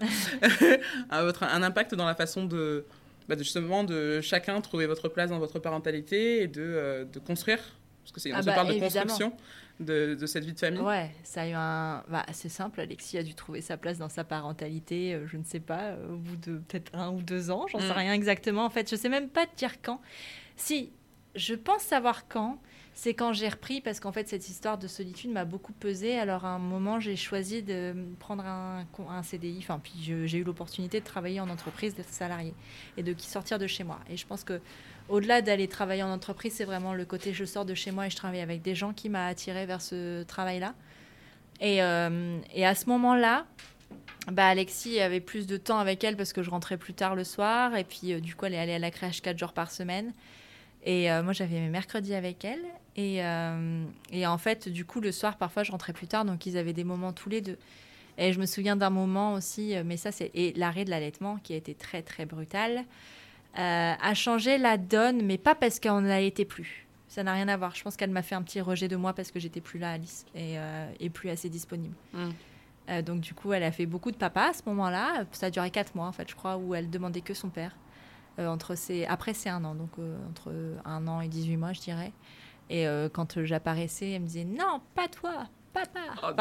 un, 1.10 1.24
votre, 1.24 1.44
un 1.44 1.64
impact 1.64 1.96
dans 1.96 2.06
la 2.06 2.16
façon 2.16 2.46
de, 2.46 2.86
bah, 3.28 3.36
de, 3.36 3.44
justement 3.44 3.84
de 3.84 4.22
chacun 4.22 4.62
trouver 4.62 4.86
votre 4.86 5.10
place 5.10 5.30
dans 5.30 5.40
votre 5.40 5.60
parentalité 5.60 6.44
et 6.44 6.48
de, 6.48 6.62
euh, 6.62 7.06
de 7.06 7.20
construire. 7.20 7.60
Parce 8.04 8.12
que 8.14 8.20
c'est 8.22 8.32
ah 8.32 8.40
on 8.42 8.46
bah, 8.46 8.54
parle 8.54 8.74
de 8.74 8.80
construction 8.80 9.34
de, 9.80 10.16
de, 10.16 10.26
cette 10.26 10.46
vie 10.46 10.54
de 10.54 10.60
famille? 10.60 10.82
Ouais, 10.82 11.12
ça 11.24 11.42
a 11.42 11.48
eu 11.48 11.54
un. 11.54 12.04
Bah, 12.10 12.26
c'est 12.32 12.50
simple, 12.50 12.82
Alexis 12.82 13.18
a 13.18 13.24
dû 13.24 13.36
trouver 13.36 13.62
sa 13.62 13.78
place 13.78 13.98
dans 13.98 14.10
sa 14.10 14.24
parentalité, 14.24 15.14
euh, 15.14 15.28
je 15.28 15.38
ne 15.38 15.44
sais 15.44 15.60
pas, 15.60 15.92
euh, 15.92 16.14
au 16.14 16.18
bout 16.18 16.36
de 16.36 16.58
peut-être 16.58 16.94
un 16.96 17.10
ou 17.12 17.22
deux 17.22 17.52
ans, 17.52 17.68
j'en 17.68 17.80
sais 17.80 17.90
mm. 17.90 17.98
rien 17.98 18.14
exactement. 18.14 18.66
En 18.66 18.70
fait, 18.70 18.90
je 18.90 18.96
sais 18.96 19.10
même 19.10 19.30
pas 19.30 19.46
te 19.46 19.56
dire 19.56 19.82
quand. 19.82 20.02
Si, 20.56 20.92
je 21.36 21.54
pense 21.54 21.82
savoir 21.82 22.28
quand 22.28 22.60
c'est 22.98 23.14
quand 23.14 23.32
j'ai 23.32 23.48
repris, 23.48 23.80
parce 23.80 24.00
qu'en 24.00 24.12
fait, 24.12 24.28
cette 24.28 24.50
histoire 24.50 24.80
de 24.80 24.88
solitude 24.88 25.30
m'a 25.30 25.46
beaucoup 25.46 25.72
pesé. 25.72 26.18
Alors, 26.18 26.46
à 26.46 26.50
un 26.50 26.58
moment, 26.58 27.00
j'ai 27.00 27.16
choisi 27.16 27.62
de 27.62 27.94
prendre 28.18 28.44
un, 28.44 28.88
un 29.08 29.22
CDI. 29.22 29.60
Enfin, 29.60 29.78
puis 29.78 29.94
j'ai 30.00 30.38
eu 30.40 30.44
l'opportunité 30.44 31.00
de 31.00 31.06
travailler 31.06 31.40
en 31.40 31.48
entreprise, 31.48 31.94
d'être 31.94 32.10
salarié 32.10 32.56
et 32.98 33.04
de 33.04 33.14
sortir 33.20 33.60
de 33.60 33.68
chez 33.68 33.84
moi. 33.84 34.00
Et 34.10 34.18
je 34.18 34.26
pense 34.26 34.44
que 34.44 34.60
au-delà 35.10 35.42
d'aller 35.42 35.68
travailler 35.68 36.04
en 36.04 36.12
entreprise, 36.12 36.54
c'est 36.54 36.66
vraiment 36.66 36.94
le 36.94 37.06
côté 37.06 37.34
je 37.34 37.46
sors 37.46 37.66
de 37.66 37.74
chez 37.74 37.92
moi 37.92 38.08
et 38.08 38.10
je 38.10 38.16
travaille 38.16 38.42
avec 38.42 38.62
des 38.62 38.76
gens 38.76 38.94
qui 38.94 39.10
m'a 39.10 39.28
attiré 39.28 39.66
vers 39.66 39.82
ce 39.82 40.24
travail-là. 40.24 40.74
Et, 41.60 41.82
euh, 41.82 42.40
et, 42.54 42.66
à 42.66 42.76
ce 42.76 42.88
moment-là, 42.90 43.46
bah, 44.32 44.48
Alexis 44.48 45.00
avait 45.00 45.20
plus 45.20 45.48
de 45.48 45.58
temps 45.58 45.80
avec 45.80 46.04
elle 46.04 46.16
parce 46.16 46.34
que 46.34 46.44
je 46.44 46.50
rentrais 46.50 46.78
plus 46.78 46.94
tard 46.94 47.16
le 47.16 47.24
soir. 47.24 47.76
Et 47.76 47.84
puis, 47.84 48.14
euh, 48.14 48.20
du 48.20 48.36
coup, 48.36 48.46
elle 48.46 48.54
est 48.54 48.60
allée 48.60 48.74
à 48.74 48.80
la 48.80 48.92
crèche 48.92 49.22
quatre 49.22 49.40
jours 49.40 49.54
par 49.54 49.72
semaine. 49.72 50.14
Et 50.84 51.12
euh, 51.12 51.24
moi, 51.24 51.34
j'avais 51.34 51.60
mes 51.60 51.70
mercredis 51.70 52.14
avec 52.14 52.46
elle. 52.46 52.64
Et, 52.96 53.18
et, 54.12 54.26
en 54.26 54.38
fait, 54.40 54.70
du 54.70 54.84
coup, 54.84 55.02
le 55.02 55.12
soir, 55.12 55.38
parfois, 55.38 55.62
je 55.62 55.72
rentrais 55.72 55.94
plus 55.94 56.08
tard. 56.08 56.26
Donc, 56.26 56.48
ils 56.48 56.58
avaient 56.58 56.74
des 56.74 56.84
moments 56.84 57.14
tous 57.14 57.30
les 57.30 57.42
deux. 57.42 57.58
Et 58.18 58.34
je 58.34 58.40
me 58.40 58.48
souviens 58.48 58.76
d'un 58.76 58.90
moment 58.90 59.34
aussi, 59.34 59.76
mais 59.86 59.98
ça, 59.98 60.12
c'est 60.12 60.32
l'arrêt 60.56 60.84
de 60.84 60.90
l'allaitement 60.90 61.38
qui 61.44 61.54
a 61.54 61.58
été 61.58 61.76
très, 61.76 62.02
très 62.02 62.26
brutal. 62.26 62.86
A 63.56 64.14
changé 64.14 64.58
la 64.58 64.78
donne, 64.78 65.24
mais 65.24 65.38
pas 65.38 65.56
parce 65.56 65.80
qu'on 65.80 66.06
été 66.06 66.46
plus. 66.46 66.88
Ça 67.08 67.24
n'a 67.24 67.34
rien 67.34 67.48
à 67.48 67.58
voir. 67.58 67.74
Je 67.74 67.84
pense 67.84 67.96
qu'elle 67.96 68.12
m'a 68.12 68.22
fait 68.22 68.36
un 68.36 68.44
petit 68.44 68.62
rejet 68.62 68.88
de 68.88 68.96
moi 68.96 69.14
parce 69.14 69.32
que 69.32 69.40
j'étais 69.40 69.62
plus 69.62 69.80
là, 69.80 69.92
Alice, 69.92 70.26
et, 70.36 70.58
et 71.00 71.10
plus 71.10 71.30
assez 71.30 71.50
disponible. 71.50 71.96
Mm. 72.14 73.02
donc 73.02 73.22
du 73.22 73.34
coup, 73.34 73.54
elle 73.54 73.64
a 73.64 73.72
fait 73.72 73.86
beaucoup 73.86 74.12
de 74.12 74.18
papa 74.18 74.50
à 74.50 74.54
ce 74.54 74.62
moment-là. 74.68 75.26
Ça 75.32 75.48
a 75.48 75.50
duré 75.50 75.72
quatre 75.72 75.96
mois, 75.96 76.06
en 76.06 76.12
fait, 76.12 76.30
je 76.30 76.36
crois, 76.36 76.58
où 76.58 76.76
elle 76.76 76.90
demandait 76.90 77.22
que 77.22 77.34
son 77.34 77.50
père. 77.50 77.76
entre 78.38 78.76
ses... 78.76 79.06
Après, 79.06 79.34
c'est 79.34 79.50
un 79.50 79.64
an, 79.64 79.74
donc 79.74 79.92
entre 80.30 80.54
un 80.86 81.08
an 81.08 81.22
et 81.22 81.28
18 81.28 81.58
mois, 81.58 81.74
je 81.74 81.82
dirais. 81.82 82.12
Et 82.70 82.86
quand 83.14 83.44
j'apparaissais, 83.44 84.12
elle 84.12 84.22
me 84.22 84.28
disait 84.28 84.46
non, 84.46 84.82
pas 84.94 85.08
toi, 85.08 85.48
papa. 85.74 86.00
Oh, 86.22 86.34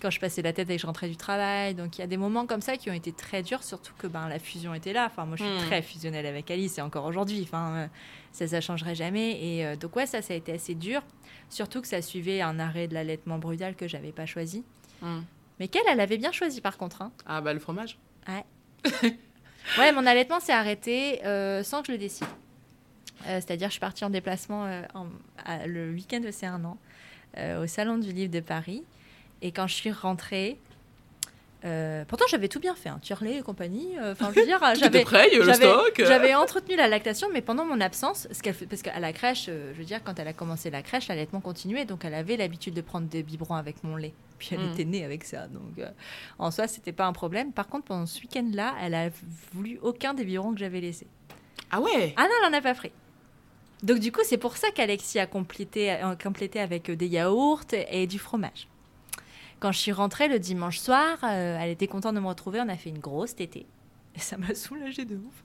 quand 0.00 0.10
je 0.10 0.18
passais 0.18 0.42
la 0.42 0.52
tête 0.52 0.68
et 0.70 0.76
que 0.76 0.82
je 0.82 0.86
rentrais 0.86 1.08
du 1.08 1.16
travail. 1.16 1.74
Donc 1.74 1.98
il 1.98 2.00
y 2.00 2.04
a 2.04 2.06
des 2.06 2.16
moments 2.16 2.46
comme 2.46 2.60
ça 2.60 2.76
qui 2.76 2.90
ont 2.90 2.94
été 2.94 3.12
très 3.12 3.42
durs, 3.42 3.62
surtout 3.62 3.92
que 3.98 4.06
ben, 4.06 4.28
la 4.28 4.38
fusion 4.38 4.74
était 4.74 4.92
là. 4.92 5.06
Enfin, 5.06 5.26
moi, 5.26 5.36
je 5.36 5.44
suis 5.44 5.52
hmm. 5.52 5.66
très 5.66 5.82
fusionnelle 5.82 6.26
avec 6.26 6.50
Alice 6.50 6.78
et 6.78 6.82
encore 6.82 7.04
aujourd'hui. 7.04 7.40
Enfin, 7.42 7.74
euh, 7.74 7.86
ça, 8.32 8.46
ça 8.48 8.60
changerait 8.60 8.94
jamais. 8.94 9.38
Et 9.42 9.66
euh, 9.66 9.76
donc, 9.76 9.94
ouais, 9.96 10.06
ça, 10.06 10.22
ça 10.22 10.34
a 10.34 10.36
été 10.36 10.52
assez 10.52 10.74
dur. 10.74 11.02
Surtout 11.48 11.80
que 11.80 11.88
ça 11.88 12.02
suivait 12.02 12.40
un 12.40 12.58
arrêt 12.58 12.88
de 12.88 12.94
l'allaitement 12.94 13.38
brutal 13.38 13.76
que 13.76 13.86
j'avais 13.86 14.12
pas 14.12 14.26
choisi. 14.26 14.64
Hmm. 15.02 15.20
Mais 15.58 15.68
qu'elle, 15.68 15.82
elle 15.90 16.00
avait 16.00 16.18
bien 16.18 16.32
choisi 16.32 16.60
par 16.60 16.78
contre. 16.78 17.02
Hein. 17.02 17.12
Ah, 17.26 17.40
bah 17.40 17.52
le 17.52 17.60
fromage 17.60 17.98
Ouais. 18.28 18.44
ouais, 19.78 19.92
mon 19.92 20.06
allaitement 20.06 20.40
s'est 20.40 20.52
arrêté 20.52 21.24
euh, 21.24 21.62
sans 21.62 21.80
que 21.82 21.88
je 21.88 21.92
le 21.92 21.98
décide. 21.98 22.26
C'est-à-dire, 23.26 23.68
je 23.68 23.72
suis 23.72 23.80
partie 23.80 24.02
en 24.02 24.08
déplacement 24.08 24.66
le 25.66 25.92
week-end 25.92 26.20
de 26.20 26.30
C1 26.30 26.64
an 26.64 26.78
au 27.60 27.66
Salon 27.66 27.98
du 27.98 28.12
Livre 28.12 28.32
de 28.32 28.40
Paris. 28.40 28.82
Et 29.42 29.52
quand 29.52 29.66
je 29.66 29.74
suis 29.74 29.90
rentrée, 29.90 30.58
euh, 31.64 32.04
pourtant, 32.06 32.24
j'avais 32.28 32.48
tout 32.48 32.60
bien 32.60 32.74
fait, 32.74 32.88
hein, 32.88 33.00
et 33.26 33.42
compagnie. 33.42 33.98
Euh, 33.98 34.12
enfin, 34.12 34.30
je 34.34 34.40
veux 34.40 34.46
dire, 34.46 34.60
j'avais. 34.78 35.04
J'avais 35.98 36.34
entretenu 36.34 36.76
la 36.76 36.88
lactation, 36.88 37.28
mais 37.32 37.42
pendant 37.42 37.64
mon 37.64 37.80
absence, 37.80 38.28
ce 38.30 38.64
parce 38.64 38.82
qu'à 38.82 38.98
la 38.98 39.12
crèche, 39.12 39.46
euh, 39.48 39.72
je 39.74 39.78
veux 39.78 39.84
dire, 39.84 40.02
quand 40.02 40.18
elle 40.18 40.28
a 40.28 40.32
commencé 40.32 40.70
la 40.70 40.82
crèche, 40.82 41.08
l'allaitement 41.08 41.40
continuait, 41.40 41.84
donc 41.84 42.04
elle 42.04 42.14
avait 42.14 42.36
l'habitude 42.36 42.74
de 42.74 42.80
prendre 42.80 43.08
des 43.08 43.22
biberons 43.22 43.56
avec 43.56 43.84
mon 43.84 43.96
lait. 43.96 44.14
Puis 44.38 44.50
elle 44.52 44.60
hmm. 44.60 44.72
était 44.72 44.84
née 44.84 45.04
avec 45.04 45.24
ça, 45.24 45.48
donc 45.48 45.86
en 46.38 46.50
soi, 46.50 46.66
c'était 46.66 46.92
pas 46.92 47.04
un 47.04 47.12
problème. 47.12 47.52
Par 47.52 47.68
contre, 47.68 47.84
pendant 47.84 48.06
ce 48.06 48.20
week-end-là, 48.22 48.74
elle 48.80 48.94
a 48.94 49.10
voulu 49.52 49.78
aucun 49.82 50.14
des 50.14 50.24
biberons 50.24 50.54
que 50.54 50.60
j'avais 50.60 50.80
laissés. 50.80 51.06
Ah 51.70 51.80
ouais? 51.80 52.14
Ah 52.16 52.22
non, 52.22 52.30
elle 52.42 52.54
en 52.54 52.58
a 52.58 52.62
pas 52.62 52.74
pris. 52.74 52.90
Donc 53.82 53.98
du 53.98 54.12
coup, 54.12 54.20
c'est 54.24 54.38
pour 54.38 54.56
ça 54.56 54.70
qu'Alexis 54.70 55.18
a 55.18 55.26
complété, 55.26 55.90
a 55.90 56.16
complété 56.16 56.58
avec 56.58 56.90
des 56.90 57.06
yaourts 57.06 57.64
et 57.72 58.06
du 58.06 58.18
fromage. 58.18 58.69
Quand 59.60 59.72
je 59.72 59.78
suis 59.78 59.92
rentrée 59.92 60.28
le 60.28 60.38
dimanche 60.38 60.78
soir, 60.78 61.18
euh, 61.22 61.58
elle 61.60 61.70
était 61.70 61.86
contente 61.86 62.14
de 62.14 62.20
me 62.20 62.26
retrouver. 62.26 62.60
On 62.60 62.68
a 62.68 62.76
fait 62.76 62.88
une 62.88 62.98
grosse 62.98 63.36
tétée. 63.36 63.66
Et 64.16 64.18
ça 64.18 64.38
m'a 64.38 64.54
soulagée 64.54 65.04
de 65.04 65.16
ouf. 65.16 65.44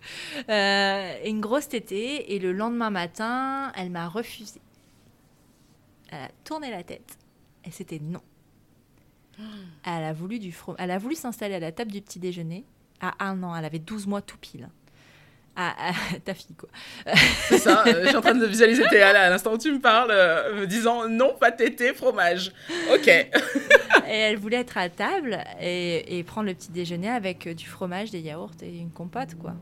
Euh, 0.49 1.19
une 1.25 1.41
grosse 1.41 1.67
tétée. 1.67 2.33
Et 2.33 2.39
le 2.39 2.53
lendemain 2.53 2.89
matin, 2.89 3.73
elle 3.75 3.89
m'a 3.89 4.07
refusé. 4.07 4.61
Elle 6.09 6.23
a 6.23 6.29
tourné 6.45 6.71
la 6.71 6.83
tête. 6.83 7.17
Et 7.65 7.71
c'était 7.71 7.99
non. 7.99 8.21
Elle 9.83 10.03
a 10.03 10.13
voulu 10.13 10.39
du 10.39 10.55
Elle 10.77 10.91
a 10.91 10.97
voulu 10.97 11.15
s'installer 11.15 11.55
à 11.55 11.59
la 11.59 11.71
table 11.71 11.91
du 11.91 12.01
petit 12.01 12.19
déjeuner 12.19 12.63
à 13.01 13.25
un 13.25 13.43
an. 13.43 13.55
Elle 13.55 13.65
avait 13.65 13.79
12 13.79 14.07
mois 14.07 14.21
tout 14.21 14.37
pile 14.37 14.69
à, 15.55 15.73
ta 16.25 16.33
fille, 16.33 16.55
quoi. 16.55 16.69
C'est 17.47 17.57
ça, 17.57 17.83
euh, 17.87 18.01
je 18.03 18.07
suis 18.07 18.17
en 18.17 18.21
train 18.21 18.35
de 18.35 18.45
visualiser 18.45 18.83
Théa 18.89 19.13
là, 19.13 19.23
à 19.23 19.29
l'instant 19.29 19.53
où 19.53 19.57
tu 19.57 19.71
me 19.71 19.79
parles, 19.79 20.11
euh, 20.11 20.61
me 20.61 20.67
disant 20.67 21.07
non, 21.07 21.35
pas 21.39 21.51
tété, 21.51 21.93
fromage. 21.93 22.51
Ok. 22.93 23.07
et 23.07 23.29
elle 24.07 24.37
voulait 24.37 24.57
être 24.57 24.77
à 24.77 24.89
table 24.89 25.39
et, 25.61 26.17
et, 26.17 26.23
prendre 26.23 26.47
le 26.47 26.53
petit 26.53 26.71
déjeuner 26.71 27.09
avec 27.09 27.47
euh, 27.47 27.53
du 27.53 27.65
fromage, 27.65 28.11
des 28.11 28.19
yaourts 28.19 28.51
et 28.61 28.77
une 28.77 28.91
compote, 28.91 29.35
quoi. 29.35 29.53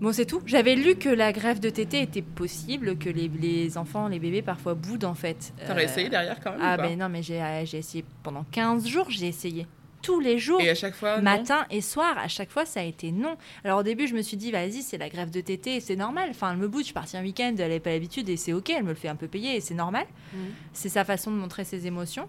Bon, 0.00 0.12
c'est 0.12 0.26
tout. 0.26 0.40
J'avais 0.46 0.76
lu 0.76 0.94
que 0.94 1.08
la 1.08 1.32
grève 1.32 1.58
de 1.58 1.70
tété 1.70 2.00
était 2.00 2.22
possible, 2.22 2.96
que 2.98 3.08
les, 3.08 3.28
les 3.28 3.76
enfants, 3.76 4.06
les 4.06 4.20
bébés, 4.20 4.42
parfois 4.42 4.74
boudent, 4.74 5.06
en 5.06 5.14
fait. 5.14 5.52
T'as 5.66 5.82
essayé 5.82 6.08
derrière, 6.08 6.38
quand 6.38 6.52
même 6.52 6.60
Ah, 6.62 6.76
ben 6.76 6.96
non, 6.96 7.08
mais 7.08 7.22
j'ai 7.22 7.40
essayé 7.76 8.04
pendant 8.22 8.44
15 8.52 8.86
jours, 8.86 9.06
j'ai 9.10 9.26
essayé 9.26 9.66
tous 10.08 10.20
les 10.20 10.38
jours, 10.38 10.60
et 10.60 10.70
à 10.70 10.74
chaque 10.74 10.94
fois, 10.94 11.20
matin 11.20 11.66
et 11.70 11.82
soir. 11.82 12.16
À 12.16 12.28
chaque 12.28 12.50
fois, 12.50 12.64
ça 12.64 12.80
a 12.80 12.82
été 12.82 13.12
non. 13.12 13.36
Alors 13.62 13.80
au 13.80 13.82
début, 13.82 14.06
je 14.06 14.14
me 14.14 14.22
suis 14.22 14.38
dit, 14.38 14.50
vas-y, 14.50 14.80
c'est 14.80 14.96
la 14.96 15.10
grève 15.10 15.30
de 15.30 15.42
tété, 15.42 15.80
c'est 15.80 15.96
normal. 15.96 16.28
Enfin, 16.30 16.52
elle 16.52 16.56
me 16.56 16.66
bouge, 16.66 16.80
je 16.80 16.84
suis 16.86 16.94
partie 16.94 17.18
un 17.18 17.22
week-end, 17.22 17.50
elle 17.50 17.68
n'avait 17.68 17.78
pas 17.78 17.90
l'habitude 17.90 18.26
et 18.30 18.38
c'est 18.38 18.54
ok, 18.54 18.70
elle 18.70 18.84
me 18.84 18.88
le 18.88 18.94
fait 18.94 19.08
un 19.08 19.16
peu 19.16 19.28
payer 19.28 19.56
et 19.56 19.60
c'est 19.60 19.74
normal. 19.74 20.06
Mm. 20.32 20.38
C'est 20.72 20.88
sa 20.88 21.04
façon 21.04 21.30
de 21.30 21.36
montrer 21.36 21.64
ses 21.64 21.86
émotions. 21.86 22.26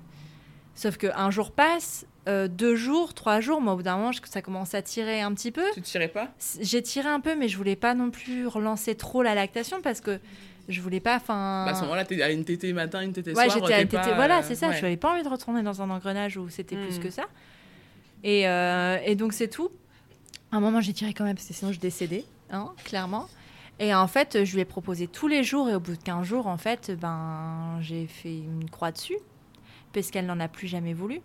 Sauf 0.75 0.97
qu'un 0.97 1.31
jour 1.31 1.51
passe, 1.51 2.05
euh, 2.27 2.49
deux 2.49 2.75
jours, 2.75 3.13
trois 3.13 3.39
jours, 3.39 3.61
moi 3.61 3.73
au 3.73 3.77
bout 3.77 3.83
d'un 3.83 3.95
moment, 3.95 4.11
ça 4.25 4.41
commence 4.41 4.73
à 4.73 4.81
tirer 4.81 5.21
un 5.21 5.33
petit 5.33 5.51
peu. 5.51 5.63
Tu 5.73 5.81
tirais 5.81 6.09
pas? 6.09 6.33
J'ai 6.59 6.81
tiré 6.81 7.07
un 7.07 7.21
peu, 7.21 7.35
mais 7.35 7.47
je 7.47 7.55
voulais 7.55 7.77
pas 7.77 7.93
non 7.93 8.11
plus 8.11 8.45
relancer 8.45 8.95
trop 8.95 9.23
la 9.23 9.35
lactation 9.35 9.81
parce 9.81 10.01
que 10.01 10.19
je 10.67 10.81
voulais 10.81 10.99
pas 10.99 11.15
enfin 11.15 11.65
bah, 11.65 11.71
à 11.71 11.75
ce 11.75 11.81
moment-là 11.81 12.05
tu 12.05 12.21
à 12.21 12.29
une 12.29 12.45
tétée 12.45 12.73
matin 12.73 13.01
une 13.01 13.11
tétée 13.11 13.33
ouais, 13.33 13.49
soir 13.49 13.57
j'étais 13.59 13.73
à 13.73 13.81
une 13.81 13.87
tétée 13.87 14.13
voilà 14.15 14.43
c'est 14.43 14.53
ça 14.53 14.71
je 14.71 14.81
n'avais 14.81 14.97
pas 14.97 15.11
envie 15.11 15.23
de 15.23 15.27
retourner 15.27 15.63
dans 15.63 15.81
un 15.81 15.89
engrenage 15.89 16.37
où 16.37 16.47
c'était 16.49 16.75
plus 16.75 16.99
mm. 16.99 17.03
que 17.03 17.09
ça 17.09 17.23
euh, 18.25 18.97
et, 19.05 19.15
donc, 19.15 19.33
c'est 19.33 19.47
tout. 19.47 19.69
À 20.51 20.57
un 20.57 20.59
moment, 20.59 20.81
j'ai 20.81 20.93
tiré 20.93 21.13
quand 21.13 21.23
même, 21.23 21.35
parce 21.35 21.47
que 21.47 21.53
sinon, 21.53 21.71
je 21.71 21.79
décédais, 21.79 22.25
hein, 22.49 22.73
clairement. 22.83 23.27
Et 23.79 23.93
en 23.93 24.07
fait, 24.07 24.43
je 24.43 24.55
lui 24.55 24.61
ai 24.61 24.65
proposé 24.65 25.07
tous 25.07 25.27
les 25.27 25.43
jours, 25.43 25.69
et 25.69 25.75
au 25.75 25.79
bout 25.79 25.95
de 25.95 26.03
15 26.03 26.25
jours, 26.25 26.47
en 26.47 26.57
fait, 26.57 26.91
ben, 26.99 27.77
j'ai 27.81 28.07
fait 28.07 28.37
une 28.37 28.69
croix 28.69 28.91
dessus, 28.91 29.17
parce 29.93 30.11
qu'elle 30.11 30.25
n'en 30.25 30.39
a 30.39 30.47
plus 30.47 30.67
jamais 30.67 30.93
voulu. 30.93 31.21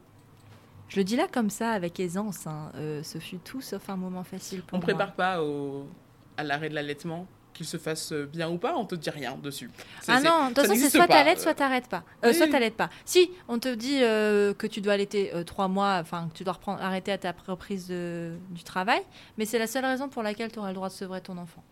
Je 0.88 0.96
le 1.00 1.04
dis 1.04 1.16
là 1.16 1.26
comme 1.30 1.50
ça, 1.50 1.70
avec 1.70 1.98
aisance. 1.98 2.46
Hein. 2.46 2.70
Euh, 2.76 3.02
ce 3.02 3.18
fut 3.18 3.38
tout 3.38 3.60
sauf 3.60 3.88
un 3.88 3.96
moment 3.96 4.22
facile 4.22 4.62
pour 4.62 4.76
On 4.76 4.78
ne 4.78 4.82
prépare 4.82 5.14
pas 5.14 5.42
au... 5.42 5.88
à 6.36 6.44
l'arrêt 6.44 6.68
de 6.68 6.74
l'allaitement? 6.74 7.26
Qu'il 7.54 7.66
se 7.66 7.78
fasse 7.78 8.12
bien 8.12 8.50
ou 8.50 8.58
pas, 8.58 8.74
on 8.76 8.84
te 8.84 8.94
dit 8.94 9.08
rien 9.10 9.38
dessus. 9.40 9.70
Ah 10.08 10.20
non, 10.20 10.50
de 10.50 10.54
toute 10.54 10.66
façon, 10.66 10.74
c'est 10.74 10.90
soit 10.90 11.06
t'allaites, 11.06 11.40
soit 11.40 11.54
t'arrêtes 11.54 11.88
pas. 11.88 12.02
Euh, 12.24 12.32
Soit 12.32 12.48
t'allaites 12.48 12.76
pas. 12.76 12.90
Si, 13.04 13.30
on 13.48 13.58
te 13.58 13.72
dit 13.72 14.00
euh, 14.02 14.52
que 14.52 14.66
tu 14.66 14.80
dois 14.80 14.94
allaiter 14.94 15.32
euh, 15.34 15.44
trois 15.44 15.68
mois, 15.68 15.98
enfin, 16.00 16.28
que 16.30 16.36
tu 16.36 16.44
dois 16.44 16.54
reprendre, 16.54 16.82
arrêter 16.82 17.12
à 17.12 17.18
ta 17.18 17.32
reprise 17.46 17.86
de, 17.86 18.32
du 18.50 18.64
travail, 18.64 19.00
mais 19.38 19.46
c'est 19.46 19.58
la 19.58 19.66
seule 19.66 19.84
raison 19.84 20.08
pour 20.08 20.22
laquelle 20.22 20.52
tu 20.52 20.58
auras 20.58 20.68
le 20.68 20.74
droit 20.74 20.88
de 20.88 20.94
sevrer 20.94 21.20
ton 21.20 21.38
enfant. 21.38 21.62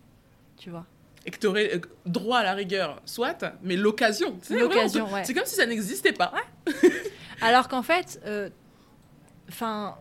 Tu 0.57 0.70
vois 0.70 0.87
et 1.24 1.30
que 1.30 1.39
tu 1.39 1.47
aurais 1.47 1.76
euh, 1.76 1.80
droit 2.05 2.39
à 2.39 2.43
la 2.43 2.55
rigueur, 2.55 3.01
soit, 3.05 3.45
mais 3.62 3.76
l'occasion. 3.76 4.41
Ouais. 4.51 5.22
C'est 5.24 5.35
comme 5.35 5.45
si 5.45 5.55
ça 5.55 5.66
n'existait 5.66 6.12
pas. 6.12 6.33
Alors 7.41 7.68
qu'en 7.68 7.83
fait, 7.83 8.20
enfin, 9.49 9.97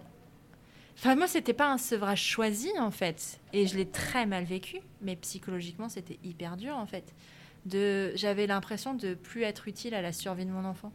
Enfin, 1.01 1.15
moi, 1.15 1.27
c'était 1.27 1.53
pas 1.53 1.71
un 1.71 1.79
sevrage 1.79 2.21
choisi, 2.21 2.69
en 2.77 2.91
fait. 2.91 3.39
Et 3.53 3.65
je 3.65 3.75
l'ai 3.75 3.87
très 3.87 4.27
mal 4.27 4.43
vécu. 4.43 4.81
Mais 5.01 5.15
psychologiquement, 5.15 5.89
c'était 5.89 6.19
hyper 6.23 6.57
dur, 6.57 6.77
en 6.77 6.85
fait. 6.85 7.15
De... 7.65 8.11
J'avais 8.13 8.45
l'impression 8.45 8.93
de 8.93 9.15
plus 9.15 9.41
être 9.41 9.67
utile 9.67 9.95
à 9.95 10.03
la 10.03 10.13
survie 10.13 10.45
de 10.45 10.51
mon 10.51 10.63
enfant. 10.63 10.91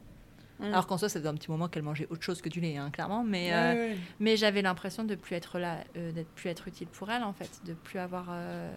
Mmh. 0.61 0.67
Alors 0.67 0.87
qu'en 0.87 0.97
soi, 0.97 1.09
ça 1.09 1.19
faisait 1.19 1.29
un 1.29 1.35
petit 1.35 1.51
moment 1.51 1.67
qu'elle 1.67 1.83
mangeait 1.83 2.07
autre 2.09 2.23
chose 2.23 2.41
que 2.41 2.49
du 2.49 2.61
lait, 2.61 2.77
hein, 2.77 2.91
clairement. 2.91 3.25
Mais, 3.25 3.53
euh, 3.53 3.97
mais 4.21 4.37
j'avais 4.37 4.63
l'impression 4.63 5.03
de 5.03 5.17
plus 5.17 5.35
être 5.35 5.59
là, 5.59 5.79
euh, 5.97 6.13
d'être 6.13 6.31
plus 6.37 6.51
être 6.51 6.69
utile 6.69 6.87
pour 6.87 7.11
elle, 7.11 7.25
en 7.25 7.33
fait. 7.33 7.51
De 7.65 7.75
plus 7.75 7.99
avoir. 7.99 8.29
Euh, 8.31 8.73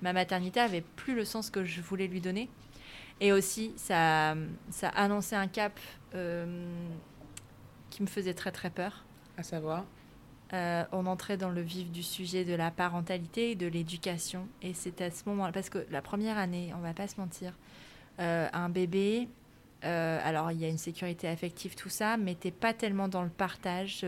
ma 0.00 0.14
maternité 0.14 0.60
avait 0.60 0.80
plus 0.96 1.14
le 1.14 1.26
sens 1.26 1.50
que 1.50 1.62
je 1.62 1.82
voulais 1.82 2.06
lui 2.06 2.22
donner. 2.22 2.48
Et 3.20 3.32
aussi, 3.32 3.74
ça, 3.76 4.34
ça 4.70 4.88
annonçait 4.88 5.36
un 5.36 5.46
cap 5.46 5.78
qui 6.10 8.02
me 8.02 8.06
faisait 8.06 8.32
très, 8.32 8.50
très 8.50 8.70
peur. 8.70 9.04
À 9.36 9.42
savoir 9.42 9.84
euh, 10.52 10.84
on 10.90 11.06
entrait 11.06 11.36
dans 11.36 11.50
le 11.50 11.60
vif 11.60 11.90
du 11.90 12.02
sujet 12.02 12.44
de 12.44 12.54
la 12.54 12.70
parentalité 12.70 13.52
et 13.52 13.54
de 13.54 13.66
l'éducation. 13.66 14.48
Et 14.62 14.74
c'est 14.74 15.00
à 15.00 15.10
ce 15.10 15.22
moment-là, 15.26 15.52
parce 15.52 15.70
que 15.70 15.86
la 15.90 16.02
première 16.02 16.38
année, 16.38 16.72
on 16.76 16.80
va 16.80 16.92
pas 16.92 17.06
se 17.06 17.20
mentir, 17.20 17.52
euh, 18.18 18.48
un 18.52 18.68
bébé, 18.68 19.28
euh, 19.84 20.18
alors 20.24 20.50
il 20.50 20.60
y 20.60 20.64
a 20.64 20.68
une 20.68 20.78
sécurité 20.78 21.28
affective, 21.28 21.76
tout 21.76 21.88
ça, 21.88 22.16
mais 22.16 22.34
t'es 22.34 22.50
pas 22.50 22.74
tellement 22.74 23.06
dans 23.06 23.22
le 23.22 23.30
partage 23.30 24.04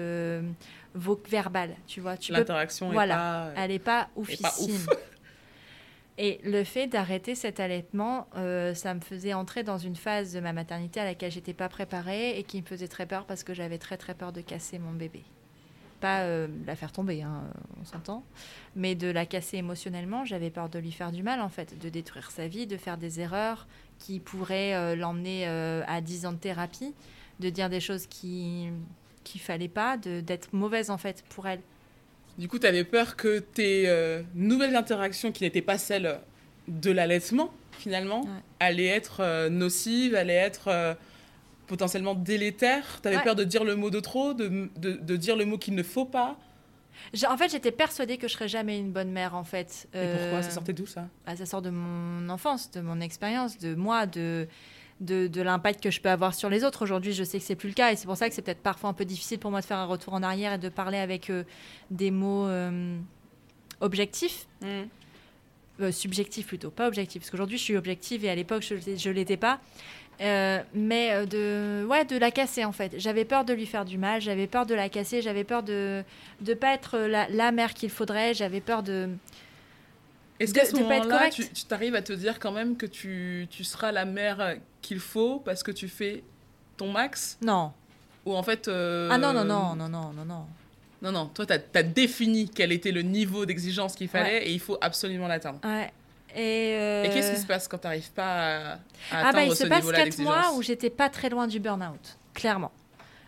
verbal, 0.94 1.76
tu 1.86 2.00
vois. 2.00 2.16
L'interaction 2.28 2.90
est 2.90 2.92
voilà, 2.92 3.52
elle 3.56 3.70
est 3.70 3.78
pas 3.78 4.08
oufissime. 4.16 4.86
Et 6.18 6.40
le 6.44 6.62
fait 6.62 6.88
d'arrêter 6.88 7.34
cet 7.34 7.58
allaitement, 7.58 8.28
ça 8.74 8.92
me 8.92 9.00
faisait 9.00 9.32
entrer 9.32 9.62
dans 9.62 9.78
une 9.78 9.96
phase 9.96 10.34
de 10.34 10.40
ma 10.40 10.52
maternité 10.52 11.00
à 11.00 11.04
laquelle 11.04 11.32
j'étais 11.32 11.54
pas 11.54 11.70
préparée 11.70 12.38
et 12.38 12.42
qui 12.42 12.60
me 12.60 12.66
faisait 12.66 12.86
très 12.86 13.06
peur 13.06 13.24
parce 13.24 13.42
que 13.42 13.54
j'avais 13.54 13.78
très 13.78 13.96
très 13.96 14.14
peur 14.14 14.30
de 14.30 14.42
casser 14.42 14.78
mon 14.78 14.92
bébé 14.92 15.24
pas 16.02 16.22
euh, 16.22 16.48
la 16.66 16.74
faire 16.74 16.90
tomber, 16.90 17.22
hein, 17.22 17.44
on 17.80 17.84
s'entend, 17.84 18.24
mais 18.74 18.96
de 18.96 19.08
la 19.08 19.24
casser 19.24 19.58
émotionnellement. 19.58 20.24
J'avais 20.24 20.50
peur 20.50 20.68
de 20.68 20.80
lui 20.80 20.90
faire 20.90 21.12
du 21.12 21.22
mal, 21.22 21.40
en 21.40 21.48
fait, 21.48 21.78
de 21.78 21.88
détruire 21.88 22.30
sa 22.32 22.48
vie, 22.48 22.66
de 22.66 22.76
faire 22.76 22.98
des 22.98 23.20
erreurs 23.20 23.68
qui 24.00 24.18
pourraient 24.18 24.74
euh, 24.74 24.96
l'emmener 24.96 25.44
euh, 25.46 25.82
à 25.86 26.00
10 26.00 26.26
ans 26.26 26.32
de 26.32 26.38
thérapie, 26.38 26.92
de 27.38 27.48
dire 27.48 27.70
des 27.70 27.80
choses 27.80 28.06
qui 28.06 28.68
qu'il 29.24 29.40
fallait 29.40 29.68
pas, 29.68 29.96
d'être 29.96 30.52
mauvaise, 30.52 30.90
en 30.90 30.98
fait, 30.98 31.22
pour 31.28 31.46
elle. 31.46 31.60
Du 32.38 32.48
coup, 32.48 32.58
tu 32.58 32.66
avais 32.66 32.82
peur 32.82 33.14
que 33.14 33.38
tes 33.38 33.88
nouvelles 34.34 34.74
interactions, 34.74 35.30
qui 35.30 35.44
n'étaient 35.44 35.62
pas 35.62 35.78
celles 35.78 36.18
de 36.66 36.90
l'allaitement, 36.90 37.52
finalement, 37.70 38.26
allaient 38.58 38.88
être 38.88 39.48
nocives, 39.48 40.16
allaient 40.16 40.34
être 40.34 40.96
potentiellement 41.72 42.14
délétère 42.14 43.00
Tu 43.00 43.08
avais 43.08 43.22
peur 43.22 43.34
de 43.34 43.44
dire 43.44 43.64
le 43.64 43.76
mot 43.76 43.88
de 43.88 43.98
trop, 43.98 44.34
de, 44.34 44.68
de, 44.76 45.16
dire 45.16 45.36
le 45.36 45.46
mot 45.46 45.56
qu'il 45.56 45.74
ne 45.74 45.82
faut 45.82 46.04
pas 46.04 46.36
En 47.26 47.36
fait, 47.38 47.50
j'étais 47.50 47.72
persuadée 47.72 48.18
que 48.18 48.28
je 48.28 48.34
serais 48.34 48.48
jamais 48.48 48.78
une 48.78 48.92
bonne 48.92 49.10
mère, 49.10 49.34
en 49.34 49.42
fait. 49.44 49.88
Et 49.94 50.06
pourquoi? 50.18 50.42
Ça 50.42 50.50
sortait 50.50 50.74
d'où, 50.74 50.86
ça? 50.86 51.08
bah, 51.26 51.34
Ça 51.34 51.46
sort 51.46 51.62
de 51.62 51.70
mon 51.70 52.28
enfance, 52.28 52.70
de 52.72 52.82
mon 52.82 53.00
expérience, 53.00 53.56
de 53.56 53.74
moi, 53.74 54.04
de, 54.04 54.46
de, 55.00 55.40
l'impact 55.40 55.82
que 55.82 55.90
je 55.90 56.02
peux 56.02 56.10
avoir 56.10 56.34
sur 56.34 56.50
les 56.50 56.62
autres. 56.62 56.82
Aujourd'hui, 56.82 57.14
je 57.14 57.24
sais 57.24 57.38
que 57.38 57.44
c'est 57.44 57.56
plus 57.56 57.70
le 57.70 57.74
cas 57.74 57.90
et 57.90 57.96
c'est 57.96 58.06
pour 58.06 58.18
ça 58.18 58.28
que 58.28 58.34
c'est 58.34 58.42
peut-être 58.42 58.62
parfois 58.62 58.90
un 58.90 58.94
peu 58.94 59.06
difficile 59.06 59.38
pour 59.38 59.50
moi 59.50 59.62
de 59.62 59.66
faire 59.66 59.78
un 59.78 59.86
retour 59.86 60.12
en 60.12 60.22
arrière 60.22 60.52
et 60.52 60.58
de 60.58 60.68
parler 60.68 60.98
avec 60.98 61.30
euh, 61.30 61.44
des 61.90 62.10
mots 62.10 62.46
euh, 62.48 62.98
objectifs. 63.80 64.46
Mm. 64.60 64.82
Euh, 65.80 65.90
subjectifs 65.90 66.46
plutôt, 66.46 66.70
pas 66.70 66.86
objectifs. 66.86 67.22
Parce 67.22 67.30
qu'aujourd'hui, 67.30 67.56
je 67.56 67.62
suis 67.62 67.76
objective 67.76 68.26
et 68.26 68.30
à 68.30 68.34
l'époque, 68.34 68.62
je 68.62 68.74
ne 68.74 69.14
l'étais 69.14 69.38
pas. 69.38 69.58
Mais 70.20 71.26
de, 71.26 71.84
ouais, 71.88 72.04
de 72.04 72.16
la 72.16 72.30
casser 72.30 72.64
en 72.64 72.72
fait. 72.72 72.94
J'avais 72.98 73.24
peur 73.24 73.44
de 73.44 73.52
lui 73.52 73.66
faire 73.66 73.84
du 73.84 73.98
mal, 73.98 74.20
j'avais 74.20 74.46
peur 74.46 74.66
de 74.66 74.74
la 74.74 74.88
casser, 74.88 75.22
j'avais 75.22 75.44
peur 75.44 75.62
de 75.62 76.02
ne 76.46 76.54
pas 76.54 76.74
être 76.74 76.98
la, 76.98 77.28
la 77.28 77.52
mère 77.52 77.74
qu'il 77.74 77.90
faudrait, 77.90 78.34
j'avais 78.34 78.60
peur 78.60 78.82
de, 78.82 79.08
est-ce 80.42 80.54
qu'à 80.54 80.64
ce, 80.64 80.74
moment-là, 80.74 81.30
tu 81.30 81.46
t'arrives 81.68 81.94
à 81.94 82.02
te 82.02 82.12
dire 82.12 82.40
quand 82.40 82.50
même 82.50 82.76
que 82.76 82.86
tu, 82.86 83.46
tu 83.48 83.62
seras 83.62 83.92
la 83.92 84.04
mère 84.04 84.56
qu'il 84.80 84.98
faut 84.98 85.38
parce 85.38 85.62
que 85.62 85.70
tu 85.70 85.88
fais 85.88 86.24
ton 86.76 86.90
max? 86.90 87.38
Non. 87.40 87.72
Ou 88.26 88.34
en 88.34 88.42
fait... 88.42 88.66
Euh, 88.66 89.08
ah 89.10 89.18
non, 89.18 89.32
non, 89.32 89.44
non, 89.44 89.76
non, 89.76 89.88
non, 89.88 90.12
non, 90.12 90.24
non. 90.24 90.46
Non, 91.00 91.12
non, 91.12 91.26
toi, 91.26 91.46
tu 91.46 91.52
as, 91.52 91.82
défini 91.82 92.48
quel 92.48 92.72
était 92.72 92.92
le 92.92 93.02
niveau 93.02 93.46
d'exigence 93.46 93.94
qu'il 93.94 94.08
fallait 94.08 94.48
et 94.48 94.52
il 94.52 94.60
faut 94.60 94.78
absolument 94.80 95.28
l'atteindre. 95.28 95.58
Ouais. 95.64 95.92
Et, 96.34 96.74
euh, 96.78 97.04
et 97.04 97.10
qu'est-ce 97.10 97.32
qui 97.34 97.40
se 97.40 97.46
passe 97.46 97.68
quand 97.68 97.78
tu 97.78 97.86
n'arrives 97.86 98.10
pas 98.12 98.24
à, 98.24 98.72
à 98.72 98.78
ah 99.10 99.32
bah, 99.32 99.44
il 99.44 99.54
se 99.54 99.66
passe 99.66 99.90
4 99.90 100.18
mois 100.20 100.54
où 100.54 100.62
j'étais 100.62 100.90
pas 100.90 101.08
très 101.08 101.28
loin 101.28 101.46
du 101.46 101.60
burn-out, 101.60 102.18
clairement. 102.34 102.72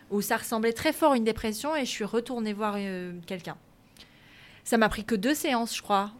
Où 0.09 0.21
ça 0.21 0.37
ressemblait 0.37 0.73
très 0.73 0.93
fort 0.93 1.13
à 1.13 1.17
une 1.17 1.23
dépression 1.23 1.75
et 1.75 1.85
je 1.85 1.89
suis 1.89 2.03
retournée 2.03 2.53
voir 2.53 2.75
euh, 2.77 3.13
quelqu'un. 3.27 3.57
Ça 4.63 4.77
m'a 4.77 4.89
pris 4.89 5.03
que 5.03 5.15
deux 5.15 5.35
séances, 5.35 5.75
je 5.75 5.81
crois, 5.81 6.11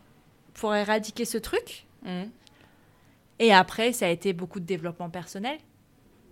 pour 0.54 0.76
éradiquer 0.76 1.26
ce 1.26 1.38
truc. 1.38 1.86
Mm. 2.04 2.24
Et 3.40 3.54
après, 3.54 3.92
ça 3.92 4.06
a 4.06 4.10
été 4.10 4.34
beaucoup 4.34 4.60
de 4.60 4.66
développement 4.66 5.10
personnel, 5.10 5.58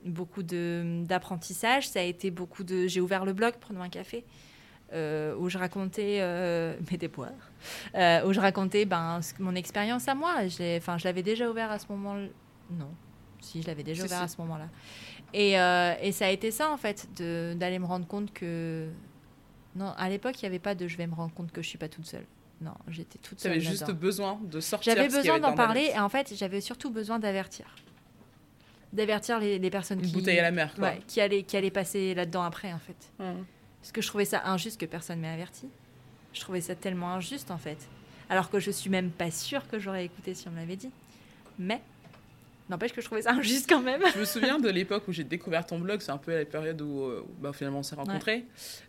beaucoup 0.06 0.44
d'apprentissage. 0.44 1.88
Ça 1.88 2.00
a 2.00 2.04
été 2.04 2.32
beaucoup 2.32 2.64
de. 2.64 2.88
J'ai 2.88 3.02
ouvert 3.02 3.26
le 3.26 3.34
blog, 3.34 3.56
prenons 3.60 3.82
un 3.82 3.90
café, 3.90 4.24
euh, 4.94 5.36
où 5.38 5.50
je 5.50 5.58
racontais 5.58 6.20
euh, 6.22 6.76
mes 6.92 6.98
déboires, 6.98 7.32
euh, 7.96 8.26
où 8.28 8.34
je 8.34 8.40
racontais 8.40 8.86
ben, 8.86 9.20
mon 9.40 9.56
expérience 9.56 10.08
à 10.08 10.14
moi. 10.14 10.36
Enfin, 10.78 10.98
je 10.98 11.04
l'avais 11.06 11.24
déjà 11.24 11.50
ouvert 11.50 11.72
à 11.72 11.80
ce 11.80 11.88
moment-là. 11.90 12.28
Non, 12.70 12.92
si, 13.42 13.62
je 13.62 13.68
l'avais 13.68 13.84
déjà 13.84 14.04
ouvert 14.04 14.22
à 14.22 14.28
ce 14.28 14.38
moment-là. 14.42 14.68
Et, 15.34 15.54
et, 15.54 16.12
ça 16.12 16.28
a 16.28 16.30
été 16.30 16.52
ça, 16.52 16.70
en 16.70 16.78
fait, 16.78 17.08
d'aller 17.18 17.80
me 17.80 17.86
rendre 17.86 18.06
compte 18.08 18.32
que. 18.34 18.88
Non, 19.76 19.94
à 19.98 20.08
l'époque, 20.10 20.40
il 20.42 20.46
n'y 20.46 20.50
avait 20.50 20.60
pas 20.60 20.76
de 20.76 20.88
je 20.88 20.96
vais 20.98 21.08
me 21.08 21.16
rendre 21.16 21.34
compte 21.34 21.52
que 21.52 21.64
je 21.64 21.68
suis 21.68 21.80
pas 21.80 21.90
toute 21.90 22.06
seule. 22.06 22.26
Non, 22.62 22.76
j'étais 22.88 23.18
toute 23.18 23.40
seule. 23.40 23.54
Tu 23.54 23.58
avais 23.58 23.66
juste 23.66 23.92
besoin 23.92 24.40
de 24.44 24.60
sortir. 24.60 24.94
J'avais 24.94 25.10
besoin 25.10 25.40
d'en 25.40 25.56
parler 25.56 25.92
et 25.94 26.00
en 26.00 26.10
fait, 26.10 26.34
j'avais 26.36 26.62
surtout 26.62 26.92
besoin 26.92 27.18
d'avertir. 27.18 27.66
D'avertir 28.94 29.40
les, 29.40 29.58
les, 29.58 29.70
personnes 29.72 30.00
Une 30.00 30.06
qui. 30.06 30.14
bouteille 30.14 30.38
à 30.38 30.44
la 30.44 30.52
mer, 30.52 30.76
quoi. 30.76 30.92
qui, 31.08 31.20
allaient, 31.20 31.42
qui 31.42 31.58
allaient 31.58 31.72
passer 31.72 32.14
là-dedans 32.14 32.44
après, 32.44 32.72
en 32.72 32.78
fait. 32.78 33.12
Parce 33.84 33.92
que 33.92 34.02
je 34.02 34.08
trouvais 34.08 34.24
ça 34.24 34.44
injuste 34.46 34.80
que 34.80 34.86
personne 34.86 35.20
m'ait 35.20 35.28
averti. 35.28 35.68
Je 36.32 36.40
trouvais 36.40 36.62
ça 36.62 36.74
tellement 36.74 37.12
injuste, 37.16 37.52
en 37.52 37.58
fait. 37.58 37.78
Alors 38.30 38.50
que 38.50 38.58
je 38.58 38.72
suis 38.72 38.90
même 38.90 39.12
pas 39.12 39.30
sûre 39.30 39.68
que 39.68 39.78
j'aurais 39.78 40.06
écouté 40.06 40.34
si 40.36 40.48
on 40.48 40.52
me 40.52 40.56
l'avait 40.56 40.78
dit. 40.78 40.90
Mais. 41.60 41.82
N'empêche 42.70 42.94
que 42.94 43.02
je 43.02 43.08
trouvais 43.08 43.24
ça 43.24 43.32
injuste 43.34 43.68
quand 43.68 43.82
même. 43.82 44.02
Je 44.14 44.22
me 44.22 44.24
souviens 44.24 44.58
de 44.58 44.70
l'époque 44.70 45.06
où 45.10 45.12
j'ai 45.12 45.26
découvert 45.26 45.66
ton 45.66 45.80
blog, 45.80 46.00
c'est 46.00 46.12
un 46.12 46.18
peu 46.18 46.34
la 46.34 46.46
période 46.46 46.82
où, 46.82 47.02
euh, 47.02 47.26
bah, 47.42 47.52
finalement 47.52 47.80
on 47.80 47.84
s'est 47.84 47.96
rencontrés, 47.96 48.46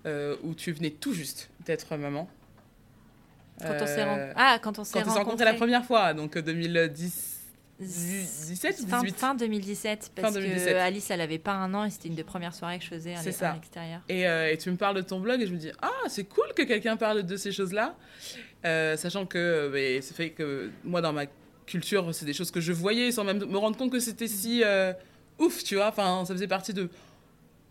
euh, 0.07 0.37
où 0.45 0.55
tu 0.55 0.71
venais 0.71 0.91
tout 0.91 1.13
juste 1.13 1.51
d'être 1.67 1.97
maman. 1.97 2.31
Quand 3.61 3.75
on 3.75 3.87
s'est 3.87 4.05
euh, 4.07 4.33
ah, 4.37 4.61
quand 4.63 4.79
on 4.79 4.85
s'est 4.85 5.03
rencontrés. 5.03 5.45
la 5.45 5.55
première 5.55 5.85
fois, 5.85 6.15
donc 6.15 6.39
2010. 6.39 7.34
17 7.85 8.87
18 8.87 9.17
fin, 9.17 9.35
2017 9.35 10.13
parce 10.15 10.35
que 10.35 10.75
Alice 10.77 11.11
elle 11.11 11.21
avait 11.21 11.39
pas 11.39 11.53
un 11.53 11.73
an 11.75 11.85
et 11.85 11.91
c'était 11.91 12.09
une 12.09 12.15
des 12.15 12.25
premières 12.25 12.55
soirées 12.55 12.79
que 12.79 12.85
je 12.85 12.91
faisais 12.91 13.15
à 13.15 13.23
l'extérieur. 13.23 14.01
Et, 14.09 14.27
euh, 14.27 14.53
et, 14.53 14.59
tu 14.59 14.71
me 14.71 14.77
parles 14.77 14.97
de 14.97 15.03
ton 15.03 15.21
blog 15.21 15.41
et 15.41 15.47
je 15.47 15.53
me 15.53 15.59
dis 15.59 15.71
ah 15.83 15.91
c'est 16.09 16.25
cool 16.25 16.47
que 16.57 16.63
quelqu'un 16.63 16.97
parle 16.97 17.23
de 17.23 17.37
ces 17.37 17.53
choses 17.53 17.73
là 17.73 17.97
euh, 18.65 18.97
sachant 18.97 19.27
que 19.27 19.71
c'est 20.03 20.15
fait 20.15 20.31
que 20.31 20.71
moi 20.85 21.01
dans 21.01 21.13
ma 21.13 21.27
culture 21.67 22.15
c'est 22.15 22.27
des 22.27 22.35
choses 22.35 22.51
que 22.51 22.61
je 22.61 22.73
voyais 22.73 23.13
sans 23.13 23.25
même 23.25 23.45
me 23.45 23.59
rendre 23.59 23.77
compte 23.77 23.93
que 23.93 24.01
c'était 24.01 24.29
si 24.29 24.63
ouf 25.39 25.65
tu 25.65 25.77
vois. 25.77 25.89
Enfin 25.89 26.25
ça 26.25 26.35
faisait 26.35 26.49
partie 26.49 26.75
de 26.75 26.89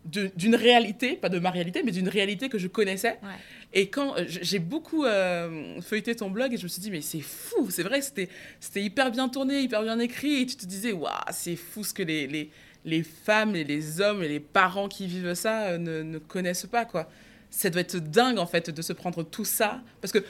d'une 0.06 0.56
réalité, 0.56 1.16
pas 1.16 1.30
de 1.30 1.40
ma 1.40 1.50
réalité, 1.50 1.82
mais 1.84 1.92
d'une 1.92 2.10
réalité 2.10 2.50
que 2.50 2.58
je 2.58 2.68
connaissais. 2.68 3.20
Et 3.74 3.88
quand 3.88 4.16
euh, 4.18 4.26
j'ai 4.28 4.60
beaucoup 4.60 5.06
euh, 5.06 5.82
feuilleté 5.82 6.16
ton 6.16 6.30
blog 6.30 6.54
et 6.54 6.58
je 6.58 6.64
me 6.64 6.68
suis 6.68 6.82
dit, 6.82 6.92
mais 6.92 7.02
c'est 7.02 7.22
fou, 7.22 7.70
c'est 7.70 7.84
vrai, 7.84 8.02
c'était 8.02 8.30
hyper 8.76 9.12
bien 9.12 9.30
tourné, 9.30 9.62
hyper 9.62 9.82
bien 9.82 10.00
écrit. 10.00 10.42
Et 10.42 10.46
tu 10.46 10.56
te 10.56 10.66
disais, 10.66 10.92
waouh, 10.92 11.12
c'est 11.32 11.56
fou 11.56 11.84
ce 11.84 11.94
que 11.94 12.04
les, 12.04 12.28
les, 12.28 12.52
les, 12.86 13.04
femmes 13.04 13.56
et 13.56 13.64
les 13.64 14.02
hommes 14.02 14.22
et 14.24 14.28
les 14.28 14.40
parents 14.40 14.90
qui 14.90 15.08
vivent 15.08 15.34
ça 15.34 15.64
euh, 15.64 15.78
ne, 15.78 16.04
ne, 16.04 16.18
connaissent 16.20 16.68
pas, 16.68 16.86
quoi. 16.86 17.10
Ça 17.50 17.70
doit 17.70 17.82
être 17.82 17.98
dingue, 17.98 18.38
en 18.40 18.48
fait, 18.48 18.70
de 18.70 18.82
se 18.82 18.94
prendre 18.94 19.24
tout 19.24 19.46
ça. 19.46 19.82
Parce 20.02 20.12
que 20.12 20.24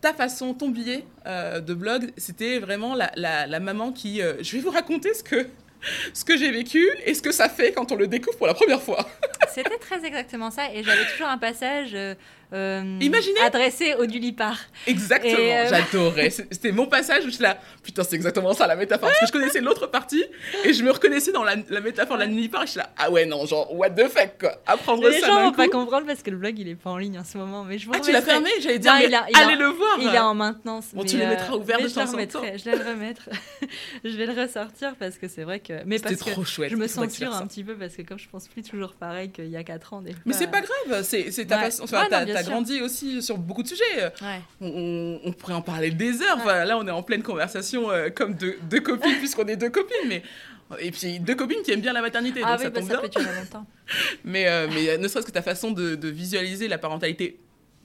ta 0.00 0.12
façon, 0.12 0.52
ton 0.52 0.70
billet 0.70 1.04
de 1.26 1.74
blog, 1.74 2.10
c'était 2.16 2.58
vraiment 2.58 2.94
la, 2.94 3.12
la, 3.14 3.46
la, 3.46 3.60
maman 3.60 3.92
qui. 3.92 4.20
je 4.40 4.52
vais 4.56 4.58
vous 4.58 4.70
raconter 4.70 5.14
ce 5.14 5.22
que 5.22 5.46
ce 6.12 6.24
que 6.24 6.36
j'ai 6.36 6.50
vécu 6.50 6.88
et 7.04 7.14
ce 7.14 7.22
que 7.22 7.32
ça 7.32 7.48
fait 7.48 7.72
quand 7.72 7.92
on 7.92 7.96
le 7.96 8.06
découvre 8.06 8.36
pour 8.36 8.46
la 8.46 8.54
première 8.54 8.82
fois. 8.82 9.08
C'était 9.52 9.78
très 9.78 10.04
exactement 10.04 10.50
ça. 10.50 10.72
Et 10.72 10.82
j'avais 10.82 11.04
toujours 11.12 11.28
un 11.28 11.38
passage 11.38 11.90
euh, 11.94 12.14
euh, 12.52 12.98
adressé 13.44 13.94
au 13.94 14.06
Dulipar. 14.06 14.58
Exactement, 14.86 15.34
euh, 15.38 15.68
j'adorais. 15.68 16.30
C'était 16.30 16.72
mon 16.72 16.86
passage 16.86 17.24
où 17.24 17.26
je 17.28 17.34
suis 17.34 17.42
là, 17.42 17.58
putain, 17.82 18.04
c'est 18.04 18.16
exactement 18.16 18.52
ça 18.52 18.66
la 18.66 18.76
métaphore. 18.76 19.08
Parce 19.08 19.20
que 19.20 19.26
je 19.26 19.32
connaissais 19.32 19.60
l'autre 19.60 19.86
partie 19.86 20.24
et 20.64 20.72
je 20.72 20.82
me 20.82 20.90
reconnaissais 20.90 21.32
dans 21.32 21.44
la, 21.44 21.56
métaphore 21.80 22.16
de 22.16 22.22
la 22.22 22.28
Dulipar. 22.28 22.62
Je 22.66 22.72
suis 22.72 22.78
là, 22.78 22.90
ah 22.98 23.10
ouais, 23.10 23.26
non, 23.26 23.46
genre, 23.46 23.74
what 23.74 23.90
the 23.90 24.08
fuck, 24.08 24.38
quoi. 24.38 24.60
Apprendre 24.66 25.08
les 25.08 25.20
ça. 25.20 25.26
Les 25.26 25.32
gens 25.32 25.42
vont 25.44 25.52
pas 25.52 25.68
comprendre 25.68 26.06
parce 26.06 26.22
que 26.22 26.30
le 26.30 26.36
blog, 26.36 26.58
il 26.58 26.68
est 26.68 26.74
pas 26.74 26.90
en 26.90 26.98
ligne 26.98 27.18
en 27.18 27.24
ce 27.24 27.38
moment. 27.38 27.64
Mais 27.64 27.78
je 27.78 27.88
ah, 27.92 28.00
tu 28.00 28.12
l'as 28.12 28.22
fermé 28.22 28.50
J'allais 28.60 28.78
dire, 28.78 28.92
allez 28.92 29.56
le 29.56 29.66
voir. 29.66 29.98
Il 30.00 30.14
est 30.14 30.18
en 30.18 30.34
maintenance. 30.34 30.88
Bon, 30.92 31.04
tu 31.04 31.18
le 31.18 31.26
mettras 31.26 31.54
ouvert 31.54 31.80
de 31.80 31.88
temps 31.88 32.02
en 32.02 32.26
temps. 32.26 32.42
Je 32.56 32.64
vais 32.64 32.76
le 32.76 32.84
remettre. 32.84 33.28
je 34.04 34.16
vais 34.16 34.26
le 34.26 34.40
ressortir 34.40 34.94
parce 34.98 35.16
que 35.16 35.28
c'est 35.28 35.44
vrai 35.44 35.60
que. 35.60 35.84
Mais 35.84 35.98
parce 35.98 36.16
trop 36.16 36.44
chouette. 36.44 36.70
Je 36.70 36.76
me 36.76 36.86
censure 36.86 37.34
un 37.34 37.46
petit 37.46 37.64
peu 37.64 37.74
parce 37.74 37.94
que 37.94 38.02
comme 38.02 38.18
je 38.18 38.28
pense 38.28 38.48
plus 38.48 38.62
toujours 38.62 38.92
pareil 38.94 39.30
qu'il 39.30 39.48
y 39.48 39.56
a 39.56 39.64
4 39.64 39.94
ans. 39.94 40.02
Mais 40.26 40.32
c'est 40.32 40.48
pas 40.48 40.60
grave, 40.60 41.02
c'est 41.02 41.46
ta 41.46 41.58
façon. 41.58 41.86
T'as 42.44 42.50
grandi 42.50 42.80
aussi 42.80 43.22
sur 43.22 43.38
beaucoup 43.38 43.62
de 43.62 43.68
sujets. 43.68 44.12
On, 44.60 45.32
pourrait 45.38 45.54
en 45.54 45.62
parler 45.62 45.90
des 45.90 46.22
heures. 46.22 46.44
là, 46.44 46.76
on 46.78 46.86
est 46.86 46.90
en 46.90 47.02
pleine 47.02 47.22
conversation 47.22 47.90
euh, 47.90 48.10
comme 48.10 48.34
deux, 48.34 48.58
deux 48.62 48.80
copines, 48.80 49.16
puisqu'on 49.18 49.46
est 49.46 49.56
deux 49.56 49.70
copines. 49.70 50.08
Mais 50.08 50.22
et 50.80 50.90
puis 50.90 51.20
deux 51.20 51.34
copines 51.34 51.62
qui 51.62 51.72
aiment 51.72 51.80
bien 51.80 51.92
la 51.92 52.00
maternité, 52.00 52.40
ah 52.44 52.52
donc 52.52 52.60
ça 52.60 52.70
bah, 52.70 52.80
tombe 52.80 52.88
ça 52.88 53.00
bien. 53.00 53.08
Peut 53.08 53.20
durer 53.20 53.34
longtemps. 53.36 53.66
mais, 54.24 54.48
euh, 54.48 54.68
mais 54.72 54.96
ne 54.96 55.08
serait-ce 55.08 55.26
que 55.26 55.32
ta 55.32 55.42
façon 55.42 55.70
de, 55.70 55.94
de, 55.96 56.08
visualiser 56.08 56.68
la 56.68 56.78
parentalité 56.78 57.38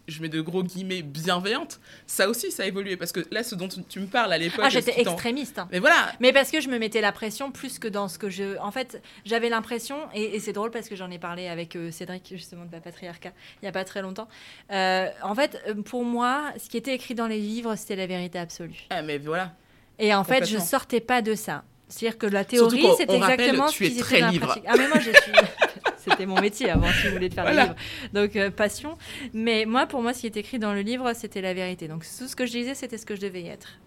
je 0.08 0.22
mets 0.22 0.30
de 0.30 0.42
gros 0.42 0.64
guillemets, 0.64 1.02
bienveillante, 1.02 1.80
ça 2.06 2.30
aussi, 2.30 2.52
ça 2.52 2.64
a 2.64 2.66
évolué. 2.66 2.98
Parce 2.98 3.12
que 3.12 3.22
là, 3.32 3.44
ce 3.44 3.56
dont 3.56 3.68
tu, 3.68 4.00
me 4.00 4.08
parles 4.08 4.32
à 4.32 4.38
l'époque. 4.38 4.64
Ah, 4.64 4.70
j'étais 4.70 5.02
extrémiste. 5.02 5.60
Hein. 5.60 5.68
Mais 5.72 5.80
voilà. 5.80 6.12
Mais 6.20 6.32
parce 6.32 6.50
que 6.50 6.62
je 6.62 6.70
me 6.70 6.80
mettais 6.80 7.02
la 7.02 7.12
pression 7.12 7.52
plus 7.52 7.80
que 7.80 7.88
dans 7.88 8.08
ce 8.08 8.18
que 8.18 8.30
je. 8.30 8.58
En 8.60 8.72
fait, 8.72 9.02
j'avais 9.26 9.50
l'impression, 9.50 9.98
et, 10.14 10.40
c'est 10.40 10.54
drôle 10.54 10.72
parce 10.72 10.88
que 10.90 10.96
j'en 10.96 11.12
ai 11.12 11.20
parlé 11.20 11.48
avec 11.48 11.76
euh, 11.76 11.92
Cédric, 11.92 12.28
justement, 12.32 12.66
de 12.66 12.72
la 12.72 12.80
patriarcat, 12.80 13.32
il 13.62 13.66
n'y 13.66 13.70
a 13.70 13.72
pas 13.74 13.84
très 13.84 14.02
longtemps. 14.02 14.28
Euh, 14.72 15.10
en 15.24 15.36
fait, 15.36 15.62
pour 15.86 16.04
moi, 16.04 16.54
ce 16.58 16.70
qui 16.70 16.78
était 16.78 16.94
écrit 16.94 17.16
dans 17.16 17.28
les 17.28 17.40
livres, 17.40 17.76
c'était 17.76 17.96
la 17.96 18.08
vérité 18.08 18.40
absolue. 18.40 18.88
Ah, 18.90 19.02
mais 19.02 19.18
voilà. 19.18 19.54
Et 20.00 20.14
en 20.14 20.24
fait, 20.24 20.46
je 20.46 20.58
sortais 20.58 21.02
pas 21.02 21.22
de 21.22 21.36
ça. 21.36 21.64
C'est-à-dire 21.90 22.18
que 22.18 22.28
la 22.28 22.44
théorie, 22.44 22.86
c'est 22.98 23.10
exactement 23.10 23.68
ce 23.70 23.78
qu'ils 23.78 24.00
étaient 24.00 24.20
dans 24.20 24.32
la 24.32 24.40
pratique. 24.40 24.64
Ah, 24.68 24.76
mais 24.78 24.88
moi, 24.88 25.00
je 25.00 25.12
suis. 25.12 25.32
C'était 26.10 26.26
mon 26.26 26.40
métier 26.40 26.70
avant, 26.70 26.92
si 26.92 27.08
vous 27.08 27.14
voulez, 27.14 27.30
de 27.30 27.34
faire 27.34 27.46
des 27.46 27.54
livres. 27.54 27.76
Donc, 28.14 28.36
euh, 28.36 28.52
passion. 28.52 28.98
Mais 29.34 29.66
moi, 29.66 29.86
pour 29.86 30.02
moi, 30.02 30.14
ce 30.14 30.22
qui 30.22 30.28
est 30.28 30.38
écrit 30.38 30.60
dans 30.60 30.74
le 30.74 30.82
livre, 30.82 31.14
c'était 31.14 31.42
la 31.42 31.54
vérité. 31.54 31.88
Donc, 31.88 32.04
tout 32.04 32.28
ce 32.28 32.36
que 32.36 32.46
je 32.46 32.52
disais, 32.52 32.76
c'était 32.76 32.98
ce 32.98 33.06
que 33.06 33.16
je 33.16 33.22
devais 33.22 33.42
y 33.42 33.48
être. 33.48 33.80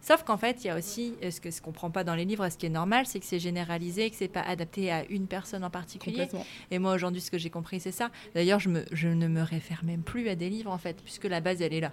Sauf 0.00 0.22
qu'en 0.22 0.36
fait, 0.36 0.64
il 0.64 0.68
y 0.68 0.70
a 0.70 0.76
aussi, 0.76 1.14
euh, 1.22 1.30
ce 1.30 1.40
que 1.40 1.50
ce 1.50 1.60
qu'on 1.60 1.72
comprend 1.72 1.90
pas 1.90 2.04
dans 2.04 2.14
les 2.14 2.24
livres, 2.24 2.48
ce 2.48 2.56
qui 2.56 2.66
est 2.66 2.70
normal, 2.70 3.04
c'est 3.06 3.20
que 3.20 3.26
c'est 3.26 3.40
généralisé, 3.40 4.08
que 4.10 4.16
c'est 4.16 4.28
pas 4.28 4.42
adapté 4.42 4.90
à 4.90 5.04
une 5.10 5.26
personne 5.26 5.64
en 5.64 5.70
particulier. 5.70 6.28
Et 6.70 6.78
moi, 6.78 6.94
aujourd'hui, 6.94 7.20
ce 7.20 7.30
que 7.30 7.38
j'ai 7.38 7.50
compris, 7.50 7.80
c'est 7.80 7.92
ça. 7.92 8.10
D'ailleurs, 8.34 8.60
je, 8.60 8.68
me, 8.68 8.84
je 8.92 9.08
ne 9.08 9.28
me 9.28 9.42
réfère 9.42 9.84
même 9.84 10.02
plus 10.02 10.28
à 10.28 10.34
des 10.34 10.48
livres, 10.48 10.70
en 10.70 10.78
fait, 10.78 10.96
puisque 11.02 11.24
la 11.24 11.40
base, 11.40 11.60
elle 11.60 11.74
est 11.74 11.80
là. 11.80 11.92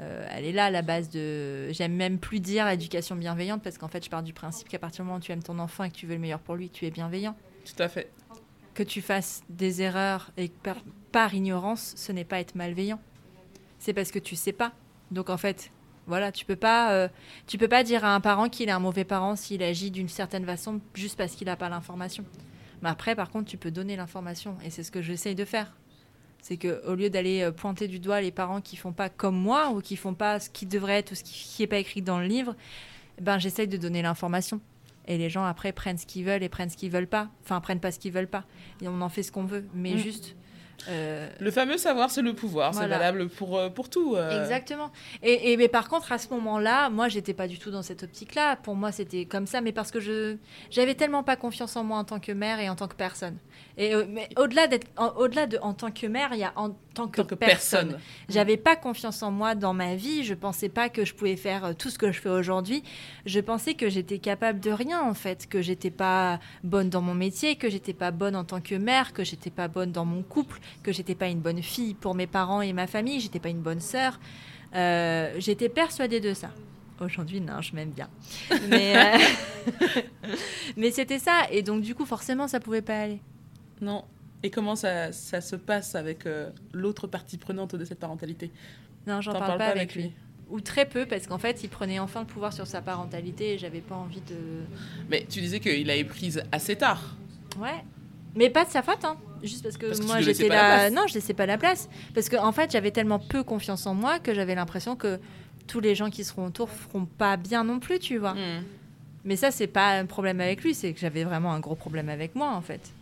Euh, 0.00 0.26
elle 0.30 0.44
est 0.44 0.52
là, 0.52 0.70
la 0.70 0.82
base 0.82 1.08
de. 1.10 1.72
J'aime 1.72 1.94
même 1.94 2.18
plus 2.18 2.40
dire 2.40 2.68
éducation 2.68 3.16
bienveillante, 3.16 3.62
parce 3.62 3.78
qu'en 3.78 3.88
fait, 3.88 4.04
je 4.04 4.10
pars 4.10 4.22
du 4.22 4.32
principe 4.32 4.68
qu'à 4.68 4.78
partir 4.78 5.02
du 5.04 5.06
moment 5.06 5.18
où 5.18 5.22
tu 5.22 5.32
aimes 5.32 5.42
ton 5.42 5.58
enfant 5.58 5.84
et 5.84 5.90
que 5.90 5.96
tu 5.96 6.06
veux 6.06 6.14
le 6.14 6.20
meilleur 6.20 6.40
pour 6.40 6.54
lui, 6.54 6.70
tu 6.70 6.86
es 6.86 6.90
bienveillant. 6.90 7.34
Tout 7.64 7.82
à 7.82 7.88
fait 7.88 8.10
que 8.74 8.82
tu 8.82 9.02
fasses 9.02 9.42
des 9.48 9.82
erreurs 9.82 10.30
et 10.36 10.50
par, 11.12 11.34
ignorance, 11.34 11.92
ce 11.96 12.12
n'est 12.12 12.24
pas 12.24 12.40
être 12.40 12.54
malveillant. 12.54 13.00
C'est 13.78 13.92
parce 13.92 14.10
que 14.10 14.18
tu 14.18 14.36
sais 14.36 14.52
pas. 14.52 14.72
Donc 15.10 15.28
en 15.30 15.36
fait, 15.36 15.70
voilà, 16.06 16.32
tu 16.32 16.44
peux 16.44 16.56
pas, 16.56 16.92
euh, 16.92 17.08
tu 17.46 17.58
peux 17.58 17.68
pas 17.68 17.84
dire 17.84 18.04
à 18.04 18.14
un 18.14 18.20
parent 18.20 18.48
qu'il 18.48 18.68
est 18.68 18.72
un 18.72 18.78
mauvais 18.78 19.04
parent 19.04 19.36
s'il 19.36 19.62
agit 19.62 19.90
d'une 19.90 20.08
certaine 20.08 20.46
façon 20.46 20.80
juste 20.94 21.16
parce 21.16 21.34
qu'il 21.34 21.46
n'a 21.46 21.56
pas 21.56 21.68
l'information. 21.68 22.24
Mais 22.82 22.88
après, 22.88 23.14
par 23.14 23.30
contre, 23.30 23.48
tu 23.48 23.56
peux 23.56 23.70
donner 23.70 23.96
l'information 23.96 24.56
et 24.64 24.70
c'est 24.70 24.82
ce 24.82 24.90
que 24.90 25.02
j'essaye 25.02 25.34
de 25.34 25.44
faire. 25.44 25.72
C'est 26.40 26.56
que 26.56 26.84
au 26.88 26.94
lieu 26.94 27.10
d'aller 27.10 27.42
euh, 27.42 27.52
pointer 27.52 27.86
du 27.86 28.00
doigt 28.00 28.20
les 28.20 28.32
parents 28.32 28.60
qui 28.60 28.76
font 28.76 28.92
pas 28.92 29.08
comme 29.08 29.36
moi 29.36 29.70
ou 29.70 29.80
qui 29.80 29.96
font 29.96 30.14
pas 30.14 30.40
ce 30.40 30.50
qui 30.50 30.66
devrait 30.66 30.98
être 30.98 31.12
ou 31.12 31.14
ce 31.14 31.22
qui 31.22 31.62
n'est 31.62 31.68
pas 31.68 31.78
écrit 31.78 32.02
dans 32.02 32.18
le 32.18 32.26
livre, 32.26 32.56
ben 33.20 33.38
j'essaye 33.38 33.68
de 33.68 33.76
donner 33.76 34.02
l'information. 34.02 34.60
Et 35.06 35.18
les 35.18 35.30
gens 35.30 35.44
après 35.44 35.72
prennent 35.72 35.98
ce 35.98 36.06
qu'ils 36.06 36.24
veulent 36.24 36.42
et 36.42 36.48
prennent 36.48 36.70
ce 36.70 36.76
qu'ils 36.76 36.90
veulent 36.90 37.08
pas. 37.08 37.30
Enfin, 37.42 37.60
prennent 37.60 37.80
pas 37.80 37.90
ce 37.90 37.98
qu'ils 37.98 38.12
veulent 38.12 38.28
pas. 38.28 38.44
Et 38.80 38.88
on 38.88 39.00
en 39.00 39.08
fait 39.08 39.22
ce 39.22 39.32
qu'on 39.32 39.44
veut. 39.44 39.66
Mais 39.74 39.94
mm. 39.94 39.98
juste 39.98 40.36
euh, 40.88 41.28
le 41.40 41.50
fameux 41.50 41.78
savoir, 41.78 42.10
c'est 42.10 42.22
le 42.22 42.34
pouvoir. 42.34 42.74
C'est 42.74 42.86
valable 42.86 43.28
pour, 43.28 43.56
euh, 43.56 43.68
pour 43.68 43.88
tout. 43.88 44.16
Euh. 44.16 44.42
Exactement. 44.42 44.90
Et, 45.22 45.56
mais 45.56 45.68
par 45.68 45.88
contre, 45.88 46.12
à 46.12 46.18
ce 46.18 46.28
moment-là, 46.30 46.90
moi, 46.90 47.08
j'étais 47.08 47.34
pas 47.34 47.46
du 47.46 47.58
tout 47.58 47.70
dans 47.70 47.82
cette 47.82 48.02
optique-là. 48.02 48.56
Pour 48.56 48.74
moi, 48.74 48.92
c'était 48.92 49.24
comme 49.24 49.46
ça, 49.46 49.60
mais 49.60 49.72
parce 49.72 49.90
que 49.90 50.00
je 50.00 50.36
j'avais 50.70 50.94
tellement 50.94 51.22
pas 51.22 51.36
confiance 51.36 51.76
en 51.76 51.84
moi 51.84 51.98
en 51.98 52.04
tant 52.04 52.20
que 52.20 52.32
mère 52.32 52.60
et 52.60 52.68
en 52.68 52.74
tant 52.74 52.88
que 52.88 52.96
personne. 52.96 53.36
Et 53.78 53.94
mais 54.08 54.28
au-delà 54.36 54.66
d'être, 54.66 54.88
au-delà 55.16 55.46
de 55.46 55.58
en 55.62 55.72
tant 55.72 55.90
que 55.90 56.06
mère, 56.06 56.30
il 56.32 56.40
y 56.40 56.44
a 56.44 56.52
en 56.56 56.70
tant 56.94 57.08
que, 57.08 57.22
personne. 57.34 57.98
J'avais 58.28 58.58
pas 58.58 58.76
confiance 58.76 59.22
en 59.22 59.30
moi 59.30 59.54
dans 59.54 59.72
ma 59.72 59.94
vie. 59.94 60.24
Je 60.24 60.34
pensais 60.34 60.68
pas 60.68 60.88
que 60.88 61.04
je 61.04 61.14
pouvais 61.14 61.36
faire 61.36 61.74
tout 61.76 61.88
ce 61.88 61.98
que 61.98 62.12
je 62.12 62.20
fais 62.20 62.28
aujourd'hui. 62.28 62.82
Je 63.24 63.40
pensais 63.40 63.74
que 63.74 63.88
j'étais 63.88 64.18
capable 64.18 64.60
de 64.60 64.70
rien 64.70 65.00
en 65.00 65.14
fait, 65.14 65.48
que 65.48 65.62
j'étais 65.62 65.90
pas 65.90 66.38
bonne 66.64 66.90
dans 66.90 67.00
mon 67.00 67.14
métier, 67.14 67.56
que 67.56 67.70
j'étais 67.70 67.94
pas 67.94 68.10
bonne 68.10 68.36
en 68.36 68.44
tant 68.44 68.60
que 68.60 68.74
mère, 68.74 69.12
que 69.12 69.24
j'étais 69.24 69.50
pas 69.50 69.68
bonne 69.68 69.92
dans 69.92 70.04
mon 70.04 70.22
couple, 70.22 70.60
que 70.82 70.92
j'étais 70.92 71.14
pas 71.14 71.28
une 71.28 71.40
bonne 71.40 71.62
fille 71.62 71.94
pour 71.94 72.14
mes 72.14 72.26
parents 72.26 72.60
et 72.60 72.72
ma 72.72 72.86
famille, 72.86 73.20
j'étais 73.20 73.40
pas 73.40 73.48
une 73.48 73.62
bonne 73.62 73.80
sœur. 73.80 74.18
Euh, 74.74 75.34
j'étais 75.38 75.68
persuadée 75.68 76.20
de 76.20 76.34
ça. 76.34 76.50
Aujourd'hui, 77.00 77.40
non, 77.40 77.60
je 77.60 77.74
m'aime 77.74 77.90
bien. 77.90 78.08
Mais, 78.68 78.96
euh, 78.96 79.18
mais 80.76 80.90
c'était 80.90 81.18
ça. 81.18 81.46
Et 81.50 81.62
donc, 81.62 81.82
du 81.82 81.94
coup, 81.94 82.04
forcément, 82.04 82.46
ça 82.48 82.60
pouvait 82.60 82.82
pas 82.82 83.00
aller. 83.00 83.20
Non. 83.80 84.04
Et 84.42 84.50
comment 84.50 84.76
ça, 84.76 85.12
ça 85.12 85.40
se 85.40 85.56
passe 85.56 85.94
avec 85.94 86.26
euh, 86.26 86.50
l'autre 86.72 87.06
partie 87.06 87.38
prenante 87.38 87.74
de 87.74 87.84
cette 87.84 87.98
parentalité? 87.98 88.50
Non, 89.06 89.20
j'en 89.20 89.32
parle 89.32 89.58
pas, 89.58 89.66
avec 89.66 89.94
lui. 89.94 90.12
Ou 90.50 90.60
très 90.60 90.86
peu, 90.86 91.06
parce 91.06 91.26
qu'en 91.26 91.38
fait, 91.38 91.64
il 91.64 91.68
prenait 91.68 91.98
enfin 91.98 92.20
le 92.20 92.26
pouvoir 92.26 92.52
sur 92.52 92.66
sa 92.66 92.82
parentalité 92.82 93.54
et 93.54 93.58
j'avais 93.58 93.80
pas 93.80 93.94
envie 93.94 94.20
de. 94.20 94.36
Mais 95.08 95.26
tu 95.28 95.40
disais 95.40 95.60
qu'il 95.60 95.90
avait 95.90 96.04
prise 96.04 96.44
assez 96.52 96.76
tard. 96.76 97.16
Ouais. 97.58 97.82
Mais 98.34 98.50
pas 98.50 98.64
de 98.64 98.70
sa 98.70 98.82
faute, 98.82 99.04
hein. 99.04 99.16
Juste 99.42 99.62
parce 99.62 99.76
que, 99.76 100.06
moi 100.06 100.20
j'étais 100.20 100.48
là. 100.48 100.90
Non, 100.90 101.02
je 101.08 101.14
laissais 101.14 101.34
pas 101.34 101.46
la 101.46 101.58
place. 101.58 101.88
Parce 102.14 102.28
qu'en 102.28 102.46
en 102.46 102.52
fait, 102.52 102.70
j'avais 102.70 102.90
tellement 102.90 103.18
peu 103.18 103.42
confiance 103.42 103.86
en 103.86 103.94
moi 103.94 104.18
que 104.18 104.34
j'avais 104.34 104.54
l'impression 104.54 104.96
que 104.96 105.18
tous 105.66 105.80
les 105.80 105.94
gens 105.94 106.10
qui 106.10 106.24
seront 106.24 106.46
autour 106.46 106.70
feront 106.70 107.06
pas 107.06 107.36
bien 107.36 107.64
non 107.64 107.78
plus, 107.78 107.98
tu 107.98 108.18
vois. 108.18 108.34
Hmm. 108.34 108.62
Mais 109.24 109.36
ça, 109.36 109.50
c'est 109.50 109.66
pas 109.66 109.98
un 109.98 110.06
problème 110.06 110.40
avec 110.40 110.62
lui, 110.62 110.74
c'est 110.74 110.92
que 110.92 111.00
j'avais 111.00 111.24
vraiment 111.24 111.52
un 111.52 111.60
gros 111.60 111.74
problème 111.74 112.08
avec 112.08 112.34
moi, 112.34 112.50
en 112.50 112.60
fait. 112.60 112.92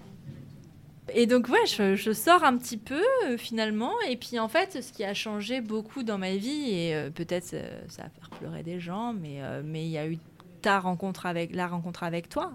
Et 1.15 1.27
donc, 1.27 1.49
ouais, 1.49 1.67
je, 1.67 2.13
sors 2.13 2.45
un 2.45 2.57
petit 2.57 2.77
peu 2.77 3.03
euh, 3.27 3.37
finalement. 3.37 3.93
Et 4.09 4.17
puis, 4.17 4.39
en 4.39 4.49
fait, 4.49 4.83
ce 4.83 4.93
qui 4.93 5.05
a 5.05 5.15
changé 5.15 5.61
beaucoup 5.61 6.03
dans 6.03 6.19
ma 6.19 6.37
vie, 6.37 6.71
et 6.71 6.95
euh, 6.95 7.11
peut-être 7.11 7.55
euh, 7.55 7.81
ça 7.89 8.05
va 8.05 8.09
faire 8.11 8.31
pleurer 8.39 8.63
des 8.63 8.81
gens, 8.81 9.13
mais 9.13 9.41
mais 9.65 9.85
il 9.85 9.91
y 9.91 9.99
a 9.99 10.07
eu 10.07 10.19
ta 10.63 10.79
rencontre 10.79 11.27
avec 11.27 11.55
la 11.55 11.67
rencontre 11.67 12.03
avec 12.03 12.29
toi, 12.29 12.53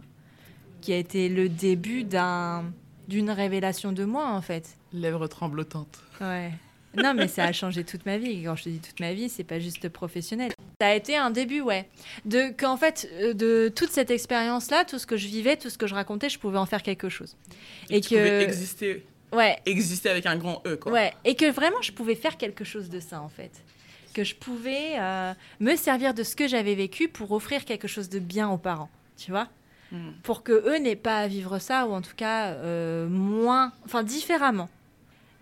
qui 0.85 0.93
a 0.93 0.97
été 0.97 1.29
le 1.29 1.49
début 1.49 2.03
d'un 2.03 2.63
d'une 3.07 3.31
révélation 3.31 3.91
de 3.91 4.05
moi, 4.05 4.27
en 4.29 4.41
fait. 4.41 4.77
Lèvres 4.93 5.27
tremblotantes. 5.27 5.99
Ouais. 6.21 6.51
Non, 6.95 7.13
mais 7.15 7.27
ça 7.27 7.43
a 7.43 7.51
changé 7.51 7.83
toute 7.83 8.05
ma 8.05 8.17
vie. 8.17 8.43
Quand 8.43 8.55
je 8.55 8.63
te 8.63 8.69
dis 8.69 8.79
toute 8.79 8.99
ma 8.99 9.13
vie, 9.13 9.29
c'est 9.29 9.43
pas 9.43 9.59
juste 9.59 9.89
professionnel. 9.89 10.51
Ça 10.79 10.87
a 10.87 10.95
été 10.95 11.17
un 11.17 11.31
début, 11.31 11.61
ouais. 11.61 11.89
De 12.25 12.49
qu'en 12.55 12.77
fait, 12.77 13.09
euh, 13.13 13.33
de 13.33 13.71
toute 13.75 13.89
cette 13.89 14.11
expérience-là, 14.11 14.85
tout 14.85 14.99
ce 14.99 15.07
que 15.07 15.17
je 15.17 15.27
vivais, 15.27 15.57
tout 15.57 15.69
ce 15.69 15.77
que 15.77 15.87
je 15.87 15.95
racontais, 15.95 16.29
je 16.29 16.39
pouvais 16.39 16.57
en 16.57 16.65
faire 16.67 16.83
quelque 16.83 17.09
chose. 17.09 17.35
Et, 17.89 18.01
que 18.01 18.41
exister. 18.41 19.05
Ouais. 19.31 19.57
Exister 19.65 20.09
avec 20.09 20.25
un 20.27 20.37
grand 20.37 20.61
E, 20.65 20.75
quoi. 20.75 20.91
Ouais. 20.91 21.13
Et 21.25 21.35
que 21.35 21.51
vraiment, 21.51 21.81
je 21.81 21.91
pouvais 21.91 22.15
faire 22.15 22.37
quelque 22.37 22.63
chose 22.63 22.89
de 22.89 22.99
ça, 22.99 23.21
en 23.21 23.29
fait. 23.29 23.51
Que 24.13 24.23
je 24.23 24.35
pouvais 24.35 24.99
euh, 24.99 25.33
me 25.59 25.75
servir 25.75 26.13
de 26.13 26.23
ce 26.23 26.35
que 26.35 26.47
j'avais 26.47 26.75
vécu 26.75 27.07
pour 27.07 27.31
offrir 27.31 27.65
quelque 27.65 27.87
chose 27.87 28.09
de 28.09 28.19
bien 28.19 28.49
aux 28.49 28.57
parents. 28.57 28.89
Tu 29.17 29.31
vois 29.31 29.49
Hmm. 29.91 30.13
pour 30.23 30.41
que 30.41 30.51
eux 30.51 30.79
n'aient 30.79 30.95
pas 30.95 31.19
à 31.19 31.27
vivre 31.27 31.59
ça 31.59 31.85
ou 31.85 31.93
en 31.93 32.01
tout 32.01 32.15
cas 32.15 32.47
euh, 32.53 33.07
moins, 33.07 33.71
enfin 33.85 34.01
différemment. 34.01 34.67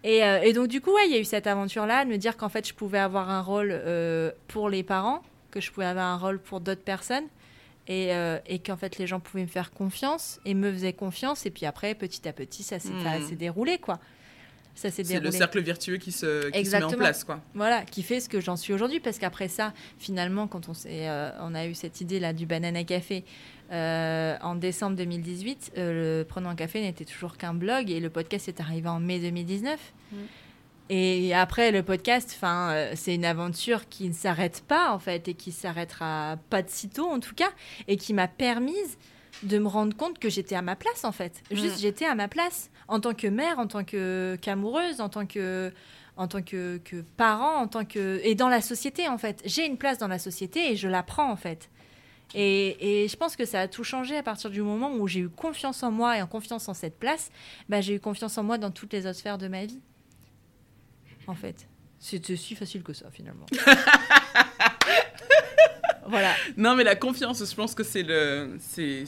Et, 0.03 0.21
euh, 0.21 0.41
et, 0.43 0.51
donc 0.51 0.67
du 0.67 0.81
coup, 0.81 0.93
ouais, 0.93 1.07
il 1.07 1.13
y 1.13 1.15
a 1.15 1.19
eu 1.19 1.23
cette 1.23 1.47
aventure-là 1.47 2.03
de 2.03 2.09
me 2.09 2.17
dire 2.17 2.35
qu'en 2.35 2.49
fait, 2.49 2.67
je 2.67 2.73
pouvais 2.73 2.99
avoir 2.99 3.29
un 3.29 3.39
rôle 3.39 3.69
euh, 3.71 4.31
pour 4.49 4.69
les 4.69 4.83
parents, 4.83 5.23
que 5.49 5.61
je 5.61 5.71
pouvais 5.71 5.85
avoir 5.85 6.07
un 6.07 6.17
rôle 6.17 6.39
pour 6.39 6.59
d'autres 6.59 6.83
personnes, 6.83 7.23
et, 7.87 8.11
et 8.47 8.59
qu'en 8.59 8.77
fait, 8.77 8.97
les 8.97 9.07
gens 9.07 9.19
pouvaient 9.19 9.43
me 9.43 9.47
faire 9.47 9.71
confiance 9.71 10.39
et 10.45 10.53
me 10.53 10.71
faisaient 10.71 10.93
confiance. 10.93 11.45
Et 11.45 11.51
puis 11.51 11.65
après, 11.65 11.95
petit 11.95 12.25
à 12.29 12.33
petit, 12.33 12.63
ça 12.63 12.79
s'est 12.79 12.89
hmm. 12.89 13.35
déroulé, 13.35 13.77
quoi. 13.77 13.99
Ça 14.75 14.89
s'est 14.89 15.03
C'est 15.03 15.19
le 15.19 15.31
cercle 15.31 15.61
vertueux 15.61 15.97
qui 15.97 16.11
se, 16.11 16.49
qui 16.49 16.65
se 16.65 16.75
met 16.75 16.83
en 16.83 16.91
place, 16.91 17.25
quoi. 17.25 17.41
Voilà, 17.53 17.83
qui 17.83 18.01
fait 18.01 18.21
ce 18.21 18.29
que 18.29 18.39
j'en 18.39 18.55
suis 18.55 18.73
aujourd'hui, 18.73 18.99
parce 18.99 19.19
qu'après 19.19 19.49
ça, 19.49 19.73
finalement, 19.99 20.47
quand 20.47 20.69
on, 20.69 20.73
on 21.41 21.55
a 21.55 21.65
eu 21.65 21.75
cette 21.75 22.01
idée 22.01 22.19
là 22.19 22.31
du 22.33 22.45
banana 22.45 22.83
café, 22.83 23.25
euh, 23.74 24.38
en 24.41 24.55
décembre 24.55 24.95
2018, 24.97 25.74
euh, 25.78 26.19
le 26.19 26.26
Prenons 26.26 26.49
un 26.49 26.55
café 26.55 26.82
n'était 26.82 27.05
toujours 27.05 27.38
qu'un 27.38 27.55
blog 27.55 27.89
et 27.89 27.99
le 27.99 28.09
podcast 28.11 28.47
est 28.47 28.59
arrivé 28.59 28.88
en 28.88 28.99
mai 28.99 29.19
2019. 29.19 29.80
Mm. 30.11 30.15
Et 30.89 31.34
après, 31.34 31.71
le 31.71 31.82
podcast, 31.82 32.34
enfin, 32.36 32.69
euh, 32.71 32.91
c'est 32.95 33.15
une 33.15 33.26
aventure 33.26 33.89
qui 33.89 34.07
ne 34.07 34.13
s'arrête 34.13 34.63
pas, 34.67 34.93
en 34.93 34.99
fait, 34.99 35.28
et 35.28 35.34
qui 35.34 35.51
s'arrêtera 35.51 36.38
pas 36.51 36.61
de 36.61 36.69
sitôt, 36.69 37.07
en 37.09 37.19
tout 37.19 37.34
cas, 37.34 37.49
et 37.88 37.97
qui 37.97 38.13
m'a 38.13 38.28
permise 38.28 38.97
de 39.41 39.57
me 39.57 39.67
rendre 39.67 39.95
compte 39.97 40.19
que 40.19 40.30
j'étais 40.30 40.55
à 40.55 40.61
ma 40.61 40.76
place, 40.76 41.03
en 41.03 41.11
fait. 41.11 41.41
Mm. 41.49 41.55
Juste, 41.55 41.80
j'étais 41.80 42.05
à 42.05 42.13
ma 42.13 42.28
place, 42.28 42.69
en 42.88 42.99
tant 42.99 43.15
que 43.15 43.28
mère, 43.28 43.57
en 43.57 43.65
tant 43.65 43.84
qu'amoureuse, 43.84 45.01
en 45.01 45.09
tant 45.09 45.26
que 45.26 45.71
en 46.15 46.28
tant 46.28 46.43
que, 46.43 46.78
que, 46.86 46.97
parent, 47.17 47.55
en 47.55 47.67
tant 47.67 47.86
que 47.86 48.21
et 48.24 48.36
dans 48.36 48.49
la 48.49 48.61
société 48.61 49.07
en 49.07 49.17
fait. 49.17 49.41
J'ai 49.45 49.65
une 49.65 49.78
place 49.78 49.97
dans 49.97 50.07
la 50.07 50.19
société 50.19 50.71
et 50.71 50.76
je 50.76 50.88
la 50.88 51.01
prends 51.01 51.32
en 51.32 51.36
fait. 51.36 51.71
Et, 52.36 53.07
je 53.09 53.15
pense 53.15 53.36
que 53.36 53.45
ça 53.45 53.61
a 53.61 53.67
tout 53.67 53.84
changé 53.84 54.17
à 54.17 54.23
partir 54.23 54.49
du 54.49 54.61
moment 54.61 54.93
où 54.95 55.07
j'ai 55.07 55.21
eu 55.21 55.29
confiance 55.29 55.84
en 55.84 55.91
moi 55.91 56.17
et 56.17 56.21
en 56.21 56.27
confiance 56.27 56.67
en 56.67 56.73
cette 56.73 56.97
place. 56.97 57.31
Bah, 57.69 57.81
j'ai 57.81 57.95
eu 57.95 57.99
confiance 57.99 58.38
en 58.38 58.43
moi 58.43 58.57
dans 58.57 58.71
toutes 58.71 58.93
les 58.93 59.05
autres 59.05 59.19
sphères 59.19 59.38
de 59.38 59.47
ma 59.47 59.65
vie. 59.65 59.81
En 61.27 61.36
fait. 61.36 61.67
C'était 61.99 62.36
si 62.36 62.55
facile 62.55 62.84
que 62.84 62.91
ça, 62.91 63.09
finalement. 63.11 63.45
voilà. 66.07 66.34
Non, 66.57 66.75
mais 66.75 66.84
la 66.84 66.95
confiance, 66.95 67.49
je 67.49 67.55
pense 67.55 67.73
que 67.73 67.84
c'est 67.84 68.03
le, 68.03 68.57
c'est, 68.59 69.05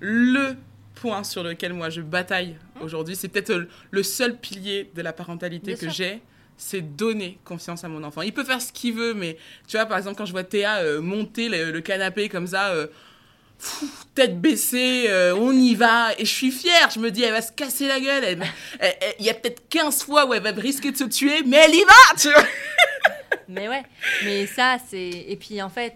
le 0.00 0.56
point 0.94 1.24
sur 1.24 1.42
lequel 1.42 1.72
moi 1.72 1.88
je 1.88 2.02
bataille 2.02 2.56
mmh. 2.76 2.82
aujourd'hui. 2.82 3.16
C'est 3.16 3.28
peut-être 3.28 3.66
le 3.90 4.02
seul 4.02 4.36
pilier 4.36 4.90
de 4.94 5.00
la 5.00 5.14
parentalité 5.14 5.74
que 5.74 5.88
j'ai 5.88 6.20
c'est 6.56 6.80
donner 6.80 7.38
confiance 7.44 7.84
à 7.84 7.88
mon 7.88 8.02
enfant. 8.04 8.22
Il 8.22 8.32
peut 8.32 8.44
faire 8.44 8.60
ce 8.60 8.72
qu'il 8.72 8.94
veut, 8.94 9.14
mais 9.14 9.36
tu 9.66 9.76
vois, 9.76 9.86
par 9.86 9.98
exemple, 9.98 10.16
quand 10.16 10.26
je 10.26 10.32
vois 10.32 10.44
Théa 10.44 10.78
euh, 10.78 11.00
monter 11.00 11.48
le, 11.48 11.80
canapé 11.80 12.28
comme 12.28 12.46
ça, 12.46 12.70
euh, 12.70 12.86
tête 14.14 14.40
baissée, 14.40 15.06
euh, 15.08 15.36
on 15.36 15.52
y 15.52 15.74
va, 15.74 16.12
et 16.18 16.24
je 16.24 16.32
suis 16.32 16.50
fière, 16.50 16.90
je 16.90 16.98
me 16.98 17.10
dis, 17.10 17.22
elle 17.22 17.32
va 17.32 17.42
se 17.42 17.52
casser 17.52 17.86
la 17.86 18.00
gueule, 18.00 18.38
il 19.18 19.24
y 19.24 19.30
a 19.30 19.34
peut-être 19.34 19.68
15 19.68 20.04
fois 20.04 20.26
où 20.26 20.34
elle 20.34 20.42
va 20.42 20.50
risquer 20.52 20.92
de 20.92 20.96
se 20.96 21.04
tuer, 21.04 21.42
mais 21.44 21.58
elle 21.58 21.74
y 21.74 21.84
va, 21.84 22.16
tu 22.18 22.30
vois. 22.30 22.44
mais 23.48 23.68
ouais, 23.68 23.82
mais 24.24 24.46
ça, 24.46 24.78
c'est... 24.88 25.08
Et 25.28 25.36
puis, 25.36 25.60
en 25.60 25.70
fait, 25.70 25.94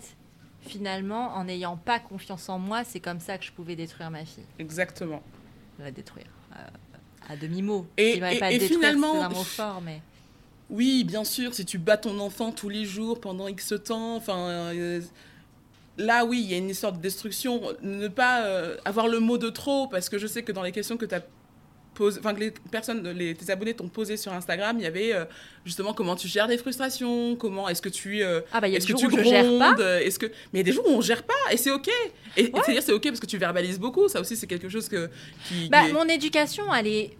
finalement, 0.66 1.34
en 1.36 1.44
n'ayant 1.44 1.76
pas 1.76 1.98
confiance 1.98 2.48
en 2.48 2.58
moi, 2.58 2.82
c'est 2.84 3.00
comme 3.00 3.20
ça 3.20 3.38
que 3.38 3.44
je 3.44 3.52
pouvais 3.52 3.76
détruire 3.76 4.10
ma 4.10 4.24
fille. 4.24 4.44
Exactement. 4.58 5.22
La 5.78 5.90
détruire. 5.90 6.26
à 7.28 7.36
demi-mot. 7.36 7.86
Et, 7.96 8.16
et, 8.16 8.20
pas 8.20 8.50
et 8.50 8.58
détruire, 8.58 8.80
finalement... 8.80 9.22
un 9.22 9.28
mot 9.30 9.42
fort, 9.42 9.80
mais... 9.80 10.02
Oui, 10.70 11.02
bien 11.02 11.24
sûr, 11.24 11.52
si 11.52 11.64
tu 11.64 11.78
bats 11.78 11.96
ton 11.96 12.18
enfant 12.20 12.52
tous 12.52 12.68
les 12.68 12.84
jours 12.84 13.20
pendant 13.20 13.48
X 13.48 13.74
temps, 13.84 14.14
enfin. 14.14 14.38
Euh, 14.48 15.00
là, 15.98 16.24
oui, 16.24 16.40
il 16.44 16.50
y 16.50 16.54
a 16.54 16.58
une 16.58 16.70
histoire 16.70 16.92
de 16.92 17.00
destruction. 17.00 17.60
Ne 17.82 18.06
pas 18.06 18.44
euh, 18.44 18.76
avoir 18.84 19.08
le 19.08 19.18
mot 19.18 19.36
de 19.36 19.50
trop, 19.50 19.88
parce 19.88 20.08
que 20.08 20.16
je 20.16 20.28
sais 20.28 20.42
que 20.44 20.52
dans 20.52 20.62
les 20.62 20.70
questions 20.70 20.96
que 20.96 21.06
tu 21.06 21.14
as 21.16 21.22
posées, 21.94 22.20
enfin, 22.20 22.34
que 22.34 22.40
les 22.40 22.52
personnes, 22.70 23.06
les, 23.10 23.34
tes 23.34 23.50
abonnés 23.50 23.74
t'ont 23.74 23.88
posé 23.88 24.16
sur 24.16 24.32
Instagram, 24.32 24.76
il 24.78 24.84
y 24.84 24.86
avait 24.86 25.12
euh, 25.12 25.24
justement 25.64 25.92
comment 25.92 26.14
tu 26.14 26.28
gères 26.28 26.46
les 26.46 26.56
frustrations, 26.56 27.34
comment 27.34 27.68
est-ce 27.68 27.82
que 27.82 27.88
tu. 27.88 28.22
ah, 28.22 28.60
bah, 28.60 28.68
il 28.68 28.72
y 28.72 28.76
a 28.76 28.78
des 28.78 28.86
jours 28.86 29.02
où 29.02 29.10
je 29.10 29.24
gère 29.24 29.58
pas. 29.58 30.00
Est-ce 30.00 30.20
que... 30.20 30.26
Mais 30.26 30.32
il 30.54 30.58
y 30.58 30.60
a 30.60 30.64
des 30.64 30.72
jours 30.72 30.86
où 30.86 30.92
on 30.92 31.00
gère 31.00 31.24
pas, 31.24 31.34
et 31.50 31.56
c'est 31.56 31.72
OK. 31.72 31.90
Et 32.36 32.52
c'est-à-dire, 32.54 32.82
c'est 32.84 32.92
OK 32.92 33.02
parce 33.02 33.18
que 33.20 33.26
tu 33.26 33.38
verbalises 33.38 33.80
beaucoup. 33.80 34.08
Ça 34.08 34.20
aussi, 34.20 34.36
c'est 34.36 34.46
quelque 34.46 34.68
chose 34.68 34.88
que. 34.88 35.10
Qui, 35.48 35.68
bah, 35.68 35.88
Mon 35.92 36.04
éducation, 36.04 36.72
elle 36.72 36.86
est. 36.86 37.16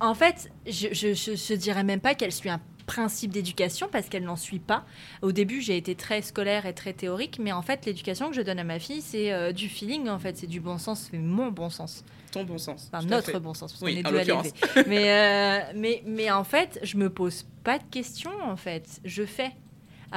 En 0.00 0.14
fait, 0.14 0.50
je, 0.66 0.88
je, 0.92 1.14
je, 1.14 1.34
je 1.36 1.54
dirais 1.54 1.82
même 1.84 2.00
pas 2.00 2.14
qu'elle 2.14 2.30
suit 2.32 2.50
un 2.50 2.60
principe 2.88 3.30
d'éducation 3.30 3.86
parce 3.92 4.08
qu'elle 4.08 4.24
n'en 4.24 4.34
suit 4.34 4.58
pas. 4.58 4.84
Au 5.22 5.30
début, 5.30 5.60
j'ai 5.60 5.76
été 5.76 5.94
très 5.94 6.22
scolaire 6.22 6.66
et 6.66 6.72
très 6.72 6.94
théorique, 6.94 7.38
mais 7.38 7.52
en 7.52 7.62
fait, 7.62 7.86
l'éducation 7.86 8.30
que 8.30 8.34
je 8.34 8.40
donne 8.40 8.58
à 8.58 8.64
ma 8.64 8.80
fille, 8.80 9.02
c'est 9.02 9.30
euh, 9.30 9.52
du 9.52 9.68
feeling, 9.68 10.08
en 10.08 10.18
fait, 10.18 10.38
c'est 10.38 10.46
du 10.46 10.58
bon 10.58 10.78
sens, 10.78 11.08
c'est 11.10 11.18
mon 11.18 11.52
bon 11.52 11.70
sens. 11.70 12.02
Ton 12.32 12.44
bon 12.44 12.58
sens. 12.58 12.90
Enfin, 12.92 13.06
notre 13.06 13.38
bon 13.38 13.54
sens, 13.54 13.72
parce 13.72 13.82
oui, 13.82 14.02
qu'on 14.02 14.08
est 14.08 14.24
deux 14.24 14.32
à 14.32 14.42
mais, 14.88 15.10
euh, 15.10 15.72
mais, 15.76 16.02
mais 16.06 16.30
en 16.30 16.44
fait, 16.44 16.80
je 16.82 16.96
me 16.96 17.10
pose 17.10 17.46
pas 17.62 17.78
de 17.78 17.84
questions, 17.90 18.32
en 18.42 18.56
fait. 18.56 19.00
Je 19.04 19.24
fais. 19.24 19.52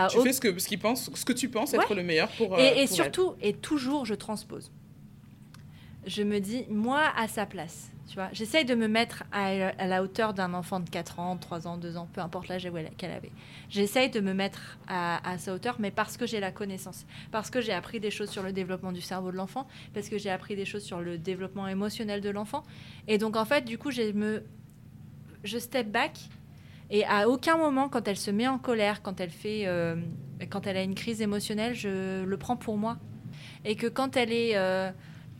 tu 0.09 0.21
fais 0.21 0.33
ce 0.33 0.41
que, 0.41 0.57
ce, 0.57 0.67
qu 0.67 0.77
pense, 0.77 1.11
ce 1.13 1.25
que 1.25 1.33
tu 1.33 1.49
penses 1.49 1.73
être 1.73 1.93
le 1.93 2.03
meilleur 2.03 2.29
pour. 2.29 2.57
et, 2.57 2.69
euh, 2.69 2.83
et 2.83 2.87
surtout, 2.87 3.35
et 3.41 3.53
toujours, 3.53 4.05
je 4.05 4.15
transpose. 4.15 4.71
Je 6.07 6.23
me 6.23 6.39
dis, 6.39 6.65
moi, 6.69 7.03
à 7.17 7.27
sa 7.27 7.45
place 7.45 7.91
Tu 8.11 8.19
j'essaye 8.33 8.65
de 8.65 8.75
me 8.75 8.89
mettre 8.89 9.23
à, 9.31 9.87
la 9.87 10.03
hauteur 10.03 10.33
d'un 10.33 10.53
enfant 10.53 10.81
de 10.81 10.89
4 10.89 11.19
ans, 11.19 11.37
3 11.37 11.65
ans, 11.65 11.77
2 11.77 11.95
ans, 11.95 12.09
peu 12.11 12.19
importe 12.19 12.49
l'âge 12.49 12.67
qu'elle 12.97 13.11
avait. 13.11 13.31
J'essaye 13.69 14.09
de 14.09 14.19
me 14.19 14.33
mettre 14.33 14.77
à, 14.89 15.37
sa 15.37 15.53
hauteur, 15.53 15.77
mais 15.79 15.91
parce 15.91 16.17
que 16.17 16.25
j'ai 16.25 16.41
la 16.41 16.51
connaissance, 16.51 17.05
parce 17.31 17.49
que 17.49 17.61
j'ai 17.61 17.71
appris 17.71 18.01
des 18.01 18.11
choses 18.11 18.29
sur 18.29 18.43
le 18.43 18.51
développement 18.51 18.91
du 18.91 18.99
cerveau 18.99 19.31
de 19.31 19.37
l'enfant, 19.37 19.65
parce 19.93 20.09
que 20.09 20.17
j'ai 20.17 20.29
appris 20.29 20.57
des 20.57 20.65
choses 20.65 20.83
sur 20.83 20.99
le 20.99 21.17
développement 21.17 21.69
émotionnel 21.69 22.19
de 22.19 22.29
l'enfant. 22.29 22.63
Et 23.07 23.17
donc, 23.17 23.37
en 23.37 23.45
fait, 23.45 23.63
du 23.63 23.77
coup, 23.77 23.91
je 23.91 24.11
me, 24.11 24.43
je 25.45 25.57
step 25.57 25.87
back. 25.87 26.19
Et 26.89 27.05
à 27.05 27.29
aucun 27.29 27.55
moment, 27.55 27.87
quand 27.87 28.09
elle 28.09 28.17
se 28.17 28.29
met 28.29 28.49
en 28.49 28.57
colère, 28.57 29.01
quand 29.03 29.21
elle 29.21 29.29
fait, 29.29 29.67
euh, 29.67 29.95
quand 30.49 30.67
elle 30.67 30.75
a 30.75 30.83
une 30.83 30.95
crise 30.95 31.21
émotionnelle, 31.21 31.75
je 31.75 32.25
le 32.25 32.37
prends 32.37 32.57
pour 32.57 32.77
moi. 32.77 32.97
Et 33.63 33.77
que 33.77 33.87
quand 33.87 34.17
elle 34.17 34.33
est 34.33 34.57
euh, 34.57 34.91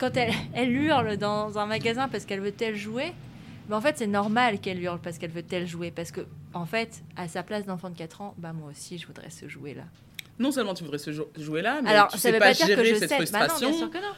quand 0.02 0.16
elle, 0.16 0.34
elle 0.52 0.72
hurle 0.72 1.16
dans 1.16 1.58
un 1.58 1.66
magasin 1.66 2.08
parce 2.08 2.24
qu'elle 2.24 2.40
veut 2.40 2.50
tel 2.50 2.74
jouer, 2.74 3.12
mais 3.68 3.76
en 3.76 3.80
fait, 3.80 3.98
c'est 3.98 4.08
normal 4.08 4.58
qu'elle 4.58 4.82
hurle 4.82 4.98
parce 4.98 5.16
qu'elle 5.16 5.30
veut 5.30 5.44
tel 5.44 5.64
jouer. 5.64 5.92
Parce 5.92 6.10
que, 6.10 6.22
en 6.54 6.66
fait, 6.66 7.02
à 7.14 7.28
sa 7.28 7.44
place 7.44 7.66
d'enfant 7.66 7.88
de 7.88 7.96
4 7.96 8.20
ans, 8.20 8.34
bah 8.36 8.52
moi 8.52 8.70
aussi, 8.70 8.98
je 8.98 9.06
voudrais 9.06 9.30
ce 9.30 9.48
jouer-là. 9.48 9.84
Non 10.40 10.50
seulement 10.50 10.74
tu 10.74 10.82
voudrais 10.82 10.98
ce 10.98 11.12
jouer 11.12 11.62
là, 11.62 11.80
mais 11.82 11.90
Alors, 11.90 12.08
tu 12.08 12.18
sais 12.18 12.36
pas, 12.36 12.52
gérer 12.52 12.98
cette 12.98 13.12
frustration. 13.12 13.54
Bah 13.54 13.62
non, 13.62 13.70
bien 13.70 13.78
sûr 13.78 13.90
que 13.90 13.98
non. 13.98 14.12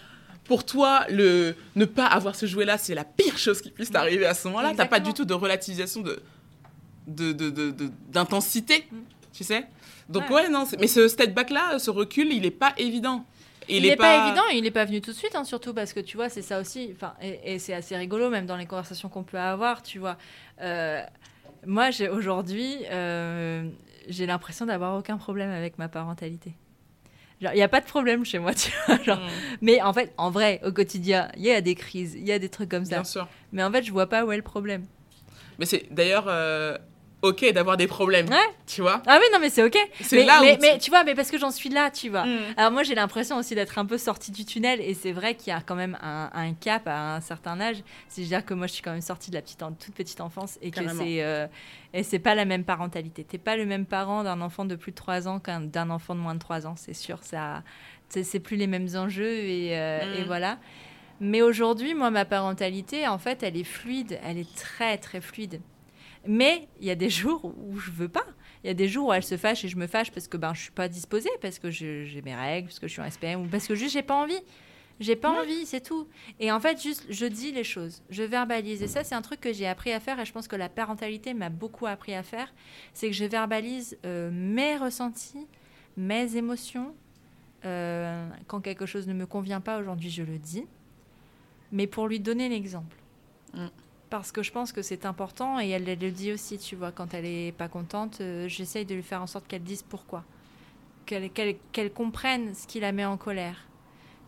Pour 0.45 0.65
toi, 0.65 1.05
le 1.11 1.55
ne 1.77 1.85
pas 1.85 2.07
avoir 2.07 2.35
ce 2.35 2.47
jouet-là, 2.47 2.79
c'est 2.79 2.95
la 2.95 3.05
pire 3.05 3.37
chose 3.37 3.61
qui 3.61 3.71
puisse 3.71 3.91
t'arriver 3.91 4.25
à 4.25 4.33
ce 4.33 4.49
moment-là. 4.49 4.73
T'as 4.75 4.87
pas 4.87 5.01
du 5.01 5.13
tout 5.13 5.27
de 5.27 5.35
relativisation 5.35 6.01
de 6.01 6.23
d'intensité, 7.07 8.79
de, 8.79 8.97
de, 8.97 9.03
mm. 9.03 9.05
tu 9.35 9.45
sais? 9.45 9.67
Donc 10.09 10.31
ouais, 10.31 10.49
non. 10.49 10.65
Mais 10.81 10.87
ce 10.87 11.09
step 11.09 11.35
back 11.35 11.51
là, 11.51 11.79
ce 11.79 11.91
recul, 11.91 12.33
il 12.33 12.47
est 12.47 12.51
pas 12.51 12.73
évident 12.79 13.27
il 13.69 13.83
n'est 13.83 13.97
pas... 13.97 14.27
évident, 14.27 14.43
il 14.53 14.63
n'est 14.63 14.71
pas 14.71 14.85
venu 14.85 15.01
tout 15.01 15.13
de 15.13 15.17
suite, 15.17 15.35
hein, 15.35 15.45
surtout 15.45 15.75
parce 15.75 15.93
que 15.93 16.01
tu 16.01 16.17
vois, 16.17 16.29
c'est 16.29 16.43
ça 16.43 16.61
aussi. 16.61 16.91
Enfin, 16.95 17.15
et, 17.21 17.59
c'est 17.59 17.75
assez 17.75 17.97
rigolo, 17.97 18.31
même 18.31 18.47
dans 18.47 18.57
les 18.57 18.67
conversations 18.67 19.09
qu'on 19.09 19.23
peut 19.23 19.39
avoir, 19.39 19.83
tu 19.83 19.99
vois. 19.99 20.17
Euh, 20.61 21.03
moi, 21.67 21.91
j'ai 21.91 22.09
aujourd'hui, 22.09 22.77
euh, 22.91 23.69
j'ai 24.09 24.27
l'impression 24.27 24.67
d'avoir 24.67 24.99
aucun 24.99 25.17
problème 25.17 25.51
avec 25.51 25.79
ma 25.79 25.89
parentalité. 25.89 26.55
il 27.41 27.51
n'y 27.53 27.63
a 27.63 27.69
pas 27.69 27.81
de 27.81 27.87
problème 27.87 28.25
chez 28.25 28.39
moi, 28.39 28.55
tu 28.55 28.71
vois. 28.87 29.03
Genre. 29.03 29.19
Mm. 29.19 29.57
Mais 29.63 29.83
en 29.83 29.93
fait, 29.93 30.13
en 30.17 30.31
vrai, 30.31 30.61
au 30.65 30.73
quotidien, 30.73 31.31
il 31.37 31.43
y 31.43 31.51
a 31.51 31.61
des 31.61 31.75
crises, 31.75 32.15
il 32.15 32.27
y 32.27 32.33
a 32.33 32.39
des 32.39 32.49
trucs 32.49 32.71
comme 32.71 32.85
ça. 32.85 32.97
Bien 32.97 33.05
sûr. 33.05 33.29
Mais 33.53 33.63
en 33.63 33.71
fait, 33.71 33.83
je 33.83 33.93
vois 33.93 34.09
pas 34.09 34.25
où 34.25 34.33
est 34.33 34.37
le 34.37 34.43
problème. 34.43 34.87
Mais 35.59 35.67
c'est 35.67 35.87
d'ailleurs, 35.91 36.27
euh, 36.29 36.77
ok 37.25 37.53
d'avoir 37.53 37.77
des 37.77 37.87
problèmes. 37.87 38.29
Ouais. 38.29 38.37
Tu 38.67 38.83
vois 38.83 39.03
Ah 39.07 39.19
oui, 39.21 39.27
non, 39.33 39.39
mais 39.41 39.51
c'est 39.51 39.63
ok. 39.63 39.77
C'est 40.01 40.25
là 40.25 40.41
mais, 40.43 40.59
mais, 40.61 40.79
tu 40.79 40.91
vois, 40.91 41.05
mais 41.05 41.15
parce 41.15 41.31
que 41.31 41.39
j'en 41.39 41.51
suis 41.51 41.71
là, 41.71 41.91
tu 41.91 42.11
vois. 42.11 42.25
Mm. 42.25 42.39
Alors 42.57 42.71
moi, 42.71 42.83
j'ai 42.83 42.95
l'impression 42.95 43.39
aussi 43.39 43.55
d'être 43.55 43.79
un 43.79 43.87
peu 43.87 43.99
sortie 43.99 44.31
du 44.31 44.45
tunnel 44.45 44.81
et 44.81 44.95
c'est 44.95 45.13
vrai 45.13 45.35
qu'il 45.35 45.49
y 45.49 45.57
a 45.57 45.61
quand 45.61 45.75
même 45.75 45.99
un, 46.03 46.53
cap 46.61 46.87
à 46.87 47.17
un 47.17 47.21
certain 47.21 47.61
âge. 47.61 47.79
C'est-à-dire 48.09 48.45
que 48.45 48.55
moi, 48.55 48.67
je 48.67 48.75
suis 48.75 48.83
quand 48.83 48.93
même 48.93 49.01
sortie 49.01 49.31
de 49.31 49.37
la 49.37 49.43
petite, 49.43 49.63
toute 49.81 49.95
petite 49.95 50.21
enfance 50.21 50.59
et 50.63 50.71
que 50.71 50.87
c'est. 50.89 51.23
Euh, 51.23 51.47
et 51.93 52.03
c'est 52.03 52.19
pas 52.19 52.35
la 52.35 52.45
même 52.45 52.65
parentalité. 52.65 53.25
T'es 53.25 53.39
pas 53.39 53.57
le 53.57 53.67
même 53.67 53.87
parent 53.87 54.25
d'un 54.25 54.41
enfant 54.41 54.65
de 54.65 54.75
plus 54.75 54.91
de 54.91 54.97
3 54.97 55.29
ans 55.29 55.39
qu'un 55.39 55.61
d'un 55.61 55.91
enfant 55.91 56.15
de 56.15 56.21
moins 56.21 56.35
de 56.35 56.41
3 56.41 56.67
ans, 56.67 56.75
c'est 56.77 56.95
sûr. 56.95 57.19
Ça, 57.23 57.63
c'est 58.09 58.41
plus 58.41 58.57
les 58.57 58.67
mêmes 58.67 58.89
enjeux 58.95 59.39
et, 59.39 59.79
euh, 59.79 60.19
et 60.19 60.23
mm. 60.23 60.27
voilà. 60.27 60.59
Mais 61.21 61.41
aujourd'hui, 61.41 61.95
moi, 61.95 62.11
ma 62.11 62.25
parentalité, 62.25 63.07
en 63.07 63.19
fait, 63.19 63.43
elle 63.43 63.57
est 63.57 63.65
fluide. 63.65 64.19
Elle 64.25 64.39
est 64.39 64.55
très, 64.57 64.99
très 64.99 65.21
fluide. 65.21 65.61
Mais 66.27 66.69
il 66.81 66.87
y 66.87 66.91
a 66.91 66.95
des 66.95 67.11
jours 67.11 67.45
où 67.45 67.79
je 67.79 67.91
veux 67.91 68.09
pas. 68.09 68.25
Il 68.63 68.69
y 68.69 68.71
a 68.71 68.75
des 68.75 68.89
jours 68.89 69.09
où 69.09 69.13
elle 69.13 69.23
se 69.23 69.37
fâche 69.37 69.65
et 69.65 69.69
je 69.69 69.77
me 69.77 69.87
fâche 69.87 70.11
parce 70.11 70.27
que 70.27 70.37
ben 70.37 70.55
je 70.55 70.63
suis 70.63 70.71
pas 70.71 70.89
disposée, 70.89 71.31
parce 71.43 71.59
que 71.59 71.71
j'ai 71.71 72.23
mes 72.25 72.35
règles, 72.35 72.69
parce 72.69 72.79
que 72.79 72.89
je 72.89 72.93
suis 72.93 73.03
en 73.03 73.11
SPM 73.11 73.43
ou 73.43 73.47
parce 73.47 73.67
que 73.67 73.75
juste 73.75 73.93
j'ai 73.93 74.03
pas 74.03 74.15
envie. 74.15 74.41
J'ai 75.01 75.17
pas 75.17 75.31
envie, 75.31 75.67
c'est 75.67 75.81
tout. 75.81 76.07
Et 76.39 76.53
en 76.53 76.61
fait, 76.61 76.81
juste, 76.81 77.05
je 77.11 77.27
dis 77.27 77.51
les 77.51 77.65
choses, 77.65 78.03
je 78.11 78.23
verbalise. 78.23 78.81
Et 78.81 78.87
ça, 78.87 79.03
c'est 79.03 79.17
un 79.17 79.23
truc 79.23 79.41
que 79.41 79.53
j'ai 79.53 79.67
appris 79.67 79.93
à 79.93 79.99
faire 79.99 80.21
et 80.21 80.25
je 80.25 80.33
pense 80.33 80.47
que 80.47 80.55
la 80.55 80.69
parentalité 80.69 81.35
m'a 81.35 81.49
beaucoup 81.49 81.87
appris 81.87 82.15
à 82.15 82.23
faire. 82.23 82.55
C'est 82.93 83.09
que 83.09 83.15
je 83.15 83.25
verbalise 83.25 83.99
euh, 84.07 84.31
mes 84.33 84.77
ressentis, 84.77 85.49
mes 85.97 86.37
émotions. 86.37 86.95
Euh, 87.65 88.29
quand 88.47 88.61
quelque 88.61 88.87
chose 88.87 89.09
ne 89.09 89.15
me 89.15 89.27
convient 89.27 89.61
pas 89.61 89.79
aujourd'hui, 89.81 90.11
je 90.11 90.23
le 90.23 90.39
dis. 90.39 90.65
Mais 91.73 91.89
pour 91.89 92.07
lui 92.07 92.21
donner 92.21 92.49
l'exemple. 92.49 92.97
Mm 93.53 93.67
parce 94.11 94.33
que 94.33 94.43
je 94.43 94.53
pense 94.53 94.73
que 94.73 94.83
c'est 94.83 95.07
important 95.07 95.61
et 95.61 95.69
elle, 95.71 95.85
le 95.85 96.11
dit 96.11 96.33
aussi, 96.33 96.59
tu 96.59 96.77
vois, 96.77 96.93
quand 96.93 97.15
elle 97.15 97.27
est 97.27 97.53
pas 97.53 97.69
contente, 97.69 98.21
euh, 98.21 98.49
j'essaye 98.49 98.85
de 98.85 98.95
lui 98.95 99.03
faire 99.03 99.23
en 99.23 99.27
sorte 99.27 99.47
qu'elle 99.47 99.63
dise 99.63 99.83
pourquoi, 99.83 100.25
qu'elle 101.07 101.93
comprenne 101.93 102.55
ce 102.55 102.67
qui 102.67 102.81
la 102.81 102.93
met 102.93 103.05
en 103.05 103.17
colère. 103.17 103.57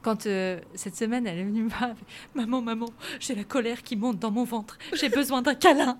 Quand 0.02 0.26
euh, 0.26 0.60
cette 0.74 0.96
semaine, 0.96 1.26
elle 1.26 1.38
est 1.38 1.44
venue 1.44 1.64
me 1.64 1.68
voir, 1.68 1.90
maman, 2.34 2.62
maman, 2.62 2.88
j'ai 3.20 3.34
la 3.34 3.44
colère 3.44 3.82
qui 3.82 3.96
monte 3.96 4.18
dans 4.18 4.30
mon 4.30 4.44
ventre, 4.44 4.78
j'ai 4.92 5.08
besoin 5.08 5.42
d'un 5.42 5.54
câlin. 5.54 5.98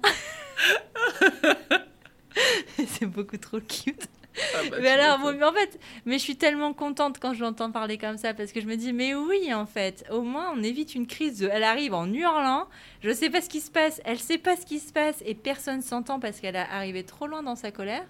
c'est 2.86 3.06
beaucoup 3.06 3.36
trop 3.36 3.60
cute. 3.60 4.08
Ah 4.54 4.58
bah, 4.70 4.76
mais 4.80 4.88
alors, 4.88 5.32
mais 5.32 5.44
en 5.44 5.52
fait, 5.52 5.80
mais 6.04 6.18
je 6.18 6.22
suis 6.22 6.36
tellement 6.36 6.72
contente 6.72 7.18
quand 7.20 7.34
je 7.34 7.40
l'entends 7.40 7.70
parler 7.70 7.98
comme 7.98 8.18
ça 8.18 8.34
parce 8.34 8.52
que 8.52 8.60
je 8.60 8.66
me 8.66 8.76
dis, 8.76 8.92
mais 8.92 9.14
oui, 9.14 9.52
en 9.54 9.66
fait, 9.66 10.04
au 10.10 10.22
moins 10.22 10.52
on 10.54 10.62
évite 10.62 10.94
une 10.94 11.06
crise. 11.06 11.48
Elle 11.50 11.64
arrive 11.64 11.94
en 11.94 12.12
hurlant, 12.12 12.66
je 13.00 13.10
sais 13.12 13.30
pas 13.30 13.40
ce 13.40 13.48
qui 13.48 13.60
se 13.60 13.70
passe, 13.70 14.00
elle 14.04 14.18
sait 14.18 14.38
pas 14.38 14.56
ce 14.56 14.66
qui 14.66 14.78
se 14.78 14.92
passe 14.92 15.22
et 15.24 15.34
personne 15.34 15.82
s'entend 15.82 16.20
parce 16.20 16.40
qu'elle 16.40 16.56
est 16.56 16.58
arrivée 16.58 17.04
trop 17.04 17.26
loin 17.26 17.42
dans 17.42 17.56
sa 17.56 17.70
colère. 17.70 18.04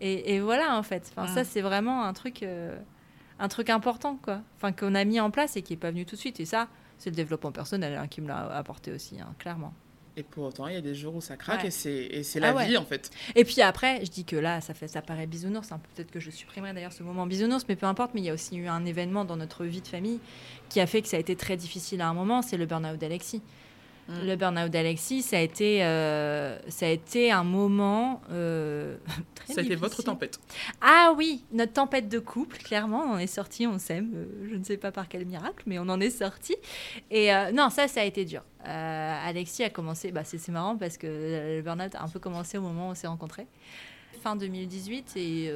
Et, 0.00 0.40
voilà, 0.40 0.76
en 0.76 0.82
fait. 0.82 1.10
Enfin, 1.16 1.32
ça, 1.32 1.44
c'est 1.44 1.62
vraiment 1.62 2.04
un 2.04 2.12
truc, 2.12 2.42
euh, 2.42 2.76
un 3.38 3.48
truc 3.48 3.70
important, 3.70 4.18
quoi. 4.22 4.42
Enfin, 4.56 4.72
qu'on 4.72 4.94
a 4.94 5.04
mis 5.04 5.18
en 5.18 5.30
place 5.30 5.56
et 5.56 5.62
qui 5.62 5.72
est 5.72 5.78
pas 5.78 5.90
venu 5.90 6.04
tout 6.04 6.16
de 6.16 6.20
suite. 6.20 6.40
Et 6.40 6.44
ça, 6.44 6.68
c'est 6.98 7.10
le 7.10 7.16
développement 7.16 7.52
personnel 7.52 7.96
hein, 7.96 8.06
qui 8.06 8.20
me 8.20 8.28
l'a 8.28 8.54
apporté 8.54 8.92
aussi, 8.92 9.18
hein, 9.20 9.34
clairement. 9.38 9.72
Et 10.16 10.22
pour 10.22 10.44
autant, 10.44 10.68
il 10.68 10.74
y 10.74 10.76
a 10.76 10.80
des 10.80 10.94
jours 10.94 11.16
où 11.16 11.20
ça 11.20 11.36
craque 11.36 11.64
et 11.64 11.70
c'est 11.70 12.40
la 12.40 12.56
ah 12.56 12.64
vie 12.64 12.76
en 12.76 12.84
fait. 12.84 13.10
Et 13.34 13.44
puis 13.44 13.60
après, 13.62 14.04
je 14.04 14.10
dis 14.10 14.24
que 14.24 14.36
là, 14.36 14.60
ça, 14.60 14.72
fait, 14.72 14.86
ça 14.86 15.02
paraît 15.02 15.26
bisounours. 15.26 15.72
Hein. 15.72 15.80
Peut-être 15.94 16.10
que 16.10 16.20
je 16.20 16.30
supprimerai 16.30 16.72
d'ailleurs 16.72 16.92
ce 16.92 17.02
moment 17.02 17.26
bisounours, 17.26 17.64
mais 17.68 17.74
peu 17.74 17.86
importe. 17.86 18.12
Mais 18.14 18.20
il 18.20 18.24
y 18.24 18.30
a 18.30 18.34
aussi 18.34 18.56
eu 18.56 18.68
un 18.68 18.84
événement 18.84 19.24
dans 19.24 19.36
notre 19.36 19.64
vie 19.64 19.80
de 19.80 19.88
famille 19.88 20.20
qui 20.68 20.80
a 20.80 20.86
fait 20.86 21.02
que 21.02 21.08
ça 21.08 21.16
a 21.16 21.20
été 21.20 21.34
très 21.34 21.56
difficile 21.56 22.00
à 22.00 22.08
un 22.08 22.14
moment 22.14 22.42
c'est 22.42 22.56
le 22.56 22.66
burn-out 22.66 22.98
d'Alexis. 22.98 23.42
Mm. 24.08 24.26
Le 24.26 24.36
burn-out 24.36 24.70
d'Alexis, 24.70 25.22
ça, 25.22 25.38
a 25.38 25.40
été, 25.40 25.82
euh, 25.84 26.58
ça 26.68 26.86
a 26.86 26.90
été 26.90 27.32
un 27.32 27.44
moment 27.44 28.20
euh, 28.30 28.96
très 29.34 29.54
Ça 29.54 29.60
a 29.60 29.64
été 29.64 29.74
votre 29.76 30.02
tempête. 30.02 30.38
Ah 30.80 31.14
oui, 31.16 31.44
notre 31.52 31.72
tempête 31.72 32.08
de 32.08 32.18
couple, 32.18 32.58
clairement. 32.58 33.04
On 33.04 33.14
en 33.14 33.18
est 33.18 33.26
sorti, 33.26 33.66
on 33.66 33.78
s'aime. 33.78 34.12
Euh, 34.14 34.48
je 34.50 34.56
ne 34.56 34.64
sais 34.64 34.76
pas 34.76 34.92
par 34.92 35.08
quel 35.08 35.24
miracle, 35.24 35.62
mais 35.66 35.78
on 35.78 35.88
en 35.88 36.00
est 36.00 36.10
sorti. 36.10 36.54
Et 37.10 37.30
non, 37.52 37.70
ça, 37.70 37.88
ça 37.88 38.00
a 38.00 38.04
été 38.04 38.24
dur. 38.24 38.42
Alexis 38.64 39.62
a 39.62 39.70
commencé, 39.70 40.10
bah, 40.10 40.24
c'est 40.24 40.48
marrant 40.48 40.76
parce 40.76 40.96
que 40.96 41.06
le 41.06 41.62
burn-out 41.62 41.94
a 41.94 42.02
un 42.02 42.08
peu 42.08 42.18
commencé 42.18 42.58
au 42.58 42.62
moment 42.62 42.88
où 42.88 42.90
on 42.92 42.94
s'est 42.94 43.06
rencontrés 43.06 43.46
fin 44.16 44.36
2018 44.36 45.16
et, 45.16 45.52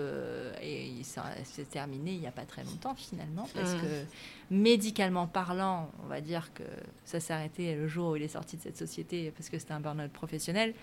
et 0.63 1.03
ça 1.03 1.25
s'est 1.45 1.65
terminé 1.65 2.13
il 2.13 2.21
n'y 2.21 2.27
a 2.27 2.33
pas 2.33 2.45
très 2.45 2.65
longtemps 2.65 2.95
finalement 2.95 3.49
parce 3.55 3.75
mm. 3.75 3.81
que 3.81 4.05
médicalement 4.51 5.27
parlant, 5.27 5.91
on 6.05 6.09
va 6.09 6.21
dire 6.21 6.53
que 6.55 6.63
ça 7.05 7.21
s'est 7.21 7.33
arrêté 7.33 7.75
le 7.75 7.89
jour 7.89 8.13
où 8.13 8.17
il 8.17 8.23
est 8.23 8.29
sorti 8.29 8.57
de 8.57 8.63
cette 8.63 8.77
société 8.77 9.31
parce 9.37 9.49
que 9.49 9.59
c'était 9.59 9.73
un 9.73 9.81
burn-out 9.81 10.11
professionnel 10.11 10.75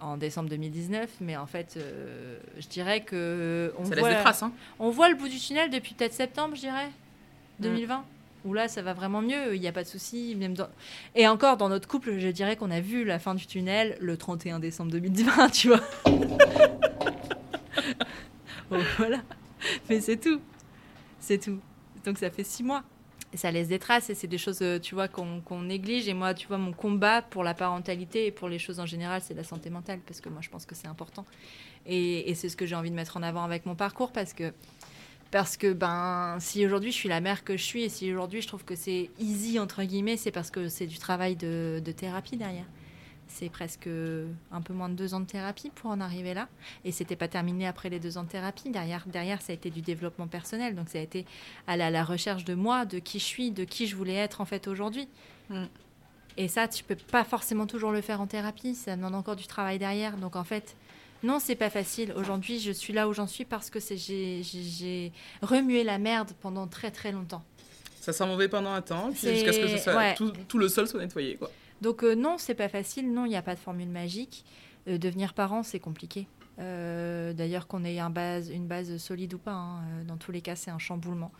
en 0.00 0.16
décembre 0.16 0.48
2019. 0.50 1.16
Mais 1.20 1.36
en 1.36 1.46
fait, 1.46 1.76
euh, 1.76 2.38
je 2.58 2.68
dirais 2.68 3.02
que 3.02 3.72
on 3.78 3.82
voit, 3.82 4.10
hein. 4.10 4.52
on 4.78 4.90
voit 4.90 5.08
le 5.08 5.16
bout 5.16 5.28
du 5.28 5.38
tunnel 5.38 5.70
depuis 5.70 5.94
peut-être 5.94 6.12
septembre, 6.12 6.54
je 6.54 6.60
dirais, 6.60 6.90
2020. 7.60 7.98
Mm. 7.98 8.04
Où 8.46 8.54
là, 8.54 8.68
ça 8.68 8.80
va 8.80 8.94
vraiment 8.94 9.20
mieux, 9.22 9.54
il 9.54 9.60
n'y 9.60 9.66
a 9.66 9.72
pas 9.72 9.82
de 9.82 9.88
souci. 9.88 10.34
Même 10.36 10.54
Et 11.14 11.26
encore, 11.26 11.56
dans 11.56 11.68
notre 11.68 11.88
couple, 11.88 12.18
je 12.18 12.28
dirais 12.28 12.56
qu'on 12.56 12.70
a 12.70 12.80
vu 12.80 13.04
la 13.04 13.18
fin 13.18 13.34
du 13.34 13.46
tunnel 13.46 13.96
le 14.00 14.16
31 14.16 14.60
décembre 14.60 14.92
2020, 14.92 15.48
tu 15.50 15.68
vois. 15.68 15.80
voilà. 18.98 19.18
Mais 19.88 20.00
c'est 20.00 20.16
tout. 20.16 20.40
C'est 21.18 21.38
tout. 21.38 21.58
Donc 22.04 22.18
ça 22.18 22.30
fait 22.30 22.44
six 22.44 22.62
mois. 22.62 22.84
Ça 23.34 23.50
laisse 23.50 23.68
des 23.68 23.80
traces 23.80 24.08
et 24.08 24.14
c'est 24.14 24.28
des 24.28 24.38
choses, 24.38 24.62
euh, 24.62 24.78
tu 24.78 24.94
vois, 24.94 25.08
qu'on 25.08 25.60
néglige. 25.60 26.08
Et 26.08 26.14
moi, 26.14 26.32
tu 26.32 26.46
vois, 26.46 26.56
mon 26.56 26.72
combat 26.72 27.20
pour 27.20 27.42
la 27.42 27.52
parentalité 27.52 28.26
et 28.26 28.30
pour 28.30 28.48
les 28.48 28.60
choses 28.60 28.78
en 28.78 28.86
général, 28.86 29.20
c'est 29.22 29.34
la 29.34 29.44
santé 29.44 29.68
mentale 29.68 29.98
parce 30.06 30.20
que 30.20 30.28
moi, 30.28 30.40
je 30.40 30.48
pense 30.48 30.64
que 30.64 30.74
c'est 30.74 30.86
important. 30.86 31.26
Et, 31.84 32.34
c'est 32.34 32.48
ce 32.48 32.56
que 32.56 32.66
j'ai 32.66 32.74
envie 32.74 32.90
de 32.90 32.96
mettre 32.96 33.16
en 33.16 33.22
avant 33.22 33.44
avec 33.44 33.66
mon 33.66 33.74
parcours 33.74 34.12
parce 34.12 34.32
que 34.32 34.52
parce 35.30 35.56
que 35.56 35.72
ben 35.72 36.36
si 36.40 36.64
aujourd'hui 36.64 36.92
je 36.92 36.96
suis 36.96 37.08
la 37.08 37.20
mère 37.20 37.44
que 37.44 37.56
je 37.56 37.62
suis 37.62 37.82
et 37.82 37.88
si 37.88 38.10
aujourd'hui 38.12 38.42
je 38.42 38.48
trouve 38.48 38.64
que 38.64 38.74
c'est 38.74 39.10
easy 39.18 39.58
entre 39.58 39.82
guillemets, 39.82 40.16
c'est 40.16 40.30
parce 40.30 40.50
que 40.50 40.68
c'est 40.68 40.86
du 40.86 40.98
travail 40.98 41.36
de 41.36 41.92
thérapie 41.96 42.36
derrière. 42.36 42.66
C'est 43.28 43.50
presque 43.50 43.88
un 43.88 44.60
peu 44.62 44.72
moins 44.72 44.88
de 44.88 44.94
deux 44.94 45.14
ans 45.14 45.20
de 45.20 45.26
thérapie 45.26 45.70
pour 45.74 45.90
en 45.90 46.00
arriver 46.00 46.32
là. 46.32 46.48
Et 46.84 46.92
c'était 46.92 47.16
pas 47.16 47.28
terminé 47.28 47.66
après 47.66 47.90
les 47.90 47.98
deux 47.98 48.18
ans 48.18 48.24
de 48.24 48.28
thérapie. 48.28 48.70
Derrière, 48.70 49.04
derrière, 49.06 49.42
ça 49.42 49.52
a 49.52 49.54
été 49.54 49.70
du 49.70 49.82
développement 49.82 50.28
personnel. 50.28 50.74
Donc 50.74 50.88
ça 50.88 50.98
a 50.98 51.02
été 51.02 51.26
aller 51.66 51.82
à 51.82 51.90
la 51.90 52.04
recherche 52.04 52.44
de 52.44 52.54
moi, 52.54 52.84
de 52.84 52.98
qui 52.98 53.18
je 53.18 53.24
suis, 53.24 53.50
de 53.50 53.64
qui 53.64 53.86
je 53.86 53.96
voulais 53.96 54.14
être 54.14 54.40
en 54.40 54.44
fait 54.44 54.68
aujourd'hui. 54.68 55.08
Mm. 55.50 55.64
Et 56.38 56.48
ça, 56.48 56.68
tu 56.68 56.84
peux 56.84 56.96
pas 56.96 57.24
forcément 57.24 57.66
toujours 57.66 57.92
le 57.92 58.00
faire 58.00 58.20
en 58.20 58.26
thérapie. 58.26 58.74
Ça 58.74 58.96
demande 58.96 59.14
encore 59.14 59.36
du 59.36 59.46
travail 59.46 59.78
derrière. 59.78 60.16
Donc 60.16 60.36
en 60.36 60.44
fait, 60.44 60.76
non, 61.22 61.38
c'est 61.40 61.56
pas 61.56 61.70
facile. 61.70 62.12
Aujourd'hui, 62.16 62.60
je 62.60 62.70
suis 62.70 62.92
là 62.92 63.08
où 63.08 63.12
j'en 63.12 63.26
suis 63.26 63.44
parce 63.44 63.70
que 63.70 63.78
j'ai 63.80 65.12
remué 65.42 65.84
la 65.84 65.98
merde 65.98 66.32
pendant 66.40 66.66
très 66.66 66.90
très 66.90 67.12
longtemps. 67.12 67.44
Ça 68.00 68.12
s'est 68.12 68.26
mauvais 68.26 68.48
pendant 68.48 68.72
un 68.72 68.82
temps, 68.82 69.10
jusqu'à 69.10 69.52
ce 69.52 69.58
que 69.58 70.16
tout, 70.16 70.32
tout, 70.46 70.58
le 70.58 70.68
sol 70.68 70.86
soit 70.86 71.00
nettoyé. 71.00 71.36
Quoi. 71.36 71.50
Donc 71.80 72.04
euh, 72.04 72.14
non, 72.14 72.36
c'est 72.38 72.54
pas 72.54 72.68
facile. 72.68 73.12
Non, 73.12 73.24
il 73.24 73.30
n'y 73.30 73.36
a 73.36 73.42
pas 73.42 73.54
de 73.54 73.60
formule 73.60 73.88
magique. 73.88 74.44
Euh, 74.86 74.98
devenir 74.98 75.34
parent, 75.34 75.62
c'est 75.62 75.80
compliqué. 75.80 76.28
D'ailleurs, 76.58 77.66
qu'on 77.66 77.84
ait 77.84 77.98
un 77.98 78.08
base, 78.08 78.48
une 78.48 78.66
base 78.66 78.96
solide 78.96 79.34
ou 79.34 79.38
pas, 79.38 79.52
hein, 79.52 79.82
dans 80.06 80.16
tous 80.16 80.32
les 80.32 80.40
cas, 80.40 80.56
c'est 80.56 80.70
un 80.70 80.78
chamboulement. 80.78 81.30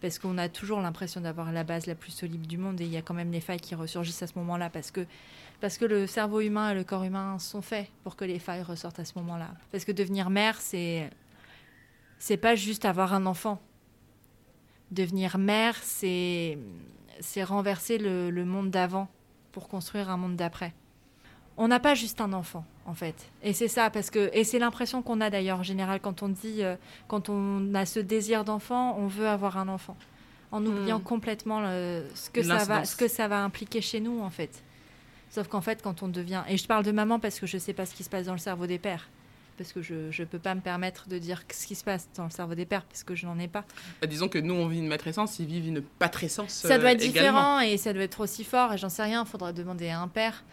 Parce 0.00 0.18
qu'on 0.18 0.38
a 0.38 0.48
toujours 0.48 0.80
l'impression 0.80 1.20
d'avoir 1.20 1.52
la 1.52 1.64
base 1.64 1.86
la 1.86 1.94
plus 1.94 2.12
solide 2.12 2.46
du 2.46 2.56
monde 2.56 2.80
et 2.80 2.84
il 2.84 2.90
y 2.90 2.96
a 2.96 3.02
quand 3.02 3.14
même 3.14 3.30
des 3.30 3.40
failles 3.40 3.60
qui 3.60 3.74
ressurgissent 3.74 4.22
à 4.22 4.26
ce 4.26 4.38
moment-là 4.38 4.70
parce 4.70 4.90
que, 4.90 5.06
parce 5.60 5.78
que 5.78 5.84
le 5.84 6.06
cerveau 6.06 6.40
humain 6.40 6.70
et 6.70 6.74
le 6.74 6.84
corps 6.84 7.04
humain 7.04 7.38
sont 7.38 7.62
faits 7.62 7.88
pour 8.02 8.16
que 8.16 8.24
les 8.24 8.38
failles 8.38 8.62
ressortent 8.62 8.98
à 8.98 9.04
ce 9.04 9.12
moment-là. 9.16 9.48
Parce 9.70 9.84
que 9.84 9.92
devenir 9.92 10.30
mère, 10.30 10.60
c'est 10.60 11.10
c'est 12.18 12.36
pas 12.36 12.54
juste 12.54 12.84
avoir 12.84 13.14
un 13.14 13.26
enfant. 13.26 13.60
Devenir 14.90 15.38
mère, 15.38 15.76
c'est 15.82 16.58
c'est 17.20 17.44
renverser 17.44 17.98
le, 17.98 18.30
le 18.30 18.44
monde 18.44 18.70
d'avant 18.70 19.08
pour 19.52 19.68
construire 19.68 20.10
un 20.10 20.16
monde 20.16 20.36
d'après. 20.36 20.72
On 21.56 21.68
n'a 21.68 21.80
pas 21.80 21.94
juste 21.94 22.22
un 22.22 22.32
enfant, 22.32 22.64
en 22.86 22.94
fait. 22.94 23.14
Et 23.42 23.52
c'est 23.52 23.68
ça, 23.68 23.90
parce 23.90 24.08
que 24.08 24.30
et 24.32 24.44
c'est 24.44 24.58
l'impression 24.58 25.02
qu'on 25.02 25.20
a 25.20 25.28
d'ailleurs 25.28 25.58
en 25.58 25.62
général 25.62 26.00
quand 26.00 26.22
on 26.22 26.30
dit, 26.30 26.62
euh, 26.62 26.76
quand 27.06 27.28
on 27.28 27.74
a 27.74 27.84
ce 27.84 28.00
désir 28.00 28.44
d'enfant, 28.44 28.96
on 28.98 29.08
veut 29.08 29.28
avoir 29.28 29.58
un 29.58 29.68
enfant, 29.68 29.96
en 30.52 30.64
oubliant 30.64 31.00
hmm. 31.00 31.02
complètement 31.02 31.60
ce 32.14 32.30
que 32.30 32.42
ça 32.42 32.64
va, 32.64 32.84
ce 32.86 32.96
que 32.96 33.08
ça 33.08 33.28
va 33.28 33.44
impliquer 33.44 33.82
chez 33.82 34.00
nous, 34.00 34.20
en 34.22 34.30
fait. 34.30 34.62
Sauf 35.30 35.48
qu'en 35.48 35.60
fait, 35.60 35.82
quand 35.82 36.02
on 36.02 36.08
devient, 36.08 36.42
et 36.48 36.56
je 36.56 36.66
parle 36.66 36.84
de 36.84 36.92
maman 36.92 37.18
parce 37.18 37.40
que 37.40 37.46
je 37.46 37.56
ne 37.56 37.60
sais 37.60 37.72
pas 37.72 37.86
ce 37.86 37.94
qui 37.94 38.04
se 38.04 38.10
passe 38.10 38.26
dans 38.26 38.32
le 38.32 38.38
cerveau 38.38 38.66
des 38.66 38.78
pères 38.78 39.08
parce 39.60 39.74
que 39.74 39.82
je 39.82 40.22
ne 40.22 40.24
peux 40.26 40.38
pas 40.38 40.54
me 40.54 40.62
permettre 40.62 41.06
de 41.06 41.18
dire 41.18 41.42
ce 41.52 41.66
qui 41.66 41.74
se 41.74 41.84
passe 41.84 42.08
dans 42.16 42.24
le 42.24 42.30
cerveau 42.30 42.54
des 42.54 42.64
pères, 42.64 42.82
parce 42.84 43.04
que 43.04 43.14
je 43.14 43.26
n'en 43.26 43.38
ai 43.38 43.46
pas. 43.46 43.66
Bah, 44.00 44.06
disons 44.06 44.26
que 44.26 44.38
nous, 44.38 44.54
on 44.54 44.68
vit 44.68 44.78
une 44.78 44.86
matrescence, 44.86 45.38
ils 45.38 45.44
vivent 45.44 45.68
une 45.68 45.82
patrescence. 45.82 46.52
Ça 46.52 46.78
doit 46.78 46.92
être 46.92 47.02
euh, 47.02 47.06
différent 47.06 47.60
et 47.60 47.76
ça 47.76 47.92
doit 47.92 48.04
être 48.04 48.20
aussi 48.20 48.42
fort, 48.42 48.72
et 48.72 48.78
j'en 48.78 48.88
sais 48.88 49.02
rien, 49.02 49.22
il 49.26 49.28
faudra 49.28 49.52
demander 49.52 49.90
à 49.90 50.00
un 50.00 50.08
père. 50.08 50.44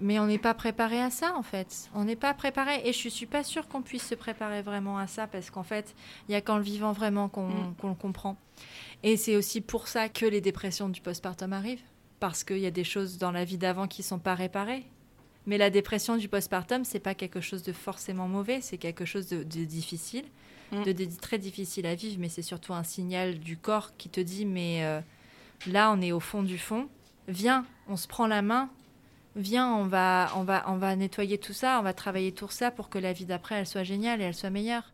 Mais 0.00 0.20
on 0.20 0.26
n'est 0.26 0.38
pas 0.38 0.54
préparé 0.54 1.02
à 1.02 1.10
ça, 1.10 1.34
en 1.36 1.42
fait. 1.42 1.90
On 1.92 2.04
n'est 2.04 2.16
pas 2.16 2.34
préparé. 2.34 2.80
Et 2.84 2.92
je 2.92 3.04
ne 3.04 3.10
suis 3.10 3.26
pas 3.26 3.42
sûre 3.42 3.66
qu'on 3.66 3.82
puisse 3.82 4.06
se 4.06 4.14
préparer 4.14 4.62
vraiment 4.62 4.96
à 4.96 5.08
ça, 5.08 5.26
parce 5.26 5.50
qu'en 5.50 5.64
fait, 5.64 5.92
il 6.28 6.32
y 6.32 6.36
a 6.36 6.40
qu'en 6.40 6.56
le 6.56 6.62
vivant 6.62 6.92
vraiment 6.92 7.28
qu'on 7.28 7.48
mm. 7.48 7.74
le 7.82 7.94
comprend. 7.94 8.36
Et 9.02 9.16
c'est 9.16 9.36
aussi 9.36 9.60
pour 9.60 9.88
ça 9.88 10.08
que 10.08 10.24
les 10.24 10.40
dépressions 10.40 10.88
du 10.88 11.00
postpartum 11.00 11.52
arrivent. 11.52 11.82
Parce 12.22 12.44
qu'il 12.44 12.58
y 12.58 12.66
a 12.66 12.70
des 12.70 12.84
choses 12.84 13.18
dans 13.18 13.32
la 13.32 13.44
vie 13.44 13.58
d'avant 13.58 13.88
qui 13.88 14.02
ne 14.02 14.04
sont 14.04 14.20
pas 14.20 14.36
réparées. 14.36 14.84
Mais 15.44 15.58
la 15.58 15.70
dépression 15.70 16.16
du 16.16 16.28
postpartum, 16.28 16.84
c'est 16.84 17.00
pas 17.00 17.16
quelque 17.16 17.40
chose 17.40 17.64
de 17.64 17.72
forcément 17.72 18.28
mauvais, 18.28 18.60
c'est 18.60 18.78
quelque 18.78 19.04
chose 19.04 19.26
de, 19.26 19.42
difficile, 19.42 20.26
mm. 20.70 20.84
de, 20.84 21.20
très 21.20 21.38
difficile 21.38 21.84
à 21.84 21.96
vivre, 21.96 22.18
mais 22.20 22.28
c'est 22.28 22.42
surtout 22.42 22.74
un 22.74 22.84
signal 22.84 23.40
du 23.40 23.56
corps 23.56 23.96
qui 23.96 24.08
te 24.08 24.20
dit 24.20 24.46
mais 24.46 24.84
euh, 24.84 25.00
là 25.66 25.92
on 25.92 26.00
est 26.00 26.12
au 26.12 26.20
fond 26.20 26.44
du 26.44 26.58
fond, 26.58 26.86
viens, 27.26 27.66
on 27.88 27.96
se 27.96 28.06
prend 28.06 28.28
la 28.28 28.40
main, 28.40 28.70
viens, 29.34 29.74
on 29.74 29.86
va, 29.86 30.30
on 30.36 30.44
va, 30.44 30.62
on 30.68 30.76
va 30.76 30.94
nettoyer 30.94 31.38
tout 31.38 31.52
ça, 31.52 31.80
on 31.80 31.82
va 31.82 31.92
travailler 31.92 32.30
tout 32.30 32.46
ça 32.50 32.70
pour 32.70 32.88
que 32.88 32.98
la 32.98 33.12
vie 33.12 33.24
d'après 33.24 33.56
elle 33.56 33.66
soit 33.66 33.82
géniale 33.82 34.20
et 34.20 34.24
elle 34.26 34.34
soit 34.34 34.50
meilleure. 34.50 34.91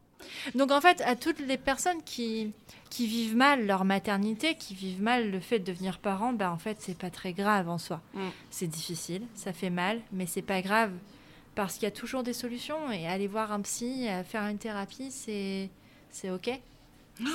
Donc 0.55 0.71
en 0.71 0.81
fait, 0.81 1.01
à 1.03 1.17
toutes 1.17 1.41
les 1.41 1.59
personnes 1.59 2.03
qui, 2.05 2.53
qui 2.91 3.07
vivent 3.07 3.37
mal 3.37 3.67
leur 3.67 3.85
maternité, 3.85 4.55
qui 4.55 4.75
vivent 4.75 5.03
mal 5.03 5.31
le 5.31 5.41
fait 5.41 5.59
de 5.59 5.65
devenir 5.65 5.99
parent, 5.99 6.33
ben 6.33 6.51
en 6.51 6.59
fait, 6.59 6.79
c'est 6.81 6.97
pas 6.97 7.11
très 7.11 7.33
grave 7.33 7.69
en 7.69 7.79
soi. 7.79 8.01
Mm. 8.15 8.21
C'est 8.51 8.67
difficile, 8.67 9.23
ça 9.35 9.53
fait 9.53 9.71
mal, 9.71 10.01
mais 10.13 10.27
c'est 10.27 10.43
pas 10.43 10.63
grave 10.63 10.93
parce 11.55 11.75
qu'il 11.75 11.85
y 11.85 11.87
a 11.87 11.91
toujours 11.91 12.23
des 12.23 12.33
solutions 12.33 12.93
et 12.93 13.07
aller 13.09 13.27
voir 13.27 13.51
un 13.53 13.61
psy, 13.63 14.07
euh, 14.09 14.23
faire 14.23 14.45
une 14.45 14.59
thérapie, 14.59 15.11
c'est 15.11 15.71
c'est 16.11 16.31
OK. 16.31 16.51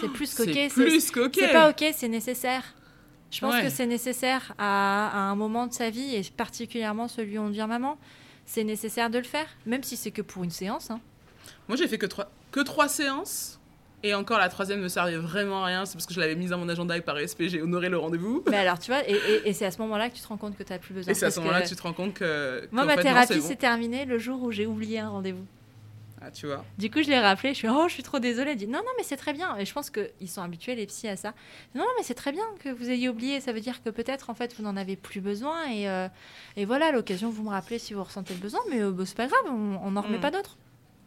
C'est 0.02 0.10
plus 0.14 0.34
qu'OK. 0.34 0.50
C'est 0.54 0.70
plus 0.70 1.12
qu'OK. 1.12 1.36
C'est 1.36 1.52
pas 1.52 1.70
OK, 1.70 1.84
c'est 1.94 2.08
nécessaire. 2.08 2.64
Je 3.32 3.40
pense 3.42 3.60
que 3.60 3.70
c'est 3.70 3.88
nécessaire 3.88 4.54
à, 4.58 5.10
à, 5.10 5.18
un 5.32 5.36
moment 5.36 5.68
de 5.68 5.74
sa 5.74 5.90
vie 5.90 6.16
et 6.16 6.22
particulièrement 6.38 7.08
celui 7.08 7.38
où 7.38 7.42
on 7.42 7.50
devient 7.50 7.66
maman. 7.68 7.98
C'est 8.46 8.64
nécessaire 8.64 9.10
de 9.10 9.18
le 9.18 9.24
faire, 9.24 9.48
même 9.66 9.84
si 9.84 9.98
c'est 9.98 10.12
que 10.12 10.22
pour 10.22 10.44
une 10.44 10.52
séance. 10.52 10.92
Hein. 10.92 11.02
Moi, 11.68 11.78
j'ai 11.78 11.88
fait 11.88 11.98
que 11.98 12.06
trois, 12.06 12.30
que 12.54 12.62
trois 12.62 12.88
séances. 12.88 13.60
Et 14.06 14.14
encore, 14.14 14.38
la 14.38 14.50
troisième 14.50 14.82
ne 14.82 14.88
servait 14.90 15.16
vraiment 15.16 15.64
à 15.64 15.68
rien. 15.68 15.86
C'est 15.86 15.94
parce 15.94 16.06
que 16.06 16.14
je 16.14 16.20
l'avais 16.20 16.36
mise 16.36 16.50
dans 16.50 16.58
mon 16.58 16.68
agenda 16.68 16.96
et 16.96 17.02
par 17.02 17.16
respect, 17.16 17.48
j'ai 17.48 17.62
honoré 17.62 17.88
le 17.90 17.98
rendez-vous. 17.98 18.44
Mais 18.50 18.58
alors, 18.58 18.78
tu 18.78 18.92
vois, 18.92 19.02
et, 19.10 19.18
et, 19.46 19.54
c'est 19.54 19.66
à 19.66 19.72
ce 19.72 19.82
moment-là 19.82 20.10
que 20.10 20.16
tu 20.16 20.22
te 20.22 20.28
rends 20.28 20.38
compte 20.38 20.58
que 20.58 20.64
tu 20.64 20.74
n'as 20.74 20.80
plus 20.80 20.94
besoin. 20.94 21.12
Et 21.12 21.16
c'est 21.16 21.26
à 21.26 21.32
ce 21.32 21.40
moment-là 21.40 21.62
que... 21.62 21.70
tu 21.70 21.76
te 21.76 21.82
rends 21.82 21.94
compte 21.94 22.14
que. 22.14 22.68
Moi, 22.72 22.86
ma 22.86 22.98
thérapie 22.98 23.42
s'est 23.42 23.56
terminée 23.56 24.06
le 24.06 24.18
jour 24.18 24.42
où 24.44 24.52
j'ai 24.52 24.66
oublié 24.66 25.00
un 25.00 25.10
rendez-vous. 25.10 25.46
Ah, 26.22 26.32
tu 26.32 26.48
vois. 26.48 26.64
Du 26.78 26.90
coup, 26.90 27.02
je 27.02 27.10
l'ai 27.10 27.20
rappelé. 27.20 27.50
Je 27.50 27.60
suis, 27.60 27.68
oh, 27.70 27.86
je 27.88 27.94
suis 27.94 28.04
trop 28.04 28.20
désolée. 28.20 28.52
Elle 28.52 28.58
dit, 28.58 28.68
non, 28.68 28.80
non, 28.80 28.92
mais 28.98 29.04
c'est 29.04 29.18
très 29.18 29.34
bien. 29.34 29.58
Et 29.58 29.66
je 29.66 29.74
pense 29.74 29.90
qu'ils 29.90 30.30
sont 30.30 30.42
habitués, 30.42 30.76
les 30.76 30.86
psys, 30.86 31.10
à 31.10 31.18
ça. 31.18 31.34
Non, 31.76 31.82
non, 31.82 31.90
mais 31.98 32.04
c'est 32.04 32.14
très 32.14 32.32
bien 32.32 32.46
que 32.60 32.70
vous 32.70 32.90
ayez 32.90 33.10
oublié. 33.10 33.42
Ça 33.42 33.52
veut 33.52 33.60
dire 33.60 33.84
que 33.84 33.90
peut-être, 33.90 34.30
en 34.30 34.34
fait, 34.34 34.56
vous 34.56 34.64
n'en 34.64 34.78
avez 34.78 34.96
plus 34.96 35.20
besoin. 35.20 35.70
Et, 35.70 35.90
euh, 35.90 36.08
et 36.56 36.64
voilà, 36.64 36.92
l'occasion, 36.92 37.30
vous 37.30 37.44
me 37.44 37.50
rappelez 37.50 37.80
si 37.80 37.94
vous 37.94 38.04
ressentez 38.04 38.34
le 38.34 38.40
besoin. 38.40 38.62
Mais 38.70 38.82
euh, 38.82 38.92
bah, 38.92 39.04
c'est 39.06 39.18
pas 39.18 39.28
grave, 39.28 39.44
on 39.50 39.92
n'en 39.92 40.02
remet 40.02 40.18
mm. 40.18 40.22
pas 40.22 40.32
d'autres. 40.32 40.58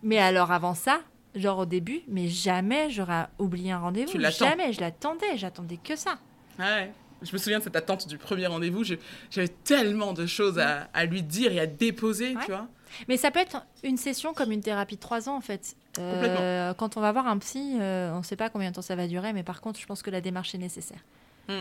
Mais 0.02 0.18
alors, 0.18 0.52
avant 0.52 0.74
ça, 0.74 1.00
genre 1.36 1.58
au 1.58 1.66
début, 1.66 2.00
mais 2.08 2.28
jamais 2.28 2.90
j'aurais 2.90 3.26
oublié 3.38 3.72
un 3.72 3.78
rendez-vous. 3.78 4.18
Jamais, 4.30 4.72
je 4.72 4.80
l'attendais, 4.80 5.36
j'attendais 5.36 5.76
que 5.76 5.96
ça. 5.96 6.18
Ouais. 6.58 6.90
Je 7.22 7.32
me 7.32 7.38
souviens 7.38 7.58
de 7.58 7.64
cette 7.64 7.76
attente 7.76 8.08
du 8.08 8.18
premier 8.18 8.46
rendez-vous. 8.46 8.84
J'avais 9.30 9.48
tellement 9.48 10.12
de 10.12 10.26
choses 10.26 10.58
à, 10.58 11.04
lui 11.04 11.22
dire 11.22 11.52
et 11.52 11.60
à 11.60 11.66
déposer, 11.66 12.34
tu 12.44 12.50
vois. 12.50 12.68
Mais 13.08 13.16
ça 13.16 13.30
peut 13.30 13.40
être 13.40 13.64
une 13.82 13.96
session 13.96 14.32
comme 14.32 14.52
une 14.52 14.60
thérapie 14.60 14.96
de 14.96 15.00
trois 15.00 15.28
ans, 15.28 15.36
en 15.36 15.40
fait. 15.40 15.76
Euh, 15.98 16.74
quand 16.74 16.96
on 16.96 17.00
va 17.00 17.12
voir 17.12 17.26
un 17.26 17.38
psy, 17.38 17.76
euh, 17.80 18.12
on 18.12 18.18
ne 18.18 18.22
sait 18.22 18.36
pas 18.36 18.48
combien 18.50 18.70
de 18.70 18.74
temps 18.74 18.82
ça 18.82 18.96
va 18.96 19.06
durer, 19.06 19.32
mais 19.32 19.42
par 19.42 19.60
contre, 19.60 19.80
je 19.80 19.86
pense 19.86 20.02
que 20.02 20.10
la 20.10 20.20
démarche 20.20 20.54
est 20.54 20.58
nécessaire. 20.58 21.00
Hmm. 21.48 21.60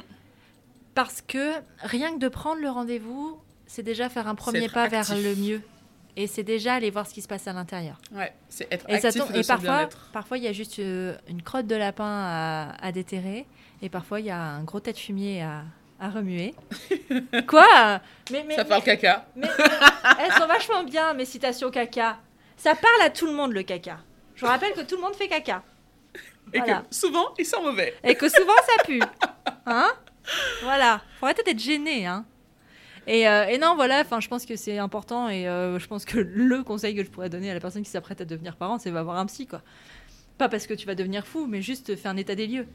Parce 0.93 1.21
que 1.21 1.53
rien 1.79 2.13
que 2.13 2.19
de 2.19 2.27
prendre 2.27 2.61
le 2.61 2.69
rendez-vous, 2.69 3.39
c'est 3.65 3.83
déjà 3.83 4.09
faire 4.09 4.27
un 4.27 4.35
premier 4.35 4.69
pas 4.69 4.87
vers 4.87 5.15
le 5.15 5.35
mieux. 5.35 5.61
Et 6.17 6.27
c'est 6.27 6.43
déjà 6.43 6.75
aller 6.75 6.91
voir 6.91 7.05
ce 7.05 7.13
qui 7.13 7.21
se 7.21 7.27
passe 7.27 7.47
à 7.47 7.53
l'intérieur. 7.53 7.97
Ouais, 8.13 8.33
c'est 8.47 8.71
être 8.71 8.89
et 8.89 8.93
actif 8.93 9.23
et 9.33 9.43
parfois, 9.43 9.89
parfois, 10.13 10.37
il 10.37 10.45
y 10.45 10.47
a 10.47 10.53
juste 10.53 10.79
euh, 10.79 11.17
une 11.27 11.41
crotte 11.41 11.67
de 11.67 11.75
lapin 11.75 12.73
à, 12.81 12.91
déterrer. 12.91 13.45
Et 13.81 13.89
parfois, 13.89 14.21
il 14.21 14.27
y 14.27 14.31
a 14.31 14.39
un 14.39 14.63
gros 14.63 14.79
tête 14.79 14.97
fumier 14.97 15.43
à, 15.43 15.63
à 15.99 16.09
remuer. 16.09 16.53
Quoi? 17.47 17.99
Mais, 18.31 18.45
mais, 18.47 18.55
Ça 18.55 18.63
parle 18.63 18.83
caca. 18.83 19.25
Mais, 19.35 19.47
elles 20.19 20.31
sont 20.33 20.47
vachement 20.47 20.83
bien, 20.83 21.13
mes 21.13 21.25
citations 21.25 21.69
caca. 21.69 22.17
Ça 22.55 22.75
parle 22.75 23.01
à 23.01 23.09
tout 23.09 23.25
le 23.25 23.33
monde, 23.33 23.51
le 23.51 23.63
caca. 23.63 23.99
Je 24.35 24.41
vous 24.41 24.51
rappelle 24.51 24.73
que 24.73 24.81
tout 24.81 24.95
le 24.95 25.01
monde 25.01 25.15
fait 25.15 25.27
caca. 25.27 25.63
Et 26.53 26.61
que 26.61 26.71
souvent, 26.91 27.33
ils 27.37 27.45
sont 27.45 27.61
mauvais. 27.61 27.95
Et 28.03 28.15
que 28.15 28.29
souvent, 28.29 28.55
ça 28.65 28.83
pue. 28.83 29.01
Hein? 29.67 29.91
Voilà. 30.61 31.01
Faut 31.19 31.25
arrêter 31.25 31.41
d'être 31.41 31.59
gêné, 31.59 32.05
hein. 32.05 32.23
Euh, 33.07 33.45
et, 33.45 33.57
non, 33.57 33.75
voilà, 33.75 34.01
enfin, 34.01 34.19
je 34.19 34.27
pense 34.27 34.45
que 34.45 34.55
c'est 34.55 34.77
important 34.77 35.29
et 35.29 35.47
euh, 35.47 35.77
je 35.79 35.87
pense 35.87 36.05
que 36.05 36.17
le 36.17 36.63
conseil 36.63 36.95
que 36.95 37.03
je 37.03 37.09
pourrais 37.09 37.29
donner 37.29 37.51
à 37.51 37.53
la 37.53 37.59
personne 37.59 37.83
qui 37.83 37.89
s'apprête 37.89 38.21
à 38.21 38.25
devenir 38.25 38.55
parent, 38.55 38.79
c'est 38.79 38.89
va 38.89 39.03
voir 39.03 39.17
un 39.17 39.25
psy, 39.25 39.47
quoi. 39.47 39.61
Pas 40.37 40.49
parce 40.49 40.67
que 40.67 40.73
tu 40.73 40.85
vas 40.85 40.95
devenir 40.95 41.25
fou, 41.25 41.45
mais 41.47 41.61
juste 41.61 41.95
fais 41.95 42.09
un 42.09 42.17
état 42.17 42.35
des 42.35 42.47
lieux. 42.47 42.67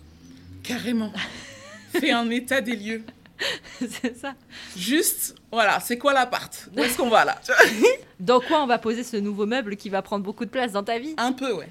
Carrément. 0.63 1.13
fais 1.93 2.13
un 2.13 2.31
état 2.31 2.61
des 2.61 2.77
lieux. 2.77 3.03
c'est 3.81 4.17
ça. 4.17 4.35
Juste, 4.77 5.35
voilà, 5.51 5.81
c'est 5.81 5.99
quoi 5.99 6.13
l'appart? 6.13 6.69
Où 6.77 6.81
est-ce 6.81 6.97
qu'on 6.97 7.09
va 7.11 7.25
là? 7.25 7.41
Dans 8.21 8.41
quoi 8.41 8.63
on 8.63 8.67
va 8.67 8.79
poser 8.79 9.03
ce 9.03 9.17
nouveau 9.17 9.47
meuble 9.47 9.77
qui 9.77 9.89
va 9.89 10.03
prendre 10.03 10.25
beaucoup 10.25 10.45
de 10.45 10.51
place 10.51 10.73
dans 10.73 10.83
ta 10.83 10.99
vie? 10.99 11.15
Un 11.17 11.33
peu, 11.33 11.53
ouais. 11.55 11.69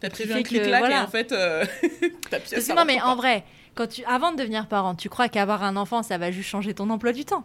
T'as 0.00 0.10
prévu 0.10 0.32
un 0.34 0.42
clic-clac 0.42 0.90
et 0.90 0.96
en 0.96 1.06
fait, 1.08 1.32
euh, 1.32 1.64
ta 2.30 2.38
pièce. 2.38 2.68
non, 2.68 2.84
mais 2.84 3.00
en 3.00 3.16
vrai, 3.16 3.42
quand 3.74 3.88
tu, 3.88 4.04
avant 4.04 4.32
de 4.32 4.36
devenir 4.36 4.68
parent, 4.68 4.94
tu 4.94 5.08
crois 5.08 5.28
qu'avoir 5.28 5.64
un 5.64 5.76
enfant, 5.76 6.02
ça 6.02 6.18
va 6.18 6.30
juste 6.30 6.48
changer 6.48 6.74
ton 6.74 6.90
emploi 6.90 7.12
du 7.12 7.24
temps? 7.24 7.44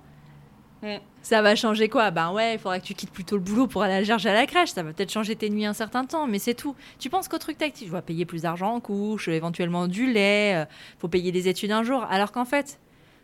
Mm. 0.84 1.00
Ça 1.22 1.42
va 1.42 1.56
changer 1.56 1.88
quoi? 1.88 2.12
Ben 2.12 2.32
ouais, 2.34 2.56
il 2.56 2.60
faudra 2.60 2.80
que 2.80 2.86
tu 2.86 2.94
quittes 2.94 3.12
plutôt 3.12 3.38
le 3.38 3.42
boulot 3.42 3.68
pour 3.68 3.82
aller 3.82 4.12
à 4.12 4.16
à 4.16 4.34
la 4.34 4.46
crèche. 4.46 4.72
Ça 4.72 4.84
va 4.84 4.92
peut-être 4.92 5.12
changer 5.12 5.36
tes 5.36 5.50
nuits 5.50 5.66
un 5.66 5.74
certain 5.74 6.06
temps, 6.06 6.28
mais 6.28 6.38
c'est 6.38 6.54
tout. 6.54 6.76
Tu 7.00 7.10
penses 7.10 7.30
qu'au 7.30 7.38
truc 7.38 7.58
tactique, 7.58 7.88
tu 7.88 7.92
vas 7.92 8.02
payer 8.02 8.26
plus 8.26 8.42
d'argent 8.42 8.76
en 8.76 8.82
couche, 8.82 9.30
éventuellement 9.30 9.88
du 9.88 10.12
lait, 10.12 10.56
euh, 10.56 10.66
faut 11.00 11.08
payer 11.08 11.32
des 11.32 11.48
études 11.48 11.72
un 11.72 11.84
jour. 11.84 12.04
Alors 12.10 12.34
qu'en 12.34 12.44
fait, 12.44 12.78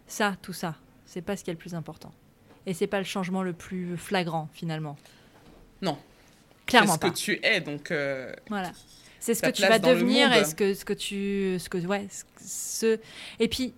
ça, 0.07 0.35
tout 0.41 0.53
ça, 0.53 0.75
c'est 1.05 1.21
pas 1.21 1.35
ce 1.35 1.43
qui 1.43 1.49
est 1.49 1.53
le 1.53 1.59
plus 1.59 1.75
important. 1.75 2.11
Et 2.65 2.73
c'est 2.73 2.87
pas 2.87 2.99
le 2.99 3.05
changement 3.05 3.43
le 3.43 3.53
plus 3.53 3.97
flagrant 3.97 4.47
finalement. 4.53 4.95
Non. 5.81 5.97
Clairement 6.65 6.93
C'est 6.93 7.07
ce 7.07 7.11
que 7.11 7.17
tu 7.17 7.39
es, 7.43 7.59
donc. 7.59 7.91
Euh, 7.91 8.31
voilà. 8.47 8.71
C'est 9.19 9.33
ce 9.33 9.41
que 9.41 9.49
tu 9.49 9.63
vas 9.63 9.79
devenir 9.79 10.31
et 10.31 10.45
ce 10.45 10.55
que, 10.55 10.73
ce 10.73 10.85
que 10.85 10.93
tu. 10.93 11.57
Ce 11.59 11.67
que, 11.67 11.77
ouais, 11.85 12.07
ce... 12.39 12.97
Et 13.39 13.49
puis, 13.49 13.73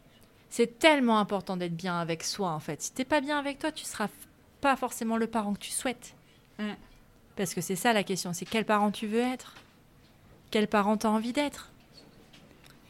c'est 0.51 0.77
tellement 0.77 1.17
important 1.17 1.55
d'être 1.55 1.75
bien 1.75 1.99
avec 1.99 2.23
soi, 2.23 2.49
en 2.51 2.59
fait. 2.59 2.81
Si 2.81 2.91
t'es 2.91 3.05
pas 3.05 3.21
bien 3.21 3.39
avec 3.39 3.57
toi, 3.57 3.71
tu 3.71 3.85
seras 3.85 4.09
pas 4.59 4.75
forcément 4.75 5.15
le 5.15 5.25
parent 5.25 5.53
que 5.53 5.59
tu 5.59 5.71
souhaites. 5.71 6.13
Parce 7.37 7.55
que 7.55 7.61
c'est 7.61 7.77
ça 7.77 7.93
la 7.93 8.03
question, 8.03 8.33
c'est 8.33 8.45
quel 8.45 8.65
parent 8.65 8.91
tu 8.91 9.07
veux 9.07 9.21
être? 9.21 9.55
Quel 10.51 10.67
parent 10.67 10.97
t'as 10.97 11.07
envie 11.07 11.31
d'être? 11.31 11.71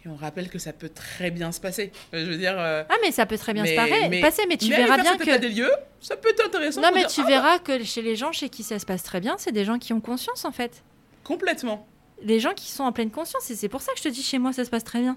Et 0.04 0.10
on 0.10 0.16
rappelle 0.16 0.50
que 0.50 0.58
ça 0.58 0.74
peut 0.74 0.90
très 0.90 1.30
bien 1.30 1.52
se 1.52 1.62
passer. 1.62 1.92
Je 2.12 2.26
veux 2.26 2.38
dire. 2.38 2.56
Euh, 2.58 2.84
ah, 2.90 2.96
mais 3.04 3.12
ça 3.12 3.28
peut 3.28 3.38
très 3.38 3.54
bien 3.54 3.64
se 3.64 3.76
passer, 3.76 4.46
mais 4.50 4.58
tu 4.58 4.70
verras 4.70 4.98
bien 4.98 5.16
que. 5.16 5.38
des 5.38 5.50
lieux, 5.50 5.72
ça 6.02 6.18
peut 6.18 6.30
être 6.30 6.48
intéressant. 6.48 6.82
Non, 6.82 6.90
mais 6.92 7.06
tu 7.06 7.22
ah 7.22 7.28
verras 7.28 7.60
que 7.60 7.84
chez 7.84 8.02
les 8.02 8.16
gens 8.16 8.32
chez 8.32 8.50
qui 8.50 8.64
ça 8.64 8.80
se 8.80 8.86
passe 8.88 9.04
très 9.04 9.22
bien, 9.22 9.36
c'est 9.38 9.52
des 9.52 9.66
gens 9.66 9.78
qui 9.78 9.94
ont 9.94 10.02
conscience, 10.02 10.44
en 10.46 10.52
fait. 10.52 10.82
Complètement. 11.24 11.88
Les 12.24 12.40
gens 12.40 12.54
qui 12.56 12.72
sont 12.72 12.84
en 12.84 12.92
pleine 12.92 13.12
conscience, 13.12 13.52
et 13.52 13.56
c'est 13.56 13.70
pour 13.70 13.82
ça 13.82 13.92
que 13.94 14.00
je 14.00 14.04
te 14.04 14.10
dis 14.10 14.24
chez 14.24 14.40
moi, 14.40 14.52
ça 14.52 14.66
se 14.66 14.72
passe 14.72 14.84
très 14.84 15.02
bien. 15.02 15.16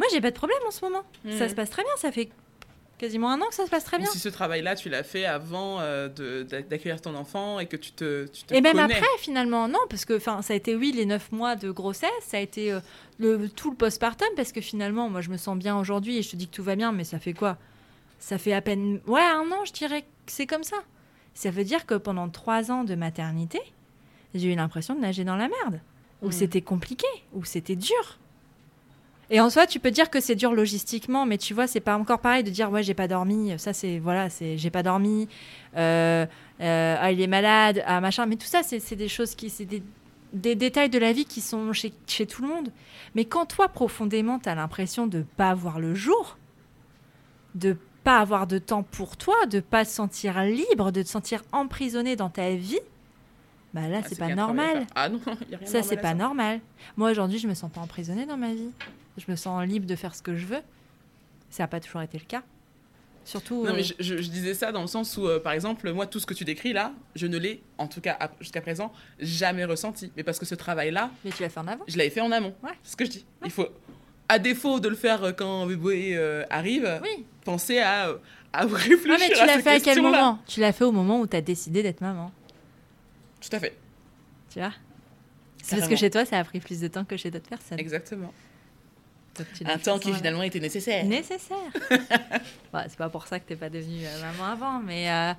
Moi, 0.00 0.08
j'ai 0.10 0.22
pas 0.22 0.30
de 0.30 0.36
problème 0.36 0.58
en 0.66 0.70
ce 0.70 0.82
moment. 0.82 1.02
Ça 1.28 1.46
se 1.46 1.52
mm. 1.52 1.56
passe 1.56 1.68
très 1.68 1.82
bien. 1.82 1.92
Ça 1.98 2.10
fait 2.10 2.30
quasiment 2.96 3.30
un 3.30 3.38
an 3.42 3.46
que 3.48 3.54
ça 3.54 3.66
se 3.66 3.70
passe 3.70 3.84
très 3.84 3.98
bien. 3.98 4.06
si 4.06 4.18
ce 4.18 4.30
travail-là, 4.30 4.76
tu 4.76 4.88
l'as 4.88 5.02
fait 5.02 5.26
avant 5.26 5.78
euh, 5.80 6.08
d'accueillir 6.08 7.02
ton 7.02 7.14
enfant 7.14 7.58
et 7.58 7.66
que 7.66 7.76
tu 7.76 7.92
te, 7.92 8.26
tu 8.28 8.44
te 8.44 8.54
Et 8.54 8.62
même 8.62 8.78
après, 8.78 9.06
finalement, 9.18 9.68
non, 9.68 9.78
parce 9.90 10.06
que 10.06 10.18
ça 10.18 10.40
a 10.48 10.54
été, 10.54 10.74
oui, 10.74 10.92
les 10.94 11.04
neuf 11.04 11.30
mois 11.32 11.54
de 11.54 11.70
grossesse, 11.70 12.10
ça 12.22 12.38
a 12.38 12.40
été 12.40 12.72
euh, 12.72 12.80
le, 13.18 13.48
tout 13.48 13.70
le 13.70 13.76
postpartum, 13.76 14.28
parce 14.36 14.52
que 14.52 14.62
finalement, 14.62 15.10
moi, 15.10 15.20
je 15.20 15.28
me 15.28 15.36
sens 15.36 15.58
bien 15.58 15.78
aujourd'hui 15.78 16.16
et 16.16 16.22
je 16.22 16.30
te 16.30 16.36
dis 16.36 16.48
que 16.48 16.56
tout 16.56 16.62
va 16.62 16.76
bien, 16.76 16.92
mais 16.92 17.04
ça 17.04 17.18
fait 17.18 17.34
quoi? 17.34 17.58
Ça 18.18 18.38
fait 18.38 18.54
à 18.54 18.62
peine, 18.62 19.00
ouais, 19.06 19.20
un 19.20 19.50
an, 19.52 19.66
je 19.66 19.72
dirais 19.72 20.02
que 20.02 20.06
c'est 20.26 20.46
comme 20.46 20.64
ça. 20.64 20.76
Ça 21.34 21.50
veut 21.50 21.64
dire 21.64 21.84
que 21.84 21.94
pendant 21.94 22.28
trois 22.30 22.70
ans 22.70 22.84
de 22.84 22.94
maternité, 22.94 23.60
j'ai 24.34 24.50
eu 24.52 24.56
l'impression 24.56 24.94
de 24.94 25.00
nager 25.00 25.24
dans 25.24 25.36
la 25.36 25.48
merde, 25.48 25.80
où 26.22 26.28
hmm. 26.28 26.32
c'était 26.32 26.62
compliqué, 26.62 27.06
où 27.34 27.44
c'était 27.44 27.76
dur. 27.76 28.18
Et 29.32 29.40
en 29.40 29.48
soi, 29.48 29.66
tu 29.66 29.78
peux 29.78 29.92
dire 29.92 30.10
que 30.10 30.20
c'est 30.20 30.34
dur 30.34 30.52
logistiquement, 30.52 31.24
mais 31.24 31.38
tu 31.38 31.54
vois, 31.54 31.68
c'est 31.68 31.80
pas 31.80 31.96
encore 31.96 32.18
pareil 32.18 32.42
de 32.42 32.50
dire 32.50 32.68
ouais, 32.70 32.82
j'ai 32.82 32.94
pas 32.94 33.06
dormi. 33.06 33.56
Ça, 33.58 33.72
c'est 33.72 34.00
voilà, 34.00 34.28
c'est 34.28 34.58
j'ai 34.58 34.70
pas 34.70 34.82
dormi. 34.82 35.28
Euh, 35.76 36.26
euh, 36.60 36.96
ah, 36.98 37.12
il 37.12 37.20
est 37.20 37.28
malade, 37.28 37.82
ah 37.86 38.00
machin. 38.00 38.26
Mais 38.26 38.34
tout 38.34 38.46
ça, 38.46 38.62
c'est 38.64 38.96
des 38.96 39.08
choses 39.08 39.36
qui, 39.36 39.48
c'est 39.48 39.64
des, 39.64 39.84
des, 40.32 40.56
détails 40.56 40.90
de 40.90 40.98
la 40.98 41.12
vie 41.12 41.24
qui 41.24 41.40
sont 41.40 41.72
chez, 41.72 41.92
chez 42.08 42.26
tout 42.26 42.42
le 42.42 42.48
monde. 42.48 42.72
Mais 43.14 43.24
quand 43.24 43.46
toi, 43.46 43.68
profondément, 43.68 44.40
tu 44.40 44.48
as 44.48 44.56
l'impression 44.56 45.06
de 45.06 45.24
pas 45.36 45.54
voir 45.54 45.78
le 45.78 45.94
jour, 45.94 46.36
de 47.54 47.76
pas 48.02 48.18
avoir 48.18 48.48
de 48.48 48.58
temps 48.58 48.82
pour 48.82 49.16
toi, 49.16 49.46
de 49.46 49.60
pas 49.60 49.84
te 49.84 49.90
sentir 49.90 50.42
libre, 50.42 50.90
de 50.90 51.02
te 51.02 51.08
sentir 51.08 51.44
emprisonné 51.52 52.16
dans 52.16 52.30
ta 52.30 52.50
vie, 52.50 52.80
bah 53.72 53.86
là, 53.86 54.00
ah, 54.02 54.06
c'est 54.08 54.18
pas 54.18 54.34
normal. 54.34 54.86
Ah 54.96 55.08
non, 55.08 55.20
y 55.50 55.54
a 55.54 55.58
rien 55.58 55.66
Ça, 55.66 55.84
c'est 55.84 55.96
pas 55.96 56.14
normal. 56.14 56.60
Moi, 56.96 57.12
aujourd'hui, 57.12 57.38
je 57.38 57.46
me 57.46 57.54
sens 57.54 57.70
pas 57.70 57.80
emprisonnée 57.80 58.26
dans 58.26 58.36
ma 58.36 58.52
vie 58.52 58.72
je 59.16 59.30
me 59.30 59.36
sens 59.36 59.66
libre 59.66 59.86
de 59.86 59.96
faire 59.96 60.14
ce 60.14 60.22
que 60.22 60.36
je 60.36 60.46
veux. 60.46 60.62
Ça 61.50 61.64
n'a 61.64 61.68
pas 61.68 61.80
toujours 61.80 62.02
été 62.02 62.18
le 62.18 62.24
cas. 62.24 62.42
Surtout. 63.24 63.64
Non, 63.64 63.74
mais 63.74 63.82
euh, 63.82 63.94
je, 63.98 64.14
disais 64.14 64.54
ça 64.54 64.72
dans 64.72 64.80
le 64.80 64.86
sens 64.86 65.16
où, 65.16 65.26
euh, 65.26 65.38
par 65.38 65.52
exemple, 65.52 65.92
moi, 65.92 66.06
tout 66.06 66.18
ce 66.18 66.26
que 66.26 66.34
tu 66.34 66.44
décris 66.44 66.72
là, 66.72 66.92
je 67.14 67.26
ne 67.26 67.36
l'ai, 67.38 67.62
en 67.78 67.86
tout 67.86 68.00
cas 68.00 68.18
jusqu'à 68.40 68.60
présent, 68.60 68.92
jamais 69.18 69.64
ressenti. 69.64 70.10
Mais 70.16 70.22
parce 70.22 70.38
que 70.38 70.46
ce 70.46 70.54
travail-là. 70.54 71.10
Mais 71.24 71.30
tu 71.30 71.42
l'as 71.42 71.48
fait 71.48 71.60
en 71.60 71.66
amont 71.66 71.84
Je 71.86 71.98
l'avais 71.98 72.10
fait 72.10 72.20
en 72.20 72.32
amont. 72.32 72.54
Ouais. 72.62 72.72
C'est 72.82 72.92
ce 72.92 72.96
que 72.96 73.04
je 73.04 73.10
dis. 73.10 73.26
Il 73.44 73.50
faut, 73.50 73.68
à 74.28 74.38
défaut 74.38 74.80
de 74.80 74.88
le 74.88 74.96
faire 74.96 75.34
quand 75.36 75.66
bébé 75.66 76.16
euh, 76.16 76.44
arrive, 76.50 77.00
penser 77.44 77.78
à, 77.78 78.16
à 78.52 78.66
réfléchir 78.66 79.14
ah, 79.14 79.16
mais 79.18 79.34
tu 79.34 79.46
l'as 79.46 79.60
fait 79.60 79.70
à 79.70 79.80
quel 79.80 80.00
moment? 80.00 80.38
Tu 80.46 80.60
l'as 80.60 80.72
fait 80.72 80.84
au 80.84 80.92
moment 80.92 81.20
où 81.20 81.26
tu 81.26 81.36
as 81.36 81.40
décidé 81.42 81.82
d'être 81.82 82.00
maman. 82.00 82.32
Tout 83.40 83.54
à 83.54 83.60
fait. 83.60 83.76
Tu 84.50 84.58
vois? 84.58 84.72
C'est 85.62 85.76
parce 85.76 85.88
que 85.88 85.96
chez 85.96 86.10
toi, 86.10 86.24
ça 86.24 86.38
a 86.38 86.44
pris 86.44 86.58
plus 86.58 86.80
de 86.80 86.88
temps 86.88 87.04
que 87.04 87.16
chez 87.16 87.30
d'autres 87.30 87.48
personnes. 87.48 87.78
Exactement. 87.78 88.32
Un 89.64 89.78
temps 89.78 89.98
qui 89.98 90.12
finalement 90.12 90.42
était 90.42 90.60
nécessaire. 90.60 91.04
Nécessaire. 91.04 91.56
bah, 92.72 92.84
c'est 92.88 92.98
pas 92.98 93.08
pour 93.08 93.26
ça 93.26 93.38
que 93.40 93.46
t'es 93.46 93.56
pas 93.56 93.70
devenue 93.70 94.04
euh, 94.04 94.20
maman 94.22 94.44
avant, 94.44 94.80
mais 94.80 95.10
euh, 95.10 95.32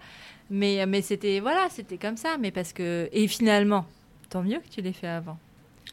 mais 0.49 0.85
mais 0.85 1.01
c'était 1.01 1.39
voilà, 1.39 1.67
c'était 1.69 1.97
comme 1.97 2.17
ça, 2.17 2.37
mais 2.39 2.51
parce 2.51 2.73
que 2.73 3.09
et 3.11 3.27
finalement, 3.27 3.85
tant 4.29 4.41
mieux 4.41 4.59
que 4.59 4.69
tu 4.69 4.81
l'aies 4.81 4.93
fait 4.93 5.07
avant. 5.07 5.37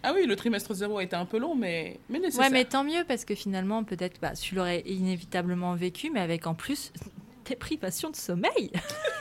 Ah 0.03 0.13
oui, 0.15 0.27
le 0.27 0.37
trimestre 0.37 0.75
zéro 0.75 0.99
a 0.99 1.03
été 1.03 1.17
un 1.17 1.25
peu 1.25 1.39
long, 1.39 1.55
mais, 1.57 1.99
mais 2.09 2.21
nécessaire. 2.21 2.45
Ouais, 2.45 2.51
mais 2.51 2.65
tant 2.65 2.85
mieux 2.85 3.05
parce 3.07 3.25
que 3.25 3.35
finalement, 3.35 3.83
peut-être, 3.83 4.21
bah, 4.21 4.33
tu 4.33 4.55
l'aurais 4.55 4.83
inévitablement 4.87 5.75
vécu, 5.75 6.11
mais 6.11 6.21
avec 6.21 6.47
en 6.47 6.55
plus 6.55 6.93
des 7.47 7.57
privations 7.57 8.11
de 8.11 8.17
sommeil. 8.17 8.71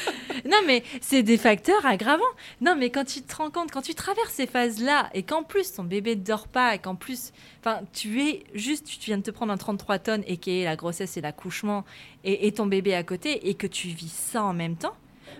non, 0.44 0.58
mais 0.66 0.82
c'est 1.00 1.22
des 1.22 1.38
facteurs 1.38 1.84
aggravants. 1.86 2.22
Non, 2.60 2.76
mais 2.76 2.90
quand 2.90 3.04
tu 3.04 3.22
te 3.22 3.36
rends 3.36 3.50
compte, 3.50 3.70
quand 3.70 3.82
tu 3.82 3.94
traverses 3.94 4.32
ces 4.32 4.46
phases-là, 4.46 5.10
et 5.14 5.22
qu'en 5.22 5.42
plus 5.42 5.72
ton 5.72 5.84
bébé 5.84 6.16
ne 6.16 6.22
dort 6.22 6.48
pas, 6.48 6.74
et 6.74 6.78
qu'en 6.78 6.94
plus, 6.94 7.32
enfin, 7.60 7.80
tu 7.92 8.22
es 8.22 8.44
juste, 8.54 8.86
tu 8.86 9.06
viens 9.06 9.18
de 9.18 9.22
te 9.22 9.30
prendre 9.30 9.52
un 9.52 9.56
33 9.56 9.98
tonnes, 9.98 10.24
et 10.26 10.36
qui 10.36 10.60
est 10.60 10.64
la 10.64 10.76
grossesse 10.76 11.16
et 11.16 11.20
l'accouchement, 11.20 11.84
et, 12.24 12.52
ton 12.52 12.66
bébé 12.66 12.94
à 12.94 13.02
côté, 13.02 13.48
et 13.48 13.54
que 13.54 13.66
tu 13.66 13.88
vis 13.88 14.12
ça 14.12 14.44
en 14.44 14.52
même 14.52 14.76
temps, 14.76 14.94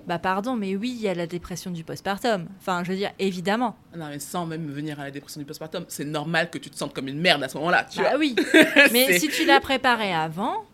bah 0.07 0.19
pardon, 0.19 0.57
mais 0.57 0.74
oui, 0.74 0.91
il 0.97 1.01
y 1.01 1.09
a 1.09 1.15
la 1.15 1.27
dépression 1.27 1.70
du 1.70 1.85
postpartum. 1.85 2.49
Enfin, 2.59 2.83
je 2.83 2.91
veux 2.91 2.97
dire, 2.97 3.12
évidemment. 3.19 3.77
Non, 3.97 4.09
mais 4.09 4.19
sans 4.19 4.47
même 4.47 4.66
venir 4.66 4.99
à 4.99 5.05
la 5.05 5.11
dépression 5.11 5.41
du 5.41 5.45
postpartum, 5.45 5.85
c'est 5.89 6.05
normal 6.05 6.51
que 6.51 6.59
tu 6.59 6.70
te 6.70 6.77
sentes 6.77 6.95
comme 6.95 7.09
une 7.09 7.20
merde 7.20 7.43
à 7.45 7.49
ce 7.49 7.57
moment-là. 7.59 7.85
Tu 7.85 8.01
bah 8.01 8.15
oui. 8.19 8.35
mais 8.93 9.19
si 9.19 9.29
tu 9.29 9.45
l'as 9.45 9.61
préparé 9.61 10.12
avant, 10.12 10.65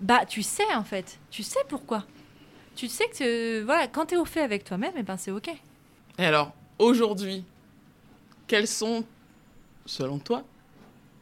bah 0.00 0.24
tu 0.28 0.42
sais 0.42 0.74
en 0.74 0.84
fait. 0.84 1.18
Tu 1.30 1.42
sais 1.42 1.60
pourquoi 1.68 2.04
tu 2.76 2.88
sais 2.88 3.08
que 3.08 3.62
voilà, 3.64 3.88
quand 3.88 4.06
tu 4.06 4.14
es 4.14 4.18
au 4.18 4.24
fait 4.24 4.42
avec 4.42 4.62
toi-même, 4.62 4.92
et 4.96 5.00
eh 5.00 5.02
ben 5.02 5.16
c'est 5.16 5.30
OK. 5.30 5.48
Et 6.18 6.24
alors, 6.24 6.52
aujourd'hui, 6.78 7.44
quels 8.46 8.68
sont, 8.68 9.04
selon 9.86 10.18
toi, 10.18 10.44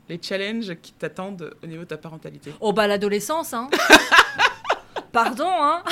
les 0.09 0.21
challenges 0.21 0.75
qui 0.83 0.93
t'attendent 0.93 1.55
au 1.63 1.67
niveau 1.67 1.85
de 1.85 1.89
ta 1.89 1.97
parentalité? 1.97 2.53
Oh 2.61 2.73
bah 2.73 2.87
l'adolescence, 2.87 3.55
hein 3.55 3.71
Pardon, 5.13 5.49
hein 5.49 5.83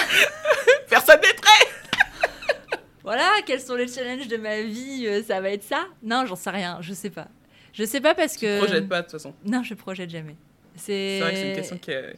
Personne 0.90 1.20
n'est 1.20 1.34
prêt 1.34 2.78
Voilà, 3.04 3.30
quels 3.46 3.60
sont 3.60 3.76
les 3.76 3.88
challenges 3.88 4.28
de 4.28 4.36
ma 4.36 4.62
vie 4.62 5.06
euh, 5.06 5.22
Ça 5.22 5.40
va 5.40 5.50
être 5.50 5.62
ça? 5.62 5.86
Non, 6.02 6.26
j'en 6.26 6.36
sais 6.36 6.50
rien, 6.50 6.78
je 6.80 6.92
sais 6.92 7.10
pas. 7.10 7.28
Je 7.72 7.84
sais 7.84 8.00
pas 8.00 8.14
parce 8.14 8.36
que... 8.36 8.60
Tu 8.60 8.64
projettes 8.66 8.88
pas 8.88 8.98
de 8.98 9.02
toute 9.02 9.12
façon 9.12 9.32
Non, 9.46 9.62
je 9.62 9.74
projette 9.74 10.10
jamais. 10.10 10.36
C'est 10.76 11.20
vrai 11.20 11.30
que 11.30 11.36
c'est 11.36 11.48
une 11.50 11.56
question 11.56 11.78
qui 11.78 11.90
est 11.92 12.16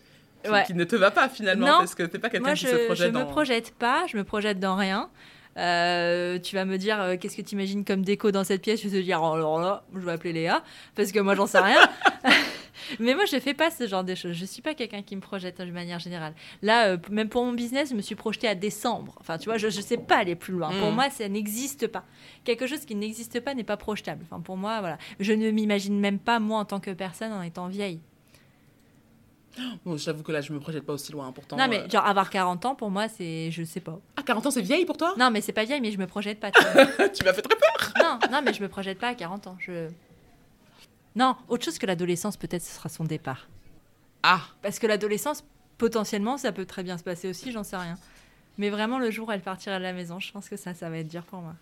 qui, 0.66 0.74
ne 0.74 0.84
te 0.84 0.96
va 0.96 1.10
pas 1.10 1.28
finalement 1.28 1.78
parce 1.78 1.94
que 1.94 2.02
t'es 2.04 2.18
pas 2.18 2.30
quelqu'un 2.30 2.54
qui 2.54 2.66
se 2.66 2.86
projette 2.86 3.12
je 3.12 3.18
me 3.18 3.24
projette 3.24 3.74
pas, 3.74 4.06
je 4.06 4.16
me 4.16 4.24
projette 4.24 4.58
dans 4.58 4.76
rien. 4.76 5.10
Euh, 5.56 6.38
tu 6.40 6.56
vas 6.56 6.64
me 6.64 6.76
dire 6.78 7.00
euh, 7.00 7.16
qu'est-ce 7.16 7.36
que 7.36 7.42
tu 7.42 7.54
imagines 7.54 7.84
comme 7.84 8.02
déco 8.02 8.32
dans 8.32 8.42
cette 8.42 8.62
pièce? 8.62 8.82
Je 8.82 8.88
vais 8.88 8.98
te 8.98 9.02
dire 9.04 9.20
oh, 9.22 9.34
alors 9.34 9.60
là, 9.60 9.84
je 9.94 10.00
vais 10.00 10.12
appeler 10.12 10.32
Léa 10.32 10.64
parce 10.96 11.12
que 11.12 11.20
moi 11.20 11.34
j'en 11.34 11.46
sais 11.46 11.60
rien. 11.60 11.78
Mais 13.00 13.14
moi 13.14 13.24
je 13.24 13.38
fais 13.38 13.54
pas 13.54 13.70
ce 13.70 13.86
genre 13.86 14.04
de 14.04 14.14
choses. 14.14 14.32
Je 14.32 14.44
suis 14.44 14.62
pas 14.62 14.74
quelqu'un 14.74 15.02
qui 15.02 15.16
me 15.16 15.20
projette 15.20 15.60
de 15.60 15.70
manière 15.70 15.98
générale. 15.98 16.34
Là, 16.62 16.88
euh, 16.88 16.98
même 17.10 17.28
pour 17.28 17.44
mon 17.44 17.52
business, 17.52 17.90
je 17.90 17.94
me 17.94 18.02
suis 18.02 18.14
projetée 18.14 18.48
à 18.48 18.54
décembre. 18.54 19.14
Enfin, 19.20 19.38
tu 19.38 19.46
vois, 19.46 19.58
je, 19.58 19.68
je 19.68 19.80
sais 19.80 19.96
pas 19.96 20.16
aller 20.16 20.34
plus 20.34 20.54
loin. 20.54 20.70
Pour 20.80 20.90
mm. 20.90 20.94
moi, 20.94 21.10
ça 21.10 21.28
n'existe 21.28 21.86
pas. 21.86 22.04
Quelque 22.44 22.66
chose 22.66 22.84
qui 22.84 22.94
n'existe 22.94 23.40
pas 23.40 23.54
n'est 23.54 23.64
pas 23.64 23.76
projetable. 23.76 24.24
Enfin, 24.24 24.40
pour 24.40 24.56
moi, 24.56 24.80
voilà. 24.80 24.98
Je 25.20 25.32
ne 25.32 25.50
m'imagine 25.50 25.98
même 25.98 26.18
pas 26.18 26.40
moi 26.40 26.58
en 26.60 26.64
tant 26.64 26.80
que 26.80 26.90
personne 26.90 27.32
en 27.32 27.42
étant 27.42 27.68
vieille. 27.68 28.00
Bon, 29.84 29.96
j'avoue 29.96 30.22
que 30.22 30.32
là, 30.32 30.40
je 30.40 30.52
me 30.52 30.60
projette 30.60 30.84
pas 30.84 30.92
aussi 30.92 31.12
loin. 31.12 31.30
Pourtant, 31.32 31.56
non, 31.56 31.68
mais 31.68 31.80
euh, 31.80 31.88
genre 31.88 32.06
avoir 32.06 32.30
40 32.30 32.64
ans, 32.64 32.74
pour 32.74 32.90
moi, 32.90 33.08
c'est. 33.08 33.50
Je 33.50 33.62
sais 33.64 33.80
pas. 33.80 33.98
Ah, 34.16 34.22
40 34.22 34.46
ans, 34.46 34.50
c'est 34.50 34.62
vieille 34.62 34.84
pour 34.84 34.96
toi? 34.96 35.14
Non, 35.18 35.30
mais 35.30 35.40
c'est 35.40 35.52
pas 35.52 35.64
vieille, 35.64 35.80
mais 35.80 35.92
je 35.92 35.98
me 35.98 36.06
projette 36.06 36.40
pas. 36.40 36.50
tu 37.14 37.24
m'as 37.24 37.32
fait 37.32 37.42
très 37.42 37.56
peur 37.56 37.92
Non, 38.02 38.18
non, 38.30 38.42
mais 38.44 38.52
je 38.52 38.62
me 38.62 38.68
projette 38.68 38.98
pas 38.98 39.08
à 39.08 39.14
40 39.14 39.46
ans. 39.46 39.56
Je... 39.60 39.88
Non, 41.16 41.36
autre 41.48 41.64
chose 41.64 41.78
que 41.78 41.86
l'adolescence, 41.86 42.36
peut-être, 42.36 42.62
ce 42.62 42.74
sera 42.74 42.88
son 42.88 43.04
départ. 43.04 43.48
Ah 44.22 44.40
Parce 44.62 44.78
que 44.78 44.86
l'adolescence, 44.86 45.44
potentiellement, 45.78 46.36
ça 46.38 46.50
peut 46.50 46.66
très 46.66 46.82
bien 46.82 46.98
se 46.98 47.04
passer 47.04 47.28
aussi, 47.28 47.52
j'en 47.52 47.62
sais 47.62 47.76
rien. 47.76 47.96
Mais 48.58 48.70
vraiment, 48.70 48.98
le 48.98 49.10
jour 49.10 49.28
où 49.28 49.32
elle 49.32 49.40
partira 49.40 49.78
de 49.78 49.82
la 49.82 49.92
maison, 49.92 50.18
je 50.18 50.32
pense 50.32 50.48
que 50.48 50.56
ça, 50.56 50.74
ça 50.74 50.88
va 50.88 50.98
être 50.98 51.08
dur 51.08 51.22
pour 51.24 51.40
moi. 51.40 51.54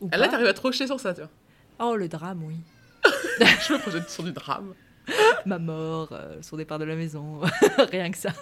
Ou 0.00 0.08
là, 0.10 0.28
t'arrives 0.28 0.46
à 0.46 0.54
te 0.54 0.72
sur 0.72 1.00
ça, 1.00 1.14
tu 1.14 1.20
vois. 1.20 1.30
Oh, 1.78 1.96
le 1.96 2.08
drame, 2.08 2.42
oui. 2.44 2.56
je 3.40 3.72
me 3.72 3.78
projette 3.78 4.08
sur 4.08 4.22
du 4.22 4.32
drame. 4.32 4.74
ma 5.46 5.58
mort, 5.58 6.08
euh, 6.12 6.40
son 6.42 6.56
départ 6.56 6.78
de 6.78 6.84
la 6.84 6.96
maison, 6.96 7.40
rien 7.90 8.10
que 8.10 8.18
ça. 8.18 8.30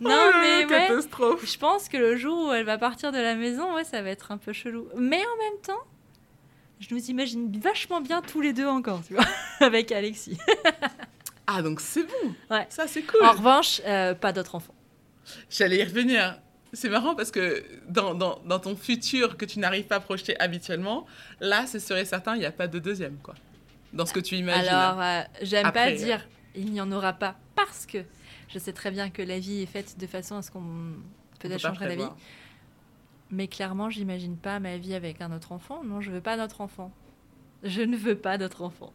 non, 0.00 0.10
oh, 0.10 0.30
mais 0.40 0.66
catastrophe. 0.66 1.44
je 1.50 1.58
pense 1.58 1.88
que 1.88 1.96
le 1.96 2.16
jour 2.16 2.48
où 2.48 2.52
elle 2.52 2.64
va 2.64 2.78
partir 2.78 3.12
de 3.12 3.18
la 3.18 3.34
maison, 3.34 3.74
ouais, 3.74 3.84
ça 3.84 4.02
va 4.02 4.10
être 4.10 4.32
un 4.32 4.38
peu 4.38 4.52
chelou. 4.52 4.88
Mais 4.96 5.18
en 5.18 5.36
même 5.42 5.60
temps, 5.62 5.82
je 6.80 6.94
nous 6.94 7.10
imagine 7.10 7.50
vachement 7.60 8.00
bien 8.00 8.22
tous 8.22 8.40
les 8.40 8.52
deux 8.52 8.66
encore, 8.66 9.02
tu 9.06 9.14
vois, 9.14 9.24
avec 9.60 9.92
Alexis. 9.92 10.38
ah, 11.46 11.62
donc 11.62 11.80
c'est 11.80 12.04
bon. 12.04 12.34
Ouais. 12.50 12.66
Ça, 12.68 12.86
c'est 12.86 13.02
cool. 13.02 13.24
En 13.24 13.32
revanche, 13.32 13.80
euh, 13.84 14.14
pas 14.14 14.32
d'autres 14.32 14.54
enfants. 14.54 14.74
J'allais 15.50 15.78
y 15.78 15.84
revenir. 15.84 16.38
C'est 16.74 16.88
marrant 16.88 17.14
parce 17.14 17.30
que 17.30 17.64
dans, 17.88 18.14
dans, 18.14 18.40
dans, 18.46 18.58
ton 18.58 18.74
futur 18.76 19.36
que 19.36 19.44
tu 19.44 19.58
n'arrives 19.58 19.84
pas 19.84 19.96
à 19.96 20.00
projeter 20.00 20.38
habituellement, 20.40 21.06
là, 21.40 21.66
c'est 21.66 21.80
sûr 21.80 21.96
et 21.96 22.04
certain, 22.06 22.34
il 22.34 22.38
n'y 22.38 22.46
a 22.46 22.52
pas 22.52 22.66
de 22.66 22.78
deuxième, 22.78 23.18
quoi. 23.18 23.34
Dans 23.92 24.06
ce 24.06 24.14
que 24.14 24.20
tu 24.20 24.36
imagines. 24.36 24.68
Alors, 24.68 25.00
euh, 25.02 25.20
j'aime 25.42 25.70
pas 25.70 25.92
dire 25.92 26.26
il 26.54 26.72
n'y 26.72 26.80
en 26.80 26.90
aura 26.92 27.12
pas 27.12 27.36
parce 27.54 27.86
que 27.86 27.98
je 28.48 28.58
sais 28.58 28.72
très 28.72 28.90
bien 28.90 29.10
que 29.10 29.22
la 29.22 29.38
vie 29.38 29.62
est 29.62 29.66
faite 29.66 29.98
de 29.98 30.06
façon 30.06 30.36
à 30.36 30.42
ce 30.42 30.50
qu'on 30.50 30.94
peut-être 31.38 31.60
changerait 31.60 31.88
la 31.88 31.96
vie. 31.96 32.10
Mais 33.30 33.48
clairement, 33.48 33.88
j'imagine 33.88 34.36
pas 34.36 34.60
ma 34.60 34.76
vie 34.76 34.94
avec 34.94 35.20
un 35.22 35.32
autre 35.32 35.52
enfant. 35.52 35.82
Non, 35.84 36.00
je 36.00 36.10
veux 36.10 36.20
pas 36.20 36.36
d'autre 36.36 36.60
enfant. 36.60 36.92
Je 37.62 37.80
ne 37.80 37.96
veux 37.96 38.16
pas 38.16 38.36
d'autre 38.36 38.62
enfant. 38.62 38.92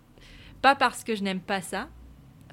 Pas 0.61 0.75
parce 0.75 1.03
que 1.03 1.15
je 1.15 1.23
n'aime 1.23 1.39
pas 1.39 1.61
ça, 1.61 1.87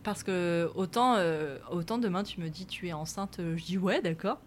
parce 0.02 0.22
que 0.22 0.70
autant, 0.74 1.16
euh, 1.16 1.58
autant 1.70 1.98
demain 1.98 2.22
tu 2.22 2.40
me 2.40 2.48
dis 2.48 2.66
tu 2.66 2.88
es 2.88 2.92
enceinte, 2.92 3.38
euh, 3.38 3.56
je 3.56 3.64
dis 3.64 3.78
ouais, 3.78 4.00
d'accord. 4.00 4.40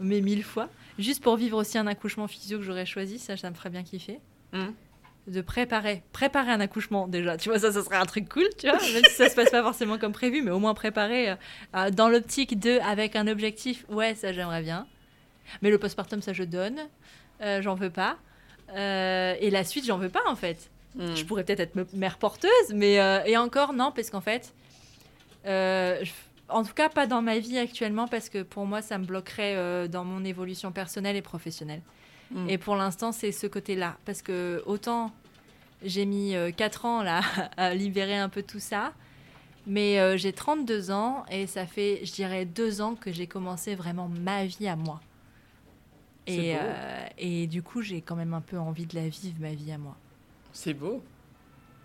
Mais 0.00 0.20
mille 0.20 0.42
fois. 0.42 0.68
Juste 0.98 1.22
pour 1.22 1.36
vivre 1.36 1.58
aussi 1.58 1.78
un 1.78 1.86
accouchement 1.86 2.26
physio 2.26 2.58
que 2.58 2.64
j'aurais 2.64 2.86
choisi, 2.86 3.18
ça, 3.18 3.36
ça 3.36 3.50
me 3.50 3.54
ferait 3.54 3.70
bien 3.70 3.82
kiffer. 3.84 4.18
Hmm. 4.52 4.70
De 5.26 5.42
préparer, 5.42 6.02
préparer 6.12 6.50
un 6.50 6.60
accouchement 6.60 7.06
déjà. 7.06 7.36
Tu 7.36 7.50
vois, 7.50 7.58
ça, 7.58 7.70
ça 7.70 7.84
serait 7.84 7.96
un 7.96 8.06
truc 8.06 8.28
cool, 8.28 8.48
tu 8.58 8.68
vois, 8.68 8.78
même 8.78 9.04
si 9.04 9.14
ça 9.14 9.28
se 9.28 9.36
passe 9.36 9.50
pas 9.50 9.62
forcément 9.62 9.98
comme 9.98 10.12
prévu, 10.12 10.42
mais 10.42 10.50
au 10.50 10.58
moins 10.58 10.74
préparer 10.74 11.30
euh, 11.30 11.34
euh, 11.76 11.90
dans 11.90 12.08
l'optique 12.08 12.58
de, 12.58 12.80
avec 12.80 13.14
un 13.14 13.28
objectif, 13.28 13.84
ouais, 13.90 14.14
ça 14.14 14.32
j'aimerais 14.32 14.62
bien. 14.62 14.86
Mais 15.62 15.70
le 15.70 15.78
postpartum, 15.78 16.22
ça 16.22 16.32
je 16.32 16.42
donne, 16.42 16.78
euh, 17.42 17.60
j'en 17.62 17.74
veux 17.74 17.90
pas. 17.90 18.16
et 18.74 19.50
la 19.50 19.64
suite, 19.64 19.84
j'en 19.86 19.98
veux 19.98 20.08
pas 20.08 20.22
en 20.26 20.36
fait. 20.36 20.70
Hmm. 20.96 21.14
Je 21.14 21.24
pourrais 21.24 21.44
peut-être 21.44 21.60
être 21.60 21.94
mère 21.94 22.18
porteuse, 22.18 22.50
mais 22.74 22.94
et 23.26 23.36
encore 23.36 23.74
non, 23.74 23.92
parce 23.92 24.10
qu'en 24.10 24.22
fait, 24.22 24.52
en 26.50 26.64
tout 26.64 26.74
cas, 26.74 26.88
pas 26.88 27.06
dans 27.06 27.22
ma 27.22 27.38
vie 27.38 27.58
actuellement, 27.58 28.08
parce 28.08 28.28
que 28.28 28.42
pour 28.42 28.66
moi, 28.66 28.82
ça 28.82 28.98
me 28.98 29.04
bloquerait 29.04 29.88
dans 29.88 30.04
mon 30.04 30.24
évolution 30.24 30.72
personnelle 30.72 31.16
et 31.16 31.22
professionnelle. 31.22 31.82
Mm. 32.30 32.50
Et 32.50 32.58
pour 32.58 32.76
l'instant, 32.76 33.12
c'est 33.12 33.32
ce 33.32 33.46
côté-là. 33.46 33.96
Parce 34.04 34.22
que 34.22 34.62
autant 34.66 35.12
j'ai 35.82 36.04
mis 36.04 36.34
4 36.56 36.84
ans 36.84 37.02
là, 37.02 37.22
à 37.56 37.74
libérer 37.74 38.16
un 38.16 38.28
peu 38.28 38.42
tout 38.42 38.60
ça, 38.60 38.92
mais 39.66 40.18
j'ai 40.18 40.32
32 40.32 40.90
ans 40.90 41.24
et 41.30 41.46
ça 41.46 41.66
fait, 41.66 42.00
je 42.04 42.12
dirais, 42.12 42.44
2 42.44 42.82
ans 42.82 42.94
que 42.94 43.10
j'ai 43.10 43.26
commencé 43.26 43.74
vraiment 43.74 44.08
ma 44.08 44.44
vie 44.44 44.68
à 44.68 44.76
moi. 44.76 45.00
Et, 46.26 46.56
euh, 46.56 47.06
et 47.18 47.46
du 47.46 47.62
coup, 47.62 47.82
j'ai 47.82 48.00
quand 48.00 48.16
même 48.16 48.34
un 48.34 48.40
peu 48.40 48.58
envie 48.58 48.86
de 48.86 48.94
la 48.94 49.08
vivre, 49.08 49.36
ma 49.40 49.52
vie 49.52 49.72
à 49.72 49.78
moi. 49.78 49.96
C'est 50.52 50.74
beau. 50.74 51.02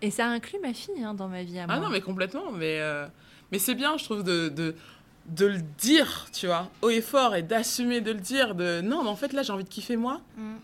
Et 0.02 0.10
ça 0.10 0.26
inclut 0.26 0.58
ma 0.60 0.74
fille 0.74 1.02
hein, 1.02 1.14
dans 1.14 1.28
ma 1.28 1.42
vie 1.42 1.58
à 1.58 1.64
ah 1.64 1.66
moi. 1.66 1.76
Ah 1.76 1.80
non, 1.80 1.88
mais 1.88 2.00
complètement. 2.00 2.52
Mais, 2.52 2.80
euh, 2.80 3.06
mais 3.52 3.58
c'est 3.58 3.74
bien, 3.74 3.96
je 3.96 4.04
trouve, 4.04 4.22
de, 4.22 4.48
de, 4.48 4.74
de, 5.26 5.46
le 5.46 5.60
dire, 5.78 6.26
tu 6.32 6.46
vois, 6.46 6.70
haut 6.82 6.90
et 6.90 7.00
fort, 7.00 7.34
et 7.34 7.42
d'assumer 7.42 8.00
de 8.00 8.12
le 8.12 8.20
dire. 8.20 8.54
De 8.54 8.80
non, 8.80 9.02
mais 9.02 9.10
en 9.10 9.16
fait, 9.16 9.32
là, 9.32 9.42
j'ai 9.42 9.52
envie 9.52 9.64
de 9.64 9.68
kiffer 9.68 9.96
moi. 9.96 10.20
Mm. 10.36 10.56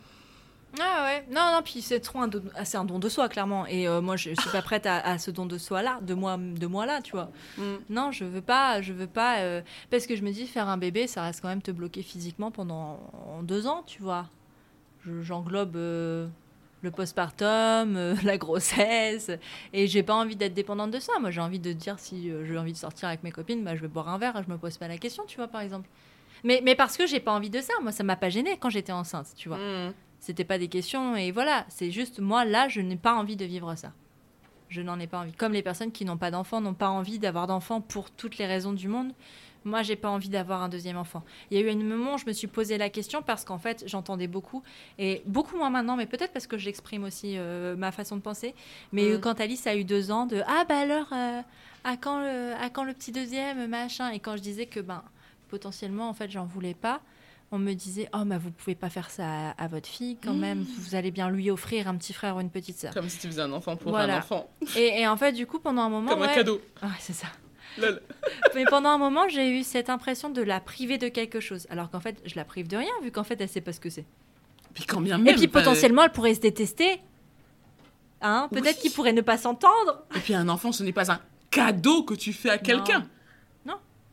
Ah 0.80 1.04
ouais, 1.04 1.26
non, 1.30 1.52
non, 1.52 1.60
puis 1.62 1.82
c'est 1.82 2.00
trop 2.00 2.20
un, 2.20 2.28
don, 2.28 2.42
ah, 2.56 2.62
un 2.78 2.84
don 2.84 2.98
de 2.98 3.08
soi, 3.10 3.28
clairement. 3.28 3.66
Et 3.66 3.86
euh, 3.86 4.00
moi, 4.00 4.16
je 4.16 4.30
suis 4.30 4.50
pas 4.50 4.62
prête 4.62 4.86
à, 4.86 5.18
ce 5.18 5.30
don 5.30 5.44
de 5.44 5.58
soi-là, 5.58 5.98
de 6.00 6.14
moi, 6.14 6.38
de 6.38 6.66
moi 6.66 6.86
là, 6.86 7.02
tu 7.02 7.12
vois. 7.12 7.30
Mm. 7.58 7.62
Non, 7.90 8.10
je 8.10 8.24
veux 8.24 8.40
pas, 8.40 8.80
je 8.80 8.92
veux 8.92 9.06
pas. 9.06 9.40
Euh, 9.40 9.60
parce 9.90 10.06
que 10.06 10.16
je 10.16 10.22
me 10.22 10.30
dis, 10.30 10.46
faire 10.46 10.68
un 10.68 10.78
bébé, 10.78 11.06
ça 11.06 11.22
reste 11.22 11.42
quand 11.42 11.48
même 11.48 11.62
te 11.62 11.70
bloquer 11.70 12.02
physiquement 12.02 12.50
pendant 12.50 12.98
deux 13.42 13.66
ans, 13.66 13.82
tu 13.86 14.00
vois. 14.00 14.28
J'englobe 15.20 15.76
euh, 15.76 16.26
le 16.82 16.90
postpartum, 16.90 18.16
la 18.24 18.38
grossesse, 18.38 19.30
et 19.72 19.86
j'ai 19.86 20.02
pas 20.02 20.14
envie 20.14 20.36
d'être 20.36 20.54
dépendante 20.54 20.90
de 20.90 20.98
ça. 20.98 21.12
Moi, 21.20 21.30
j'ai 21.30 21.40
envie 21.40 21.60
de 21.60 21.72
dire, 21.72 21.98
si 21.98 22.30
j'ai 22.44 22.58
envie 22.58 22.72
de 22.72 22.78
sortir 22.78 23.08
avec 23.08 23.22
mes 23.22 23.32
copines, 23.32 23.64
bah, 23.64 23.74
je 23.76 23.80
vais 23.80 23.88
boire 23.88 24.08
un 24.08 24.18
verre, 24.18 24.42
je 24.42 24.52
me 24.52 24.58
pose 24.58 24.76
pas 24.78 24.88
la 24.88 24.98
question, 24.98 25.24
tu 25.26 25.36
vois, 25.36 25.48
par 25.48 25.60
exemple. 25.60 25.88
Mais, 26.44 26.60
mais 26.64 26.74
parce 26.74 26.96
que 26.96 27.06
j'ai 27.06 27.20
pas 27.20 27.32
envie 27.32 27.50
de 27.50 27.60
ça. 27.60 27.72
Moi, 27.82 27.92
ça 27.92 28.02
m'a 28.02 28.16
pas 28.16 28.28
gênée 28.28 28.56
quand 28.58 28.70
j'étais 28.70 28.92
enceinte, 28.92 29.28
tu 29.36 29.48
vois. 29.48 29.58
Mm. 29.58 29.94
C'était 30.18 30.44
pas 30.44 30.58
des 30.58 30.68
questions 30.68 31.16
et 31.16 31.32
voilà, 31.32 31.66
c'est 31.68 31.90
juste 31.90 32.20
moi 32.20 32.44
là, 32.44 32.68
je 32.68 32.80
n'ai 32.80 32.96
pas 32.96 33.14
envie 33.14 33.36
de 33.36 33.44
vivre 33.44 33.74
ça. 33.74 33.92
Je 34.68 34.80
n'en 34.80 34.98
ai 35.00 35.06
pas 35.06 35.18
envie. 35.18 35.32
Comme 35.32 35.52
les 35.52 35.62
personnes 35.62 35.90
qui 35.90 36.04
n'ont 36.04 36.16
pas 36.16 36.30
d'enfants 36.30 36.60
n'ont 36.60 36.74
pas 36.74 36.88
envie 36.88 37.18
d'avoir 37.18 37.46
d'enfants 37.46 37.80
pour 37.80 38.10
toutes 38.10 38.38
les 38.38 38.46
raisons 38.46 38.72
du 38.72 38.88
monde. 38.88 39.12
Moi, 39.64 39.82
j'ai 39.82 39.96
pas 39.96 40.10
envie 40.10 40.28
d'avoir 40.28 40.62
un 40.62 40.68
deuxième 40.68 40.96
enfant. 40.96 41.22
Il 41.50 41.58
y 41.58 41.62
a 41.62 41.64
eu 41.64 41.70
un 41.70 41.76
moment 41.76 42.14
où 42.14 42.18
je 42.18 42.26
me 42.26 42.32
suis 42.32 42.46
posé 42.46 42.78
la 42.78 42.90
question 42.90 43.22
parce 43.22 43.44
qu'en 43.44 43.58
fait, 43.58 43.84
j'entendais 43.86 44.26
beaucoup 44.26 44.62
et 44.98 45.22
beaucoup 45.26 45.56
moins 45.56 45.70
maintenant, 45.70 45.96
mais 45.96 46.06
peut-être 46.06 46.32
parce 46.32 46.46
que 46.46 46.58
j'exprime 46.58 47.04
aussi 47.04 47.34
euh, 47.36 47.76
ma 47.76 47.92
façon 47.92 48.16
de 48.16 48.22
penser. 48.22 48.54
Mais 48.92 49.16
mm. 49.16 49.20
quand 49.20 49.40
Alice 49.40 49.66
a 49.66 49.76
eu 49.76 49.84
deux 49.84 50.10
ans, 50.10 50.26
de 50.26 50.42
ah 50.46 50.64
bah 50.68 50.78
alors 50.78 51.06
euh, 51.12 51.40
à 51.84 51.96
quand 51.96 52.20
le 52.20 52.52
à 52.60 52.70
quand 52.70 52.84
le 52.84 52.92
petit 52.92 53.12
deuxième 53.12 53.66
machin 53.68 54.10
et 54.10 54.20
quand 54.20 54.36
je 54.36 54.42
disais 54.42 54.66
que 54.66 54.80
ben 54.80 55.02
potentiellement 55.48 56.08
en 56.08 56.14
fait 56.14 56.30
j'en 56.30 56.44
voulais 56.44 56.74
pas 56.74 57.00
on 57.50 57.58
me 57.58 57.74
disait 57.74 58.08
oh 58.14 58.24
mais 58.24 58.38
vous 58.38 58.50
pouvez 58.50 58.74
pas 58.74 58.88
faire 58.88 59.10
ça 59.10 59.50
à, 59.50 59.68
votre 59.68 59.88
fille 59.88 60.16
quand 60.22 60.34
même 60.34 60.60
mmh. 60.60 60.66
vous 60.78 60.94
allez 60.94 61.10
bien 61.10 61.28
lui 61.28 61.50
offrir 61.50 61.88
un 61.88 61.96
petit 61.96 62.12
frère 62.12 62.36
ou 62.36 62.40
une 62.40 62.50
petite 62.50 62.78
sœur 62.78 62.94
comme 62.94 63.08
si 63.08 63.18
tu 63.18 63.26
faisais 63.26 63.42
un 63.42 63.52
enfant 63.52 63.76
pour 63.76 63.96
un 63.96 64.16
enfant 64.16 64.48
et, 64.76 65.06
en 65.06 65.16
fait 65.16 65.32
du 65.32 65.46
coup 65.46 65.58
pendant 65.58 65.82
un 65.82 65.88
moment 65.88 66.10
comme 66.10 66.22
un 66.22 66.34
cadeau 66.34 66.60
ouais, 66.82 66.88
c'est 66.98 67.12
ça 67.12 67.26
mais 68.54 68.64
pendant 68.64 68.90
un 68.90 68.98
moment 68.98 69.28
j'ai 69.28 69.50
eu 69.50 69.62
cette 69.62 69.90
impression 69.90 70.30
de 70.30 70.42
la 70.42 70.60
priver 70.60 70.98
de 70.98 71.08
quelque 71.08 71.40
chose. 71.40 71.66
Alors 71.70 71.90
qu'en 71.90 72.00
fait 72.00 72.16
je 72.24 72.34
la 72.36 72.44
prive 72.44 72.68
de 72.68 72.76
rien 72.76 72.92
vu 73.02 73.10
qu'en 73.10 73.24
fait 73.24 73.40
elle 73.40 73.48
sait 73.48 73.60
pas 73.60 73.72
ce 73.72 73.80
que 73.80 73.90
c'est. 73.90 74.04
Puis 74.74 74.84
quand 74.84 75.00
bien 75.00 75.18
même, 75.18 75.34
et 75.34 75.36
puis 75.36 75.48
potentiellement 75.48 76.04
elle 76.04 76.12
pourrait 76.12 76.34
se 76.34 76.40
détester. 76.40 77.00
Hein 78.20 78.48
peut-être 78.52 78.78
qu'il 78.78 78.92
pourrait 78.92 79.12
ne 79.12 79.20
pas 79.20 79.36
s'entendre. 79.36 80.04
Et 80.16 80.20
puis 80.20 80.34
un 80.34 80.48
enfant 80.48 80.72
ce 80.72 80.82
n'est 80.82 80.92
pas 80.92 81.10
un 81.12 81.20
cadeau 81.50 82.02
que 82.04 82.14
tu 82.14 82.32
fais 82.32 82.50
à 82.50 82.58
quelqu'un. 82.58 83.06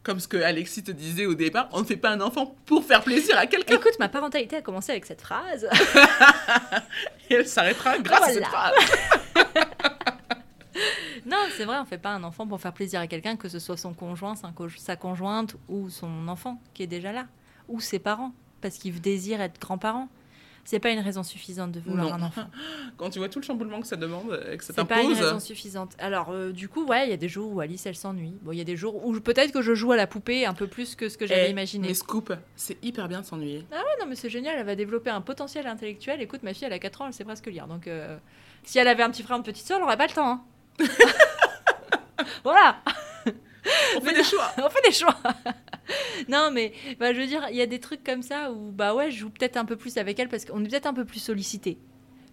Comme 0.01 0.19
ce 0.19 0.27
que 0.29 0.37
Alexis 0.37 0.83
te 0.83 0.91
disait 0.91 1.25
au 1.25 1.35
départ, 1.35 1.67
on 1.73 1.81
ne 1.81 1.85
fait 1.85 1.97
pas 1.97 2.09
un 2.09 2.21
enfant 2.21 2.55
pour 2.65 2.85
faire 2.85 3.03
plaisir 3.03 3.37
à 3.37 3.47
quelqu'un. 3.47 3.75
Écoute, 3.75 3.99
ma 3.99 4.07
parentalité 4.07 4.55
a 4.55 4.61
commencé 4.61 4.91
avec 4.93 5.05
cette 5.05 5.21
phrase. 5.21 5.67
Et 7.29 7.33
elle 7.33 7.47
s'arrêtera 7.47 7.97
grâce 7.99 8.29
à 8.29 8.33
cette 8.33 8.45
phrase. 8.45 8.73
non, 11.25 11.37
c'est 11.55 11.65
vrai, 11.65 11.77
on 11.77 11.81
ne 11.81 11.87
fait 11.87 11.97
pas 11.97 12.11
un 12.11 12.23
enfant 12.23 12.47
pour 12.47 12.59
faire 12.59 12.73
plaisir 12.73 12.99
à 12.99 13.07
quelqu'un, 13.07 13.35
que 13.35 13.49
ce 13.49 13.59
soit 13.59 13.77
son 13.77 13.93
conjoint, 13.93 14.35
sa 14.35 14.95
conjointe 14.95 15.55
ou 15.67 15.89
son 15.89 16.27
enfant 16.27 16.61
qui 16.73 16.83
est 16.83 16.87
déjà 16.87 17.11
là, 17.11 17.27
ou 17.67 17.79
ses 17.79 17.99
parents, 17.99 18.33
parce 18.61 18.77
qu'ils 18.77 18.99
désirent 19.01 19.41
être 19.41 19.59
grands-parents 19.59 20.09
c'est 20.69 20.79
pas 20.79 20.91
une 20.91 20.99
raison 20.99 21.23
suffisante 21.23 21.71
de 21.71 21.79
vouloir 21.79 22.13
un 22.13 22.21
enfant. 22.21 22.47
Quand 22.97 23.09
tu 23.09 23.17
vois 23.17 23.27
tout 23.27 23.39
le 23.39 23.43
chamboulement 23.43 23.81
que 23.81 23.87
ça 23.87 23.95
demande 23.95 24.39
et 24.51 24.57
que 24.57 24.63
ça 24.63 24.71
t'impose. 24.71 24.95
C'est 24.95 25.03
pas 25.03 25.09
une 25.09 25.17
raison 25.17 25.39
suffisante. 25.39 25.93
Alors, 25.97 26.29
euh, 26.29 26.51
du 26.51 26.69
coup, 26.69 26.85
ouais, 26.85 27.07
il 27.07 27.09
y 27.09 27.13
a 27.13 27.17
des 27.17 27.27
jours 27.27 27.51
où 27.51 27.59
Alice, 27.59 27.87
elle 27.87 27.95
s'ennuie. 27.95 28.35
Bon, 28.43 28.51
il 28.51 28.59
y 28.59 28.61
a 28.61 28.65
des 28.65 28.75
jours 28.75 29.03
où 29.03 29.19
peut-être 29.19 29.51
que 29.51 29.63
je 29.63 29.73
joue 29.73 29.93
à 29.93 29.97
la 29.97 30.05
poupée 30.05 30.45
un 30.45 30.53
peu 30.53 30.67
plus 30.67 30.93
que 30.95 31.09
ce 31.09 31.17
que 31.17 31.25
j'avais 31.25 31.47
eh, 31.47 31.51
imaginé. 31.51 31.87
Mais 31.87 31.95
Scoop, 31.95 32.33
c'est 32.55 32.77
hyper 32.83 33.07
bien 33.07 33.21
de 33.21 33.25
s'ennuyer. 33.25 33.65
Ah 33.71 33.77
ouais, 33.77 33.99
non, 33.99 34.05
mais 34.07 34.15
c'est 34.15 34.29
génial. 34.29 34.57
Elle 34.59 34.65
va 34.67 34.75
développer 34.75 35.09
un 35.09 35.21
potentiel 35.21 35.65
intellectuel. 35.65 36.21
Écoute, 36.21 36.43
ma 36.43 36.53
fille, 36.53 36.65
elle 36.65 36.73
a 36.73 36.79
4 36.79 37.01
ans, 37.01 37.07
elle 37.07 37.13
sait 37.13 37.25
presque 37.25 37.47
lire. 37.47 37.65
Donc, 37.65 37.87
euh, 37.87 38.19
si 38.63 38.77
elle 38.77 38.87
avait 38.87 39.01
un 39.01 39.09
petit 39.09 39.23
frère, 39.23 39.37
une 39.37 39.43
petite 39.43 39.65
soeur, 39.65 39.77
elle 39.77 39.85
aurait 39.85 39.97
pas 39.97 40.07
le 40.07 40.13
temps. 40.13 40.29
Hein. 40.29 40.43
voilà. 42.43 42.81
On 43.97 44.01
fait 44.01 44.13
des 44.13 44.23
choix. 44.23 44.51
On 44.57 44.69
fait 44.69 44.87
des 44.87 44.93
choix. 44.93 45.15
non, 46.27 46.49
mais 46.51 46.73
bah, 46.99 47.13
je 47.13 47.19
veux 47.19 47.27
dire, 47.27 47.47
il 47.49 47.55
y 47.55 47.61
a 47.61 47.65
des 47.65 47.79
trucs 47.79 48.03
comme 48.03 48.21
ça 48.21 48.51
où 48.51 48.71
bah 48.71 48.93
ouais, 48.93 49.11
je 49.11 49.17
joue 49.17 49.29
peut-être 49.29 49.57
un 49.57 49.65
peu 49.65 49.75
plus 49.75 49.97
avec 49.97 50.19
elle 50.19 50.29
parce 50.29 50.45
qu'on 50.45 50.63
est 50.63 50.67
peut-être 50.67 50.87
un 50.87 50.93
peu 50.93 51.05
plus 51.05 51.19
sollicité. 51.19 51.77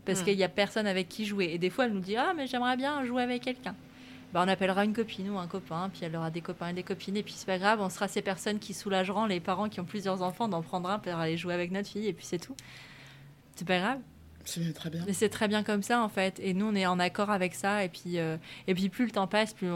Parce 0.04 0.22
hmm. 0.22 0.24
qu'il 0.24 0.36
n'y 0.36 0.44
a 0.44 0.48
personne 0.48 0.86
avec 0.86 1.08
qui 1.08 1.26
jouer. 1.26 1.50
Et 1.52 1.58
des 1.58 1.70
fois, 1.70 1.86
elle 1.86 1.92
nous 1.92 2.00
dit 2.00 2.16
Ah, 2.16 2.32
mais 2.34 2.46
j'aimerais 2.46 2.76
bien 2.76 3.04
jouer 3.04 3.22
avec 3.22 3.42
quelqu'un. 3.42 3.74
Bah, 4.32 4.42
on 4.44 4.48
appellera 4.48 4.84
une 4.84 4.92
copine 4.92 5.30
ou 5.30 5.38
un 5.38 5.46
copain, 5.46 5.88
puis 5.92 6.02
elle 6.04 6.16
aura 6.16 6.30
des 6.30 6.40
copains 6.40 6.68
et 6.68 6.72
des 6.72 6.82
copines, 6.82 7.16
et 7.16 7.22
puis 7.22 7.32
c'est 7.36 7.46
pas 7.46 7.58
grave, 7.58 7.80
on 7.80 7.88
sera 7.88 8.08
ces 8.08 8.22
personnes 8.22 8.58
qui 8.58 8.74
soulageront 8.74 9.24
les 9.24 9.40
parents 9.40 9.68
qui 9.68 9.80
ont 9.80 9.84
plusieurs 9.84 10.22
enfants 10.22 10.48
d'en 10.48 10.62
prendre 10.62 10.90
un 10.90 10.98
pour 10.98 11.14
aller 11.14 11.36
jouer 11.36 11.54
avec 11.54 11.70
notre 11.70 11.88
fille, 11.88 12.06
et 12.06 12.12
puis 12.12 12.26
c'est 12.26 12.38
tout. 12.38 12.56
C'est 13.54 13.66
pas 13.66 13.78
grave. 13.78 13.98
C'est 14.46 14.72
très 14.72 14.90
bien. 14.90 15.02
Mais 15.06 15.12
c'est 15.12 15.28
très 15.28 15.48
bien 15.48 15.62
comme 15.62 15.82
ça 15.82 16.02
en 16.02 16.08
fait. 16.08 16.40
Et 16.40 16.54
nous, 16.54 16.66
on 16.66 16.74
est 16.74 16.86
en 16.86 16.98
accord 16.98 17.30
avec 17.30 17.54
ça. 17.54 17.84
Et 17.84 17.88
puis, 17.88 18.18
euh, 18.18 18.36
et 18.66 18.74
puis 18.74 18.88
plus 18.88 19.04
le 19.04 19.10
temps 19.10 19.26
passe, 19.26 19.52
plus 19.52 19.68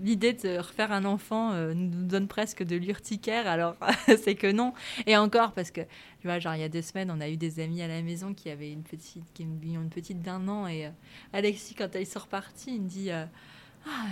l'idée 0.00 0.32
de 0.32 0.58
refaire 0.58 0.92
un 0.92 1.04
enfant 1.04 1.52
euh, 1.52 1.74
nous 1.74 2.06
donne 2.06 2.26
presque 2.26 2.62
de 2.62 2.76
l'urticaire, 2.76 3.46
alors 3.46 3.76
c'est 4.06 4.34
que 4.34 4.50
non. 4.50 4.72
Et 5.06 5.16
encore, 5.16 5.52
parce 5.52 5.70
que, 5.70 5.82
tu 5.82 6.26
vois, 6.26 6.38
genre, 6.38 6.54
il 6.54 6.60
y 6.60 6.64
a 6.64 6.68
deux 6.68 6.82
semaines, 6.82 7.10
on 7.10 7.20
a 7.20 7.28
eu 7.28 7.36
des 7.36 7.60
amis 7.60 7.82
à 7.82 7.88
la 7.88 8.00
maison 8.00 8.32
qui 8.32 8.48
avaient 8.48 8.72
une 8.72 8.82
petite, 8.82 9.24
qui 9.34 9.44
ont 9.44 9.82
une 9.82 9.90
petite 9.90 10.22
d'un 10.22 10.48
an, 10.48 10.66
et 10.66 10.86
euh, 10.86 10.90
Alexis, 11.32 11.74
quand 11.74 11.94
elle 11.94 12.06
sort 12.06 12.26
partie, 12.28 12.76
il 12.76 12.82
me 12.82 12.88
dit 12.88 13.10
Ah, 13.10 13.26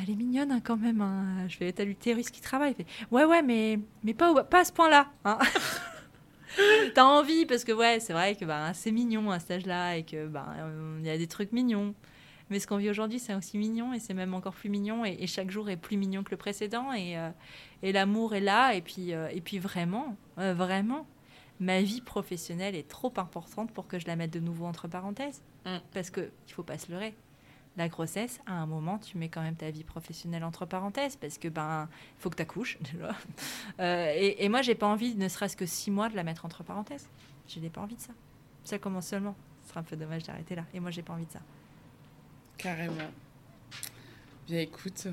elle 0.03 0.11
est 0.11 0.17
mignonne 0.17 0.53
hein, 0.53 0.61
quand 0.63 0.77
même, 0.77 1.01
hein. 1.01 1.49
je 1.49 1.59
vais 1.59 1.69
être 1.69 1.81
à 1.81 1.85
l'utérus 1.85 2.31
qui 2.31 2.41
travaille. 2.41 2.75
ouais, 3.11 3.25
ouais, 3.25 3.43
mais, 3.43 3.79
mais 4.05 4.15
pas, 4.15 4.45
pas 4.45 4.61
à 4.61 4.65
ce 4.65 4.73
point-là. 4.73 5.09
Hein. 5.25 5.39
T'as 6.95 7.05
envie, 7.05 7.47
parce 7.47 7.65
que, 7.65 7.73
ouais, 7.73 8.01
c'est 8.01 8.13
vrai 8.13 8.35
que 8.35 8.45
bah, 8.45 8.73
c'est 8.75 8.91
mignon 8.91 9.31
à 9.31 9.39
cet 9.39 9.51
âge-là, 9.53 9.97
et 9.97 10.05
que 10.05 10.27
bah, 10.27 10.47
il 11.01 11.07
y 11.07 11.11
a 11.11 11.19
des 11.19 11.27
trucs 11.27 11.53
mignons. 11.53 11.95
Mais 12.51 12.59
ce 12.59 12.67
qu'on 12.67 12.77
vit 12.77 12.91
aujourd'hui, 12.91 13.21
c'est 13.21 13.35
aussi 13.35 13.57
mignon 13.59 13.95
et 13.95 14.01
c'est 14.01 14.13
même 14.13 14.35
encore 14.35 14.55
plus 14.55 14.69
mignon 14.69 15.05
et, 15.05 15.27
chaque 15.29 15.51
jour 15.51 15.71
est 15.71 15.77
plus 15.77 15.97
mignon 15.97 16.25
que 16.25 16.33
le 16.33 16.37
précédent 16.37 16.93
et, 16.93 17.17
euh, 17.17 17.31
et 17.83 17.93
l'amour 17.93 18.35
est 18.35 18.41
là 18.41 18.75
et 18.75 18.83
puis, 18.83 19.15
euh, 19.15 19.29
et 19.29 19.41
puis 19.41 19.61
vraiment, 19.61 20.17
euh, 20.39 20.53
vraiment, 20.53 21.07
ma 21.61 21.81
vie 21.81 22.01
professionnelle 22.01 22.75
est 22.75 22.89
trop 22.89 23.13
importante 23.17 23.71
pour 23.71 23.87
que 23.87 24.01
je 24.01 24.07
la 24.09 24.17
mette 24.17 24.33
de 24.33 24.41
nouveau 24.41 24.67
entre 24.67 24.89
parenthèses. 24.89 25.43
Mm. 25.65 25.77
Parce 25.95 26.11
qu'il 26.11 26.25
ne 26.25 26.53
faut 26.53 26.65
pas 26.65 26.77
se 26.77 26.91
leurrer. 26.91 27.15
La 27.81 27.89
grossesse, 27.89 28.41
à 28.45 28.53
un 28.53 28.67
moment, 28.67 28.99
tu 28.99 29.17
mets 29.17 29.31
quand 29.31 29.41
même 29.41 29.57
ta 29.57 29.71
vie 29.71 29.85
professionnelle 29.85 30.45
entre 30.45 30.67
parenthèses 30.67 31.17
parce 31.17 31.39
que 31.39 31.49
ben 31.49 31.89
faut 32.19 32.29
que 32.29 32.37
tu 32.37 32.43
accouches 32.43 32.77
déjà. 32.93 33.17
et, 34.15 34.45
et, 34.45 34.51
moi, 34.51 34.61
j'ai 34.61 34.75
pas 34.75 34.87
envie, 34.87 35.15
ne 35.15 35.29
serait-ce 35.29 35.57
que 35.57 35.65
six 35.65 35.91
mois, 35.91 36.11
de 36.11 36.15
la 36.15 36.23
mettre 36.23 36.45
entre 36.45 36.63
parenthèses. 36.63 37.09
Je 37.49 37.59
n'ai 37.59 37.71
pas 37.71 37.81
envie 37.81 37.97
de 37.97 38.01
ça. 38.03 38.13
Ça 38.65 38.79
commence 38.79 39.07
seulement. 39.07 39.35
Ce 39.63 39.71
serait 39.71 39.81
un 39.81 39.85
peu 39.85 39.97
dommage 39.97 40.25
d'arrêter 40.25 40.57
là. 40.57 40.67
Et 40.75 40.81
moi, 40.81 40.91
j'ai 40.91 41.01
pas 41.01 41.15
envie 41.15 41.25
de 41.25 41.33
ça. 41.33 41.41
Carrément. 42.59 43.11
Bien, 44.47 44.61
écoute, 44.61 45.07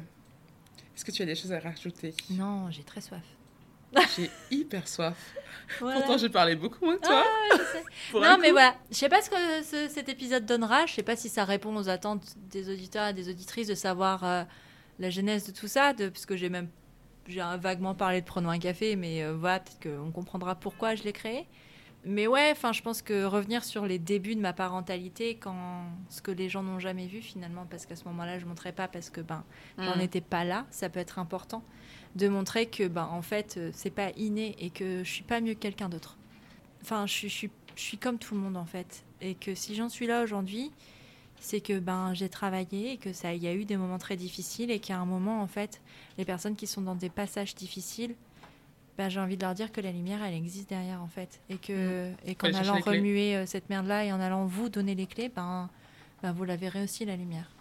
est-ce 0.93 1.05
que 1.05 1.11
tu 1.11 1.21
as 1.21 1.25
des 1.25 1.35
choses 1.35 1.53
à 1.53 1.61
rajouter? 1.61 2.13
Non, 2.31 2.69
j'ai 2.69 2.83
très 2.83 2.99
soif. 2.99 3.23
J'ai 4.15 4.29
hyper 4.51 4.87
soif. 4.87 5.15
Pourtant, 5.79 6.17
j'ai 6.17 6.29
parlé 6.29 6.55
beaucoup 6.55 6.85
moins 6.85 6.97
que 6.97 7.05
toi. 7.05 7.23
Ah, 7.53 7.57
non, 8.13 8.37
mais 8.39 8.51
voilà. 8.51 8.75
Je 8.89 8.95
sais 8.95 9.09
pas 9.09 9.21
ce 9.21 9.29
que 9.29 9.89
cet 9.89 10.07
épisode 10.09 10.45
donnera. 10.45 10.85
Je 10.85 10.93
sais 10.93 11.03
pas 11.03 11.15
si 11.15 11.29
ça 11.29 11.43
répond 11.43 11.75
aux 11.75 11.89
attentes 11.89 12.35
des 12.49 12.69
auditeurs 12.69 13.07
et 13.07 13.13
des 13.13 13.29
auditrices 13.29 13.67
de 13.67 13.75
savoir 13.75 14.23
euh, 14.23 14.43
la 14.99 15.09
genèse 15.09 15.45
de 15.45 15.51
tout 15.51 15.67
ça, 15.67 15.93
de, 15.93 16.09
parce 16.09 16.25
que 16.25 16.37
j'ai 16.37 16.49
même 16.49 16.69
j'ai 17.27 17.43
vaguement 17.59 17.93
parlé 17.93 18.21
de 18.21 18.25
Prenons 18.25 18.49
un 18.49 18.59
café, 18.59 18.95
mais 18.95 19.23
euh, 19.23 19.35
voilà, 19.35 19.59
peut-être 19.59 19.83
qu'on 19.83 20.11
comprendra 20.11 20.55
pourquoi 20.55 20.95
je 20.95 21.03
l'ai 21.03 21.11
créé 21.11 21.45
mais 22.05 22.25
ouais, 22.25 22.49
enfin, 22.51 22.71
je 22.71 22.81
pense 22.81 23.01
que 23.01 23.25
revenir 23.25 23.65
sur 23.65 23.85
les 23.85 23.99
débuts 23.99 24.35
de 24.35 24.39
ma 24.39 24.53
parentalité, 24.53 25.35
quand 25.35 25.83
ce 26.09 26.21
que 26.21 26.31
les 26.31 26.47
gens 26.47 26.63
n'ont 26.63 26.79
jamais 26.79 27.05
vu 27.05 27.21
finalement, 27.21 27.65
parce 27.69 27.85
qu'à 27.85 27.97
ce 27.97 28.05
moment-là, 28.05 28.39
je 28.39 28.45
ne 28.45 28.49
montrais 28.49 28.71
pas 28.71 28.87
parce 28.87 29.09
que 29.09 29.19
ben, 29.19 29.43
j'en 29.77 29.97
mm. 29.97 30.01
étais 30.01 30.21
pas 30.21 30.45
là, 30.45 30.65
ça 30.69 30.87
peut 30.87 31.01
être 31.01 31.19
important 31.19 31.63
de 32.17 32.27
montrer 32.27 32.65
que 32.65 32.87
ben, 32.87 33.07
en 33.11 33.21
fait, 33.21 33.55
euh, 33.57 33.69
c'est 33.73 33.91
pas 33.91 34.09
inné 34.17 34.55
et 34.59 34.69
que 34.69 35.03
je 35.03 35.09
suis 35.09 35.23
pas 35.23 35.39
mieux 35.39 35.53
que 35.53 35.59
quelqu'un 35.59 35.89
d'autre. 35.89 36.17
Enfin, 36.81 37.05
je, 37.05 37.27
je, 37.27 37.47
je, 37.75 37.81
suis 37.81 37.97
comme 37.97 38.17
tout 38.17 38.33
le 38.35 38.41
monde 38.41 38.57
en 38.57 38.65
fait, 38.65 39.03
et 39.21 39.35
que 39.35 39.55
si 39.55 39.75
j'en 39.75 39.89
suis 39.89 40.07
là 40.07 40.23
aujourd'hui, 40.23 40.71
c'est 41.39 41.61
que 41.61 41.79
ben 41.79 42.13
j'ai 42.13 42.29
travaillé 42.29 42.93
et 42.93 42.97
que 42.97 43.13
ça 43.13 43.33
il 43.33 43.43
y 43.43 43.47
a 43.47 43.53
eu 43.53 43.65
des 43.65 43.77
moments 43.77 43.99
très 43.99 44.15
difficiles 44.15 44.71
et 44.71 44.79
qu'à 44.79 44.97
un 44.97 45.05
moment 45.05 45.41
en 45.43 45.47
fait 45.47 45.81
les 46.17 46.25
personnes 46.25 46.55
qui 46.55 46.65
sont 46.65 46.81
dans 46.81 46.95
des 46.95 47.09
passages 47.09 47.53
difficiles 47.53 48.15
ben, 48.97 49.09
j'ai 49.09 49.19
envie 49.19 49.37
de 49.37 49.43
leur 49.43 49.53
dire 49.53 49.71
que 49.71 49.79
la 49.79 49.91
lumière 49.91 50.23
elle 50.23 50.33
existe 50.33 50.69
derrière 50.69 51.03
en 51.03 51.07
fait. 51.07 51.39
Et 51.49 51.57
que 51.57 52.09
mm. 52.09 52.15
et 52.25 52.35
qu'en 52.35 52.53
allant 52.53 52.79
remuer 52.79 53.35
euh, 53.35 53.45
cette 53.45 53.69
merde 53.69 53.85
là 53.85 54.03
et 54.03 54.11
en 54.11 54.19
allant 54.19 54.45
vous 54.45 54.69
donner 54.69 54.95
les 54.95 55.05
clés 55.05 55.29
ben, 55.29 55.69
ben 56.23 56.31
vous 56.31 56.43
la 56.43 56.55
verrez 56.55 56.81
aussi 56.81 57.05
la 57.05 57.15
lumière. 57.15 57.51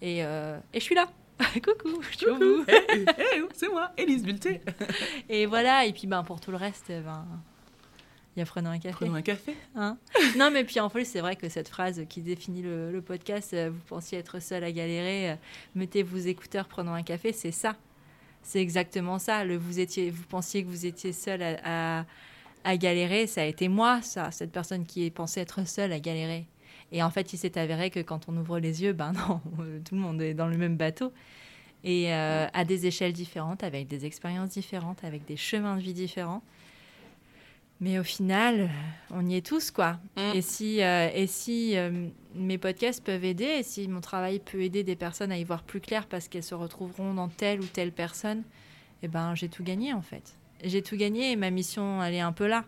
Et, 0.00 0.24
euh, 0.24 0.58
et 0.72 0.80
je 0.80 0.84
suis 0.84 0.94
là 0.94 1.08
coucou, 1.54 2.00
Coucou. 2.18 2.64
Hey, 2.68 3.42
c'est 3.54 3.68
moi, 3.68 3.90
Elise 3.96 4.22
Bulté. 4.22 4.60
et 5.28 5.46
voilà, 5.46 5.84
et 5.84 5.92
puis 5.92 6.06
ben, 6.06 6.22
pour 6.22 6.40
tout 6.40 6.50
le 6.50 6.56
reste, 6.56 6.88
ben, 6.88 7.26
il 8.36 8.40
y 8.40 8.42
a 8.42 8.46
prenons 8.46 8.70
un 8.70 8.78
café. 8.78 8.94
Prenons 8.94 9.14
un 9.14 9.22
café. 9.22 9.56
Hein? 9.76 9.96
Non, 10.36 10.50
mais 10.50 10.64
puis 10.64 10.80
en 10.80 10.90
plus, 10.90 11.06
c'est 11.06 11.20
vrai 11.20 11.36
que 11.36 11.48
cette 11.48 11.68
phrase 11.68 12.02
qui 12.08 12.20
définit 12.20 12.62
le, 12.62 13.00
podcast, 13.00 13.54
euh, 13.54 13.70
vous 13.70 13.82
pensiez 13.86 14.18
être 14.18 14.40
seul 14.40 14.64
à 14.64 14.72
galérer, 14.72 15.30
euh, 15.30 15.36
mettez 15.74 16.02
vos 16.02 16.18
écouteurs, 16.18 16.66
prenons 16.66 16.94
un 16.94 17.02
café, 17.02 17.32
c'est 17.32 17.52
ça. 17.52 17.76
C'est 18.42 18.60
exactement 18.60 19.18
ça. 19.18 19.44
Le, 19.44 19.56
vous, 19.56 19.78
étiez, 19.80 20.10
vous 20.10 20.24
pensiez 20.24 20.64
que 20.64 20.68
vous 20.68 20.84
étiez 20.84 21.12
seul 21.12 21.42
à, 21.42 22.04
à, 22.64 22.76
galérer, 22.76 23.26
ça 23.26 23.42
a 23.42 23.44
été 23.44 23.68
moi, 23.68 24.02
ça, 24.02 24.30
cette 24.30 24.52
personne 24.52 24.84
qui 24.84 25.10
pensait 25.10 25.40
être 25.40 25.66
seule 25.66 25.92
à 25.92 26.00
galérer. 26.00 26.46
Et 26.94 27.02
en 27.02 27.10
fait, 27.10 27.32
il 27.32 27.38
s'est 27.38 27.58
avéré 27.58 27.90
que 27.90 27.98
quand 27.98 28.28
on 28.28 28.36
ouvre 28.36 28.60
les 28.60 28.84
yeux, 28.84 28.92
ben 28.92 29.12
non, 29.28 29.40
tout 29.84 29.96
le 29.96 30.00
monde 30.00 30.22
est 30.22 30.32
dans 30.32 30.46
le 30.46 30.56
même 30.56 30.76
bateau. 30.76 31.12
Et 31.82 32.14
euh, 32.14 32.46
à 32.54 32.64
des 32.64 32.86
échelles 32.86 33.12
différentes, 33.12 33.64
avec 33.64 33.88
des 33.88 34.06
expériences 34.06 34.50
différentes, 34.50 35.02
avec 35.02 35.26
des 35.26 35.36
chemins 35.36 35.76
de 35.76 35.82
vie 35.82 35.92
différents. 35.92 36.42
Mais 37.80 37.98
au 37.98 38.04
final, 38.04 38.70
on 39.10 39.26
y 39.26 39.34
est 39.34 39.44
tous, 39.44 39.72
quoi. 39.72 39.98
Mm. 40.16 40.36
Et 40.36 40.40
si, 40.40 40.82
euh, 40.82 41.10
et 41.12 41.26
si 41.26 41.76
euh, 41.76 42.06
mes 42.36 42.58
podcasts 42.58 43.04
peuvent 43.04 43.24
aider, 43.24 43.44
et 43.44 43.62
si 43.64 43.88
mon 43.88 44.00
travail 44.00 44.38
peut 44.38 44.62
aider 44.62 44.84
des 44.84 44.96
personnes 44.96 45.32
à 45.32 45.36
y 45.36 45.42
voir 45.44 45.64
plus 45.64 45.80
clair 45.80 46.06
parce 46.06 46.28
qu'elles 46.28 46.44
se 46.44 46.54
retrouveront 46.54 47.12
dans 47.12 47.28
telle 47.28 47.60
ou 47.60 47.66
telle 47.66 47.90
personne, 47.90 48.44
eh 49.02 49.08
ben, 49.08 49.34
j'ai 49.34 49.48
tout 49.48 49.64
gagné, 49.64 49.92
en 49.92 50.00
fait. 50.00 50.36
J'ai 50.62 50.80
tout 50.80 50.96
gagné 50.96 51.32
et 51.32 51.36
ma 51.36 51.50
mission, 51.50 52.02
elle 52.04 52.14
est 52.14 52.20
un 52.20 52.32
peu 52.32 52.46
là. 52.46 52.64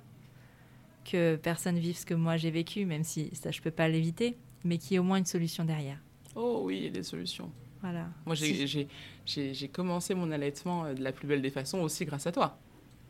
Que 1.08 1.36
personne 1.36 1.78
vive 1.78 1.96
ce 1.96 2.04
que 2.04 2.14
moi 2.14 2.36
j'ai 2.36 2.50
vécu, 2.50 2.84
même 2.84 3.04
si 3.04 3.30
ça, 3.32 3.52
je 3.52 3.60
peux 3.60 3.70
pas 3.70 3.88
l'éviter, 3.88 4.36
mais 4.64 4.78
qu'il 4.78 4.92
y 4.92 4.94
ait 4.96 4.98
au 4.98 5.04
moins 5.04 5.18
une 5.18 5.26
solution 5.26 5.64
derrière. 5.64 5.98
Oh 6.34 6.62
oui, 6.64 6.78
il 6.78 6.84
y 6.84 6.88
a 6.88 6.90
des 6.90 7.04
solutions. 7.04 7.50
Voilà. 7.80 8.08
Moi, 8.24 8.34
j'ai 8.34 9.68
commencé 9.68 10.14
mon 10.14 10.32
allaitement 10.32 10.84
euh, 10.84 10.94
de 10.94 11.02
la 11.02 11.12
plus 11.12 11.28
belle 11.28 11.42
des 11.42 11.50
façons 11.50 11.78
aussi 11.80 12.04
grâce 12.04 12.26
à 12.26 12.32
toi. 12.32 12.58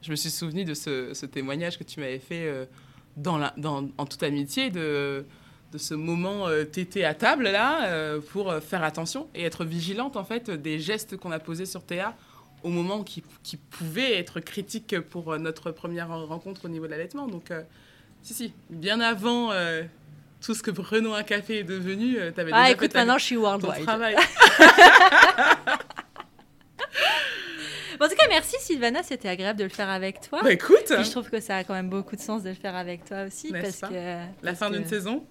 Je 0.02 0.10
me 0.10 0.16
suis 0.16 0.30
souvenu 0.30 0.64
de 0.64 0.74
ce, 0.74 1.26
témoignage 1.26 1.78
que 1.78 1.84
tu 1.84 2.00
m'avais 2.00 2.18
fait 2.18 2.46
euh, 2.46 2.66
dans 3.16 3.38
la, 3.38 3.54
dans, 3.56 3.88
en 3.96 4.04
toute 4.04 4.22
amitié 4.22 4.70
de, 4.70 5.24
de 5.72 5.78
ce 5.78 5.94
moment 5.94 6.48
euh, 6.48 6.64
tété 6.64 7.04
à 7.04 7.14
table 7.14 7.44
là 7.44 7.86
euh, 7.86 8.20
pour 8.20 8.54
faire 8.56 8.82
attention 8.84 9.28
et 9.34 9.42
être 9.42 9.64
vigilante 9.64 10.16
en 10.16 10.24
fait 10.24 10.50
des 10.50 10.78
gestes 10.78 11.16
qu'on 11.16 11.32
a 11.32 11.38
posés 11.38 11.66
sur 11.66 11.82
Théa 11.82 12.16
au 12.62 12.68
moment 12.68 13.04
qui, 13.04 13.22
qui 13.42 13.56
pouvait 13.56 14.18
être 14.18 14.40
critique 14.40 14.98
pour 15.00 15.38
notre 15.38 15.70
première 15.70 16.08
rencontre 16.08 16.64
au 16.64 16.68
niveau 16.68 16.86
de 16.86 16.90
l'allaitement. 16.90 17.28
Donc, 17.28 17.52
si, 18.22 18.34
si, 18.34 18.52
bien 18.70 19.00
avant 19.00 19.50
tout 20.40 20.54
ce 20.54 20.62
que 20.62 20.70
Renaud 20.70 21.14
un 21.14 21.22
café 21.22 21.58
est 21.58 21.64
devenu, 21.64 22.14
tu 22.34 22.40
avais 22.40 22.50
ah, 22.52 22.62
déjà 22.62 22.70
écoute, 22.72 22.94
maintenant 22.94 23.18
je 23.18 23.24
suis 23.24 23.36
worldwide. 23.36 23.84
travail. 23.84 24.16
en 28.00 28.08
tout 28.08 28.14
cas, 28.14 28.26
merci 28.28 28.56
Sylvana, 28.60 29.02
c'était 29.02 29.28
agréable 29.28 29.58
de 29.58 29.64
le 29.64 29.70
faire 29.70 29.88
avec 29.88 30.20
toi. 30.20 30.42
Bah, 30.42 30.52
écoute. 30.52 30.86
je 30.88 31.10
trouve 31.10 31.30
que 31.30 31.40
ça 31.40 31.56
a 31.56 31.64
quand 31.64 31.74
même 31.74 31.88
beaucoup 31.88 32.16
de 32.16 32.20
sens 32.20 32.42
de 32.42 32.50
le 32.50 32.54
faire 32.54 32.76
avec 32.76 33.04
toi 33.04 33.24
aussi. 33.24 33.52
Parce 33.52 33.80
que, 33.80 34.18
la 34.42 34.54
fin 34.54 34.70
d'une 34.70 34.86
saison? 34.86 35.24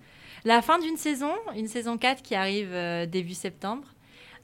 La 0.44 0.62
fin 0.62 0.80
d'une 0.80 0.98
saison, 0.98 1.34
une 1.56 1.68
saison 1.68 1.98
4 1.98 2.22
qui 2.22 2.36
arrive 2.36 2.72
euh, 2.72 3.06
début 3.06 3.34
septembre, 3.34 3.88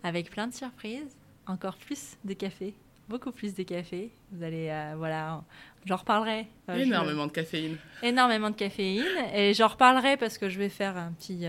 avec 0.04 0.32
plein 0.32 0.48
de 0.48 0.54
surprises, 0.54 1.16
encore 1.52 1.76
plus 1.78 2.18
de 2.24 2.34
café, 2.34 2.74
beaucoup 3.08 3.32
plus 3.32 3.54
de 3.54 3.64
café. 3.64 4.12
Vous 4.32 4.44
allez, 4.44 4.70
euh, 4.70 4.94
voilà, 4.98 5.44
j'en 5.86 5.98
reparlerai. 5.98 6.48
Euh, 6.70 6.76
énormément 6.76 7.28
de 7.28 7.32
caféine. 7.32 7.78
Énormément 8.02 8.50
de 8.50 8.56
caféine. 8.56 9.06
Et 9.34 9.54
j'en 9.54 9.68
reparlerai 9.68 10.18
parce 10.18 10.38
que 10.38 10.50
je 10.50 10.58
vais 10.58 10.70
faire 10.70 10.98
un 10.98 11.12
petit 11.12 11.46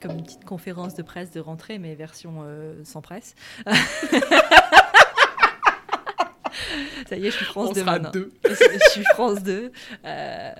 comme 0.00 0.18
une 0.18 0.24
petite 0.24 0.44
conférence 0.44 0.94
de 0.94 1.02
presse 1.02 1.30
de 1.30 1.38
rentrée, 1.40 1.78
mais 1.78 1.94
version 1.94 2.44
sans 2.82 3.00
presse. 3.02 3.36
Ça 7.08 7.16
y 7.16 7.26
est, 7.26 7.30
je 7.30 7.36
suis 7.36 7.44
France 7.44 7.72
2 7.74 7.82
je 8.44 8.90
suis 8.90 9.04
France 9.14 9.42
2, 9.42 9.72
euh, 10.04 10.52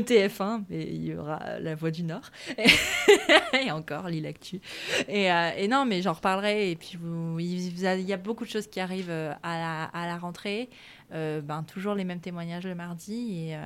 ETF1, 0.00 0.64
mais 0.68 0.84
il 0.84 1.06
y 1.06 1.14
aura 1.14 1.58
La 1.60 1.74
Voix 1.74 1.90
du 1.90 2.02
Nord. 2.02 2.30
et 3.52 3.70
encore, 3.70 4.08
Lille 4.08 4.26
Actu. 4.26 4.60
Et, 5.08 5.30
euh, 5.30 5.50
et, 5.56 5.68
non, 5.68 5.84
mais 5.84 6.02
j'en 6.02 6.12
reparlerai. 6.12 6.70
Et 6.70 6.76
puis, 6.76 6.98
vous, 7.00 7.38
il, 7.38 7.78
y 7.78 8.12
a 8.12 8.16
beaucoup 8.16 8.44
de 8.44 8.50
choses 8.50 8.66
qui 8.66 8.80
arrivent 8.80 9.10
euh, 9.10 9.32
à 9.42 9.58
la, 9.58 9.84
à 9.84 10.06
la 10.06 10.18
rentrée. 10.18 10.70
Euh, 11.12 11.40
ben, 11.40 11.62
toujours 11.62 11.94
les 11.94 12.04
mêmes 12.04 12.20
témoignages 12.20 12.66
le 12.66 12.74
mardi 12.74 13.50
et, 13.50 13.56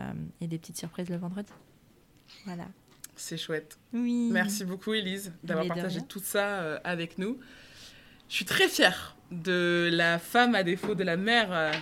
et 0.40 0.46
des 0.46 0.58
petites 0.58 0.76
surprises 0.76 1.08
le 1.08 1.16
vendredi. 1.16 1.50
Voilà. 2.44 2.66
C'est 3.16 3.38
chouette. 3.38 3.78
Oui. 3.92 4.30
Merci 4.32 4.64
beaucoup, 4.64 4.92
Elise, 4.92 5.32
d'avoir 5.42 5.66
partagé 5.66 6.00
tout 6.02 6.20
ça 6.20 6.76
avec 6.84 7.18
nous. 7.18 7.38
Je 8.30 8.36
suis 8.36 8.44
très 8.44 8.68
fière 8.68 9.16
de 9.32 9.90
la 9.92 10.20
femme 10.20 10.54
à 10.54 10.62
défaut 10.62 10.94
de 10.94 11.02
la 11.02 11.16
mère 11.16 11.72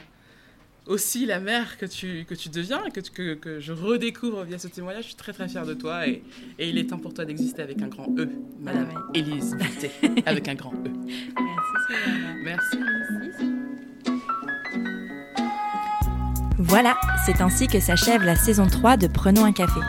aussi 0.86 1.26
la 1.26 1.40
mère 1.40 1.76
que 1.76 1.84
tu, 1.84 2.24
que 2.26 2.34
tu 2.34 2.48
deviens 2.48 2.82
et 2.86 2.90
que, 2.90 3.00
que, 3.00 3.34
que, 3.34 3.60
je 3.60 3.74
redécouvre 3.74 4.44
via 4.44 4.58
ce 4.58 4.66
témoignage. 4.68 5.02
Je 5.02 5.08
suis 5.08 5.16
très 5.16 5.34
très 5.34 5.46
fière 5.46 5.66
de 5.66 5.74
toi 5.74 6.08
et, 6.08 6.22
et 6.58 6.70
il 6.70 6.78
est 6.78 6.86
temps 6.86 6.98
pour 6.98 7.12
toi 7.12 7.26
d'exister 7.26 7.60
avec 7.60 7.82
un 7.82 7.88
grand 7.88 8.08
E, 8.18 8.30
Madame 8.58 8.88
ah 8.96 9.10
Élise 9.12 9.54
avec 10.24 10.48
un 10.48 10.54
grand 10.54 10.72
E. 10.72 10.90
Merci, 12.42 12.78
Merci. 12.78 13.44
Voilà, 16.56 16.98
c'est 17.26 17.42
ainsi 17.42 17.66
que 17.66 17.78
s'achève 17.78 18.22
la 18.22 18.36
saison 18.36 18.66
3 18.66 18.96
de 18.96 19.06
Prenons 19.06 19.44
un 19.44 19.52
café. 19.52 19.80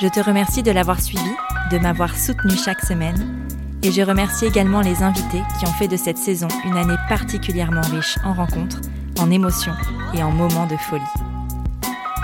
Je 0.00 0.08
te 0.08 0.18
remercie 0.18 0.64
de 0.64 0.72
l'avoir 0.72 1.00
suivi, 1.00 1.22
de 1.70 1.78
m'avoir 1.78 2.18
soutenu 2.18 2.56
chaque 2.56 2.80
semaine, 2.80 3.41
et 3.82 3.90
je 3.90 4.02
remercie 4.02 4.46
également 4.46 4.80
les 4.80 5.02
invités 5.02 5.42
qui 5.58 5.66
ont 5.66 5.72
fait 5.72 5.88
de 5.88 5.96
cette 5.96 6.18
saison 6.18 6.48
une 6.64 6.76
année 6.76 6.96
particulièrement 7.08 7.80
riche 7.82 8.18
en 8.24 8.32
rencontres 8.32 8.80
en 9.18 9.30
émotions 9.30 9.74
et 10.14 10.22
en 10.22 10.30
moments 10.30 10.66
de 10.66 10.76
folie. 10.76 11.02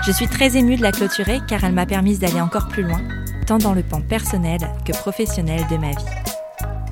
Je 0.05 0.11
suis 0.11 0.27
très 0.27 0.57
émue 0.57 0.77
de 0.77 0.81
la 0.81 0.91
clôturer 0.91 1.39
car 1.47 1.63
elle 1.63 1.73
m'a 1.73 1.85
permis 1.85 2.17
d'aller 2.17 2.41
encore 2.41 2.67
plus 2.67 2.83
loin, 2.83 3.01
tant 3.45 3.57
dans 3.57 3.73
le 3.73 3.83
pan 3.83 4.01
personnel 4.01 4.59
que 4.85 4.93
professionnel 4.93 5.65
de 5.69 5.77
ma 5.77 5.91
vie. 5.91 6.05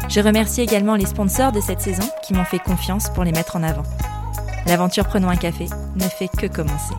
Je 0.09 0.21
remercie 0.21 0.61
également 0.61 0.95
les 0.95 1.05
sponsors 1.05 1.51
de 1.51 1.61
cette 1.61 1.81
saison 1.81 2.07
qui 2.23 2.33
m'ont 2.33 2.45
fait 2.45 2.59
confiance 2.59 3.09
pour 3.09 3.23
les 3.23 3.31
mettre 3.31 3.55
en 3.55 3.63
avant. 3.63 3.83
L'aventure 4.65 5.07
Prenons 5.07 5.29
un 5.29 5.35
café 5.35 5.67
ne 5.95 6.03
fait 6.03 6.27
que 6.27 6.47
commencer. 6.47 6.95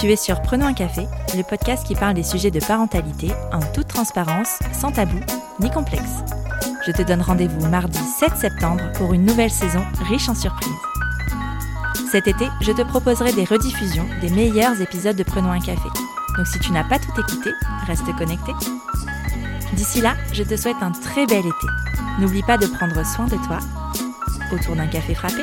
Tu 0.00 0.10
es 0.10 0.16
sur 0.16 0.42
Prenons 0.42 0.66
un 0.66 0.74
café, 0.74 1.06
le 1.36 1.42
podcast 1.42 1.86
qui 1.86 1.94
parle 1.94 2.14
des 2.14 2.22
sujets 2.22 2.50
de 2.50 2.60
parentalité 2.60 3.28
en 3.52 3.60
toute 3.72 3.88
transparence, 3.88 4.58
sans 4.72 4.92
tabou 4.92 5.18
ni 5.60 5.70
complexe. 5.70 6.22
Je 6.86 6.92
te 6.92 7.02
donne 7.02 7.22
rendez-vous 7.22 7.66
mardi 7.68 7.98
7 7.98 8.36
septembre 8.36 8.82
pour 8.94 9.14
une 9.14 9.24
nouvelle 9.24 9.50
saison 9.50 9.84
riche 10.08 10.28
en 10.28 10.34
surprises. 10.34 10.70
Cet 12.10 12.26
été, 12.28 12.46
je 12.60 12.72
te 12.72 12.82
proposerai 12.82 13.32
des 13.32 13.44
rediffusions 13.44 14.06
des 14.20 14.30
meilleurs 14.30 14.80
épisodes 14.80 15.16
de 15.16 15.22
Prenons 15.22 15.50
un 15.50 15.60
café. 15.60 15.88
Donc 16.36 16.46
si 16.46 16.58
tu 16.58 16.72
n'as 16.72 16.84
pas 16.84 16.98
tout 16.98 17.12
écouté, 17.18 17.50
reste 17.86 18.14
connecté. 18.16 18.52
D'ici 19.72 20.00
là, 20.00 20.14
je 20.32 20.42
te 20.42 20.56
souhaite 20.56 20.76
un 20.80 20.92
très 20.92 21.26
bel 21.26 21.40
été. 21.40 21.66
N'oublie 22.20 22.42
pas 22.42 22.58
de 22.58 22.66
prendre 22.66 23.04
soin 23.04 23.26
de 23.26 23.36
toi 23.46 23.58
autour 24.52 24.76
d'un 24.76 24.86
café 24.86 25.14
frappé 25.14 25.42